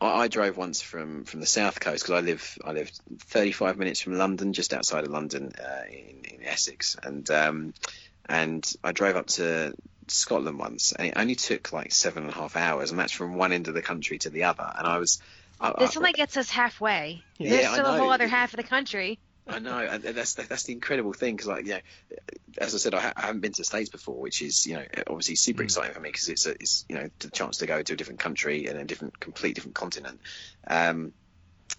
I, 0.00 0.22
I 0.24 0.28
drove 0.28 0.56
once 0.56 0.80
from 0.82 1.24
from 1.24 1.40
the 1.40 1.46
south 1.46 1.80
coast 1.80 2.04
because 2.04 2.22
I 2.22 2.26
live 2.26 2.58
I 2.64 2.72
live 2.72 2.90
35 3.20 3.78
minutes 3.78 4.00
from 4.00 4.16
London, 4.18 4.52
just 4.52 4.72
outside 4.74 5.04
of 5.04 5.10
London, 5.10 5.52
uh, 5.58 5.82
in, 5.90 6.24
in 6.24 6.44
Essex, 6.44 6.96
and 7.02 7.28
um, 7.30 7.74
and 8.28 8.64
I 8.82 8.92
drove 8.92 9.16
up 9.16 9.26
to 9.26 9.74
Scotland 10.08 10.58
once, 10.58 10.92
and 10.92 11.08
it 11.08 11.14
only 11.16 11.34
took 11.34 11.72
like 11.72 11.92
seven 11.92 12.24
and 12.24 12.32
a 12.32 12.36
half 12.36 12.56
hours, 12.56 12.90
and 12.90 12.98
that's 12.98 13.12
from 13.12 13.34
one 13.36 13.52
end 13.52 13.68
of 13.68 13.74
the 13.74 13.82
country 13.82 14.18
to 14.18 14.30
the 14.30 14.44
other, 14.44 14.70
and 14.76 14.86
I 14.86 14.98
was. 14.98 15.20
I, 15.60 15.72
This 15.78 15.96
I- 15.96 16.00
only 16.00 16.12
gets 16.12 16.36
us 16.36 16.50
halfway. 16.50 17.22
Yeah, 17.38 17.50
There's 17.50 17.66
I 17.66 17.72
still 17.74 17.86
a 17.86 17.98
whole 17.98 18.10
other 18.10 18.26
half 18.28 18.52
of 18.52 18.56
the 18.56 18.64
country. 18.64 19.18
I 19.46 19.58
know, 19.58 19.76
and 19.78 20.02
that's 20.02 20.34
that's 20.34 20.62
the 20.64 20.72
incredible 20.72 21.12
thing 21.12 21.36
because, 21.36 21.48
like, 21.48 21.66
you 21.66 21.72
know, 21.74 21.80
as 22.58 22.74
I 22.74 22.78
said, 22.78 22.94
I, 22.94 23.00
ha- 23.00 23.12
I 23.14 23.26
haven't 23.26 23.40
been 23.40 23.52
to 23.52 23.60
the 23.60 23.64
states 23.64 23.90
before, 23.90 24.18
which 24.18 24.40
is, 24.40 24.66
you 24.66 24.74
know, 24.74 24.84
obviously 25.06 25.36
super 25.36 25.62
Mm. 25.62 25.66
exciting 25.66 25.92
for 25.92 26.00
me 26.00 26.08
because 26.08 26.28
it's 26.28 26.46
a, 26.46 26.50
it's 26.52 26.86
you 26.88 26.96
know 26.96 27.08
the 27.20 27.30
chance 27.30 27.58
to 27.58 27.66
go 27.66 27.82
to 27.82 27.92
a 27.92 27.96
different 27.96 28.20
country 28.20 28.66
and 28.66 28.78
a 28.78 28.84
different, 28.84 29.20
complete 29.20 29.54
different 29.54 29.74
continent. 29.74 30.20
Um, 30.66 31.12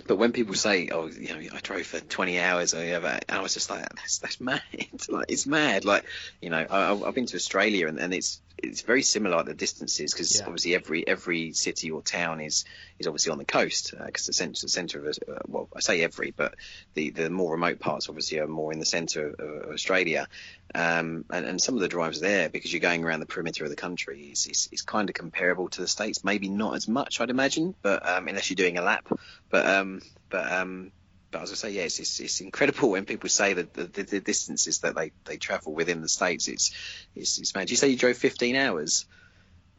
but 0.08 0.18
when 0.18 0.32
people 0.32 0.56
say, 0.56 0.90
"Oh, 0.92 1.08
you 1.08 1.28
know, 1.30 1.50
I 1.54 1.60
drove 1.62 1.86
for 1.86 2.00
20 2.00 2.40
hours," 2.40 2.74
or 2.74 2.78
whatever, 2.80 3.20
I 3.30 3.42
was 3.42 3.54
just 3.54 3.70
like, 3.70 3.88
"That's 3.96 4.20
that's 4.20 4.42
mad! 4.42 4.62
like, 5.10 5.26
it's 5.30 5.46
mad!" 5.46 5.86
Like, 5.86 6.06
you 6.42 6.50
know, 6.50 6.66
I, 6.70 6.94
I've 6.94 7.16
been 7.16 7.26
to 7.28 7.36
Australia 7.36 7.88
and, 7.88 8.00
and 8.00 8.14
it's 8.14 8.42
it's 8.58 8.82
very 8.82 9.02
similar 9.02 9.44
the 9.44 9.54
distances 9.54 10.12
because 10.14 10.36
Yeah. 10.40 10.46
obviously 10.46 10.76
every 10.76 11.08
every 11.08 11.54
city 11.54 11.92
or 11.92 12.02
town 12.02 12.42
is 12.42 12.66
is 13.00 13.08
obviously 13.08 13.32
on 13.32 13.38
the 13.38 13.46
coast 13.46 13.94
because 14.06 14.26
the 14.26 14.34
centre 14.34 14.62
the 14.62 14.70
centre 14.70 15.00
of 15.00 15.08
uh, 15.08 15.40
well, 15.48 15.70
I 15.76 15.80
say 15.82 16.02
every, 16.02 16.32
but 16.32 16.56
the 16.94 17.10
the 17.10 17.30
more 17.30 17.52
remote 17.52 17.80
parts 17.80 18.10
obviously 18.10 18.40
are 18.40 18.48
more 18.48 18.72
in 18.74 18.80
the 18.80 18.86
centre 18.86 19.28
of, 19.28 19.40
of 19.40 19.72
Australia. 19.72 20.28
Um, 20.74 21.24
and, 21.30 21.46
and 21.46 21.62
some 21.62 21.76
of 21.76 21.82
the 21.82 21.88
drives 21.88 22.20
there, 22.20 22.50
because 22.50 22.74
you're 22.74 22.82
going 22.82 23.06
around 23.06 23.22
the 23.22 23.26
perimeter 23.28 23.64
of 23.64 23.70
the 23.70 23.78
country, 23.78 24.30
is, 24.34 24.48
is, 24.48 24.68
is 24.74 24.82
kind 24.82 25.10
of 25.10 25.16
comparable 25.16 25.70
to 25.70 25.80
the 25.82 25.88
states. 25.88 26.24
Maybe 26.24 26.50
not 26.50 26.76
as 26.76 26.88
much, 26.88 27.22
I'd 27.22 27.30
imagine, 27.30 27.76
but 27.82 28.06
um, 28.06 28.28
unless 28.28 28.50
you're 28.50 28.56
doing 28.56 28.78
a 28.78 28.82
lap. 28.82 29.08
But 29.50 29.66
um, 29.68 30.02
but 30.30 30.52
um, 30.52 30.92
but 31.36 31.42
as 31.42 31.52
I 31.52 31.56
say, 31.56 31.72
yeah, 31.72 31.82
it's, 31.82 32.00
it's, 32.00 32.18
it's 32.22 32.40
incredible 32.40 32.90
when 32.92 33.04
people 33.04 33.28
say 33.28 33.52
that 33.54 33.74
the, 33.74 33.84
the, 33.84 34.04
the 34.04 34.20
distances 34.22 34.80
that 34.80 34.96
they, 34.96 35.12
they 35.26 35.36
travel 35.36 35.74
within 35.74 36.02
the 36.02 36.08
states. 36.08 36.48
It's 36.48 36.74
it's, 37.14 37.38
it's 37.40 37.54
mad. 37.54 37.70
You 37.70 37.76
say 37.76 37.90
you 37.90 37.98
drove 37.98 38.16
15 38.16 38.56
hours. 38.56 39.06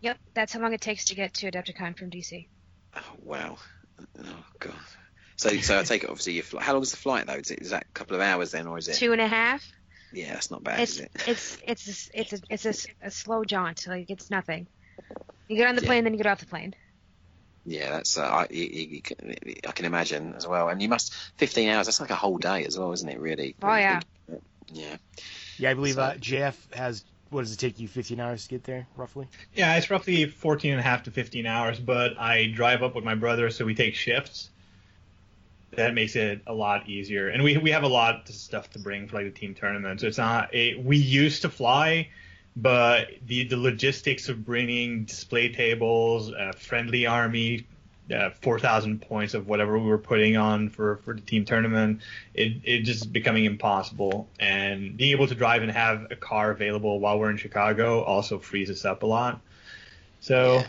Yep, 0.02 0.18
that's 0.34 0.52
how 0.52 0.60
long 0.60 0.74
it 0.74 0.82
takes 0.82 1.06
to 1.06 1.14
get 1.14 1.32
to 1.34 1.50
Adepticon 1.50 1.96
from 1.96 2.10
DC. 2.10 2.46
Oh 2.94 3.00
wow. 3.22 3.56
Oh 4.18 4.44
god. 4.58 4.74
So 5.36 5.48
so 5.56 5.78
I 5.78 5.82
take 5.82 6.04
it 6.04 6.10
obviously. 6.10 6.34
Your 6.34 6.44
how 6.60 6.74
long 6.74 6.82
is 6.82 6.90
the 6.90 6.98
flight 6.98 7.26
though? 7.26 7.34
Is, 7.34 7.50
it, 7.50 7.60
is 7.62 7.70
that 7.70 7.84
a 7.84 7.92
couple 7.94 8.16
of 8.16 8.20
hours 8.20 8.50
then, 8.50 8.66
or 8.66 8.76
is 8.76 8.88
it? 8.88 8.96
Two 8.96 9.12
and 9.12 9.20
a 9.22 9.26
half. 9.26 9.66
Yeah, 10.12 10.34
that's 10.34 10.50
not 10.50 10.62
bad, 10.62 10.80
It's 10.80 10.92
is 10.92 11.00
it? 11.00 11.10
it's 11.26 11.58
it's 11.66 11.88
a, 11.88 12.20
it's 12.20 12.32
a, 12.34 12.40
it's 12.50 12.66
a, 12.66 13.06
a 13.06 13.10
slow 13.10 13.44
jaunt. 13.44 13.86
Like 13.86 14.10
it's 14.10 14.30
nothing. 14.30 14.66
You 15.48 15.56
get 15.56 15.68
on 15.68 15.76
the 15.76 15.80
Yeah. 15.82 15.88
plane, 15.88 16.04
then 16.04 16.12
you 16.12 16.18
get 16.18 16.26
off 16.26 16.40
the 16.40 16.46
plane. 16.46 16.74
Yeah, 17.66 17.90
that's 17.90 18.16
uh, 18.16 18.22
I, 18.22 18.46
you, 18.50 18.64
you, 18.64 18.86
you 18.88 19.02
can, 19.02 19.34
I 19.66 19.72
can 19.72 19.84
imagine 19.86 20.34
as 20.34 20.46
well. 20.46 20.68
And 20.68 20.80
you 20.80 20.88
must 20.88 21.12
15 21.36 21.68
hours. 21.68 21.86
That's 21.86 22.00
like 22.00 22.10
a 22.10 22.14
whole 22.14 22.38
day 22.38 22.64
as 22.64 22.78
well, 22.78 22.92
isn't 22.92 23.08
it? 23.08 23.18
Really. 23.18 23.56
Oh, 23.62 23.74
yeah. 23.74 24.00
Yeah. 24.72 24.96
Yeah, 25.58 25.70
I 25.70 25.74
believe 25.74 25.96
So- 25.96 26.02
uh, 26.02 26.14
JF 26.14 26.54
has 26.74 27.04
what 27.30 27.40
does 27.42 27.52
it 27.52 27.58
take 27.58 27.80
you 27.80 27.88
15 27.88 28.20
hours 28.20 28.44
to 28.44 28.50
get 28.50 28.62
there 28.64 28.86
roughly? 28.96 29.26
Yeah, 29.52 29.74
it's 29.76 29.90
roughly 29.90 30.26
14 30.26 30.70
and 30.70 30.80
a 30.80 30.82
half 30.82 31.02
to 31.04 31.10
15 31.10 31.44
hours, 31.44 31.80
but 31.80 32.16
I 32.18 32.46
drive 32.46 32.84
up 32.84 32.94
with 32.94 33.04
my 33.04 33.16
brother, 33.16 33.50
so 33.50 33.64
we 33.64 33.74
take 33.74 33.96
shifts. 33.96 34.48
That 35.72 35.92
makes 35.92 36.14
it 36.14 36.42
a 36.46 36.54
lot 36.54 36.88
easier, 36.88 37.28
and 37.28 37.42
we 37.42 37.58
we 37.58 37.72
have 37.72 37.82
a 37.82 37.88
lot 37.88 38.28
of 38.28 38.34
stuff 38.34 38.70
to 38.70 38.78
bring 38.78 39.08
for 39.08 39.16
like 39.16 39.26
the 39.26 39.38
team 39.38 39.54
tournament. 39.54 40.00
So 40.00 40.06
it's 40.06 40.18
not 40.18 40.54
a 40.54 40.76
we 40.76 40.96
used 40.96 41.42
to 41.42 41.50
fly, 41.50 42.08
but 42.56 43.08
the 43.26 43.44
the 43.44 43.56
logistics 43.56 44.28
of 44.28 44.44
bringing 44.44 45.04
display 45.04 45.52
tables, 45.52 46.32
uh, 46.32 46.52
friendly 46.56 47.06
army, 47.06 47.66
uh, 48.14 48.30
4,000 48.40 49.02
points 49.02 49.34
of 49.34 49.48
whatever 49.48 49.78
we 49.78 49.88
were 49.88 49.98
putting 49.98 50.36
on 50.36 50.68
for, 50.68 50.96
for 50.98 51.14
the 51.14 51.20
team 51.20 51.44
tournament, 51.44 52.00
it, 52.34 52.52
it 52.64 52.80
just 52.82 53.12
becoming 53.12 53.44
impossible. 53.44 54.28
And 54.38 54.96
being 54.96 55.12
able 55.12 55.26
to 55.26 55.34
drive 55.34 55.62
and 55.62 55.70
have 55.72 56.06
a 56.10 56.16
car 56.16 56.50
available 56.50 57.00
while 57.00 57.18
we're 57.18 57.30
in 57.30 57.36
Chicago 57.36 58.02
also 58.02 58.38
frees 58.38 58.70
us 58.70 58.84
up 58.84 59.02
a 59.02 59.06
lot. 59.06 59.40
So, 60.20 60.62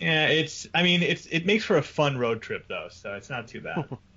yeah, 0.00 0.26
yeah 0.26 0.26
it's, 0.28 0.68
I 0.74 0.82
mean, 0.82 1.02
it's, 1.02 1.26
it 1.26 1.46
makes 1.46 1.64
for 1.64 1.76
a 1.76 1.82
fun 1.82 2.18
road 2.18 2.42
trip 2.42 2.66
though, 2.68 2.88
so 2.90 3.14
it's 3.14 3.30
not 3.30 3.48
too 3.48 3.60
bad. 3.60 3.84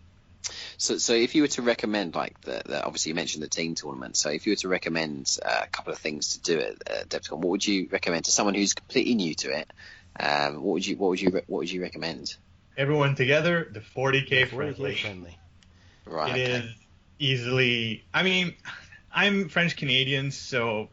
So, 0.83 0.97
so 0.97 1.13
if 1.13 1.33
you 1.33 1.43
were 1.43 1.47
to 1.49 1.61
recommend, 1.61 2.15
like, 2.15 2.39
the, 2.41 2.61
the, 2.65 2.83
obviously 2.83 3.11
you 3.11 3.15
mentioned 3.15 3.43
the 3.43 3.47
team 3.47 3.75
tournament. 3.75 4.17
So, 4.17 4.29
if 4.29 4.45
you 4.45 4.51
were 4.51 4.57
to 4.57 4.67
recommend 4.67 5.37
uh, 5.43 5.61
a 5.63 5.67
couple 5.67 5.93
of 5.93 5.99
things 5.99 6.37
to 6.37 6.41
do 6.41 6.59
at 6.59 6.73
uh, 6.89 7.03
Adepticon, 7.05 7.37
what 7.37 7.49
would 7.49 7.65
you 7.65 7.87
recommend 7.91 8.25
to 8.25 8.31
someone 8.31 8.53
who's 8.53 8.73
completely 8.73 9.15
new 9.15 9.33
to 9.35 9.57
it? 9.59 9.71
Um, 10.19 10.55
what 10.61 10.73
would 10.73 10.85
you, 10.85 10.97
what 10.97 11.09
would 11.09 11.21
you, 11.21 11.31
what 11.31 11.47
would 11.47 11.71
you 11.71 11.81
recommend? 11.81 12.35
everyone 12.77 13.15
together, 13.15 13.67
the 13.71 13.79
40k, 13.79 14.29
the 14.29 14.45
40K 14.45 14.49
friendly. 14.49 14.95
friendly. 14.95 15.37
Right. 16.05 16.37
It 16.37 16.49
okay. 16.49 16.65
is 16.65 16.75
easily. 17.19 18.03
I 18.13 18.23
mean, 18.23 18.55
I'm 19.11 19.49
French 19.49 19.75
Canadian, 19.75 20.31
so 20.31 20.89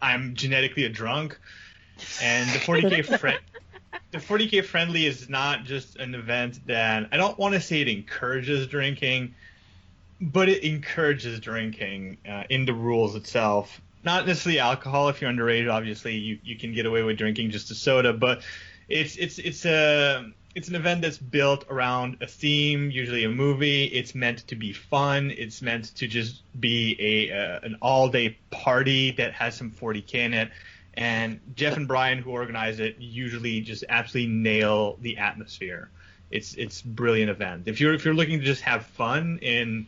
I'm 0.00 0.34
genetically 0.34 0.84
a 0.84 0.88
drunk, 0.88 1.38
and 2.20 2.48
the 2.50 2.58
40k 2.58 3.18
friend. 3.20 3.38
The 4.10 4.18
40k 4.18 4.64
friendly 4.64 5.06
is 5.06 5.28
not 5.28 5.64
just 5.64 5.96
an 5.96 6.14
event 6.14 6.66
that 6.66 7.08
I 7.12 7.16
don't 7.16 7.38
want 7.38 7.54
to 7.54 7.60
say 7.60 7.80
it 7.80 7.88
encourages 7.88 8.66
drinking, 8.66 9.34
but 10.20 10.48
it 10.48 10.64
encourages 10.64 11.40
drinking 11.40 12.18
uh, 12.28 12.44
in 12.48 12.64
the 12.64 12.74
rules 12.74 13.16
itself. 13.16 13.80
Not 14.04 14.26
necessarily 14.26 14.58
alcohol. 14.58 15.08
If 15.08 15.20
you're 15.20 15.30
underage, 15.30 15.70
obviously 15.70 16.16
you, 16.16 16.38
you 16.42 16.56
can 16.56 16.74
get 16.74 16.86
away 16.86 17.02
with 17.02 17.18
drinking 17.18 17.50
just 17.50 17.70
a 17.70 17.74
soda, 17.74 18.12
but 18.12 18.42
it's 18.88 19.16
it's 19.16 19.38
it's 19.38 19.64
a 19.64 20.30
it's 20.54 20.68
an 20.68 20.74
event 20.74 21.02
that's 21.02 21.18
built 21.18 21.64
around 21.70 22.18
a 22.20 22.26
theme, 22.26 22.90
usually 22.90 23.24
a 23.24 23.28
movie. 23.28 23.84
It's 23.84 24.14
meant 24.14 24.46
to 24.48 24.56
be 24.56 24.72
fun. 24.72 25.30
It's 25.30 25.62
meant 25.62 25.94
to 25.96 26.06
just 26.06 26.42
be 26.58 26.96
a 27.30 27.32
uh, 27.32 27.60
an 27.62 27.78
all 27.80 28.08
day 28.08 28.36
party 28.50 29.12
that 29.12 29.32
has 29.32 29.56
some 29.56 29.70
40k 29.70 30.14
in 30.14 30.34
it. 30.34 30.50
And 30.94 31.40
Jeff 31.54 31.76
and 31.76 31.88
Brian, 31.88 32.18
who 32.18 32.30
organize 32.30 32.78
it, 32.80 32.96
usually 32.98 33.60
just 33.60 33.84
absolutely 33.88 34.32
nail 34.32 34.98
the 35.00 35.18
atmosphere. 35.18 35.90
It's 36.30 36.54
it's 36.54 36.82
brilliant 36.82 37.30
event. 37.30 37.64
If 37.66 37.80
you're 37.80 37.94
if 37.94 38.04
you're 38.04 38.14
looking 38.14 38.40
to 38.40 38.44
just 38.44 38.62
have 38.62 38.86
fun 38.86 39.38
in 39.42 39.86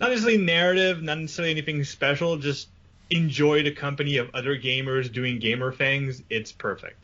not 0.00 0.10
necessarily 0.10 0.42
narrative, 0.42 1.02
not 1.02 1.18
necessarily 1.18 1.52
anything 1.52 1.84
special, 1.84 2.36
just 2.36 2.68
enjoy 3.10 3.62
the 3.62 3.70
company 3.70 4.16
of 4.16 4.30
other 4.34 4.58
gamers 4.58 5.12
doing 5.12 5.38
gamer 5.38 5.72
things, 5.72 6.22
it's 6.30 6.50
perfect. 6.50 6.98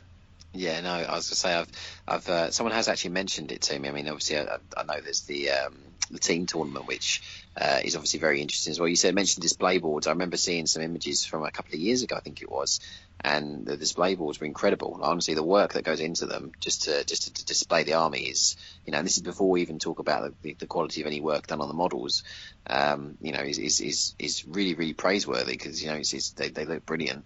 Yeah, 0.52 0.80
no, 0.80 0.90
I 0.90 1.14
was 1.14 1.28
gonna 1.28 1.36
say 1.36 1.54
I've, 1.54 1.68
I've, 2.06 2.28
uh, 2.28 2.50
someone 2.50 2.74
has 2.74 2.88
actually 2.88 3.10
mentioned 3.10 3.52
it 3.52 3.62
to 3.62 3.78
me. 3.78 3.88
I 3.88 3.92
mean, 3.92 4.08
obviously, 4.08 4.38
I, 4.38 4.58
I 4.76 4.82
know 4.84 5.00
there's 5.00 5.22
the 5.22 5.50
um, 5.50 5.76
the 6.10 6.18
team 6.18 6.46
tournament, 6.46 6.86
which 6.86 7.22
uh, 7.60 7.80
is 7.84 7.96
obviously 7.96 8.20
very 8.20 8.40
interesting 8.40 8.70
as 8.70 8.78
well. 8.78 8.88
You 8.88 8.96
said 8.96 9.14
mentioned 9.14 9.42
display 9.42 9.78
boards. 9.78 10.06
I 10.06 10.10
remember 10.10 10.36
seeing 10.36 10.66
some 10.66 10.82
images 10.82 11.24
from 11.24 11.42
a 11.42 11.50
couple 11.50 11.74
of 11.74 11.80
years 11.80 12.02
ago, 12.02 12.16
I 12.16 12.20
think 12.20 12.40
it 12.40 12.50
was, 12.50 12.78
and 13.20 13.66
the 13.66 13.76
display 13.76 14.14
boards 14.14 14.40
were 14.40 14.46
incredible. 14.46 15.00
Honestly, 15.02 15.34
the 15.34 15.42
work 15.42 15.72
that 15.72 15.84
goes 15.84 16.00
into 16.00 16.26
them 16.26 16.52
just 16.60 16.84
to 16.84 17.04
just 17.04 17.36
to, 17.36 17.44
display 17.44 17.82
the 17.82 17.94
army 17.94 18.22
is, 18.22 18.56
you 18.86 18.92
know, 18.92 18.98
and 18.98 19.06
this 19.06 19.16
is 19.16 19.22
before 19.22 19.50
we 19.50 19.62
even 19.62 19.78
talk 19.78 19.98
about 19.98 20.34
the, 20.42 20.54
the 20.54 20.66
quality 20.66 21.00
of 21.00 21.06
any 21.06 21.20
work 21.20 21.46
done 21.48 21.60
on 21.60 21.68
the 21.68 21.74
models. 21.74 22.22
Um, 22.68 23.16
you 23.20 23.32
know, 23.32 23.40
is 23.40 23.58
is 23.58 23.80
is, 23.80 24.14
is 24.18 24.46
really 24.46 24.74
really 24.74 24.94
praiseworthy 24.94 25.52
because 25.52 25.82
you 25.82 25.90
know 25.90 25.96
it's, 25.96 26.12
it's, 26.14 26.30
they 26.30 26.50
they 26.50 26.64
look 26.64 26.86
brilliant 26.86 27.24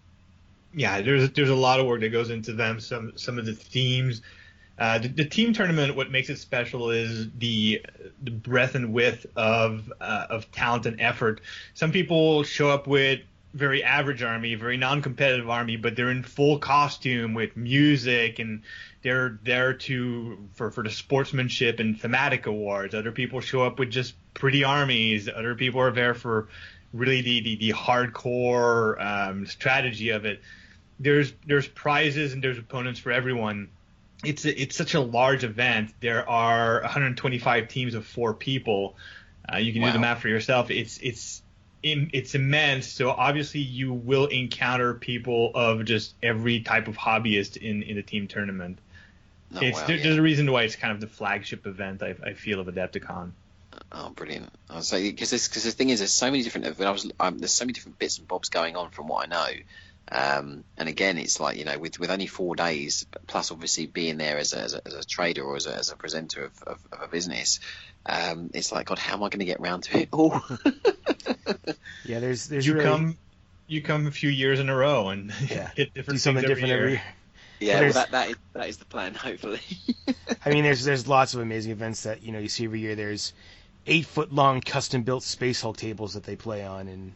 yeah, 0.74 1.02
there's 1.02 1.30
there's 1.32 1.50
a 1.50 1.54
lot 1.54 1.80
of 1.80 1.86
work 1.86 2.00
that 2.00 2.10
goes 2.10 2.30
into 2.30 2.52
them. 2.52 2.80
Some 2.80 3.12
some 3.16 3.38
of 3.38 3.46
the 3.46 3.54
themes. 3.54 4.22
Uh, 4.78 4.98
the, 4.98 5.08
the, 5.08 5.24
team 5.24 5.52
tournament, 5.52 5.94
what 5.94 6.10
makes 6.10 6.30
it 6.30 6.38
special 6.38 6.90
is 6.90 7.28
the 7.38 7.84
the 8.22 8.30
breadth 8.30 8.74
and 8.74 8.92
width 8.92 9.26
of 9.36 9.92
uh, 10.00 10.26
of 10.30 10.50
talent 10.50 10.86
and 10.86 11.00
effort. 11.00 11.40
Some 11.74 11.92
people 11.92 12.42
show 12.42 12.70
up 12.70 12.86
with 12.86 13.20
very 13.54 13.84
average 13.84 14.22
army, 14.22 14.54
very 14.54 14.78
non-competitive 14.78 15.48
army, 15.48 15.76
but 15.76 15.94
they're 15.94 16.10
in 16.10 16.22
full 16.22 16.58
costume 16.58 17.34
with 17.34 17.54
music 17.54 18.38
and 18.38 18.62
they're 19.02 19.38
there 19.44 19.74
to 19.74 20.48
for 20.54 20.70
for 20.70 20.82
the 20.82 20.90
sportsmanship 20.90 21.78
and 21.78 22.00
thematic 22.00 22.46
awards. 22.46 22.94
Other 22.94 23.12
people 23.12 23.40
show 23.40 23.62
up 23.62 23.78
with 23.78 23.90
just 23.90 24.14
pretty 24.32 24.64
armies. 24.64 25.28
Other 25.28 25.54
people 25.54 25.80
are 25.80 25.92
there 25.92 26.14
for 26.14 26.48
really 26.94 27.20
the 27.20 27.40
the, 27.42 27.56
the 27.56 27.72
hardcore 27.72 29.00
um, 29.04 29.46
strategy 29.46 30.10
of 30.10 30.24
it 30.24 30.40
there's 31.02 31.32
there's 31.46 31.66
prizes 31.66 32.32
and 32.32 32.42
there's 32.42 32.58
opponents 32.58 33.00
for 33.00 33.12
everyone. 33.12 33.68
It's 34.24 34.44
a, 34.44 34.60
it's 34.62 34.76
such 34.76 34.94
a 34.94 35.00
large 35.00 35.44
event. 35.44 35.92
There 36.00 36.28
are 36.28 36.80
125 36.82 37.68
teams 37.68 37.94
of 37.94 38.06
four 38.06 38.34
people. 38.34 38.96
Uh, 39.52 39.56
you 39.56 39.72
can 39.72 39.82
wow. 39.82 39.88
do 39.88 39.94
the 39.94 39.98
math 39.98 40.20
for 40.20 40.28
yourself. 40.28 40.70
It's 40.70 40.98
it's 40.98 41.42
it's 41.82 42.36
immense. 42.36 42.86
So 42.86 43.10
obviously 43.10 43.60
you 43.60 43.92
will 43.92 44.26
encounter 44.26 44.94
people 44.94 45.50
of 45.54 45.84
just 45.84 46.14
every 46.22 46.60
type 46.60 46.86
of 46.86 46.96
hobbyist 46.96 47.56
in 47.56 47.82
in 47.82 47.96
the 47.96 48.02
team 48.02 48.28
tournament. 48.28 48.78
Oh, 49.54 49.58
it's 49.60 49.80
wow, 49.80 49.86
there, 49.86 49.96
yeah. 49.96 50.02
there's 50.04 50.16
a 50.16 50.22
reason 50.22 50.50
why 50.50 50.62
it's 50.62 50.76
kind 50.76 50.92
of 50.92 51.00
the 51.00 51.08
flagship 51.08 51.66
event 51.66 52.02
I, 52.02 52.14
I 52.24 52.34
feel 52.34 52.60
of 52.60 52.68
Adepticon. 52.68 53.32
Oh, 53.90 54.10
brilliant! 54.10 54.50
I 54.70 54.76
was 54.76 54.92
like, 54.92 55.02
because 55.02 55.30
because 55.30 55.64
the 55.64 55.70
thing 55.70 55.90
is, 55.90 56.00
there's 56.00 56.12
so 56.12 56.30
many 56.30 56.42
different. 56.42 56.80
I 56.80 56.90
was 56.90 57.10
um, 57.20 57.38
there's 57.38 57.52
so 57.52 57.64
many 57.64 57.72
different 57.72 57.98
bits 57.98 58.18
and 58.18 58.28
bobs 58.28 58.48
going 58.48 58.76
on 58.76 58.90
from 58.90 59.08
what 59.08 59.26
I 59.26 59.30
know. 59.30 59.48
Um, 60.14 60.64
and 60.76 60.90
again, 60.90 61.16
it's 61.16 61.40
like 61.40 61.56
you 61.56 61.64
know, 61.64 61.78
with, 61.78 61.98
with 61.98 62.10
only 62.10 62.26
four 62.26 62.55
days, 62.55 63.06
plus 63.26 63.51
obviously 63.51 63.86
being 63.86 64.18
there 64.18 64.36
as 64.36 64.52
a, 64.52 64.59
as 64.59 64.74
a, 64.74 64.86
as 64.86 64.94
a 64.94 65.05
trader 65.05 65.43
or 65.43 65.56
as 65.56 65.66
a, 65.66 65.74
as 65.74 65.90
a 65.90 65.97
presenter 65.97 66.44
of, 66.44 66.62
of, 66.66 66.78
of 66.93 67.02
a 67.02 67.09
business, 67.09 67.60
um, 68.05 68.51
it's 68.52 68.70
like 68.70 68.86
God, 68.86 68.98
how 68.98 69.14
am 69.14 69.22
I 69.22 69.30
going 69.30 69.39
to 69.39 69.47
get 69.47 69.60
around 69.60 69.84
to 69.84 70.01
it 70.01 70.09
all? 70.12 70.43
yeah, 72.05 72.20
there's 72.20 72.47
there's 72.48 72.66
you 72.66 72.74
really... 72.74 72.84
come 72.84 73.18
you 73.68 73.80
come 73.80 74.06
a 74.06 74.10
few 74.10 74.28
years 74.28 74.60
in 74.60 74.68
a 74.68 74.76
row 74.76 75.09
and 75.09 75.32
yeah. 75.48 75.70
hit 75.74 75.94
different 75.94 76.16
do 76.16 76.18
something 76.18 76.44
different 76.47 76.70
every 76.70 76.90
year. 76.93 77.02
Yeah, 77.60 77.80
well, 77.80 77.93
that 77.93 78.10
that 78.10 78.30
is, 78.30 78.36
that 78.52 78.68
is 78.68 78.76
the 78.76 78.84
plan, 78.84 79.14
hopefully. 79.14 79.60
I 80.44 80.51
mean, 80.51 80.64
there's 80.64 80.84
there's 80.84 81.09
lots 81.09 81.32
of 81.32 81.40
amazing 81.40 81.72
events 81.72 82.02
that 82.02 82.22
you 82.22 82.32
know 82.32 82.39
you 82.39 82.48
see 82.48 82.64
every 82.64 82.80
year. 82.80 82.97
There's 82.97 83.32
eight 83.86 84.05
foot 84.05 84.30
long 84.30 84.60
custom 84.60 85.05
built 85.05 85.22
Space 85.22 85.62
Hulk 85.62 85.78
tables 85.78 86.14
that 86.14 86.24
they 86.24 86.36
play 86.36 86.64
on, 86.66 86.89
and 86.89 87.14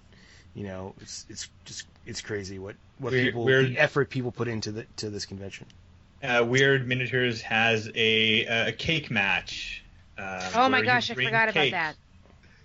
you 0.56 0.64
know 0.64 0.94
it's 1.00 1.26
it's 1.28 1.48
just 1.64 1.86
it's 2.06 2.22
crazy 2.22 2.58
what 2.58 2.74
what 2.98 3.12
weird, 3.12 3.26
people 3.26 3.44
weird, 3.44 3.68
the 3.68 3.78
effort 3.78 4.08
people 4.10 4.32
put 4.32 4.48
into 4.48 4.72
the 4.72 4.86
to 4.96 5.10
this 5.10 5.26
convention. 5.26 5.66
Uh, 6.22 6.44
Weird 6.48 6.88
Miniatures 6.88 7.42
has 7.42 7.88
a 7.94 8.46
a 8.46 8.72
cake 8.72 9.10
match. 9.10 9.84
Uh, 10.18 10.50
oh 10.54 10.68
my 10.68 10.82
gosh, 10.82 11.10
I 11.10 11.14
forgot 11.14 11.52
cake. 11.52 11.72
about 11.72 11.94
that. 11.94 11.96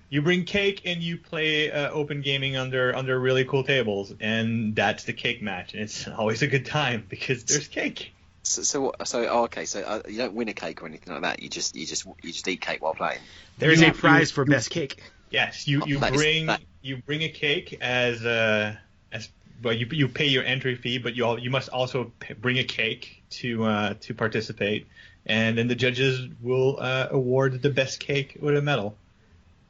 You 0.09 0.21
bring 0.21 0.45
cake 0.45 0.81
and 0.85 1.01
you 1.01 1.17
play 1.17 1.69
uh, 1.69 1.91
open 1.91 2.21
gaming 2.21 2.55
under 2.55 2.95
under 2.95 3.19
really 3.19 3.43
cool 3.43 3.63
tables, 3.63 4.13
and 4.21 4.73
that's 4.73 5.03
the 5.03 5.13
cake 5.13 5.41
match. 5.41 5.73
And 5.73 5.83
it's 5.83 6.07
always 6.17 6.41
a 6.41 6.47
good 6.47 6.65
time 6.65 7.05
because 7.09 7.43
there's 7.43 7.67
cake. 7.67 8.13
So, 8.43 8.63
so, 8.63 8.93
so 9.03 9.27
oh, 9.27 9.43
okay. 9.43 9.65
So 9.65 9.81
uh, 9.81 10.01
you 10.07 10.17
don't 10.17 10.33
win 10.33 10.47
a 10.47 10.53
cake 10.53 10.81
or 10.81 10.87
anything 10.87 11.13
like 11.13 11.21
that. 11.21 11.43
You 11.43 11.49
just, 11.49 11.75
you 11.75 11.85
just, 11.85 12.05
you 12.23 12.31
just 12.31 12.47
eat 12.47 12.59
cake 12.59 12.81
while 12.81 12.95
playing. 12.95 13.19
There 13.59 13.69
is 13.69 13.83
a 13.83 13.91
prize 13.91 14.31
for 14.31 14.45
best 14.45 14.71
cake. 14.71 14.99
Yes, 15.29 15.67
you, 15.67 15.83
you 15.85 15.99
oh, 16.01 16.11
bring 16.11 16.49
is, 16.49 16.57
you 16.81 16.97
bring 16.97 17.23
a 17.23 17.29
cake 17.29 17.77
as 17.81 18.23
a 18.25 18.79
as 19.11 19.29
well, 19.63 19.73
you 19.73 19.87
you 19.91 20.07
pay 20.07 20.27
your 20.27 20.43
entry 20.43 20.75
fee, 20.75 20.97
but 20.97 21.15
you 21.15 21.25
all, 21.25 21.39
you 21.39 21.49
must 21.49 21.69
also 21.69 22.11
bring 22.39 22.57
a 22.57 22.63
cake 22.63 23.23
to 23.31 23.63
uh, 23.63 23.93
to 24.01 24.13
participate, 24.13 24.87
and 25.25 25.57
then 25.57 25.67
the 25.67 25.75
judges 25.75 26.27
will 26.41 26.77
uh, 26.79 27.07
award 27.11 27.61
the 27.61 27.69
best 27.69 27.99
cake 27.99 28.37
with 28.41 28.57
a 28.57 28.61
medal. 28.61 28.95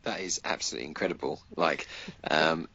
That 0.04 0.22
is 0.22 0.42
absolutely 0.44 0.88
incredible. 0.88 1.42
Like 1.56 1.88
um, 2.30 2.68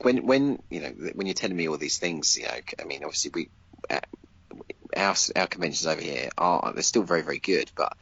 when 0.00 0.26
when 0.26 0.62
you 0.70 0.80
know 0.80 0.88
when 1.14 1.26
you're 1.26 1.34
telling 1.34 1.56
me 1.56 1.68
all 1.68 1.76
these 1.76 1.98
things, 1.98 2.38
you 2.38 2.44
know, 2.44 2.54
I 2.78 2.84
mean, 2.84 3.04
obviously 3.04 3.32
we 3.34 3.48
uh, 3.90 4.00
our 4.96 5.16
our 5.36 5.46
conventions 5.46 5.86
over 5.86 6.00
here 6.00 6.30
are 6.38 6.72
they're 6.72 6.82
still 6.82 7.02
very 7.02 7.22
very 7.22 7.38
good, 7.38 7.70
but 7.74 7.96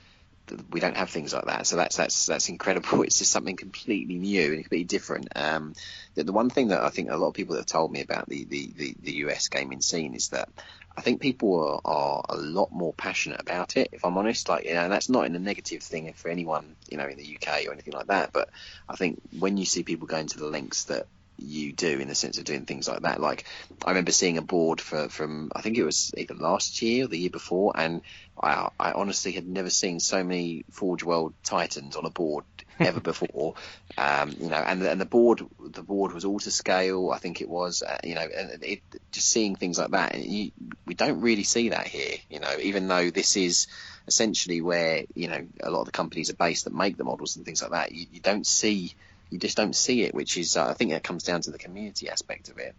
we 0.71 0.81
don't 0.81 0.97
have 0.97 1.11
things 1.11 1.33
like 1.33 1.47
that. 1.47 1.67
So 1.67 1.77
that's 1.77 1.97
that's 1.97 2.27
that's 2.27 2.49
incredible. 2.49 3.03
It's 3.09 3.19
just 3.19 3.33
something 3.33 3.57
completely 3.57 4.17
new 4.17 4.53
and 4.53 4.63
completely 4.63 4.85
different. 4.85 5.29
Um, 5.37 5.75
the, 6.15 6.25
the, 6.25 6.33
one 6.33 6.51
thing 6.51 6.69
that 6.69 6.83
I 6.83 6.91
think 6.91 7.11
a 7.11 7.17
lot 7.17 7.29
of 7.29 7.35
people 7.35 7.57
have 7.57 7.67
told 7.67 7.93
me 7.93 8.01
about 8.01 8.29
the, 8.29 8.45
the, 8.45 8.73
the, 8.77 8.97
the 9.01 9.13
US 9.27 9.49
gaming 9.49 9.81
scene 9.81 10.15
is 10.15 10.29
that 10.29 10.49
I 10.97 11.01
think 11.01 11.21
people 11.21 11.81
are, 11.85 11.93
are, 11.93 12.25
a 12.29 12.37
lot 12.37 12.73
more 12.73 12.93
passionate 12.93 13.41
about 13.41 13.77
it. 13.77 13.91
If 13.93 14.05
I'm 14.05 14.19
honest, 14.19 14.49
like 14.49 14.65
you 14.65 14.75
know, 14.75 14.89
that's 14.89 15.09
not 15.09 15.27
in 15.27 15.37
a 15.37 15.39
negative 15.39 15.83
thing 15.83 16.13
for 16.15 16.29
anyone, 16.29 16.77
you 16.91 16.99
know, 16.99 17.07
in 17.07 17.17
the 17.17 17.37
UK 17.37 17.67
or 17.67 17.73
anything 17.73 17.95
like 17.95 18.09
that. 18.09 18.33
But 18.33 18.51
I 18.89 18.97
think 18.97 19.21
when 19.39 19.57
you 19.57 19.65
see 19.65 19.85
people 19.85 20.07
going 20.07 20.27
to 20.29 20.39
the 20.39 20.49
lengths 20.49 20.85
that 20.85 21.07
you 21.39 21.73
do 21.73 21.99
in 21.99 22.09
the 22.09 22.15
sense 22.15 22.39
of 22.39 22.45
doing 22.45 22.65
things 22.65 22.89
like 22.89 23.03
that. 23.03 23.21
Like 23.21 23.45
I 23.85 23.91
remember 23.91 24.13
seeing 24.13 24.39
a 24.39 24.43
board 24.43 24.81
for 24.81 25.09
from 25.09 25.53
I 25.55 25.63
think 25.63 25.79
it 25.79 25.85
was 25.85 26.13
either 26.17 26.35
last 26.35 26.83
year 26.83 27.05
or 27.05 27.09
the 27.09 27.19
year 27.19 27.31
before, 27.31 27.73
and 27.77 28.03
I, 28.43 28.71
I 28.79 28.93
honestly 28.93 29.33
had 29.33 29.47
never 29.47 29.71
seen 29.71 30.01
so 30.01 30.23
many 30.23 30.65
Forge 30.71 31.03
World 31.03 31.35
Titans 31.45 31.97
on 31.97 32.05
a 32.05 32.11
board 32.11 32.45
ever 32.79 33.01
before. 33.01 33.55
Um, 33.97 34.35
you 34.39 34.49
know, 34.49 34.57
and 34.57 34.83
and 34.83 35.01
the 35.01 35.07
board 35.07 35.43
the 35.61 35.83
board 35.83 36.13
was 36.13 36.25
all 36.25 36.39
to 36.41 36.51
scale. 36.51 37.11
I 37.11 37.19
think 37.19 37.41
it 37.41 37.49
was. 37.49 37.83
Uh, 37.83 37.99
you 38.05 38.15
know, 38.15 38.27
and 38.37 38.63
it, 38.63 38.81
just 39.13 39.29
seeing 39.29 39.57
things 39.57 39.79
like 39.79 39.91
that, 39.91 40.19
you, 40.19 40.53
we 40.87 40.95
don't 40.95 41.21
really 41.21 41.45
see 41.45 41.71
that 41.71 41.87
here. 41.87 42.17
You 42.29 42.41
know, 42.41 42.55
even 42.61 42.89
though 42.89 43.11
this 43.11 43.37
is 43.37 43.67
essentially 44.07 44.61
where 44.61 45.05
you 45.15 45.29
know 45.29 45.47
a 45.63 45.71
lot 45.71 45.81
of 45.81 45.87
the 45.87 45.93
companies 45.93 46.31
are 46.31 46.37
based 46.37 46.65
that 46.65 46.75
make 46.75 46.97
the 46.97 47.05
models 47.05 47.37
and 47.37 47.45
things 47.45 47.63
like 47.63 47.73
that, 47.73 47.93
you, 47.93 48.07
you 48.13 48.21
don't 48.21 48.47
see 48.47 48.95
you 49.31 49.39
just 49.39 49.57
don't 49.57 49.77
see 49.77 50.03
it, 50.03 50.15
which 50.15 50.37
is 50.37 50.57
uh, 50.57 50.67
I 50.67 50.75
think 50.75 50.93
that 50.93 51.03
comes 51.03 51.25
down 51.25 51.43
to 51.43 51.51
the 51.51 51.59
community 51.59 52.09
aspect 52.09 52.49
of 52.49 52.59
it. 52.59 52.75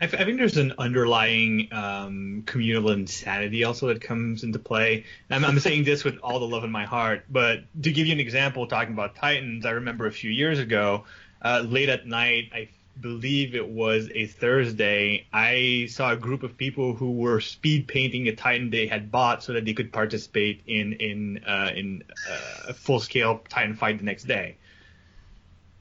I, 0.00 0.04
I 0.04 0.08
think 0.08 0.38
there's 0.38 0.56
an 0.56 0.74
underlying 0.78 1.68
um, 1.72 2.42
communal 2.46 2.90
insanity 2.90 3.64
also 3.64 3.88
that 3.88 4.00
comes 4.00 4.44
into 4.44 4.58
play. 4.58 5.04
I'm, 5.30 5.44
I'm 5.44 5.60
saying 5.60 5.84
this 5.84 6.04
with 6.04 6.18
all 6.22 6.38
the 6.40 6.46
love 6.46 6.64
in 6.64 6.70
my 6.70 6.84
heart, 6.84 7.24
but 7.28 7.60
to 7.82 7.92
give 7.92 8.06
you 8.06 8.12
an 8.12 8.20
example, 8.20 8.66
talking 8.66 8.94
about 8.94 9.16
Titans, 9.16 9.66
I 9.66 9.72
remember 9.72 10.06
a 10.06 10.12
few 10.12 10.30
years 10.30 10.58
ago, 10.58 11.04
uh, 11.42 11.64
late 11.66 11.88
at 11.88 12.06
night, 12.06 12.50
I 12.52 12.68
believe 13.00 13.54
it 13.54 13.68
was 13.68 14.10
a 14.14 14.26
Thursday, 14.26 15.26
I 15.32 15.86
saw 15.90 16.12
a 16.12 16.16
group 16.16 16.42
of 16.42 16.56
people 16.56 16.94
who 16.94 17.12
were 17.12 17.40
speed 17.40 17.88
painting 17.88 18.28
a 18.28 18.34
Titan 18.34 18.70
they 18.70 18.86
had 18.86 19.10
bought 19.10 19.42
so 19.42 19.54
that 19.54 19.64
they 19.64 19.72
could 19.72 19.92
participate 19.92 20.62
in 20.66 20.94
in 20.94 21.44
uh, 21.46 21.70
in 21.74 22.04
uh, 22.30 22.68
a 22.68 22.74
full 22.74 23.00
scale 23.00 23.42
Titan 23.48 23.74
fight 23.74 23.98
the 23.98 24.04
next 24.04 24.24
day. 24.24 24.56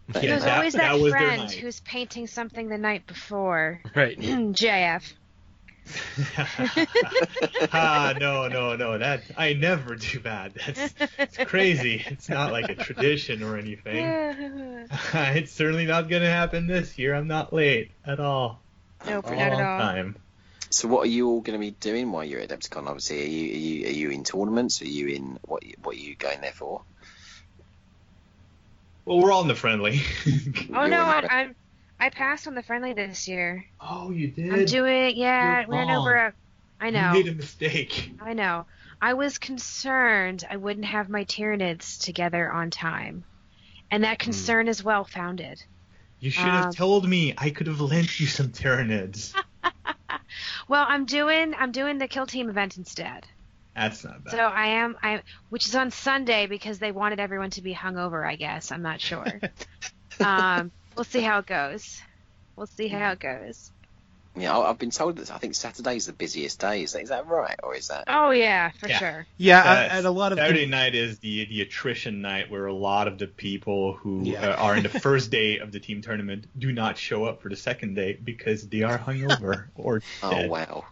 There's 0.10 0.24
Yeah, 0.26 0.40
that- 0.40 0.58
always 0.58 0.74
that, 0.74 0.92
that 0.94 1.00
was 1.00 1.12
friend 1.12 1.52
who's 1.52 1.80
painting 1.82 2.28
something 2.28 2.68
the 2.70 2.78
night 2.78 3.06
before. 3.08 3.82
Right. 3.96 4.18
JF. 4.20 5.14
ah, 7.74 8.14
no, 8.20 8.48
no, 8.48 8.76
no. 8.76 8.98
That 8.98 9.24
I 9.38 9.54
never 9.54 9.96
do 9.96 10.20
that. 10.20 10.54
That's 10.54 10.94
it's 11.18 11.38
crazy. 11.50 12.04
It's 12.06 12.30
not 12.30 12.52
like 12.52 12.70
a 12.70 12.76
tradition 12.76 13.42
or 13.44 13.58
anything. 13.58 14.06
it's 15.14 15.52
certainly 15.52 15.86
not 15.86 16.10
gonna 16.10 16.30
happen 16.30 16.68
this 16.68 16.98
year. 17.00 17.16
I'm 17.16 17.28
not 17.28 17.54
late 17.54 17.92
at 18.06 18.20
all. 18.20 18.60
nope, 19.08 19.26
All 19.28 19.32
not 19.34 19.42
at 19.42 19.54
all. 19.54 19.60
time. 19.60 20.16
So 20.72 20.88
what 20.88 21.06
are 21.08 21.10
you 21.10 21.28
all 21.30 21.42
going 21.42 21.60
to 21.60 21.60
be 21.60 21.72
doing 21.72 22.12
while 22.12 22.24
you're 22.24 22.42
at 22.42 22.50
Adepticon? 22.50 22.86
Obviously, 22.86 23.24
are 23.24 23.28
you 23.28 23.52
are 23.54 23.58
you, 23.58 23.88
are 23.88 23.92
you 23.92 24.10
in 24.12 24.24
tournaments? 24.24 24.84
Are 24.84 24.88
you 24.88 25.08
in 25.08 25.40
what 25.42 25.64
what 25.82 25.96
are 25.96 26.00
you 26.00 26.14
going 26.16 26.42
there 26.42 26.52
for? 26.52 26.84
Well, 29.10 29.18
we're 29.18 29.32
all 29.32 29.42
in 29.42 29.48
the 29.48 29.56
friendly. 29.56 30.02
Oh 30.72 30.86
no, 30.86 31.02
I, 31.02 31.26
I'm 31.28 31.56
I 32.00 32.10
passed 32.12 32.46
on 32.48 32.54
the 32.54 32.62
friendly 32.62 32.94
this 32.94 33.28
year. 33.28 33.66
oh, 33.82 34.12
you 34.12 34.28
did. 34.28 34.54
I'm 34.54 34.66
doing 34.66 35.18
yeah, 35.18 35.62
You're 35.62 35.70
ran 35.70 35.90
over 35.90 36.16
a. 36.16 36.34
I 36.80 36.86
You 36.86 36.92
know, 36.92 37.14
made 37.14 37.28
a 37.28 37.34
mistake. 37.34 38.12
I 38.22 38.34
know. 38.34 38.68
I 39.02 39.16
was 39.16 39.40
concerned 39.40 40.46
I 40.48 40.58
wouldn't 40.58 40.86
have 40.86 41.10
my 41.10 41.26
Tyranids 41.26 41.98
together 42.00 42.52
on 42.52 42.70
time, 42.70 43.24
and 43.90 44.04
that 44.04 44.20
concern 44.20 44.68
is 44.68 44.84
well 44.84 45.06
founded. 45.06 45.60
You 46.20 46.30
should 46.30 46.54
have 46.54 46.66
Um, 46.66 46.74
told 46.74 47.10
me. 47.10 47.34
I 47.36 47.50
could 47.50 47.66
have 47.66 47.82
lent 47.82 48.20
you 48.20 48.28
some 48.28 48.50
Tyranids. 48.50 49.34
Well, 50.68 50.86
I'm 50.88 51.06
doing 51.06 51.56
I'm 51.58 51.72
doing 51.72 51.98
the 51.98 52.08
kill 52.08 52.28
team 52.28 52.48
event 52.48 52.78
instead. 52.78 53.26
That's 53.80 54.04
not 54.04 54.24
bad. 54.24 54.32
So 54.32 54.38
I 54.40 54.68
am 54.82 54.98
I 55.02 55.22
which 55.50 55.68
is 55.68 55.76
on 55.76 55.92
Sunday 55.92 56.48
because 56.48 56.80
they 56.80 56.92
wanted 56.92 57.20
everyone 57.20 57.50
to 57.52 57.62
be 57.62 57.74
hungover, 57.74 58.26
I 58.28 58.36
guess. 58.36 58.72
I'm 58.72 58.82
not 58.82 59.00
sure. 59.02 59.26
um, 60.20 60.72
we'll 60.96 61.04
see 61.06 61.22
how 61.22 61.40
it 61.40 61.46
goes. 61.46 62.02
We'll 62.56 62.68
see 62.68 62.88
how 62.88 63.12
it 63.12 63.20
goes. 63.20 63.72
Yeah, 64.36 64.56
I- 64.58 64.70
I've 64.70 64.78
been 64.78 64.92
told 64.92 65.18
that 65.18 65.32
I 65.32 65.38
think 65.40 65.56
Saturday's 65.56 66.06
the 66.06 66.14
busiest 66.14 66.60
day. 66.60 66.84
Is 66.84 66.94
that, 66.94 67.02
is 67.02 67.10
that 67.10 67.26
right, 67.28 67.60
or 67.64 67.76
is 67.76 67.88
that? 67.88 68.04
Oh 68.08 68.30
yeah, 68.30 68.70
for 68.80 68.88
Yeah. 68.88 68.98
sure. 69.00 69.28
Yeah, 69.38 69.60
Uh, 69.62 69.88
and 69.98 70.06
a 70.06 70.12
lot 70.12 70.32
of 70.32 70.38
Saturday 70.38 70.66
night 70.68 70.94
is 70.94 71.20
the 71.20 71.46
the 71.46 71.62
attrition 71.62 72.22
night 72.22 72.50
where 72.52 72.66
a 72.68 72.74
lot 72.74 73.08
of 73.08 73.18
the 73.18 73.28
people 73.28 73.94
who 73.94 74.24
Yeah. 74.26 74.50
uh, 74.50 74.56
are 74.58 74.76
in 74.76 74.84
the 74.84 74.90
first 74.90 75.32
day 75.32 75.58
of 75.60 75.72
the 75.72 75.80
team 75.80 76.02
tournament 76.02 76.46
do 76.58 76.72
not 76.72 76.98
show 76.98 77.26
up 77.26 77.42
for 77.42 77.50
the 77.50 77.56
second 77.56 77.96
day 77.96 78.14
because 78.24 78.68
they 78.70 78.84
are 78.84 79.00
hungover 79.00 79.66
or 79.76 80.00
Dead. 80.22 80.46
Oh 80.46 80.48
wow. 80.48 80.86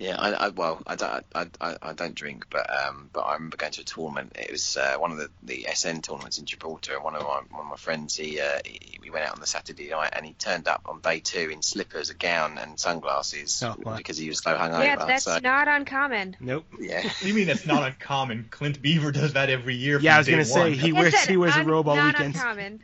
Yeah, 0.00 0.16
I, 0.18 0.30
I 0.32 0.48
well, 0.48 0.80
I 0.86 0.96
don't, 0.96 1.24
I, 1.34 1.46
I, 1.60 1.76
I 1.82 1.92
don't 1.92 2.14
drink, 2.14 2.46
but 2.48 2.66
um, 2.70 3.10
but 3.12 3.20
I 3.20 3.34
remember 3.34 3.58
going 3.58 3.72
to 3.72 3.82
a 3.82 3.84
tournament. 3.84 4.32
It 4.34 4.50
was 4.50 4.78
uh, 4.78 4.96
one 4.96 5.10
of 5.12 5.18
the, 5.18 5.28
the 5.42 5.66
SN 5.74 6.00
tournaments 6.00 6.38
in 6.38 6.46
Gibraltar. 6.46 6.94
and 6.94 7.04
One 7.04 7.14
of 7.14 7.22
my 7.22 7.42
one 7.50 7.66
of 7.66 7.66
my 7.66 7.76
friends, 7.76 8.16
he, 8.16 8.40
uh, 8.40 8.60
he 8.64 8.98
we 9.02 9.10
went 9.10 9.26
out 9.26 9.34
on 9.34 9.40
the 9.40 9.46
Saturday 9.46 9.90
night, 9.90 10.14
and 10.14 10.24
he 10.24 10.32
turned 10.32 10.68
up 10.68 10.80
on 10.86 11.00
day 11.02 11.20
two 11.20 11.50
in 11.52 11.60
slippers, 11.60 12.08
a 12.08 12.14
gown, 12.14 12.56
and 12.56 12.80
sunglasses 12.80 13.62
Oh, 13.62 13.76
wow. 13.78 13.98
because 13.98 14.16
he 14.16 14.30
was 14.30 14.38
so 14.38 14.56
hungover. 14.56 14.84
yeah, 14.84 14.96
that's 14.96 15.24
so, 15.24 15.38
not 15.42 15.68
uncommon. 15.68 16.34
nope. 16.40 16.64
yeah. 16.80 17.02
What 17.04 17.20
do 17.20 17.28
you 17.28 17.34
mean 17.34 17.46
that's 17.48 17.66
not 17.66 17.82
uncommon? 17.82 18.46
Clint 18.50 18.80
Beaver 18.80 19.12
does 19.12 19.34
that 19.34 19.50
every 19.50 19.74
year. 19.74 20.00
Yeah, 20.00 20.14
I 20.14 20.18
was 20.18 20.28
gonna 20.28 20.46
say 20.46 20.60
one. 20.60 20.72
he 20.72 20.94
wears 20.94 21.14
said, 21.14 21.28
he 21.28 21.36
wears 21.36 21.56
a 21.56 21.64
robe 21.64 21.86
all 21.88 21.96
not 21.96 22.14
weekend. 22.14 22.36
uncommon. 22.36 22.82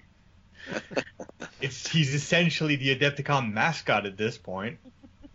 It's 1.63 1.89
he's 1.89 2.13
essentially 2.15 2.77
the 2.77 2.95
Adepticon 2.95 3.55
mascot 3.55 4.05
at 4.05 4.19
this 4.19 4.37
point. 4.37 4.79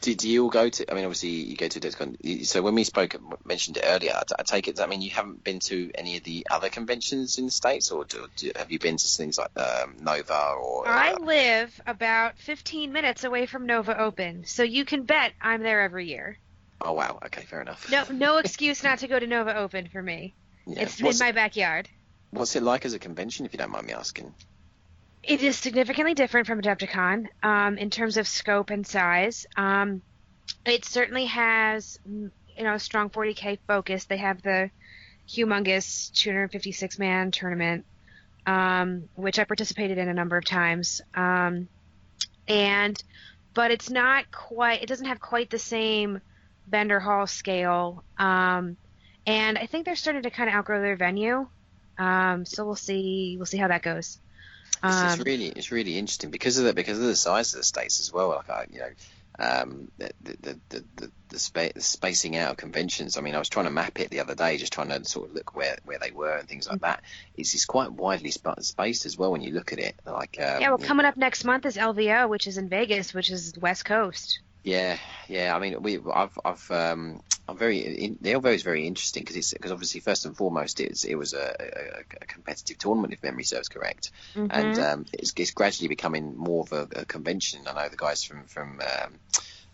Do, 0.00 0.14
do 0.14 0.28
you 0.28 0.44
all 0.44 0.50
go 0.50 0.68
to? 0.68 0.90
I 0.90 0.94
mean, 0.94 1.04
obviously 1.04 1.30
you 1.30 1.56
go 1.56 1.68
to 1.68 1.80
Adepticon. 1.80 2.46
So 2.46 2.62
when 2.62 2.74
we 2.74 2.84
spoke, 2.84 3.16
mentioned 3.44 3.76
it 3.78 3.84
earlier. 3.86 4.12
I, 4.12 4.22
I 4.38 4.42
take 4.42 4.68
it. 4.68 4.72
Does 4.72 4.80
that 4.80 4.88
mean 4.88 5.02
you 5.02 5.10
haven't 5.10 5.42
been 5.42 5.58
to 5.60 5.90
any 5.94 6.16
of 6.16 6.24
the 6.24 6.46
other 6.50 6.68
conventions 6.68 7.38
in 7.38 7.46
the 7.46 7.50
states, 7.50 7.90
or 7.90 8.04
do, 8.04 8.26
do, 8.36 8.52
have 8.56 8.70
you 8.70 8.78
been 8.78 8.96
to 8.96 9.08
things 9.08 9.38
like 9.38 9.50
um, 9.58 9.96
Nova 10.00 10.54
or? 10.60 10.86
I 10.86 11.12
uh, 11.12 11.18
live 11.20 11.80
about 11.86 12.38
15 12.38 12.92
minutes 12.92 13.24
away 13.24 13.46
from 13.46 13.66
Nova 13.66 13.98
Open, 13.98 14.44
so 14.44 14.62
you 14.62 14.84
can 14.84 15.04
bet 15.04 15.32
I'm 15.40 15.62
there 15.62 15.80
every 15.82 16.08
year. 16.08 16.38
oh 16.80 16.92
wow. 16.92 17.18
Okay, 17.26 17.42
fair 17.42 17.62
enough. 17.62 17.90
No, 17.90 18.04
no 18.10 18.36
excuse 18.38 18.82
not 18.82 19.00
to 19.00 19.08
go 19.08 19.18
to 19.18 19.26
Nova 19.26 19.56
Open 19.56 19.88
for 19.88 20.02
me. 20.02 20.34
Yeah. 20.66 20.82
It's 20.82 21.00
what's, 21.00 21.20
in 21.20 21.26
my 21.26 21.32
backyard. 21.32 21.88
what's 22.30 22.56
it 22.56 22.62
like 22.62 22.84
as 22.84 22.94
a 22.94 22.98
convention, 22.98 23.46
if 23.46 23.52
you 23.52 23.58
don't 23.58 23.70
mind 23.70 23.86
me 23.86 23.92
asking? 23.92 24.34
It 25.26 25.42
is 25.42 25.56
significantly 25.56 26.14
different 26.14 26.46
from 26.46 26.62
Adepticon 26.62 27.26
um, 27.42 27.78
in 27.78 27.90
terms 27.90 28.16
of 28.16 28.28
scope 28.28 28.70
and 28.70 28.86
size. 28.86 29.44
Um, 29.56 30.02
it 30.64 30.84
certainly 30.84 31.26
has, 31.26 31.98
mm, 32.08 32.30
you 32.56 32.62
know, 32.62 32.74
a 32.74 32.78
strong 32.78 33.10
40k 33.10 33.58
focus. 33.66 34.04
They 34.04 34.18
have 34.18 34.40
the 34.42 34.70
humongous 35.28 36.12
256 36.14 37.00
man 37.00 37.32
tournament, 37.32 37.84
um, 38.46 39.08
which 39.16 39.40
I 39.40 39.44
participated 39.44 39.98
in 39.98 40.08
a 40.08 40.14
number 40.14 40.36
of 40.36 40.44
times. 40.44 41.00
Um, 41.12 41.66
and, 42.46 43.02
but 43.52 43.72
it's 43.72 43.90
not 43.90 44.30
quite. 44.30 44.84
It 44.84 44.86
doesn't 44.86 45.06
have 45.06 45.18
quite 45.18 45.50
the 45.50 45.58
same 45.58 46.20
Bender 46.68 47.00
Hall 47.00 47.26
scale. 47.26 48.04
Um, 48.16 48.76
and 49.26 49.58
I 49.58 49.66
think 49.66 49.86
they're 49.86 49.96
starting 49.96 50.22
to 50.22 50.30
kind 50.30 50.48
of 50.48 50.54
outgrow 50.54 50.80
their 50.80 50.94
venue. 50.94 51.48
Um, 51.98 52.44
so 52.44 52.64
we'll 52.64 52.76
see. 52.76 53.34
We'll 53.36 53.46
see 53.46 53.58
how 53.58 53.66
that 53.66 53.82
goes. 53.82 54.20
It's, 54.88 55.02
Um, 55.02 55.06
it's 55.06 55.26
really 55.26 55.46
it's 55.48 55.72
really 55.72 55.98
interesting 55.98 56.30
because 56.30 56.58
of 56.58 56.64
the 56.64 56.74
because 56.74 56.98
of 56.98 57.04
the 57.04 57.16
size 57.16 57.52
of 57.54 57.60
the 57.60 57.64
states 57.64 58.00
as 58.00 58.12
well. 58.12 58.28
Like 58.28 58.50
I, 58.50 58.66
you 58.70 58.78
know, 58.80 58.90
um, 59.38 59.90
the 59.98 60.10
the 60.22 60.36
the 60.70 60.84
the, 60.96 61.12
the, 61.28 61.38
spa- 61.38 61.72
the 61.74 61.80
spacing 61.80 62.36
out 62.36 62.52
of 62.52 62.56
conventions. 62.56 63.16
I 63.16 63.20
mean, 63.20 63.34
I 63.34 63.38
was 63.38 63.48
trying 63.48 63.66
to 63.66 63.70
map 63.70 63.98
it 64.00 64.10
the 64.10 64.20
other 64.20 64.34
day, 64.34 64.56
just 64.56 64.72
trying 64.72 64.88
to 64.88 65.04
sort 65.04 65.28
of 65.28 65.34
look 65.34 65.54
where 65.54 65.76
where 65.84 65.98
they 65.98 66.10
were 66.10 66.36
and 66.36 66.48
things 66.48 66.68
like 66.68 66.80
that. 66.80 67.02
It's, 67.36 67.54
it's 67.54 67.66
quite 67.66 67.92
widely 67.92 68.30
sp- 68.32 68.60
spaced 68.60 69.06
as 69.06 69.18
well 69.18 69.32
when 69.32 69.42
you 69.42 69.52
look 69.52 69.72
at 69.72 69.78
it. 69.78 69.94
Like 70.06 70.38
um, 70.40 70.60
Yeah, 70.60 70.68
well, 70.68 70.78
coming 70.78 71.06
up 71.06 71.16
next 71.16 71.44
month 71.44 71.66
is 71.66 71.76
LVO, 71.76 72.28
which 72.28 72.46
is 72.46 72.58
in 72.58 72.68
Vegas, 72.68 73.12
which 73.12 73.30
is 73.30 73.52
West 73.58 73.84
Coast. 73.84 74.40
Yeah, 74.62 74.98
yeah. 75.28 75.54
I 75.54 75.60
mean, 75.60 75.80
we, 75.82 75.98
I've, 76.12 76.36
I've, 76.44 76.70
um, 76.70 77.20
I'm 77.48 77.56
very. 77.56 77.78
In, 77.78 78.18
the 78.20 78.32
LVO 78.32 78.54
is 78.54 78.62
very 78.62 78.86
interesting 78.86 79.22
because 79.22 79.36
it's 79.36 79.52
because 79.52 79.70
obviously 79.70 80.00
first 80.00 80.26
and 80.26 80.36
foremost 80.36 80.80
it's 80.80 81.04
it 81.04 81.14
was 81.14 81.32
a, 81.32 81.54
a, 81.60 82.00
a 82.22 82.26
competitive 82.26 82.78
tournament 82.78 83.12
if 83.12 83.22
memory 83.22 83.44
serves 83.44 83.68
correct, 83.68 84.10
Mhm. 84.34 84.48
and 84.50 84.78
um, 84.78 85.06
it's, 85.12 85.32
it's 85.36 85.52
gradually 85.52 85.88
becoming 85.88 86.36
more 86.36 86.64
of 86.64 86.72
a, 86.72 87.00
a 87.00 87.04
convention. 87.04 87.60
I 87.68 87.72
know 87.72 87.88
the 87.88 87.96
guys 87.96 88.24
from 88.24 88.44
from 88.46 88.80
um, 88.80 89.14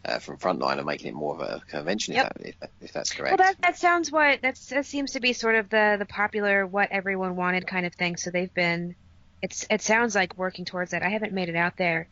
uh, 0.05 0.19
from 0.19 0.36
Frontline 0.36 0.78
are 0.78 0.85
making 0.85 1.09
it 1.09 1.15
more 1.15 1.35
of 1.35 1.40
a 1.40 1.61
convention 1.69 2.15
Yep. 2.15 2.27
if, 2.27 2.43
that, 2.43 2.49
if, 2.49 2.61
that, 2.61 2.70
if 2.81 2.93
that's 2.93 3.19
well, 3.19 3.28
correct. 3.28 3.39
that 3.39 3.57
that 3.62 3.78
sounds 3.78 4.11
what 4.11 4.40
that's 4.43 4.66
that 4.66 4.85
seems 4.85 5.12
to 5.12 5.20
be 5.20 5.32
sort 5.32 5.55
of 5.55 5.70
the 5.70 5.97
the 5.99 6.07
popular 6.07 6.66
what 6.66 6.90
everyone 6.90 7.36
wanted 7.36 7.66
kind 7.66 7.86
of 7.86 7.94
thing. 7.94 8.16
So 8.16 8.31
they've 8.31 8.53
been, 8.53 8.97
it's 9.40 9.66
it 9.70 9.81
sounds 9.81 10.15
like 10.15 10.36
working 10.36 10.65
towards 10.65 10.90
that. 10.90 11.03
I 11.03 11.09
haven't 11.09 11.32
made 11.32 11.49
it 11.49 11.57
out 11.57 11.77
there 11.77 12.09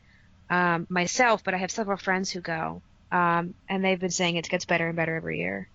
um, 0.49 0.87
myself, 0.89 1.45
but 1.45 1.53
I 1.55 1.59
have 1.59 1.71
several 1.71 1.97
friends 1.97 2.31
who 2.31 2.41
go, 2.41 2.83
um, 3.13 3.55
and 3.69 3.85
they've 3.85 4.01
been 4.01 4.11
saying 4.11 4.37
it 4.37 4.49
gets 4.49 4.65
better 4.67 4.89
and 4.89 4.97
better 4.97 5.17
every 5.17 5.39
year. 5.39 5.71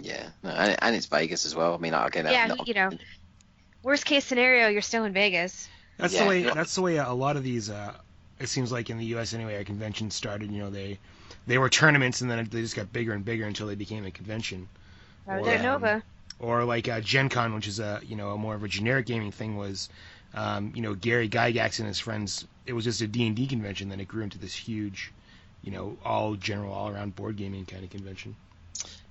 yeah, 0.00 0.30
and, 0.42 0.76
and 0.82 0.96
it's 0.96 1.06
Vegas 1.06 1.44
as 1.46 1.54
well. 1.54 1.74
I 1.74 1.78
mean, 1.78 1.94
again, 1.94 2.26
yeah, 2.26 2.46
not- 2.46 2.66
you 2.66 2.74
know, 2.74 2.90
worst 3.82 4.04
case 4.06 4.24
scenario, 4.24 4.68
you're 4.68 4.82
still 4.82 5.04
in 5.04 5.12
Vegas. 5.12 5.68
That's 5.98 6.14
Yeah. 6.14 6.22
the 6.22 6.28
way. 6.28 6.42
That's 6.44 6.74
the 6.74 6.82
way 6.82 6.96
a 6.96 7.12
lot 7.12 7.36
of 7.36 7.42
these. 7.42 7.70
Uh, 7.70 7.94
it 8.38 8.48
seems 8.48 8.70
like 8.72 8.90
in 8.90 8.98
the 8.98 9.06
U.S. 9.06 9.34
anyway, 9.34 9.56
our 9.56 9.64
conventions 9.64 10.14
started. 10.14 10.50
You 10.52 10.60
know, 10.60 10.70
they 10.70 10.98
they 11.46 11.58
were 11.58 11.68
tournaments, 11.68 12.20
and 12.20 12.30
then 12.30 12.48
they 12.50 12.60
just 12.60 12.76
got 12.76 12.92
bigger 12.92 13.12
and 13.12 13.24
bigger 13.24 13.44
until 13.46 13.66
they 13.66 13.74
became 13.74 14.04
a 14.06 14.10
convention. 14.10 14.68
I 15.26 15.38
Or, 15.38 15.48
at 15.48 15.60
um, 15.60 15.62
Nova. 15.62 16.02
Or 16.38 16.64
like 16.64 16.88
uh, 16.88 17.00
Gen 17.00 17.28
Con, 17.28 17.54
which 17.54 17.66
is 17.68 17.80
a 17.80 18.00
you 18.04 18.16
know 18.16 18.30
a 18.32 18.38
more 18.38 18.54
of 18.54 18.64
a 18.64 18.68
generic 18.68 19.06
gaming 19.06 19.32
thing, 19.32 19.56
was 19.56 19.88
Um, 20.34 20.72
you 20.74 20.82
know, 20.82 20.94
Gary 20.94 21.28
Gygax 21.28 21.78
and 21.78 21.88
his 21.88 21.98
friends. 22.00 22.46
It 22.66 22.74
was 22.74 22.84
just 22.84 23.00
a 23.00 23.06
D 23.08 23.26
and 23.26 23.34
D 23.36 23.46
convention, 23.46 23.88
then 23.88 24.00
it 24.00 24.08
grew 24.08 24.22
into 24.22 24.38
this 24.38 24.54
huge, 24.54 25.12
you 25.68 25.74
know, 25.76 25.98
all 26.02 26.34
general, 26.34 26.72
all 26.72 26.88
around 26.88 27.14
board 27.14 27.36
gaming 27.36 27.66
kind 27.66 27.84
of 27.84 27.90
convention. 27.90 28.34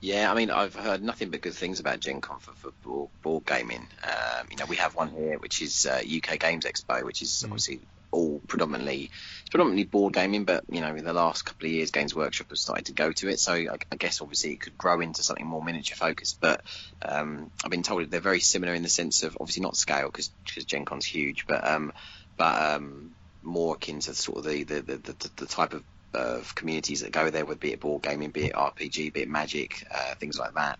Yeah, 0.01 0.31
I 0.31 0.33
mean, 0.33 0.49
I've 0.49 0.73
heard 0.73 1.03
nothing 1.03 1.29
but 1.29 1.41
good 1.41 1.53
things 1.53 1.79
about 1.79 1.99
Gen 1.99 2.19
Con 2.19 2.39
for, 2.39 2.51
for 2.53 2.71
board, 2.83 3.09
board 3.21 3.45
gaming. 3.45 3.85
Um, 4.03 4.47
you 4.49 4.57
know, 4.57 4.65
we 4.65 4.77
have 4.77 4.95
one 4.95 5.09
here, 5.09 5.37
which 5.37 5.61
is 5.61 5.85
uh, 5.85 6.01
UK 6.01 6.39
Games 6.39 6.65
Expo, 6.65 7.03
which 7.03 7.21
is 7.21 7.43
Mm. 7.43 7.45
obviously 7.45 7.79
all 8.09 8.41
predominantly 8.47 9.11
it's 9.41 9.49
predominantly 9.51 9.83
board 9.83 10.13
gaming, 10.15 10.45
but 10.45 10.63
you 10.71 10.81
know, 10.81 10.95
in 10.95 11.05
the 11.05 11.13
last 11.13 11.45
couple 11.45 11.67
of 11.67 11.71
years, 11.73 11.91
Games 11.91 12.15
Workshop 12.15 12.49
has 12.49 12.59
started 12.61 12.85
to 12.85 12.93
go 12.93 13.11
to 13.11 13.29
it. 13.29 13.39
So 13.39 13.53
I, 13.53 13.77
I 13.91 13.95
guess 13.97 14.19
obviously 14.19 14.53
it 14.53 14.61
could 14.61 14.79
grow 14.79 14.99
into 15.01 15.21
something 15.21 15.45
more 15.45 15.63
miniature 15.63 15.95
focused. 15.95 16.39
But 16.41 16.61
um, 17.03 17.51
I've 17.63 17.69
been 17.69 17.83
told 17.83 18.09
they're 18.09 18.19
very 18.19 18.39
similar 18.39 18.73
in 18.73 18.81
the 18.81 18.89
sense 18.89 19.21
of 19.21 19.37
obviously 19.39 19.61
not 19.61 19.77
scale 19.77 20.07
because 20.07 20.31
Gen 20.65 20.85
Con's 20.85 21.05
huge, 21.05 21.45
but 21.45 21.67
um, 21.67 21.93
but 22.35 22.61
um, 22.61 23.11
more 23.43 23.75
akin 23.75 23.99
to 23.99 24.15
sort 24.15 24.39
of 24.39 24.45
the 24.45 24.63
the, 24.63 24.81
the, 24.81 24.97
the, 24.97 25.29
the 25.35 25.45
type 25.45 25.73
of 25.73 25.83
of 26.17 26.55
communities 26.55 27.01
that 27.01 27.11
go 27.11 27.29
there, 27.29 27.45
would 27.45 27.59
be 27.59 27.71
it 27.73 27.79
board 27.79 28.01
gaming, 28.01 28.31
be 28.31 28.45
it 28.45 28.53
RPG, 28.53 29.13
be 29.13 29.21
it 29.21 29.29
Magic, 29.29 29.85
uh, 29.93 30.15
things 30.15 30.37
like 30.39 30.53
that. 30.55 30.79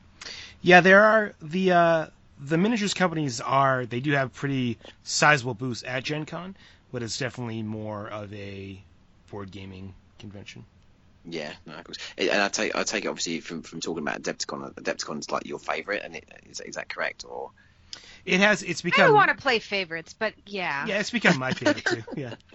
Yeah, 0.62 0.82
there 0.82 1.04
are 1.04 1.34
the 1.42 1.72
uh, 1.72 2.06
the 2.40 2.58
miniatures 2.58 2.94
companies 2.94 3.40
are 3.42 3.86
they 3.86 4.00
do 4.00 4.12
have 4.12 4.34
pretty 4.34 4.78
sizable 5.04 5.54
booths 5.54 5.84
at 5.86 6.04
Gen 6.04 6.26
Con, 6.26 6.56
but 6.92 7.04
it's 7.04 7.18
definitely 7.18 7.64
more 7.64 8.08
of 8.08 8.34
a 8.34 8.82
board 9.30 9.52
gaming 9.52 9.94
convention. 10.20 10.66
Yeah, 11.30 11.52
no, 11.66 11.74
of 11.74 11.84
course. 11.84 11.98
And 12.18 12.30
I 12.30 12.48
take 12.48 12.76
I 12.76 12.84
take 12.84 13.06
it 13.06 13.08
obviously 13.08 13.42
from, 13.42 13.62
from 13.62 13.82
talking 13.82 14.04
about 14.04 14.22
Adepticon. 14.22 14.74
Adepticon 14.76 15.20
is 15.20 15.32
like 15.32 15.46
your 15.46 15.60
favourite, 15.60 16.04
and 16.04 16.16
it, 16.16 16.26
is, 16.50 16.62
is 16.62 16.76
that 16.76 16.90
correct? 16.90 17.26
Or 17.28 17.52
It 18.26 18.40
has 18.40 18.64
it's 18.64 18.82
I 18.82 18.86
become 18.86 19.08
don't 19.08 19.16
want 19.16 19.30
to 19.30 19.42
play 19.42 19.60
favorites, 19.60 20.14
but 20.18 20.34
yeah. 20.46 20.86
yeah 20.86 21.00
it's 21.00 21.12
become 21.12 21.38
my 21.38 21.52
favorite 21.52 21.86
too. 21.86 22.04
Yeah. 22.16 22.36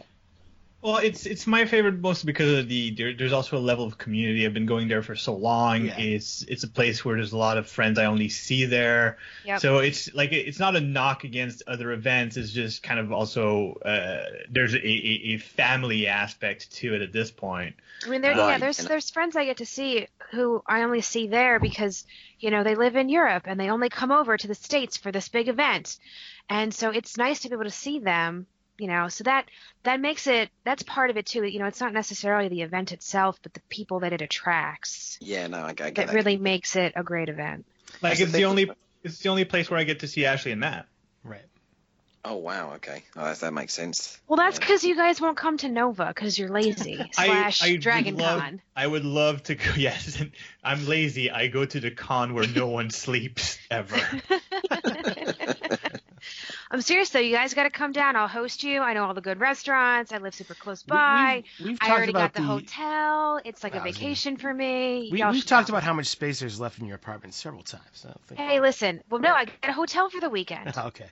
Well, 0.82 0.96
it's 0.96 1.26
it's 1.26 1.46
my 1.46 1.64
favorite 1.64 2.00
mostly 2.00 2.26
because 2.26 2.58
of 2.58 2.68
the 2.68 2.90
there, 2.90 3.14
there's 3.14 3.32
also 3.32 3.56
a 3.56 3.60
level 3.60 3.84
of 3.84 3.98
community. 3.98 4.44
I've 4.44 4.52
been 4.52 4.66
going 4.66 4.88
there 4.88 5.02
for 5.02 5.14
so 5.14 5.32
long. 5.32 5.86
Yeah. 5.86 5.96
It's 5.96 6.42
it's 6.48 6.64
a 6.64 6.68
place 6.68 7.04
where 7.04 7.14
there's 7.14 7.32
a 7.32 7.36
lot 7.36 7.56
of 7.56 7.68
friends 7.68 8.00
I 8.00 8.06
only 8.06 8.28
see 8.28 8.64
there. 8.64 9.18
Yep. 9.44 9.60
So 9.60 9.78
it's 9.78 10.12
like 10.12 10.32
it's 10.32 10.58
not 10.58 10.74
a 10.74 10.80
knock 10.80 11.22
against 11.22 11.62
other 11.68 11.92
events. 11.92 12.36
It's 12.36 12.50
just 12.50 12.82
kind 12.82 12.98
of 12.98 13.12
also 13.12 13.74
uh, 13.84 14.24
there's 14.50 14.74
a, 14.74 14.84
a, 14.84 15.34
a 15.34 15.36
family 15.36 16.08
aspect 16.08 16.72
to 16.78 16.94
it 16.94 17.02
at 17.02 17.12
this 17.12 17.30
point. 17.30 17.76
I 18.04 18.08
mean, 18.08 18.20
there, 18.20 18.36
yeah, 18.36 18.58
there's 18.58 18.78
there's 18.78 19.08
friends 19.08 19.36
I 19.36 19.44
get 19.44 19.58
to 19.58 19.66
see 19.66 20.08
who 20.32 20.64
I 20.66 20.82
only 20.82 21.00
see 21.00 21.28
there 21.28 21.60
because 21.60 22.04
you 22.40 22.50
know 22.50 22.64
they 22.64 22.74
live 22.74 22.96
in 22.96 23.08
Europe 23.08 23.44
and 23.46 23.60
they 23.60 23.70
only 23.70 23.88
come 23.88 24.10
over 24.10 24.36
to 24.36 24.48
the 24.48 24.56
states 24.56 24.96
for 24.96 25.12
this 25.12 25.28
big 25.28 25.46
event, 25.46 25.96
and 26.48 26.74
so 26.74 26.90
it's 26.90 27.16
nice 27.16 27.40
to 27.40 27.50
be 27.50 27.54
able 27.54 27.64
to 27.64 27.70
see 27.70 28.00
them. 28.00 28.48
You 28.82 28.88
know, 28.88 29.06
so 29.06 29.22
that 29.24 29.46
that 29.84 30.00
makes 30.00 30.26
it 30.26 30.50
that's 30.64 30.82
part 30.82 31.10
of 31.10 31.16
it 31.16 31.24
too. 31.26 31.44
You 31.44 31.60
know, 31.60 31.66
it's 31.66 31.80
not 31.80 31.92
necessarily 31.92 32.48
the 32.48 32.62
event 32.62 32.90
itself, 32.90 33.38
but 33.40 33.54
the 33.54 33.60
people 33.68 34.00
that 34.00 34.12
it 34.12 34.20
attracts 34.20 35.18
yeah, 35.20 35.46
no, 35.46 35.58
I, 35.58 35.68
I 35.68 35.72
get 35.74 35.94
that 35.94 36.06
that. 36.08 36.14
really 36.14 36.36
makes 36.36 36.74
it 36.74 36.92
a 36.96 37.04
great 37.04 37.28
event. 37.28 37.64
Like 38.02 38.18
That's 38.18 38.20
it's 38.22 38.32
the 38.32 38.38
thing. 38.38 38.44
only 38.46 38.70
it's 39.04 39.18
the 39.20 39.28
only 39.28 39.44
place 39.44 39.70
where 39.70 39.78
I 39.78 39.84
get 39.84 40.00
to 40.00 40.08
see 40.08 40.26
Ashley 40.26 40.50
and 40.50 40.60
Matt. 40.60 40.86
Right. 41.22 41.42
Oh 42.24 42.36
wow, 42.36 42.72
okay, 42.76 43.04
oh, 43.16 43.24
that, 43.24 43.38
that 43.40 43.52
makes 43.52 43.72
sense. 43.74 44.18
Well, 44.28 44.36
that's 44.36 44.56
Yeah. 44.56 44.60
because 44.66 44.84
you 44.84 44.96
guys 44.96 45.20
won't 45.20 45.36
come 45.36 45.58
to 45.58 45.68
Nova 45.68 46.06
because 46.08 46.36
you're 46.36 46.48
lazy 46.50 46.98
slash 47.12 47.62
I 47.62 47.72
would 47.72 47.80
Dragon 47.80 48.16
love- 48.16 48.40
Con. 48.40 48.60
I 48.74 48.86
would 48.86 49.04
love 49.04 49.42
to 49.44 49.54
go. 49.54 49.64
Yes, 49.76 50.20
I'm 50.64 50.86
lazy. 50.88 51.30
I 51.30 51.46
go 51.46 51.64
to 51.64 51.78
the 51.80 51.90
con 51.92 52.34
where 52.34 52.48
no 52.48 52.66
one 52.66 52.90
sleeps 52.90 53.58
ever. 53.70 53.96
I'm 56.70 56.80
serious 56.80 57.10
though. 57.10 57.18
You 57.18 57.34
guys 57.34 57.54
got 57.54 57.64
to 57.64 57.70
come 57.70 57.92
down. 57.92 58.16
I'll 58.16 58.28
host 58.28 58.62
you. 58.62 58.80
I 58.80 58.94
know 58.94 59.04
all 59.04 59.14
the 59.14 59.20
good 59.20 59.40
restaurants. 59.40 60.12
I 60.12 60.18
live 60.18 60.34
super 60.34 60.54
close 60.54 60.82
by. 60.82 61.44
We've, 61.58 61.68
we've 61.68 61.78
I 61.80 61.90
already 61.92 62.12
got 62.12 62.34
the, 62.34 62.42
hotel. 62.42 63.40
It's 63.44 63.62
like 63.62 63.74
a 63.74 63.78
gonna- 63.78 63.92
vacation 63.92 64.36
for 64.36 64.52
me. 64.52 65.10
We, 65.12 65.24
we've 65.24 65.44
talked 65.46 65.68
come. 65.68 65.74
about 65.74 65.82
how 65.82 65.94
much 65.94 66.06
space 66.06 66.40
there's 66.40 66.60
left 66.60 66.78
in 66.78 66.86
your 66.86 66.96
apartment 66.96 67.34
several 67.34 67.62
times. 67.62 68.04
I 68.04 68.08
don't 68.08 68.24
think. 68.26 68.40
Hey, 68.40 68.60
listen. 68.60 69.02
Well, 69.10 69.20
no, 69.20 69.32
I 69.32 69.44
got 69.46 69.70
a 69.70 69.72
hotel 69.72 70.10
for 70.10 70.20
the 70.20 70.30
weekend. 70.30 70.72
okay. 70.76 71.06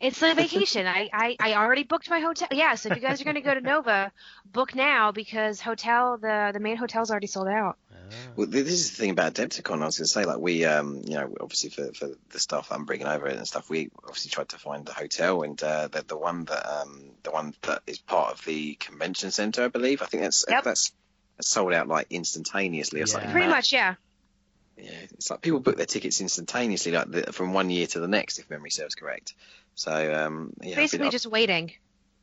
It's 0.00 0.20
like 0.20 0.32
a 0.32 0.34
vacation. 0.34 0.86
I, 0.86 1.08
I, 1.12 1.36
I 1.40 1.54
already 1.54 1.84
booked 1.84 2.10
my 2.10 2.20
hotel. 2.20 2.48
Yeah, 2.50 2.74
so 2.74 2.90
if 2.90 2.96
you 2.96 3.00
guys 3.00 3.20
are 3.20 3.24
going 3.24 3.36
to 3.36 3.40
go 3.40 3.54
to 3.54 3.60
Nova, 3.62 4.12
book 4.44 4.74
now 4.74 5.12
because 5.12 5.60
hotel 5.60 6.18
the 6.18 6.50
the 6.52 6.60
main 6.60 6.76
hotel's 6.76 7.10
already 7.10 7.26
sold 7.26 7.48
out. 7.48 7.78
Ah. 8.10 8.14
Well, 8.36 8.46
this 8.46 8.68
is 8.68 8.90
the 8.90 8.96
thing 8.96 9.10
about 9.10 9.34
Adepticon. 9.34 9.82
I 9.82 9.86
was 9.86 9.98
going 9.98 10.04
to 10.04 10.06
say, 10.06 10.24
like, 10.24 10.38
we, 10.38 10.64
um, 10.64 11.02
you 11.04 11.14
know, 11.14 11.34
obviously 11.40 11.70
for, 11.70 11.92
for 11.92 12.10
the 12.30 12.38
stuff 12.38 12.68
I'm 12.70 12.84
bringing 12.84 13.06
over 13.06 13.26
and 13.26 13.46
stuff, 13.46 13.68
we 13.70 13.90
obviously 14.04 14.30
tried 14.30 14.48
to 14.50 14.58
find 14.58 14.84
the 14.86 14.92
hotel, 14.92 15.42
and 15.42 15.60
uh, 15.62 15.88
the 15.88 16.02
the 16.06 16.16
one 16.16 16.44
that 16.46 16.66
um, 16.80 17.10
the 17.22 17.30
one 17.30 17.54
that 17.62 17.82
is 17.86 17.98
part 17.98 18.32
of 18.32 18.44
the 18.44 18.74
convention 18.74 19.30
center, 19.30 19.64
I 19.64 19.68
believe. 19.68 20.02
I 20.02 20.06
think 20.06 20.22
that's 20.22 20.44
Yep. 20.48 20.64
that's 20.64 20.92
that's 21.36 21.48
sold 21.48 21.72
out 21.72 21.88
like 21.88 22.06
instantaneously 22.10 23.00
or 23.02 23.06
something. 23.06 23.28
Yeah. 23.28 23.32
Pretty 23.32 23.48
much, 23.48 23.72
yeah. 23.72 23.94
Yeah, 24.76 24.90
it's 25.12 25.30
like 25.30 25.40
people 25.40 25.60
book 25.60 25.76
their 25.76 25.86
tickets 25.86 26.20
instantaneously, 26.20 26.90
like 26.92 27.10
the, 27.10 27.32
from 27.32 27.52
one 27.52 27.70
year 27.70 27.86
to 27.86 28.00
the 28.00 28.08
next, 28.08 28.38
if 28.40 28.50
memory 28.50 28.70
serves 28.70 28.96
correct. 28.96 29.34
So, 29.76 29.92
um, 29.92 30.52
yeah, 30.60 30.70
I've 30.70 30.74
been- 30.74 30.82
Basically, 30.82 31.10
just 31.10 31.26
waiting 31.26 31.72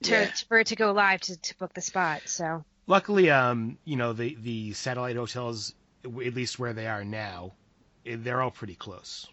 to, 0.04 0.12
Yeah. 0.12 0.26
to- 0.26 0.46
for 0.48 0.60
it 0.60 0.68
to 0.68 0.76
go 0.76 0.92
live 0.92 1.22
to, 1.22 1.38
to 1.38 1.58
book 1.58 1.74
the 1.74 1.80
spot. 1.82 2.24
So 2.26 2.66
Luckily, 2.88 3.30
um, 3.30 3.78
you 3.86 3.96
know, 3.96 4.14
the 4.14 4.36
the 4.42 4.74
satellite 4.74 5.16
hotels, 5.16 5.74
at 6.04 6.12
least 6.34 6.60
where 6.60 6.74
they 6.74 6.88
are 6.88 7.04
now, 7.06 7.54
eh, 8.06 8.18
they're 8.20 8.42
all 8.42 8.52
pretty 8.52 8.76
close. 8.76 9.28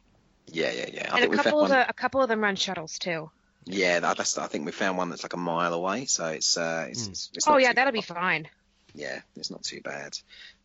yeah, 0.46 0.70
yeah, 0.72 0.86
yeah. 0.92 1.08
I 1.12 1.20
and 1.20 1.30
think 1.30 1.34
a 1.40 1.42
couple 1.44 1.62
of 1.62 1.68
the 1.70 1.88
a 1.88 1.92
couple 1.92 2.22
of 2.22 2.28
them 2.28 2.40
run 2.40 2.56
shuttles 2.56 2.98
too. 2.98 3.30
Yeah, 3.64 4.00
that, 4.00 4.16
that's. 4.16 4.38
I 4.38 4.46
think 4.46 4.64
we 4.66 4.72
found 4.72 4.96
one 4.96 5.10
that's 5.10 5.22
like 5.22 5.34
a 5.34 5.38
mile 5.38 5.74
away, 5.74 6.06
so 6.06 6.26
it's. 6.26 6.56
Uh, 6.56 6.86
it's, 6.90 7.04
Hmm. 7.04 7.10
it's, 7.10 7.30
it's 7.34 7.48
Oh 7.48 7.56
yeah, 7.58 7.72
that'll 7.72 7.92
be 7.92 8.00
fine. 8.00 8.48
yeah, 8.94 9.20
it's 9.36 9.50
not 9.50 9.62
too 9.62 9.80
bad. 9.82 10.16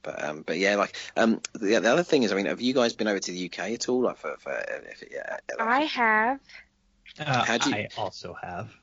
But 0.04 0.24
um, 0.24 0.44
but 0.46 0.58
yeah, 0.58 0.76
like 0.76 0.96
um, 1.18 1.42
the, 1.54 1.80
the 1.80 1.92
other 1.92 2.04
thing 2.04 2.24
is, 2.24 2.32
I 2.32 2.36
mean, 2.36 2.46
have 2.46 2.62
you 2.62 2.74
guys 2.74 2.94
been 2.94 3.08
over 3.08 3.20
to 3.20 3.32
the 3.32 3.46
UK 3.46 3.72
at 3.72 3.90
all? 3.90 4.02
Like 4.02 4.18
for, 4.18 4.36
for 4.40 4.54
if, 4.90 5.04
yeah, 5.12 5.38
I 5.60 5.82
have. 5.82 6.40
Uh, 7.20 7.60
you- 7.66 7.74
I 7.74 7.88
also 7.98 8.36
have. 8.42 8.74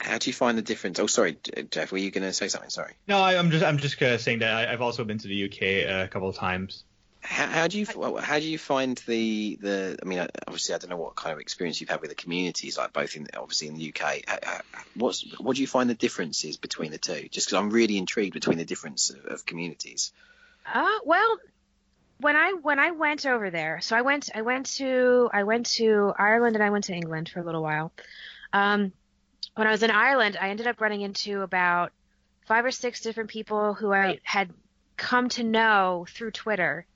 How 0.00 0.18
do 0.18 0.28
you 0.28 0.34
find 0.34 0.58
the 0.58 0.62
difference? 0.62 0.98
Oh, 0.98 1.06
sorry, 1.06 1.38
Jeff, 1.70 1.92
were 1.92 1.98
you 1.98 2.10
going 2.10 2.24
to 2.24 2.32
say 2.32 2.48
something? 2.48 2.70
Sorry. 2.70 2.94
No, 3.06 3.18
I, 3.18 3.36
I'm 3.36 3.50
just 3.50 3.64
I'm 3.64 3.78
just 3.78 4.00
uh, 4.02 4.18
saying 4.18 4.40
that 4.40 4.52
I, 4.52 4.72
I've 4.72 4.82
also 4.82 5.04
been 5.04 5.18
to 5.18 5.28
the 5.28 5.44
UK 5.44 6.04
a 6.04 6.08
couple 6.08 6.28
of 6.28 6.36
times. 6.36 6.84
How, 7.20 7.46
how 7.46 7.68
do 7.68 7.78
you 7.78 7.86
how 8.20 8.38
do 8.38 8.46
you 8.46 8.58
find 8.58 8.98
the 9.06 9.58
the? 9.60 9.98
I 10.02 10.04
mean, 10.04 10.18
uh, 10.18 10.26
obviously, 10.46 10.74
I 10.74 10.78
don't 10.78 10.90
know 10.90 10.96
what 10.96 11.14
kind 11.16 11.32
of 11.32 11.40
experience 11.40 11.80
you've 11.80 11.88
had 11.88 12.00
with 12.02 12.10
the 12.10 12.16
communities, 12.16 12.76
like 12.76 12.92
both 12.92 13.16
in 13.16 13.28
obviously 13.34 13.68
in 13.68 13.76
the 13.76 13.94
UK. 13.94 14.22
Uh, 14.28 14.36
uh, 14.46 14.58
What's 14.94 15.24
what 15.40 15.56
do 15.56 15.62
you 15.62 15.66
find 15.66 15.88
the 15.88 15.94
differences 15.94 16.56
between 16.56 16.90
the 16.90 16.98
two? 16.98 17.28
Just 17.30 17.48
because 17.48 17.54
I'm 17.54 17.70
really 17.70 17.96
intrigued 17.96 18.34
between 18.34 18.58
the 18.58 18.64
difference 18.64 19.10
of, 19.10 19.24
of 19.24 19.46
communities. 19.46 20.12
Uh, 20.72 20.86
well, 21.04 21.38
when 22.20 22.36
I 22.36 22.52
when 22.52 22.78
I 22.78 22.90
went 22.90 23.24
over 23.26 23.50
there, 23.50 23.80
so 23.80 23.96
I 23.96 24.02
went 24.02 24.30
I 24.34 24.42
went 24.42 24.66
to 24.76 25.30
I 25.32 25.44
went 25.44 25.66
to 25.76 26.12
Ireland 26.16 26.56
and 26.56 26.62
I 26.62 26.70
went 26.70 26.84
to 26.84 26.92
England 26.94 27.30
for 27.30 27.40
a 27.40 27.42
little 27.42 27.62
while. 27.62 27.92
Um, 28.52 28.92
when 29.54 29.66
I 29.66 29.70
was 29.70 29.82
in 29.82 29.90
Ireland, 29.90 30.36
I 30.40 30.50
ended 30.50 30.66
up 30.66 30.80
running 30.80 31.02
into 31.02 31.42
about 31.42 31.92
five 32.46 32.64
or 32.64 32.70
six 32.70 33.00
different 33.00 33.30
people 33.30 33.74
who 33.74 33.92
I 33.92 34.18
had 34.22 34.50
come 34.96 35.28
to 35.30 35.42
know 35.42 36.06
through 36.10 36.32
Twitter. 36.32 36.86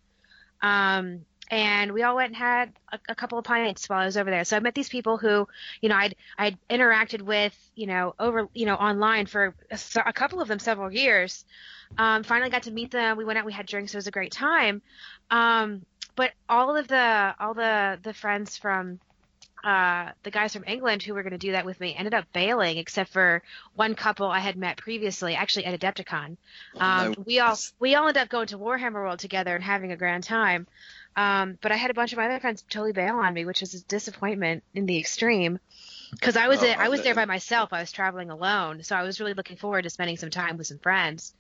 Um, 0.60 1.24
and 1.50 1.92
we 1.92 2.02
all 2.02 2.16
went 2.16 2.28
and 2.28 2.36
had 2.36 2.72
a, 2.92 2.98
a 3.08 3.14
couple 3.14 3.38
of 3.38 3.44
pints 3.44 3.88
while 3.88 4.00
I 4.00 4.04
was 4.04 4.16
over 4.16 4.30
there. 4.30 4.44
So 4.44 4.56
I 4.56 4.60
met 4.60 4.74
these 4.74 4.88
people 4.88 5.16
who, 5.16 5.48
you 5.80 5.88
know, 5.88 5.96
I'd 5.96 6.14
I'd 6.36 6.58
interacted 6.68 7.22
with, 7.22 7.56
you 7.74 7.86
know, 7.86 8.14
over, 8.18 8.48
you 8.52 8.66
know, 8.66 8.74
online 8.74 9.26
for 9.26 9.54
a, 9.70 9.78
a 10.04 10.12
couple 10.12 10.42
of 10.42 10.48
them 10.48 10.58
several 10.58 10.92
years. 10.92 11.44
Um, 11.96 12.22
finally 12.22 12.50
got 12.50 12.64
to 12.64 12.70
meet 12.70 12.90
them. 12.90 13.16
We 13.16 13.24
went 13.24 13.38
out, 13.38 13.46
we 13.46 13.52
had 13.52 13.66
drinks. 13.66 13.94
It 13.94 13.96
was 13.96 14.06
a 14.06 14.10
great 14.12 14.32
time. 14.32 14.82
Um, 15.30 15.86
but 16.16 16.32
all 16.48 16.76
of 16.76 16.88
the 16.88 17.34
all 17.40 17.54
the 17.54 17.98
the 18.02 18.12
friends 18.12 18.58
from 18.58 19.00
uh, 19.64 20.10
the 20.22 20.30
guys 20.30 20.52
from 20.52 20.64
England 20.66 21.02
who 21.02 21.14
were 21.14 21.22
going 21.22 21.32
to 21.32 21.38
do 21.38 21.52
that 21.52 21.64
with 21.64 21.80
me 21.80 21.94
ended 21.96 22.14
up 22.14 22.24
bailing, 22.32 22.78
except 22.78 23.12
for 23.12 23.42
one 23.74 23.94
couple 23.94 24.26
I 24.26 24.38
had 24.38 24.56
met 24.56 24.76
previously, 24.76 25.34
actually 25.34 25.64
at 25.66 25.78
Adepticon. 25.78 26.36
Um, 26.76 27.10
No, 27.10 27.14
we 27.26 27.40
all 27.40 27.56
we 27.80 27.94
all 27.94 28.08
ended 28.08 28.22
up 28.22 28.28
going 28.28 28.46
to 28.48 28.58
Warhammer 28.58 28.94
World 28.94 29.18
together 29.18 29.54
and 29.54 29.64
having 29.64 29.92
a 29.92 29.96
grand 29.96 30.24
time. 30.24 30.66
Um, 31.16 31.58
but 31.60 31.72
I 31.72 31.76
had 31.76 31.90
a 31.90 31.94
bunch 31.94 32.12
of 32.12 32.18
my 32.18 32.26
other 32.26 32.38
friends 32.38 32.62
totally 32.70 32.92
bail 32.92 33.16
on 33.16 33.34
me, 33.34 33.44
which 33.44 33.60
was 33.60 33.74
a 33.74 33.82
disappointment 33.84 34.62
in 34.74 34.86
the 34.86 34.98
extreme. 34.98 35.58
Because 36.12 36.36
I 36.36 36.48
was 36.48 36.62
Oh, 36.62 36.66
I 36.66 36.88
was 36.88 37.02
there 37.02 37.14
by 37.14 37.24
myself. 37.24 37.72
I 37.72 37.80
was 37.80 37.90
traveling 37.90 38.30
alone, 38.30 38.82
so 38.84 38.94
I 38.94 39.02
was 39.02 39.18
really 39.20 39.34
looking 39.34 39.56
forward 39.56 39.82
to 39.82 39.90
spending 39.90 40.16
some 40.16 40.30
time 40.30 40.56
with 40.56 40.68
some 40.68 40.78
friends. 40.78 41.34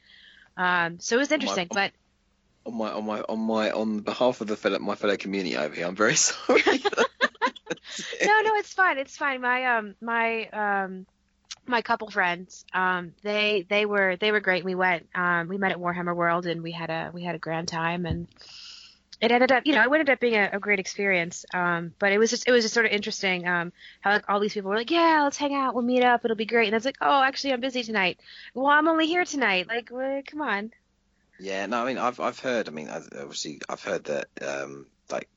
Um, 0.56 0.98
so 0.98 1.16
it 1.16 1.20
was 1.20 1.32
interesting, 1.32 1.68
but 1.72 1.92
on 2.66 2.74
my 2.76 2.90
on 2.90 3.06
my 3.06 3.20
on 3.20 3.38
my 3.38 3.70
on 3.70 4.00
behalf 4.00 4.40
of 4.40 4.48
the 4.48 4.56
fellow 4.56 4.78
my 4.80 4.96
fellow 4.96 5.16
community 5.16 5.56
over 5.56 5.74
here, 5.74 5.86
I'm 5.86 5.94
very 5.96 6.14
sorry. 6.16 6.62
no, 8.22 8.40
no, 8.42 8.54
it's 8.56 8.72
fine. 8.72 8.98
It's 8.98 9.16
fine. 9.16 9.40
My 9.40 9.76
um 9.76 9.94
my 10.00 10.46
um 10.48 11.06
my 11.66 11.82
couple 11.82 12.10
friends, 12.10 12.64
um 12.72 13.12
they 13.22 13.66
they 13.68 13.86
were 13.86 14.16
they 14.16 14.32
were 14.32 14.40
great. 14.40 14.64
We 14.64 14.74
went 14.74 15.08
um 15.14 15.48
we 15.48 15.58
met 15.58 15.72
at 15.72 15.78
Warhammer 15.78 16.14
World 16.14 16.46
and 16.46 16.62
we 16.62 16.72
had 16.72 16.90
a 16.90 17.10
we 17.12 17.22
had 17.24 17.34
a 17.34 17.38
grand 17.38 17.68
time 17.68 18.06
and 18.06 18.26
it 19.20 19.32
ended 19.32 19.50
up, 19.50 19.66
you 19.66 19.74
know, 19.74 19.82
it 19.82 19.86
ended 19.92 20.10
up 20.10 20.20
being 20.20 20.34
a, 20.36 20.50
a 20.52 20.60
great 20.60 20.78
experience. 20.78 21.44
Um, 21.52 21.92
but 21.98 22.12
it 22.12 22.18
was 22.18 22.30
just, 22.30 22.46
it 22.46 22.52
was 22.52 22.62
just 22.64 22.74
sort 22.74 22.86
of 22.86 22.92
interesting. 22.92 23.48
Um, 23.48 23.72
how 24.00 24.12
like 24.12 24.24
all 24.28 24.38
these 24.38 24.54
people 24.54 24.70
were 24.70 24.76
like, 24.76 24.90
yeah, 24.92 25.22
let's 25.24 25.36
hang 25.36 25.54
out, 25.54 25.74
we'll 25.74 25.82
meet 25.82 26.04
up, 26.04 26.24
it'll 26.24 26.36
be 26.36 26.46
great. 26.46 26.66
And 26.66 26.74
I 26.74 26.78
was 26.78 26.84
like, 26.84 26.98
oh, 27.00 27.22
actually, 27.22 27.52
I'm 27.52 27.60
busy 27.60 27.82
tonight. 27.82 28.20
Well, 28.54 28.66
I'm 28.66 28.86
only 28.86 29.06
here 29.06 29.24
tonight. 29.24 29.66
Like, 29.66 29.88
well, 29.90 30.22
come 30.24 30.40
on. 30.42 30.70
Yeah, 31.40 31.66
no, 31.66 31.82
I 31.82 31.86
mean, 31.86 31.98
I've 31.98 32.20
I've 32.20 32.38
heard. 32.38 32.68
I 32.68 32.72
mean, 32.72 32.88
I've- 32.88 33.08
obviously, 33.18 33.60
I've 33.68 33.82
heard 33.82 34.04
that 34.04 34.28
um, 34.40 34.86
like 35.10 35.28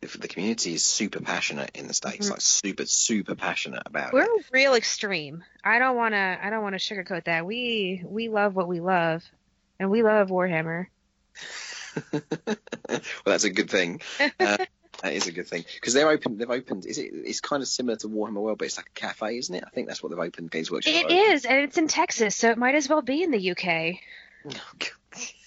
the 0.00 0.28
community 0.28 0.74
is 0.74 0.84
super 0.84 1.20
passionate 1.20 1.70
in 1.74 1.86
the 1.86 1.94
states, 1.94 2.26
Mhm. 2.26 2.30
like 2.32 2.40
super 2.40 2.86
super 2.86 3.34
passionate 3.34 3.82
about 3.86 4.12
We're 4.12 4.26
real 4.52 4.74
extreme. 4.74 5.44
I 5.62 5.78
don't 5.78 5.96
want 5.96 6.14
to, 6.14 6.38
I 6.42 6.50
don't 6.50 6.62
want 6.62 6.78
to 6.78 6.94
sugarcoat 6.94 7.24
that. 7.24 7.46
We, 7.46 8.02
we 8.04 8.28
love 8.28 8.56
what 8.56 8.68
we 8.68 8.80
love, 8.80 9.22
and 9.78 9.90
we 9.90 10.02
love 10.02 10.28
Warhammer. 10.28 10.86
well, 12.12 12.56
that's 13.24 13.44
a 13.44 13.50
good 13.50 13.70
thing. 13.70 14.00
Uh, 14.40 14.56
that 15.02 15.12
is 15.12 15.28
a 15.28 15.32
good 15.32 15.46
thing 15.46 15.64
because 15.74 15.94
they're 15.94 16.10
open. 16.10 16.38
They've 16.38 16.50
opened. 16.50 16.84
Is 16.84 16.98
it? 16.98 17.12
It's 17.12 17.40
kind 17.40 17.62
of 17.62 17.68
similar 17.68 17.96
to 17.98 18.08
Warhammer 18.08 18.40
World, 18.40 18.58
but 18.58 18.64
it's 18.64 18.76
like 18.76 18.88
a 18.88 18.98
cafe, 18.98 19.38
isn't 19.38 19.54
it? 19.54 19.62
I 19.64 19.70
think 19.70 19.86
that's 19.86 20.02
what 20.02 20.10
they've 20.10 20.18
opened. 20.18 20.50
Games 20.50 20.72
Workshop. 20.72 20.92
It 20.92 21.12
is, 21.12 21.44
and 21.44 21.60
it's 21.60 21.78
in 21.78 21.86
Texas, 21.86 22.34
so 22.34 22.50
it 22.50 22.58
might 22.58 22.74
as 22.74 22.88
well 22.88 23.00
be 23.00 23.22
in 23.22 23.30
the 23.30 23.52
UK. 23.52 24.00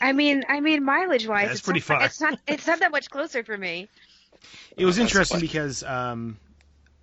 I 0.00 0.12
mean, 0.12 0.44
I 0.48 0.60
mean, 0.60 0.84
mileage 0.84 1.26
wise, 1.26 1.48
Yeah, 1.48 1.52
it's 1.52 1.60
it's 1.60 1.66
pretty 1.66 1.80
not, 1.80 1.80
far. 1.80 2.00
It's 2.00 2.20
not, 2.20 2.34
it's 2.46 2.66
not 2.66 2.80
that 2.80 2.90
much 2.92 3.10
closer 3.10 3.42
for 3.44 3.56
me. 3.56 3.90
It 4.76 4.84
was 4.84 4.98
Oh, 5.00 5.08
interesting 5.08 5.40
because 5.40 5.82
um, 5.82 6.38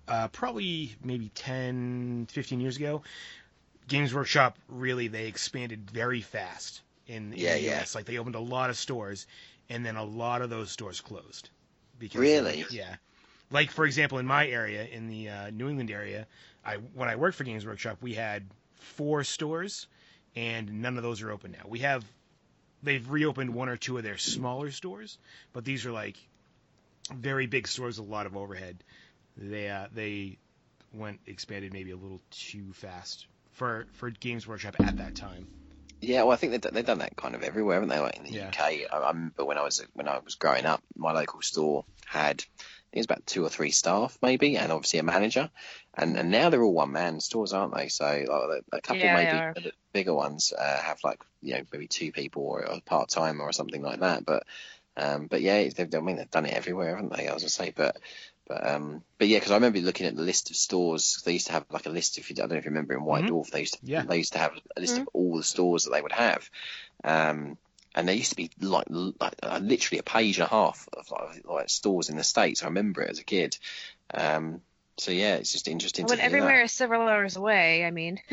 uh, 0.08 0.28
probably 0.28 0.94
maybe 1.02 1.30
10, 1.34 2.26
15 2.30 2.60
years 2.60 2.76
ago, 2.76 3.02
Games 3.88 4.14
Workshop 4.14 4.58
really 4.68 5.08
they 5.08 5.26
expanded 5.26 5.90
very 5.90 6.20
fast 6.20 6.82
in, 7.06 7.32
in 7.34 7.50
Yeah, 7.50 7.54
the 7.54 7.56
yeah. 7.56 7.84
US. 7.84 7.94
Like 7.94 8.06
they 8.06 8.18
opened 8.18 8.34
a 8.36 8.40
lot 8.40 8.70
of 8.70 8.76
stores, 8.76 9.26
and 9.68 9.84
then 9.84 9.96
a 9.96 10.04
lot 10.04 10.42
of 10.42 10.50
those 10.50 10.70
stores 10.70 11.00
closed. 11.00 11.50
Because 11.98 12.42
Really? 12.42 12.66
yeah. 12.68 12.96
Like 13.50 13.70
for 13.70 13.84
example, 13.84 14.18
in 14.18 14.26
my 14.26 14.46
area, 14.48 14.84
in 14.84 15.08
the 15.08 15.28
uh, 15.28 15.50
New 15.50 15.68
England 15.68 15.90
area, 15.90 16.26
I 16.64 16.76
when 16.76 17.08
I 17.08 17.16
worked 17.16 17.36
for 17.36 17.44
Games 17.44 17.66
Workshop, 17.66 17.98
we 18.00 18.14
had 18.14 18.44
four 18.74 19.24
stores, 19.24 19.86
and 20.36 20.82
none 20.82 20.96
of 20.96 21.02
those 21.02 21.22
are 21.22 21.30
open 21.30 21.52
now. 21.52 21.66
We 21.66 21.80
have 21.80 22.04
they've 22.82 23.10
reopened 23.10 23.54
one 23.54 23.68
or 23.68 23.76
two 23.76 23.96
of 23.96 24.02
their 24.04 24.18
smaller 24.18 24.70
stores, 24.70 25.18
but 25.52 25.64
these 25.64 25.86
are 25.86 25.92
like 25.92 26.16
very 27.12 27.46
big 27.46 27.66
stores, 27.66 27.98
with 27.98 28.08
a 28.08 28.12
lot 28.12 28.26
of 28.26 28.36
overhead. 28.36 28.76
They 29.36 29.68
uh, 29.70 29.86
they 29.94 30.38
went 30.92 31.20
expanded 31.26 31.72
maybe 31.72 31.90
a 31.90 31.96
little 31.96 32.20
too 32.30 32.72
fast 32.72 33.26
for 33.52 33.86
for 33.94 34.10
Games 34.10 34.46
Workshop 34.46 34.76
at 34.80 34.96
that 34.98 35.14
time. 35.14 35.46
Yeah, 36.00 36.22
well, 36.22 36.32
I 36.32 36.36
think 36.36 36.52
they've, 36.52 36.72
they've 36.72 36.86
done 36.86 36.98
that 36.98 37.16
kind 37.16 37.34
of 37.34 37.42
everywhere, 37.42 37.74
haven't 37.74 37.88
they? 37.88 37.98
Like 37.98 38.16
in 38.16 38.24
the 38.24 38.30
Yeah. 38.30 38.48
UK, 38.48 38.60
I, 38.60 38.86
I 38.92 39.08
remember 39.08 39.44
when 39.44 39.58
I 39.58 39.62
was 39.62 39.84
when 39.94 40.08
I 40.08 40.18
was 40.18 40.36
growing 40.36 40.64
up, 40.64 40.80
my 40.96 41.12
local 41.12 41.42
store 41.42 41.84
had 42.06 42.44
think 42.90 42.96
it 42.96 42.98
was 43.00 43.06
about 43.06 43.26
two 43.26 43.44
or 43.44 43.48
three 43.48 43.70
staff 43.70 44.18
maybe, 44.22 44.56
and 44.56 44.72
obviously 44.72 44.98
a 44.98 45.02
manager, 45.02 45.50
and 45.94 46.16
and 46.16 46.30
now 46.30 46.50
they're 46.50 46.62
all 46.62 46.72
one 46.74 46.92
man 46.92 47.20
stores, 47.20 47.52
aren't 47.52 47.74
they? 47.74 47.88
So 47.88 48.04
like, 48.04 48.64
a 48.72 48.80
couple 48.80 49.06
Yeah, 49.06 49.14
maybe 49.16 49.42
are. 49.42 49.54
the 49.54 49.72
bigger 49.92 50.14
ones 50.14 50.52
uh, 50.56 50.78
have 50.82 50.98
like 51.04 51.22
you 51.42 51.54
know 51.54 51.62
maybe 51.72 51.86
two 51.88 52.12
people 52.12 52.42
or 52.44 52.60
a 52.60 52.80
part 52.80 53.08
time 53.08 53.40
or 53.40 53.52
something 53.52 53.82
like 53.82 54.00
that, 54.00 54.24
but. 54.24 54.44
Um, 54.96 55.28
but 55.28 55.40
yeah, 55.42 55.68
they've, 55.68 55.94
I 55.94 56.00
mean, 56.00 56.16
they've 56.16 56.28
done 56.28 56.46
it 56.46 56.54
everywhere, 56.54 56.96
haven't 56.96 57.16
they? 57.16 57.28
I 57.28 57.32
was 57.32 57.44
gonna 57.44 57.50
say, 57.50 57.72
but, 57.76 57.98
but, 58.48 58.68
um, 58.68 59.04
but 59.16 59.28
yeah, 59.28 59.38
because 59.38 59.52
I 59.52 59.54
remember 59.54 59.78
looking 59.78 60.06
at 60.08 60.16
the 60.16 60.22
list 60.22 60.50
of 60.50 60.56
stores. 60.56 61.22
They 61.24 61.34
used 61.34 61.46
to 61.46 61.52
have 61.52 61.66
like 61.70 61.86
a 61.86 61.90
list. 61.90 62.18
If 62.18 62.30
you, 62.30 62.34
I 62.36 62.40
don't 62.40 62.50
know 62.50 62.56
if 62.56 62.64
you 62.64 62.70
remember 62.70 62.94
in 62.94 63.04
White 63.04 63.26
Mhm. 63.26 63.28
Dwarf, 63.28 63.50
they 63.50 63.60
used 63.60 63.74
to, 63.74 63.80
Yeah. 63.82 64.02
they 64.08 64.16
used 64.18 64.32
to 64.32 64.40
have 64.40 64.58
a 64.76 64.80
list 64.80 64.98
of 64.98 65.08
all 65.12 65.36
the 65.36 65.44
stores 65.44 65.84
that 65.84 65.90
they 65.90 66.02
would 66.02 66.10
have. 66.12 66.50
Um, 67.04 67.58
and 67.98 68.08
there 68.08 68.14
used 68.14 68.30
to 68.30 68.36
be 68.36 68.50
like, 68.60 68.86
like 68.88 69.34
uh, 69.42 69.58
literally 69.62 69.98
a 69.98 70.02
page 70.02 70.38
and 70.38 70.46
a 70.46 70.50
half 70.50 70.88
of 70.92 71.10
like, 71.10 71.44
like 71.44 71.68
stores 71.68 72.08
in 72.08 72.16
the 72.16 72.24
states. 72.24 72.62
I 72.62 72.66
remember 72.66 73.02
it 73.02 73.10
as 73.10 73.18
a 73.18 73.24
kid. 73.24 73.58
Um, 74.14 74.60
so 74.96 75.10
yeah, 75.12 75.34
it's 75.36 75.52
just 75.52 75.68
interesting 75.68 76.06
When 76.06 76.16
to 76.18 76.22
hear 76.22 76.26
everywhere 76.26 76.62
is 76.62 76.72
several 76.72 77.06
hours 77.08 77.36
away, 77.36 77.84
I 77.84 77.90
mean. 77.90 78.20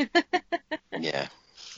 Yeah, 0.97 1.27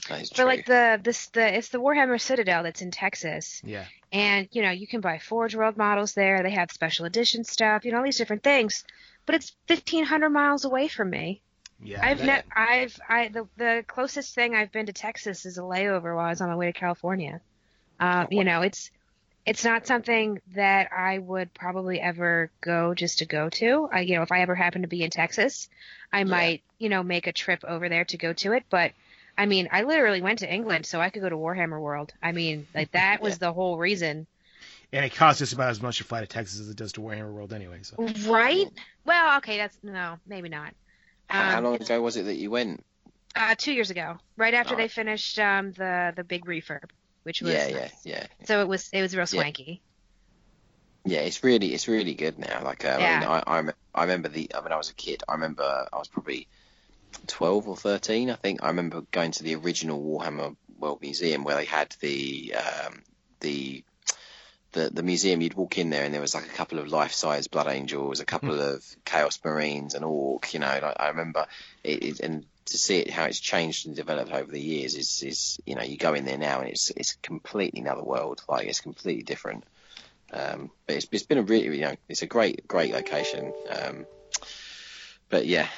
that 0.08 0.20
is 0.22 0.30
but 0.30 0.36
true. 0.36 0.44
like 0.44 0.66
the 0.66 1.00
this 1.02 1.26
the 1.28 1.56
it's 1.58 1.68
the 1.70 1.78
Warhammer 1.80 2.20
Citadel 2.20 2.62
that's 2.62 2.82
in 2.82 2.90
Texas, 2.92 3.60
Yeah, 3.64 3.84
and 4.12 4.48
you 4.52 4.62
know 4.62 4.70
you 4.70 4.86
can 4.86 5.00
buy 5.00 5.18
Forge 5.18 5.56
World 5.56 5.76
models 5.76 6.14
there. 6.14 6.42
They 6.42 6.50
have 6.52 6.70
special 6.70 7.04
edition 7.04 7.42
stuff, 7.44 7.84
you 7.84 7.90
know 7.92 7.98
all 7.98 8.04
these 8.04 8.16
different 8.18 8.44
things, 8.44 8.84
but 9.26 9.34
it's 9.34 9.56
fifteen 9.66 10.04
hundred 10.04 10.30
miles 10.30 10.64
away 10.64 10.86
from 10.88 11.10
me. 11.10 11.42
yeah. 11.82 12.00
I've 12.02 12.18
that- 12.18 12.46
ne- 12.46 12.52
I've 12.62 13.00
I 13.08 13.28
the 13.28 13.48
the 13.56 13.84
closest 13.88 14.34
thing 14.36 14.54
I've 14.54 14.70
been 14.72 14.86
to 14.86 14.92
Texas 14.92 15.44
is 15.46 15.58
a 15.58 15.62
layover 15.62 16.14
while 16.14 16.26
I 16.26 16.30
was 16.30 16.40
on 16.40 16.48
my 16.48 16.56
way 16.56 16.66
to 16.66 16.78
California. 16.78 17.40
Um, 18.00 18.28
you 18.30 18.44
know, 18.44 18.62
it's 18.62 18.90
it's 19.46 19.64
not 19.64 19.86
something 19.86 20.40
that 20.54 20.90
I 20.92 21.18
would 21.18 21.54
probably 21.54 22.00
ever 22.00 22.50
go 22.60 22.94
just 22.94 23.18
to 23.20 23.24
go 23.26 23.48
to. 23.50 23.88
I, 23.90 24.00
you 24.00 24.16
know, 24.16 24.22
if 24.22 24.30
I 24.32 24.40
ever 24.42 24.54
happen 24.54 24.82
to 24.82 24.88
be 24.88 25.02
in 25.02 25.10
Texas, 25.10 25.68
I 26.12 26.24
might, 26.24 26.62
you 26.78 26.88
know, 26.90 27.02
make 27.02 27.26
a 27.26 27.32
trip 27.32 27.64
over 27.66 27.88
there 27.88 28.04
to 28.06 28.16
go 28.18 28.32
to 28.34 28.52
it. 28.52 28.64
But 28.68 28.92
I 29.38 29.46
mean, 29.46 29.68
I 29.72 29.82
literally 29.84 30.20
went 30.20 30.40
to 30.40 30.52
England 30.52 30.84
so 30.86 31.00
I 31.00 31.10
could 31.10 31.22
go 31.22 31.28
to 31.28 31.36
Warhammer 31.36 31.80
World. 31.80 32.12
I 32.22 32.32
mean, 32.32 32.66
like 32.74 32.90
that 32.92 33.22
was 33.22 33.38
the 33.38 33.52
whole 33.52 33.78
reason. 33.78 34.26
and 34.92 35.04
it 35.04 35.14
costs 35.14 35.38
just 35.38 35.52
about 35.54 35.70
as 35.70 35.80
much 35.80 35.98
to 35.98 36.04
fly 36.04 36.20
to 36.20 36.26
Texas 36.26 36.60
as 36.60 36.68
it 36.68 36.76
does 36.76 36.92
to 36.92 37.00
Warhammer 37.00 37.32
World 37.32 37.52
anyway. 37.52 37.78
So 37.82 37.96
Right? 38.28 38.66
Well, 39.04 39.38
okay, 39.38 39.56
that's 39.56 39.78
no, 39.82 40.18
maybe 40.26 40.48
not. 40.50 40.74
how, 41.28 41.42
how 41.52 41.58
Um, 41.58 41.64
long 41.64 41.74
ago 41.76 42.02
was 42.02 42.16
it 42.16 42.24
that 42.24 42.36
you 42.36 42.50
went? 42.50 42.84
Uh, 43.34 43.54
two 43.56 43.72
years 43.72 43.90
ago, 43.90 44.18
right 44.36 44.54
after 44.54 44.74
they 44.76 44.88
finished 44.88 45.38
um, 45.38 45.72
the 45.72 46.12
the 46.16 46.24
big 46.24 46.44
refurb, 46.44 46.84
which 47.28 47.42
was 47.42 47.52
Yeah, 47.52 47.66
yeah, 47.66 47.76
nice. 47.76 48.06
yeah. 48.06 48.26
So 48.44 48.62
it 48.62 48.68
was 48.68 48.88
it 48.90 49.02
was 49.02 49.14
real 49.14 49.26
swanky. 49.26 49.82
Yeah, 51.04 51.20
it's 51.20 51.44
really 51.44 51.74
it's 51.74 51.86
really 51.86 52.14
good 52.14 52.38
now. 52.38 52.64
Like 52.64 52.86
uh, 52.86 52.96
I, 52.98 53.20
mean, 53.20 53.28
I, 53.28 53.42
I 53.46 53.56
rem- 53.60 53.74
I 53.94 54.02
remember 54.02 54.30
the 54.30 54.50
when 54.62 54.72
I 54.72 54.76
was 54.76 54.88
a 54.88 54.94
kid. 54.94 55.22
I 55.28 55.34
remember 55.34 55.86
I 55.92 55.98
was 55.98 56.08
probably 56.08 56.48
twelve 57.26 57.68
or 57.68 57.76
thirteen. 57.76 58.30
I 58.30 58.34
think 58.36 58.62
I 58.62 58.68
remember 58.68 59.02
going 59.10 59.32
to 59.32 59.42
the 59.42 59.56
original 59.56 60.02
Warhammer 60.02 60.56
World 60.78 61.02
Museum 61.02 61.44
where 61.44 61.56
they 61.56 61.66
had 61.66 61.94
the 62.00 62.54
um, 62.54 63.02
the 63.40 63.84
the 64.72 64.88
the 64.88 65.02
museum. 65.02 65.42
You'd 65.42 65.52
walk 65.52 65.76
in 65.76 65.90
there 65.90 66.04
and 66.04 66.14
there 66.14 66.22
was 66.22 66.34
like 66.34 66.46
a 66.46 66.56
couple 66.56 66.78
of 66.78 66.88
life 66.88 67.12
size 67.12 67.46
Blood 67.46 67.68
Angels, 67.68 68.20
a 68.20 68.24
couple 68.24 68.58
of 68.58 68.82
Chaos 69.04 69.38
Marines, 69.44 69.94
an 69.94 70.02
Orc. 70.02 70.54
You 70.54 70.60
know, 70.60 70.78
like, 70.82 70.96
I 70.98 71.08
remember 71.08 71.46
it, 71.84 72.02
it 72.02 72.20
and 72.20 72.46
to 72.70 72.78
see 72.78 72.98
it 72.98 73.10
how 73.10 73.24
it's 73.24 73.40
changed 73.40 73.86
and 73.86 73.96
developed 73.96 74.32
over 74.32 74.50
the 74.50 74.60
years 74.60 74.94
is 74.94 75.22
is 75.22 75.60
you 75.66 75.74
know 75.74 75.82
you 75.82 75.96
go 75.96 76.14
in 76.14 76.24
there 76.24 76.38
now 76.38 76.60
and 76.60 76.68
it's 76.68 76.90
it's 76.90 77.14
completely 77.22 77.80
another 77.80 78.02
world. 78.02 78.42
Like 78.48 78.66
it's 78.66 78.80
completely 78.80 79.22
different. 79.22 79.64
Um, 80.32 80.70
but 80.86 80.96
it's, 80.96 81.06
it's 81.10 81.22
been 81.22 81.38
a 81.38 81.42
really, 81.42 81.74
you 81.76 81.84
know, 81.84 81.94
it's 82.08 82.20
a 82.20 82.26
great, 82.26 82.68
great 82.68 82.92
location. 82.92 83.50
Um, 83.70 84.06
but 85.30 85.46
yeah, 85.46 85.68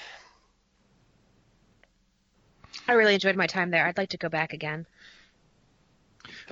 I 2.89 2.95
really 2.95 3.15
enjoyed 3.15 3.37
my 3.37 3.47
time 3.47 3.71
there. 3.71 3.87
I'd 3.87 3.99
like 3.99 4.09
to 4.11 4.17
go 4.17 4.29
back 4.29 4.53
again. 4.53 4.87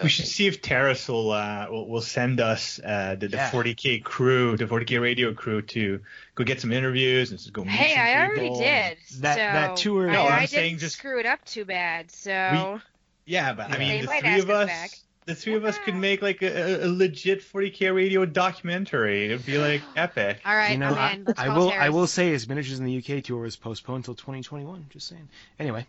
We 0.02 0.08
should 0.08 0.26
see 0.26 0.46
if 0.46 0.62
Taras 0.62 1.08
will 1.08 1.32
uh, 1.32 1.66
will, 1.70 1.88
will 1.88 2.00
send 2.00 2.40
us 2.40 2.78
uh, 2.78 3.16
the, 3.18 3.28
the 3.28 3.36
Yeah. 3.36 3.50
40k 3.50 4.04
crew, 4.04 4.56
the 4.56 4.66
40k 4.66 5.00
radio 5.00 5.34
crew, 5.34 5.62
to 5.62 6.00
go 6.34 6.44
get 6.44 6.60
some 6.60 6.72
interviews 6.72 7.30
and 7.30 7.38
just 7.38 7.52
go 7.52 7.64
meet 7.64 7.70
Hey, 7.72 7.94
some 7.94 8.04
I 8.04 8.14
already 8.26 8.40
people. 8.42 8.58
did. 8.60 8.96
That- 9.20 9.34
so 9.34 9.40
that 9.40 9.76
tour- 9.76 10.08
I, 10.10 10.12
No, 10.12 10.22
I 10.22 10.28
I'm 10.28 10.38
didn't 10.40 10.50
saying 10.50 10.78
just- 10.78 10.96
screw 10.98 11.18
it 11.18 11.26
up 11.26 11.44
too 11.44 11.64
bad. 11.64 12.10
So 12.10 12.80
Yeah, 13.26 13.52
but 13.54 13.70
I 13.72 13.78
mean, 13.78 13.88
They 13.88 14.00
the 14.02 14.06
might 14.06 14.20
three 14.20 14.30
ask 14.30 14.42
of 14.44 14.50
us 14.50 14.62
us, 14.64 14.66
back. 14.68 14.90
The 15.28 15.34
three 15.34 15.54
of 15.54 15.64
us 15.66 15.76
could 15.84 15.94
make 15.94 16.22
like 16.22 16.40
a, 16.40 16.86
a 16.86 16.88
legit 16.88 17.42
40k 17.42 17.94
radio 17.94 18.24
documentary. 18.24 19.26
It'd 19.26 19.44
be 19.44 19.58
like 19.58 19.82
epic. 19.96 20.40
all 20.44 20.56
right, 20.56 20.72
you 20.72 20.78
know, 20.78 20.88
I'm 20.88 20.94
I, 20.94 21.12
in. 21.12 21.24
Let's 21.24 21.38
I 21.38 21.46
call 21.46 21.56
will. 21.58 21.70
I 21.70 21.90
will 21.90 22.06
say, 22.06 22.30
his 22.30 22.48
miniatures 22.48 22.78
in 22.78 22.86
the 22.86 22.96
UK 22.96 23.22
tour 23.22 23.42
was 23.42 23.54
postponed 23.54 23.98
until 23.98 24.14
2021. 24.14 24.86
Just 24.88 25.06
saying. 25.06 25.28
Anyway, 25.58 25.86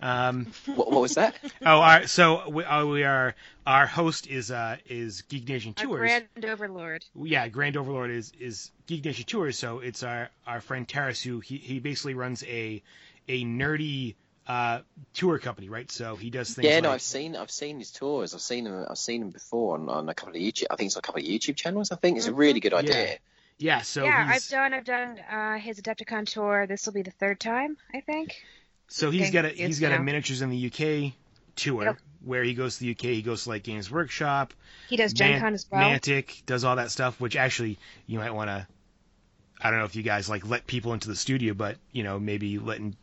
um, 0.00 0.46
what, 0.66 0.92
what 0.92 1.00
was 1.00 1.14
that? 1.14 1.36
oh, 1.62 1.80
our, 1.80 2.06
so 2.06 2.50
we, 2.50 2.64
uh, 2.64 2.84
we 2.84 3.04
are. 3.04 3.34
Our 3.66 3.86
host 3.86 4.26
is 4.26 4.50
uh, 4.50 4.76
is 4.86 5.22
Geek 5.22 5.48
Nation 5.48 5.74
A 5.78 5.82
Tours. 5.82 5.98
grand 5.98 6.26
overlord. 6.44 7.04
yeah, 7.14 7.48
Grand 7.48 7.78
Overlord 7.78 8.10
is 8.10 8.32
is 8.38 8.72
Geek 8.86 9.06
Nation 9.06 9.24
Tours. 9.24 9.56
So 9.58 9.78
it's 9.78 10.02
our 10.02 10.28
our 10.46 10.60
friend 10.60 10.86
Taras 10.86 11.22
who 11.22 11.40
he, 11.40 11.56
he 11.56 11.78
basically 11.78 12.14
runs 12.14 12.44
a 12.44 12.82
a 13.28 13.42
nerdy 13.44 14.16
uh, 14.46 14.80
tour 15.14 15.38
company, 15.38 15.68
right? 15.68 15.90
So 15.90 16.16
he 16.16 16.30
does 16.30 16.52
things. 16.54 16.66
Yeah, 16.66 16.74
like, 16.74 16.82
no, 16.82 16.90
I've 16.92 17.02
seen, 17.02 17.36
I've 17.36 17.50
seen 17.50 17.78
his 17.78 17.90
tours. 17.90 18.34
I've 18.34 18.40
seen 18.40 18.66
him, 18.66 18.86
I've 18.88 18.98
seen 18.98 19.22
him 19.22 19.30
before 19.30 19.76
on, 19.78 19.88
on 19.88 20.08
a 20.08 20.14
couple 20.14 20.34
of 20.34 20.40
YouTube. 20.40 20.66
I 20.70 20.76
think 20.76 20.88
it's 20.88 20.96
a 20.96 21.02
couple 21.02 21.20
of 21.22 21.26
YouTube 21.28 21.56
channels. 21.56 21.92
I 21.92 21.96
think 21.96 22.16
it's 22.18 22.26
a 22.26 22.34
really 22.34 22.60
good 22.60 22.74
idea. 22.74 23.18
Yeah, 23.58 23.82
so 23.82 24.04
yeah, 24.04 24.32
he's 24.32 24.46
I've 24.46 24.50
done. 24.50 24.74
I've 24.74 24.84
done 24.84 25.18
uh, 25.30 25.58
his 25.58 25.80
Adepticon 25.80 26.26
tour. 26.26 26.66
This 26.66 26.86
will 26.86 26.94
be 26.94 27.02
the 27.02 27.12
third 27.12 27.38
time, 27.38 27.76
I 27.94 28.00
think. 28.00 28.34
so 28.88 29.10
he's 29.10 29.22
Okay, 29.22 29.30
got 29.30 29.44
a 29.44 29.48
he's 29.50 29.78
got 29.78 29.92
a 29.92 30.00
miniatures 30.00 30.42
in 30.42 30.50
the 30.50 30.66
UK 30.66 31.12
tour 31.54 31.84
Yep. 31.84 31.98
where 32.24 32.42
he 32.42 32.54
goes 32.54 32.78
to 32.78 32.84
the 32.84 32.90
UK. 32.92 33.02
He 33.14 33.22
goes 33.22 33.44
to 33.44 33.50
like 33.50 33.62
Games 33.62 33.90
Workshop. 33.90 34.54
He 34.88 34.96
does 34.96 35.12
Gen 35.12 35.32
Man- 35.32 35.40
Con 35.40 35.54
as 35.54 35.66
well. 35.70 35.80
Mantic 35.82 36.44
does 36.46 36.64
all 36.64 36.76
that 36.76 36.90
stuff, 36.90 37.20
which 37.20 37.36
actually 37.36 37.78
you 38.06 38.18
might 38.18 38.32
want 38.32 38.48
to. 38.48 38.66
I 39.60 39.70
don't 39.70 39.78
know 39.78 39.84
if 39.84 39.94
you 39.94 40.02
guys 40.02 40.28
like 40.28 40.48
let 40.48 40.66
people 40.66 40.92
into 40.92 41.06
the 41.08 41.14
studio, 41.14 41.54
but 41.54 41.76
you 41.92 42.02
know 42.02 42.18
maybe 42.18 42.58
letting 42.58 42.96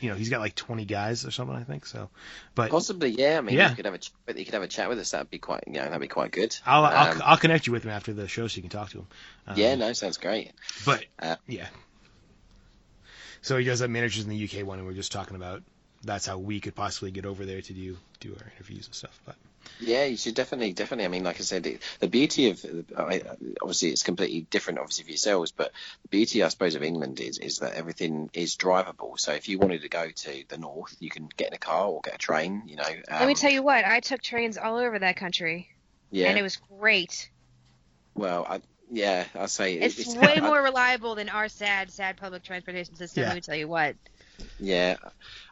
you 0.00 0.10
know 0.10 0.16
he's 0.16 0.28
got 0.28 0.40
like 0.40 0.54
20 0.54 0.84
guys 0.84 1.24
or 1.24 1.30
something 1.30 1.56
I 1.56 1.64
think 1.64 1.86
so. 1.86 2.10
But 2.54 2.70
Possibly, 2.70 3.10
yeah. 3.10 3.38
I 3.38 3.40
mean, 3.40 3.56
Yeah. 3.56 3.70
you 3.70 3.76
could 3.76 3.84
have 3.84 3.94
a 3.94 4.38
you 4.38 4.44
could 4.44 4.54
have 4.54 4.62
a 4.62 4.68
chat 4.68 4.88
with 4.88 4.98
us. 4.98 5.10
That'd 5.12 5.30
be 5.30 5.38
quite, 5.38 5.64
you 5.66 5.74
know, 5.74 5.84
that'd 5.84 6.00
be 6.00 6.08
quite 6.08 6.30
good. 6.30 6.56
I'll, 6.66 6.84
I'll 6.84 7.12
Um, 7.12 7.22
I'll 7.24 7.36
connect 7.36 7.66
you 7.66 7.72
with 7.72 7.84
him 7.84 7.90
after 7.90 8.12
the 8.12 8.28
show 8.28 8.46
so 8.48 8.56
you 8.56 8.62
can 8.62 8.70
talk 8.70 8.90
to 8.90 8.98
him. 8.98 9.06
Um, 9.46 9.58
yeah, 9.58 9.74
no, 9.74 9.92
sounds 9.92 10.18
great. 10.18 10.52
But 10.84 11.04
Uh, 11.18 11.36
yeah. 11.46 11.66
So 13.42 13.56
he 13.58 13.64
does 13.64 13.80
have 13.80 13.90
managers 13.90 14.24
in 14.24 14.30
the 14.30 14.44
UK 14.44 14.66
one, 14.66 14.78
and 14.78 14.86
we're 14.86 14.94
just 14.94 15.12
talking 15.12 15.36
about 15.36 15.62
that's 16.02 16.26
how 16.26 16.38
we 16.38 16.60
could 16.60 16.74
possibly 16.74 17.10
get 17.10 17.26
over 17.26 17.44
there 17.44 17.60
to 17.60 17.72
do 17.72 17.96
do 18.20 18.34
our 18.38 18.52
interviews 18.56 18.86
and 18.86 18.94
stuff. 18.94 19.18
But 19.26 19.36
Yeah, 19.80 20.04
you 20.04 20.16
should 20.16 20.34
definitely, 20.34 20.72
definitely. 20.72 21.04
I 21.04 21.08
mean, 21.08 21.24
like 21.24 21.36
I 21.40 21.42
said, 21.42 21.66
it, 21.66 21.82
the 22.00 22.08
beauty 22.08 22.50
of 22.50 22.64
I 22.96 23.22
obviously 23.60 23.90
it's 23.90 24.02
completely 24.02 24.42
different, 24.50 24.78
obviously 24.78 25.04
for 25.04 25.10
yourselves, 25.10 25.52
but 25.52 25.72
the 26.02 26.08
beauty, 26.08 26.42
I 26.42 26.48
suppose, 26.48 26.74
of 26.74 26.82
England 26.82 27.20
is 27.20 27.38
is 27.38 27.58
that 27.58 27.74
everything 27.74 28.30
is 28.32 28.56
drivable. 28.56 29.18
So 29.18 29.32
if 29.32 29.48
you 29.48 29.58
wanted 29.58 29.82
to 29.82 29.88
go 29.88 30.08
to 30.08 30.44
the 30.48 30.58
north, 30.58 30.94
you 31.00 31.10
can 31.10 31.28
get 31.36 31.48
in 31.48 31.54
a 31.54 31.58
car 31.58 31.88
or 31.88 32.00
get 32.02 32.14
a 32.14 32.18
train. 32.18 32.62
You 32.66 32.76
know. 32.76 32.84
Um, 32.84 33.18
Let 33.20 33.28
me 33.28 33.34
tell 33.34 33.50
you 33.50 33.62
what, 33.62 33.84
I 33.84 34.00
took 34.00 34.22
trains 34.22 34.56
all 34.58 34.76
over 34.78 34.98
that 34.98 35.16
country, 35.16 35.68
Yeah. 36.10 36.28
and 36.28 36.38
it 36.38 36.42
was 36.42 36.56
great. 36.78 37.30
well, 38.14 38.46
I, 38.48 38.60
yeah, 38.90 39.24
I 39.34 39.46
say 39.46 39.74
it- 39.74 39.98
It's 39.98 40.14
way 40.14 40.36
more 40.40 40.62
reliable 40.62 41.14
than 41.16 41.28
our 41.28 41.48
sad, 41.48 41.90
sad 41.90 42.16
public 42.16 42.42
transportation 42.44 42.94
system. 42.94 43.22
Yeah. 43.22 43.28
Let 43.30 43.34
me 43.34 43.40
tell 43.40 43.56
you 43.56 43.66
what. 43.68 43.96
Yeah, 44.58 44.96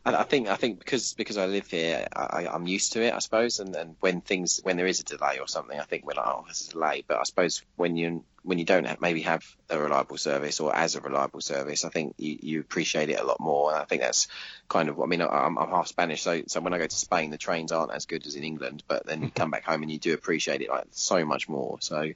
I, 0.04 0.14
I 0.14 0.22
think 0.24 0.48
I 0.48 0.56
think 0.56 0.78
because 0.78 1.14
because 1.14 1.36
I 1.36 1.46
live 1.46 1.66
here, 1.66 2.06
I, 2.14 2.48
I'm 2.50 2.66
used 2.66 2.92
to 2.92 3.02
it, 3.02 3.12
I 3.12 3.18
suppose. 3.18 3.58
And, 3.58 3.74
and 3.74 3.96
when 4.00 4.20
things 4.20 4.60
when 4.62 4.76
there 4.76 4.86
is 4.86 5.00
a 5.00 5.04
delay 5.04 5.38
or 5.38 5.48
something, 5.48 5.78
I 5.78 5.84
think 5.84 6.04
we're 6.04 6.14
like, 6.14 6.26
oh, 6.26 6.44
this 6.48 6.60
is 6.60 6.68
a 6.68 6.72
delay. 6.72 7.04
But 7.06 7.18
I 7.18 7.24
suppose 7.24 7.62
when 7.76 7.96
you 7.96 8.24
when 8.42 8.58
you 8.58 8.64
don't 8.64 8.86
have, 8.86 9.00
maybe 9.00 9.22
have 9.22 9.44
a 9.70 9.78
reliable 9.78 10.18
service 10.18 10.60
or 10.60 10.74
as 10.74 10.96
a 10.96 11.00
reliable 11.00 11.40
service, 11.40 11.84
I 11.84 11.90
think 11.90 12.14
you, 12.18 12.38
you 12.40 12.60
appreciate 12.60 13.08
it 13.10 13.20
a 13.20 13.24
lot 13.24 13.38
more. 13.38 13.72
And 13.72 13.80
I 13.80 13.84
think 13.84 14.02
that's 14.02 14.26
kind 14.68 14.88
of 14.88 14.96
what 14.96 15.06
I 15.06 15.08
mean. 15.08 15.22
I'm, 15.22 15.58
I'm 15.58 15.70
half 15.70 15.88
Spanish, 15.88 16.22
so 16.22 16.42
so 16.46 16.60
when 16.60 16.74
I 16.74 16.78
go 16.78 16.86
to 16.86 16.96
Spain, 16.96 17.30
the 17.30 17.38
trains 17.38 17.72
aren't 17.72 17.92
as 17.92 18.06
good 18.06 18.26
as 18.26 18.34
in 18.34 18.44
England. 18.44 18.82
But 18.88 19.06
then 19.06 19.22
you 19.22 19.30
come 19.34 19.50
back 19.50 19.64
home 19.64 19.82
and 19.82 19.90
you 19.90 19.98
do 19.98 20.14
appreciate 20.14 20.62
it 20.62 20.70
like 20.70 20.86
so 20.90 21.24
much 21.24 21.48
more. 21.48 21.78
So. 21.80 22.12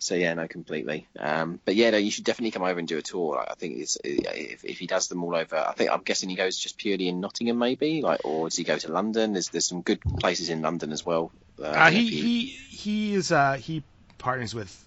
So 0.00 0.14
yeah, 0.14 0.32
no, 0.34 0.46
completely. 0.46 1.08
Um, 1.18 1.58
but 1.64 1.74
yeah, 1.74 1.90
no, 1.90 1.96
you 1.96 2.12
should 2.12 2.24
definitely 2.24 2.52
come 2.52 2.62
over 2.62 2.78
and 2.78 2.86
do 2.86 2.98
a 2.98 3.02
tour. 3.02 3.36
Like, 3.36 3.50
I 3.50 3.54
think 3.54 3.78
it's 3.78 3.98
if, 4.04 4.64
if 4.64 4.78
he 4.78 4.86
does 4.86 5.08
them 5.08 5.24
all 5.24 5.34
over. 5.34 5.56
I 5.56 5.72
think 5.72 5.90
I'm 5.90 6.02
guessing 6.02 6.28
he 6.28 6.36
goes 6.36 6.56
just 6.56 6.78
purely 6.78 7.08
in 7.08 7.20
Nottingham, 7.20 7.58
maybe, 7.58 8.00
like, 8.00 8.24
or 8.24 8.48
does 8.48 8.56
he 8.56 8.62
go 8.62 8.78
to 8.78 8.92
London? 8.92 9.32
There's 9.32 9.48
there's 9.48 9.66
some 9.66 9.82
good 9.82 10.00
places 10.20 10.50
in 10.50 10.62
London 10.62 10.92
as 10.92 11.04
well. 11.04 11.32
Uh, 11.60 11.64
uh, 11.64 11.88
if 11.88 11.94
he 11.94 12.10
he 12.10 12.46
he 12.46 13.14
is 13.14 13.32
uh, 13.32 13.54
he 13.54 13.82
partners 14.18 14.54
with 14.54 14.86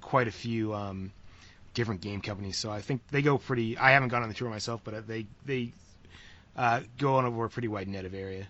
quite 0.00 0.26
a 0.26 0.32
few 0.32 0.74
um, 0.74 1.12
different 1.74 2.00
game 2.00 2.22
companies, 2.22 2.56
so 2.56 2.70
I 2.70 2.80
think 2.80 3.02
they 3.10 3.20
go 3.20 3.36
pretty. 3.36 3.76
I 3.76 3.90
haven't 3.90 4.08
gone 4.08 4.22
on 4.22 4.30
the 4.30 4.34
tour 4.34 4.48
myself, 4.48 4.80
but 4.84 5.06
they 5.06 5.26
they 5.44 5.72
uh, 6.56 6.80
go 6.96 7.16
on 7.16 7.26
over 7.26 7.44
a 7.44 7.50
pretty 7.50 7.68
wide 7.68 7.88
net 7.88 8.06
of 8.06 8.14
area. 8.14 8.46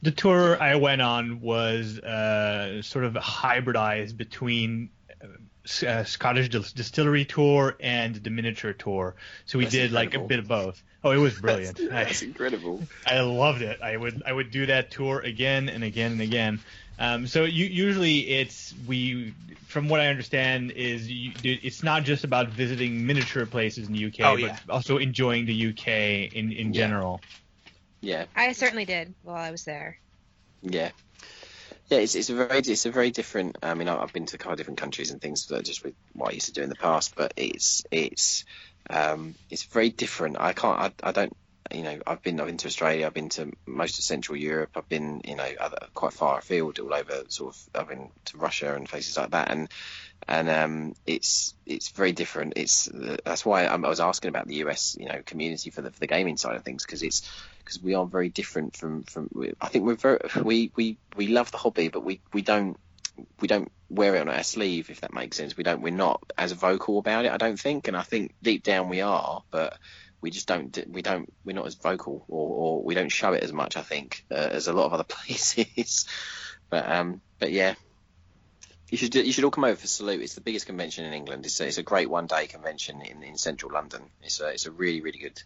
The 0.00 0.12
tour 0.12 0.62
I 0.62 0.76
went 0.76 1.02
on 1.02 1.40
was 1.40 1.98
uh, 1.98 2.82
sort 2.82 3.04
of 3.04 3.14
hybridized 3.14 4.16
between 4.16 4.90
uh, 5.22 5.86
uh, 5.86 6.04
Scottish 6.04 6.48
Distillery 6.48 7.24
tour 7.24 7.76
and 7.80 8.14
the 8.16 8.30
miniature 8.30 8.72
tour. 8.72 9.16
So 9.46 9.58
we 9.58 9.64
That's 9.64 9.72
did 9.74 9.92
like 9.92 10.14
a 10.14 10.20
bit 10.20 10.38
of 10.38 10.48
both. 10.48 10.82
Oh, 11.04 11.10
it 11.12 11.18
was 11.18 11.38
brilliant. 11.38 11.78
That's, 11.90 12.22
I- 12.22 12.26
incredible. 12.26 12.82
I 13.06 13.20
loved 13.20 13.62
it. 13.62 13.80
I 13.82 13.96
would 13.96 14.22
I 14.26 14.32
would 14.32 14.50
do 14.50 14.66
that 14.66 14.90
tour 14.90 15.20
again 15.20 15.68
and 15.68 15.84
again 15.84 16.12
and 16.12 16.20
again. 16.20 16.60
Um, 17.00 17.26
so 17.28 17.44
you, 17.44 17.66
usually 17.66 18.28
it's 18.28 18.74
we 18.86 19.32
from 19.66 19.88
what 19.88 20.00
I 20.00 20.08
understand 20.08 20.72
is 20.72 21.08
you, 21.08 21.32
it's 21.44 21.82
not 21.84 22.02
just 22.02 22.24
about 22.24 22.48
visiting 22.48 23.06
miniature 23.06 23.46
places 23.46 23.86
in 23.86 23.92
the 23.92 24.06
UK, 24.06 24.20
Oh, 24.20 24.32
but 24.34 24.40
yeah. 24.40 24.58
also 24.68 24.96
enjoying 24.98 25.46
the 25.46 25.68
UK 25.68 26.32
in 26.34 26.50
in 26.52 26.72
Yeah. 26.72 26.80
general. 26.86 27.20
Yeah, 28.00 28.24
I 28.34 28.52
certainly 28.52 28.84
did 28.84 29.14
while 29.22 29.36
I 29.36 29.50
was 29.50 29.64
there. 29.64 29.98
yeah. 30.62 30.90
Yeah, 31.88 31.98
it's, 31.98 32.14
it's 32.14 32.28
a 32.28 32.34
very 32.34 32.58
it's 32.58 32.86
a 32.86 32.90
very 32.90 33.10
different. 33.10 33.56
I 33.62 33.72
mean, 33.74 33.88
I've 33.88 34.12
been 34.12 34.26
to 34.26 34.36
a 34.36 34.38
couple 34.38 34.52
of 34.52 34.58
different 34.58 34.78
countries 34.78 35.10
and 35.10 35.20
things 35.20 35.46
that 35.46 35.64
just 35.64 35.82
with 35.82 35.94
what 36.12 36.30
I 36.30 36.34
used 36.34 36.46
to 36.46 36.52
do 36.52 36.62
in 36.62 36.68
the 36.68 36.74
past, 36.74 37.14
but 37.16 37.32
it's 37.36 37.82
it's 37.90 38.44
um, 38.90 39.34
it's 39.50 39.64
very 39.64 39.88
different. 39.88 40.38
I 40.38 40.52
can't. 40.52 40.78
I, 40.78 41.08
I 41.08 41.12
don't. 41.12 41.34
You 41.72 41.82
know, 41.82 41.98
I've 42.06 42.22
been 42.22 42.40
I've 42.40 42.46
been 42.46 42.58
to 42.58 42.66
Australia. 42.66 43.06
I've 43.06 43.14
been 43.14 43.30
to 43.30 43.52
most 43.66 43.98
of 43.98 44.04
Central 44.04 44.36
Europe. 44.36 44.70
I've 44.76 44.88
been 44.88 45.22
you 45.24 45.36
know 45.36 45.48
other, 45.58 45.78
quite 45.94 46.12
far 46.12 46.38
afield, 46.38 46.78
all 46.78 46.92
over 46.92 47.22
sort 47.28 47.54
of. 47.54 47.80
I've 47.80 47.88
been 47.88 48.10
to 48.26 48.36
Russia 48.36 48.74
and 48.74 48.86
places 48.86 49.16
like 49.16 49.30
that, 49.30 49.50
and 49.50 49.68
and 50.26 50.48
um, 50.48 50.94
it's 51.06 51.54
it's 51.64 51.90
very 51.90 52.12
different. 52.12 52.54
It's 52.56 52.88
that's 53.24 53.44
why 53.44 53.64
I 53.64 53.76
was 53.76 54.00
asking 54.00 54.28
about 54.28 54.46
the 54.46 54.56
US, 54.56 54.96
you 54.98 55.06
know, 55.06 55.22
community 55.24 55.70
for 55.70 55.82
the 55.82 55.90
for 55.90 56.00
the 56.00 56.06
gaming 56.06 56.36
side 56.36 56.56
of 56.56 56.64
things 56.64 56.84
because 56.84 57.02
it's 57.02 57.30
because 57.58 57.82
we 57.82 57.94
are 57.94 58.06
very 58.06 58.28
different 58.28 58.76
from 58.76 59.04
from. 59.04 59.28
I 59.60 59.68
think 59.68 59.84
we're 59.84 59.94
very 59.94 60.18
we 60.42 60.72
we 60.76 60.98
we 61.16 61.28
love 61.28 61.50
the 61.50 61.58
hobby, 61.58 61.88
but 61.88 62.04
we 62.04 62.20
we 62.32 62.42
don't 62.42 62.76
we 63.40 63.48
don't 63.48 63.70
wear 63.90 64.16
it 64.16 64.20
on 64.20 64.28
our 64.28 64.42
sleeve 64.42 64.90
if 64.90 65.00
that 65.00 65.14
makes 65.14 65.36
sense. 65.36 65.56
We 65.56 65.64
don't 65.64 65.80
we're 65.80 65.92
not 65.92 66.32
as 66.36 66.52
vocal 66.52 66.98
about 66.98 67.24
it. 67.24 67.32
I 67.32 67.36
don't 67.36 67.58
think, 67.58 67.88
and 67.88 67.96
I 67.96 68.02
think 68.02 68.34
deep 68.42 68.62
down 68.62 68.88
we 68.88 69.00
are, 69.00 69.42
but 69.50 69.78
we 70.20 70.30
just 70.30 70.48
don't 70.48 70.76
we 70.88 71.00
don't 71.00 71.32
we're 71.44 71.56
not 71.56 71.66
as 71.66 71.74
vocal 71.74 72.24
or, 72.28 72.48
or 72.50 72.82
we 72.82 72.94
don't 72.94 73.12
show 73.12 73.32
it 73.32 73.42
as 73.42 73.52
much. 73.52 73.76
I 73.76 73.82
think 73.82 74.24
uh, 74.30 74.34
as 74.34 74.68
a 74.68 74.72
lot 74.72 74.86
of 74.86 74.92
other 74.92 75.04
places. 75.08 76.06
but 76.70 76.90
um 76.90 77.20
but 77.38 77.52
yeah. 77.52 77.74
You 78.90 78.96
should 78.96 79.14
you 79.14 79.32
should 79.32 79.44
all 79.44 79.50
come 79.50 79.64
over 79.64 79.76
for 79.76 79.86
Salute. 79.86 80.22
It's 80.22 80.34
the 80.34 80.40
biggest 80.40 80.66
convention 80.66 81.04
in 81.04 81.12
England. 81.12 81.44
It's 81.44 81.60
a, 81.60 81.66
it's 81.66 81.76
a 81.78 81.82
great 81.82 82.08
one 82.08 82.26
day 82.26 82.46
convention 82.46 83.02
in, 83.02 83.22
in 83.22 83.36
central 83.36 83.70
London. 83.72 84.02
It's 84.22 84.40
a 84.40 84.48
it's 84.48 84.66
a 84.66 84.70
really 84.70 85.00
really 85.02 85.18
good 85.18 85.42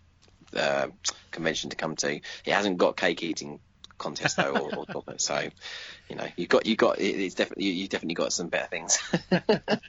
uh, 0.57 0.89
convention 1.33 1.71
to 1.71 1.77
come 1.77 1.97
to. 1.97 2.15
It 2.17 2.23
hasn't 2.47 2.79
got 2.79 2.97
cake 2.97 3.23
eating 3.23 3.59
contest 3.99 4.37
though, 4.37 4.53
or, 4.57 4.75
or, 4.77 4.87
or- 4.95 5.19
so 5.19 5.49
you 6.09 6.17
know 6.17 6.27
you 6.37 6.47
got 6.47 6.67
you 6.67 6.77
got 6.77 7.01
it's 7.01 7.35
definitely 7.35 7.65
you, 7.65 7.73
you 7.73 7.89
definitely 7.89 8.15
got 8.15 8.33
some 8.33 8.49
better 8.49 8.69
things. 8.69 8.99
but, 9.31 9.83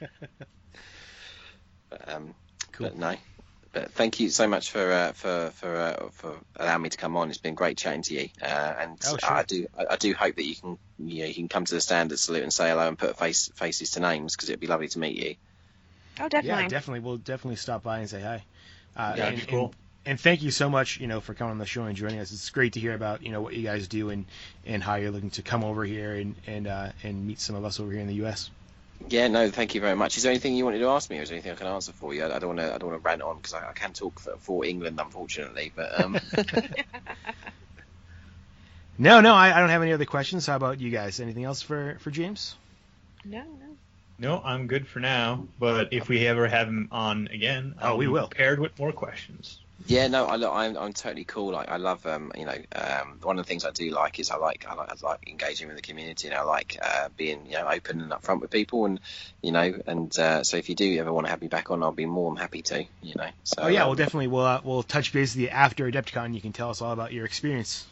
um, 2.06 2.34
Cool. 2.72 2.88
but 2.88 2.96
no. 2.98 3.14
But 3.74 3.90
thank 3.90 4.20
you 4.20 4.30
so 4.30 4.46
much 4.46 4.70
for 4.70 4.90
uh, 4.92 5.12
for 5.12 5.50
for 5.56 5.76
uh, 5.76 6.08
for 6.12 6.36
allowing 6.56 6.82
me 6.82 6.88
to 6.90 6.96
come 6.96 7.16
on. 7.16 7.28
It's 7.28 7.38
been 7.38 7.56
great 7.56 7.76
chatting 7.76 8.02
to 8.02 8.14
you, 8.14 8.28
uh, 8.40 8.74
and 8.78 8.98
Oh, 9.06 9.16
sure. 9.16 9.32
I 9.32 9.42
do 9.42 9.66
I, 9.76 9.86
I 9.90 9.96
do 9.96 10.14
hope 10.14 10.36
that 10.36 10.44
you 10.44 10.54
can 10.54 10.78
you 10.98 11.22
know 11.22 11.26
you 11.26 11.34
can 11.34 11.48
come 11.48 11.64
to 11.64 11.74
the 11.74 11.80
stand 11.80 12.12
at 12.12 12.20
Salute 12.20 12.44
and 12.44 12.52
say 12.52 12.68
hello 12.70 12.86
and 12.86 12.96
put 12.96 13.18
face 13.18 13.50
faces 13.56 13.90
to 13.92 14.00
names 14.00 14.36
because 14.36 14.48
it'd 14.48 14.60
be 14.60 14.68
lovely 14.68 14.86
to 14.88 14.98
meet 15.00 15.16
you. 15.16 15.34
Oh, 16.20 16.28
definitely. 16.28 16.62
Yeah, 16.62 16.68
definitely. 16.68 17.00
We'll 17.00 17.16
definitely 17.16 17.56
stop 17.56 17.82
by 17.82 17.98
and 17.98 18.08
say 18.08 18.20
hi. 18.20 18.44
Uh, 18.96 19.14
Yeah, 19.16 19.26
and, 19.26 19.36
that'd 19.38 19.40
be 19.40 19.52
cool. 19.52 19.64
And, 19.66 19.74
and 20.06 20.20
thank 20.20 20.42
you 20.42 20.52
so 20.52 20.70
much, 20.70 21.00
you 21.00 21.08
know, 21.08 21.20
for 21.20 21.34
coming 21.34 21.50
on 21.50 21.58
the 21.58 21.66
show 21.66 21.82
and 21.82 21.96
joining 21.96 22.20
us. 22.20 22.30
It's 22.30 22.50
great 22.50 22.74
to 22.74 22.80
hear 22.80 22.94
about, 22.94 23.24
you 23.24 23.32
know, 23.32 23.40
what 23.40 23.54
you 23.54 23.64
guys 23.64 23.88
do 23.88 24.10
and, 24.10 24.26
and 24.64 24.84
how 24.84 24.94
you're 24.94 25.10
looking 25.10 25.30
to 25.30 25.42
come 25.42 25.64
over 25.64 25.84
here 25.84 26.14
and 26.14 26.36
and 26.46 26.68
uh, 26.68 26.92
and 27.02 27.26
meet 27.26 27.40
some 27.40 27.56
of 27.56 27.64
us 27.64 27.80
over 27.80 27.90
here 27.90 28.00
in 28.00 28.06
the 28.06 28.14
U.S. 28.14 28.50
Yeah, 29.08 29.28
no, 29.28 29.50
thank 29.50 29.74
you 29.74 29.80
very 29.80 29.94
much. 29.96 30.16
Is 30.16 30.22
there 30.22 30.30
anything 30.32 30.56
you 30.56 30.64
wanted 30.64 30.78
to 30.78 30.88
ask 30.88 31.10
me, 31.10 31.18
or 31.18 31.22
is 31.22 31.28
there 31.28 31.36
anything 31.36 31.52
I 31.52 31.56
can 31.56 31.66
answer 31.66 31.92
for 31.92 32.14
you? 32.14 32.24
I, 32.24 32.36
I 32.36 32.38
don't 32.38 32.56
want 32.56 32.60
to 32.60 32.74
I 32.74 32.78
don't 32.78 32.90
want 32.90 33.02
to 33.02 33.06
rant 33.06 33.22
on 33.22 33.36
because 33.36 33.52
I, 33.54 33.68
I 33.68 33.72
can 33.72 33.92
talk 33.92 34.18
for, 34.18 34.36
for 34.38 34.64
England, 34.64 34.98
unfortunately. 35.00 35.72
But 35.74 36.00
um, 36.02 36.16
No, 38.98 39.20
no, 39.20 39.34
I, 39.34 39.56
I 39.56 39.60
don't 39.60 39.70
have 39.70 39.82
any 39.82 39.92
other 39.92 40.04
questions. 40.04 40.46
How 40.46 40.56
about 40.56 40.80
you 40.80 40.90
guys? 40.90 41.18
Anything 41.20 41.44
else 41.44 41.62
for 41.62 41.96
for 42.00 42.10
James? 42.10 42.56
No, 43.24 43.42
no. 43.42 43.76
No, 44.16 44.40
I'm 44.44 44.68
good 44.68 44.86
for 44.86 45.00
now. 45.00 45.48
But 45.58 45.92
if 45.92 46.08
we 46.08 46.26
ever 46.26 46.46
have 46.46 46.68
him 46.68 46.88
on 46.92 47.26
again, 47.28 47.74
Oh, 47.82 47.88
I'll 47.88 47.96
we 47.98 48.06
be 48.06 48.12
will. 48.12 48.28
Paired 48.28 48.60
with 48.60 48.78
more 48.78 48.92
questions. 48.92 49.63
Yeah, 49.86 50.08
no, 50.08 50.24
I 50.26 50.36
look, 50.36 50.52
I'm 50.52 50.76
I'm 50.76 50.92
totally 50.92 51.24
cool. 51.24 51.52
Like 51.52 51.68
I 51.68 51.76
love 51.76 52.06
um, 52.06 52.32
you 52.36 52.46
know, 52.46 52.56
um, 52.74 53.18
one 53.22 53.38
of 53.38 53.44
the 53.44 53.48
things 53.48 53.64
I 53.64 53.70
do 53.70 53.90
like 53.90 54.18
is 54.18 54.30
I 54.30 54.36
like 54.36 54.64
I 54.68 54.74
like, 54.74 54.90
I 54.90 55.06
like 55.06 55.28
engaging 55.28 55.66
with 55.68 55.76
the 55.76 55.82
community, 55.82 56.28
and 56.28 56.36
I 56.36 56.42
like 56.42 56.78
uh, 56.80 57.08
being 57.16 57.46
you 57.46 57.52
know 57.52 57.68
open 57.68 58.00
and 58.00 58.10
upfront 58.10 58.40
with 58.40 58.50
people, 58.50 58.86
and 58.86 59.00
you 59.42 59.52
know, 59.52 59.74
and 59.86 60.16
uh, 60.18 60.42
so 60.42 60.56
if 60.56 60.68
you 60.68 60.74
do 60.74 60.98
ever 60.98 61.12
want 61.12 61.26
to 61.26 61.30
have 61.30 61.42
me 61.42 61.48
back 61.48 61.70
on, 61.70 61.82
I'll 61.82 61.92
be 61.92 62.06
more 62.06 62.30
than 62.30 62.38
happy 62.38 62.62
to. 62.62 62.84
You 63.02 63.14
know. 63.16 63.28
So 63.42 63.62
Oh 63.62 63.68
yeah, 63.68 63.82
um, 63.82 63.88
we'll 63.88 63.96
definitely 63.96 64.28
we'll 64.28 64.44
uh, 64.44 64.60
we'll 64.64 64.82
touch 64.82 65.12
base 65.12 65.34
with 65.34 65.42
you 65.42 65.48
after 65.48 65.90
Adepticon. 65.90 66.34
You 66.34 66.40
can 66.40 66.52
tell 66.52 66.70
us 66.70 66.80
all 66.80 66.92
about 66.92 67.12
your 67.12 67.26
experience. 67.26 67.86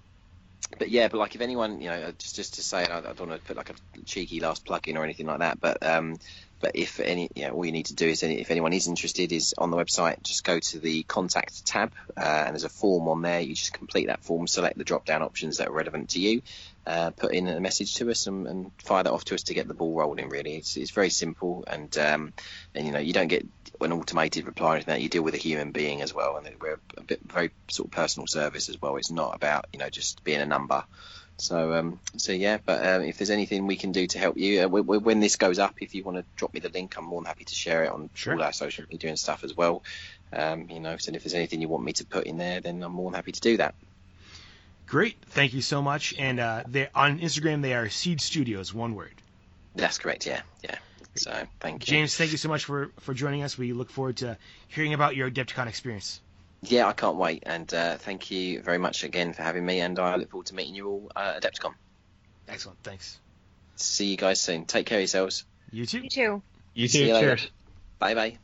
but 0.78 0.90
yeah, 0.90 1.08
but 1.08 1.18
like 1.18 1.36
if 1.36 1.42
anyone, 1.42 1.82
you 1.82 1.90
know, 1.90 2.12
just 2.18 2.36
just 2.36 2.56
to 2.56 2.62
say, 2.62 2.86
I, 2.86 3.00
I 3.00 3.02
don't 3.02 3.30
want 3.30 3.42
to 3.42 3.48
put 3.48 3.58
like 3.58 3.70
a 3.70 4.02
cheeky 4.06 4.40
last 4.40 4.66
plug 4.66 4.88
in 4.88 4.98
or 4.98 5.04
anything 5.04 5.26
like 5.26 5.40
that, 5.40 5.60
but 5.60 5.84
um, 5.86 6.18
but 6.60 6.72
if 6.76 7.00
any, 7.00 7.30
you 7.36 7.48
know, 7.48 7.54
all 7.54 7.66
you 7.66 7.72
need 7.72 7.86
to 7.88 7.96
do 7.96 8.08
is, 8.08 8.22
any, 8.22 8.42
if 8.42 8.52
anyone 8.52 8.74
is 8.74 8.88
interested, 8.88 9.32
is 9.32 9.56
on 9.58 9.72
the 9.72 9.78
website, 9.78 10.22
just 10.24 10.44
go 10.44 10.60
to 10.60 10.80
the 10.80 11.04
contact 11.04 11.66
tab, 11.66 11.94
uh, 12.18 12.44
and 12.46 12.54
there's 12.54 12.66
a 12.66 12.70
form 12.70 13.08
on 13.08 13.22
there. 13.22 13.40
You 13.40 13.56
just 13.56 13.74
complete 13.74 14.08
that 14.08 14.24
form, 14.24 14.46
select 14.46 14.78
the 14.78 14.84
drop 14.84 15.06
down 15.06 15.22
options 15.22 15.58
that 15.58 15.70
are 15.70 15.74
relevant 15.74 16.10
to 16.12 16.20
you, 16.20 16.42
uh, 16.86 17.12
put 17.12 17.34
in 17.34 17.48
a 17.48 17.60
message 17.62 17.96
to 17.96 18.10
us, 18.12 18.28
and, 18.28 18.46
and 18.46 18.72
fire 18.84 19.04
that 19.04 19.12
off 19.12 19.24
to 19.26 19.36
us 19.36 19.44
to 19.44 19.54
get 19.54 19.68
the 19.68 19.74
ball 19.74 19.94
rolling. 19.94 20.28
Really, 20.30 20.56
it's, 20.56 20.76
it's 20.76 20.92
very 20.92 21.10
simple, 21.10 21.64
and 21.66 21.98
um, 21.98 22.34
and 22.76 22.86
you 22.86 22.92
know, 22.92 23.00
you 23.00 23.14
don't 23.14 23.28
get 23.28 23.46
an 23.82 23.94
automated 23.94 24.46
reply 24.46 24.68
or 24.68 24.76
anything. 24.76 24.92
like 24.94 24.98
that. 25.00 25.04
You 25.04 25.10
deal 25.10 25.24
with 25.24 25.34
a 25.36 25.38
human 25.38 25.72
being 25.72 26.02
as 26.02 26.14
well, 26.14 26.38
and 26.38 26.48
we're 26.62 26.80
a 26.98 27.04
bit 27.04 27.20
very 27.26 27.52
sort 27.70 27.88
of 27.88 27.92
personal 27.92 28.28
service 28.28 28.70
as 28.70 28.82
well. 28.82 28.98
It's 28.98 29.12
not 29.12 29.36
about 29.36 29.68
you 29.74 29.80
know 29.80 29.90
just 29.90 30.24
being 30.24 30.42
a 30.42 30.46
number. 30.46 30.84
So, 31.38 31.74
um, 31.74 32.02
so 32.18 32.34
yeah, 32.34 32.58
but 32.66 32.86
um, 32.86 33.04
if 33.04 33.18
there's 33.18 33.30
anything 33.30 33.66
we 33.66 33.78
can 33.78 33.94
do 33.94 34.06
to 34.08 34.20
help 34.20 34.38
you, 34.38 34.60
uh, 34.60 34.64
w- 34.64 34.84
w- 34.84 35.00
when 35.00 35.22
this 35.22 35.38
goes 35.38 35.58
up, 35.58 35.76
if 35.80 35.96
you 35.96 36.04
want 36.04 36.18
to 36.18 36.26
drop 36.36 36.54
me 36.54 36.60
the 36.60 36.68
link, 36.68 36.98
I'm 36.98 37.06
more 37.06 37.22
than 37.22 37.28
happy 37.28 37.46
to 37.46 37.56
share 37.56 37.86
it 37.86 37.92
on 37.92 38.10
Sure. 38.14 38.34
all 38.36 38.44
our 38.44 38.52
social 38.52 38.84
media 38.92 39.10
and 39.10 39.18
stuff 39.18 39.46
as 39.46 39.56
well. 39.56 39.82
Um, 40.34 40.70
you 40.70 40.82
know, 40.82 40.98
so 40.98 41.14
if 41.14 41.24
there's 41.24 41.34
anything 41.34 41.62
you 41.62 41.70
want 41.70 41.86
me 41.86 41.94
to 41.94 42.06
put 42.06 42.26
in 42.26 42.38
there, 42.38 42.60
then 42.60 42.84
I'm 42.84 42.92
more 42.92 43.10
than 43.10 43.16
happy 43.16 43.32
to 43.32 43.40
do 43.40 43.56
that. 43.56 43.74
Great. 44.86 45.16
Thank 45.28 45.54
you 45.54 45.62
so 45.62 45.82
much. 45.82 46.14
And 46.20 46.42
uh, 46.42 46.64
they 46.68 46.90
on 46.94 47.20
Instagram, 47.20 47.62
they 47.62 47.74
are 47.74 47.88
Siege 47.88 48.20
Studios, 48.22 48.74
one 48.74 48.96
word. 48.96 49.14
That's 49.76 49.98
correct. 49.98 50.26
Yeah, 50.26 50.42
yeah. 50.62 50.76
So, 51.16 51.48
thank 51.60 51.88
you. 51.88 51.92
James, 51.92 52.16
thank 52.16 52.32
you 52.32 52.38
so 52.38 52.50
much 52.50 52.66
for, 52.66 52.92
for 53.00 53.14
joining 53.14 53.44
us. 53.44 53.58
We 53.58 53.74
look 53.74 53.90
forward 53.90 54.18
to 54.18 54.38
hearing 54.68 54.94
about 54.94 55.16
your 55.16 55.30
Adepticon 55.30 55.68
experience. 55.68 56.22
Yeah, 56.62 56.88
I 56.88 56.94
can't 56.94 57.16
wait, 57.16 57.44
and 57.46 57.74
uh, 57.74 57.98
thank 57.98 58.32
you 58.32 58.62
very 58.62 58.78
much 58.78 59.04
again 59.04 59.34
for 59.34 59.44
having 59.44 59.66
me, 59.66 59.80
and 59.80 59.98
I 59.98 60.16
look 60.18 60.30
forward 60.30 60.48
to 60.48 60.56
meeting 60.56 60.76
you 60.76 60.88
all 60.88 61.12
uh, 61.16 61.34
at 61.38 61.44
Adepticon. 61.44 61.74
Excellent. 62.48 62.80
Thanks. 62.84 63.18
See 63.76 64.08
you 64.08 64.18
guys 64.18 64.42
soon. 64.42 64.66
Take 64.66 64.86
care 64.86 64.98
of 64.98 65.02
yourselves. 65.02 65.46
You 65.72 65.86
too. 65.86 66.02
You 66.02 66.10
too. 66.10 66.42
You 66.74 66.88
See 66.88 67.00
too. 67.00 67.06
you 67.06 67.14
later. 67.14 67.36
Cheers. 67.38 67.52
Bye 68.00 68.14
bye. 68.14 68.38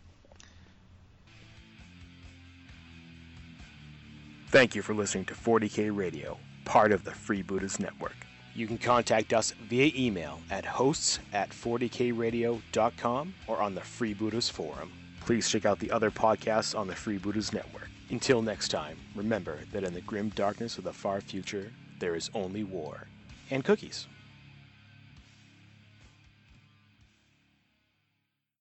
Thank 4.50 4.76
you 4.76 4.82
for 4.82 4.94
listening 4.94 5.26
to 5.26 5.34
40K 5.34 5.96
Radio, 5.96 6.38
part 6.64 6.94
of 6.94 7.04
the 7.04 7.12
Free 7.12 7.44
Freebooters 7.44 7.80
Network. 7.80 8.25
You 8.56 8.68
can 8.68 8.78
contact 8.78 9.34
us 9.34 9.52
via 9.68 9.92
email 9.94 10.40
at 10.50 10.66
hosts 10.66 11.20
at 11.34 11.50
40kradio.com 11.50 13.34
or 13.48 13.62
on 13.62 13.76
the 13.76 13.82
Freebooters 13.82 14.50
Forum. 14.50 14.94
Please 15.20 15.50
check 15.50 15.66
out 15.66 15.78
the 15.80 15.92
other 15.92 16.10
podcasts 16.10 16.78
on 16.78 16.88
the 16.88 16.94
Freebooters 16.94 17.52
Network. 17.52 17.90
Until 18.10 18.42
next 18.42 18.70
time, 18.70 18.98
remember 19.14 19.60
that 19.74 19.84
in 19.84 19.94
the 19.94 20.00
grim 20.00 20.30
darkness 20.30 20.78
of 20.78 20.86
the 20.86 20.94
far 20.94 21.20
future, 21.20 21.70
there 22.00 22.16
is 22.16 22.32
only 22.34 22.64
war 22.64 23.08
and 23.52 23.62
cookies. 23.66 24.08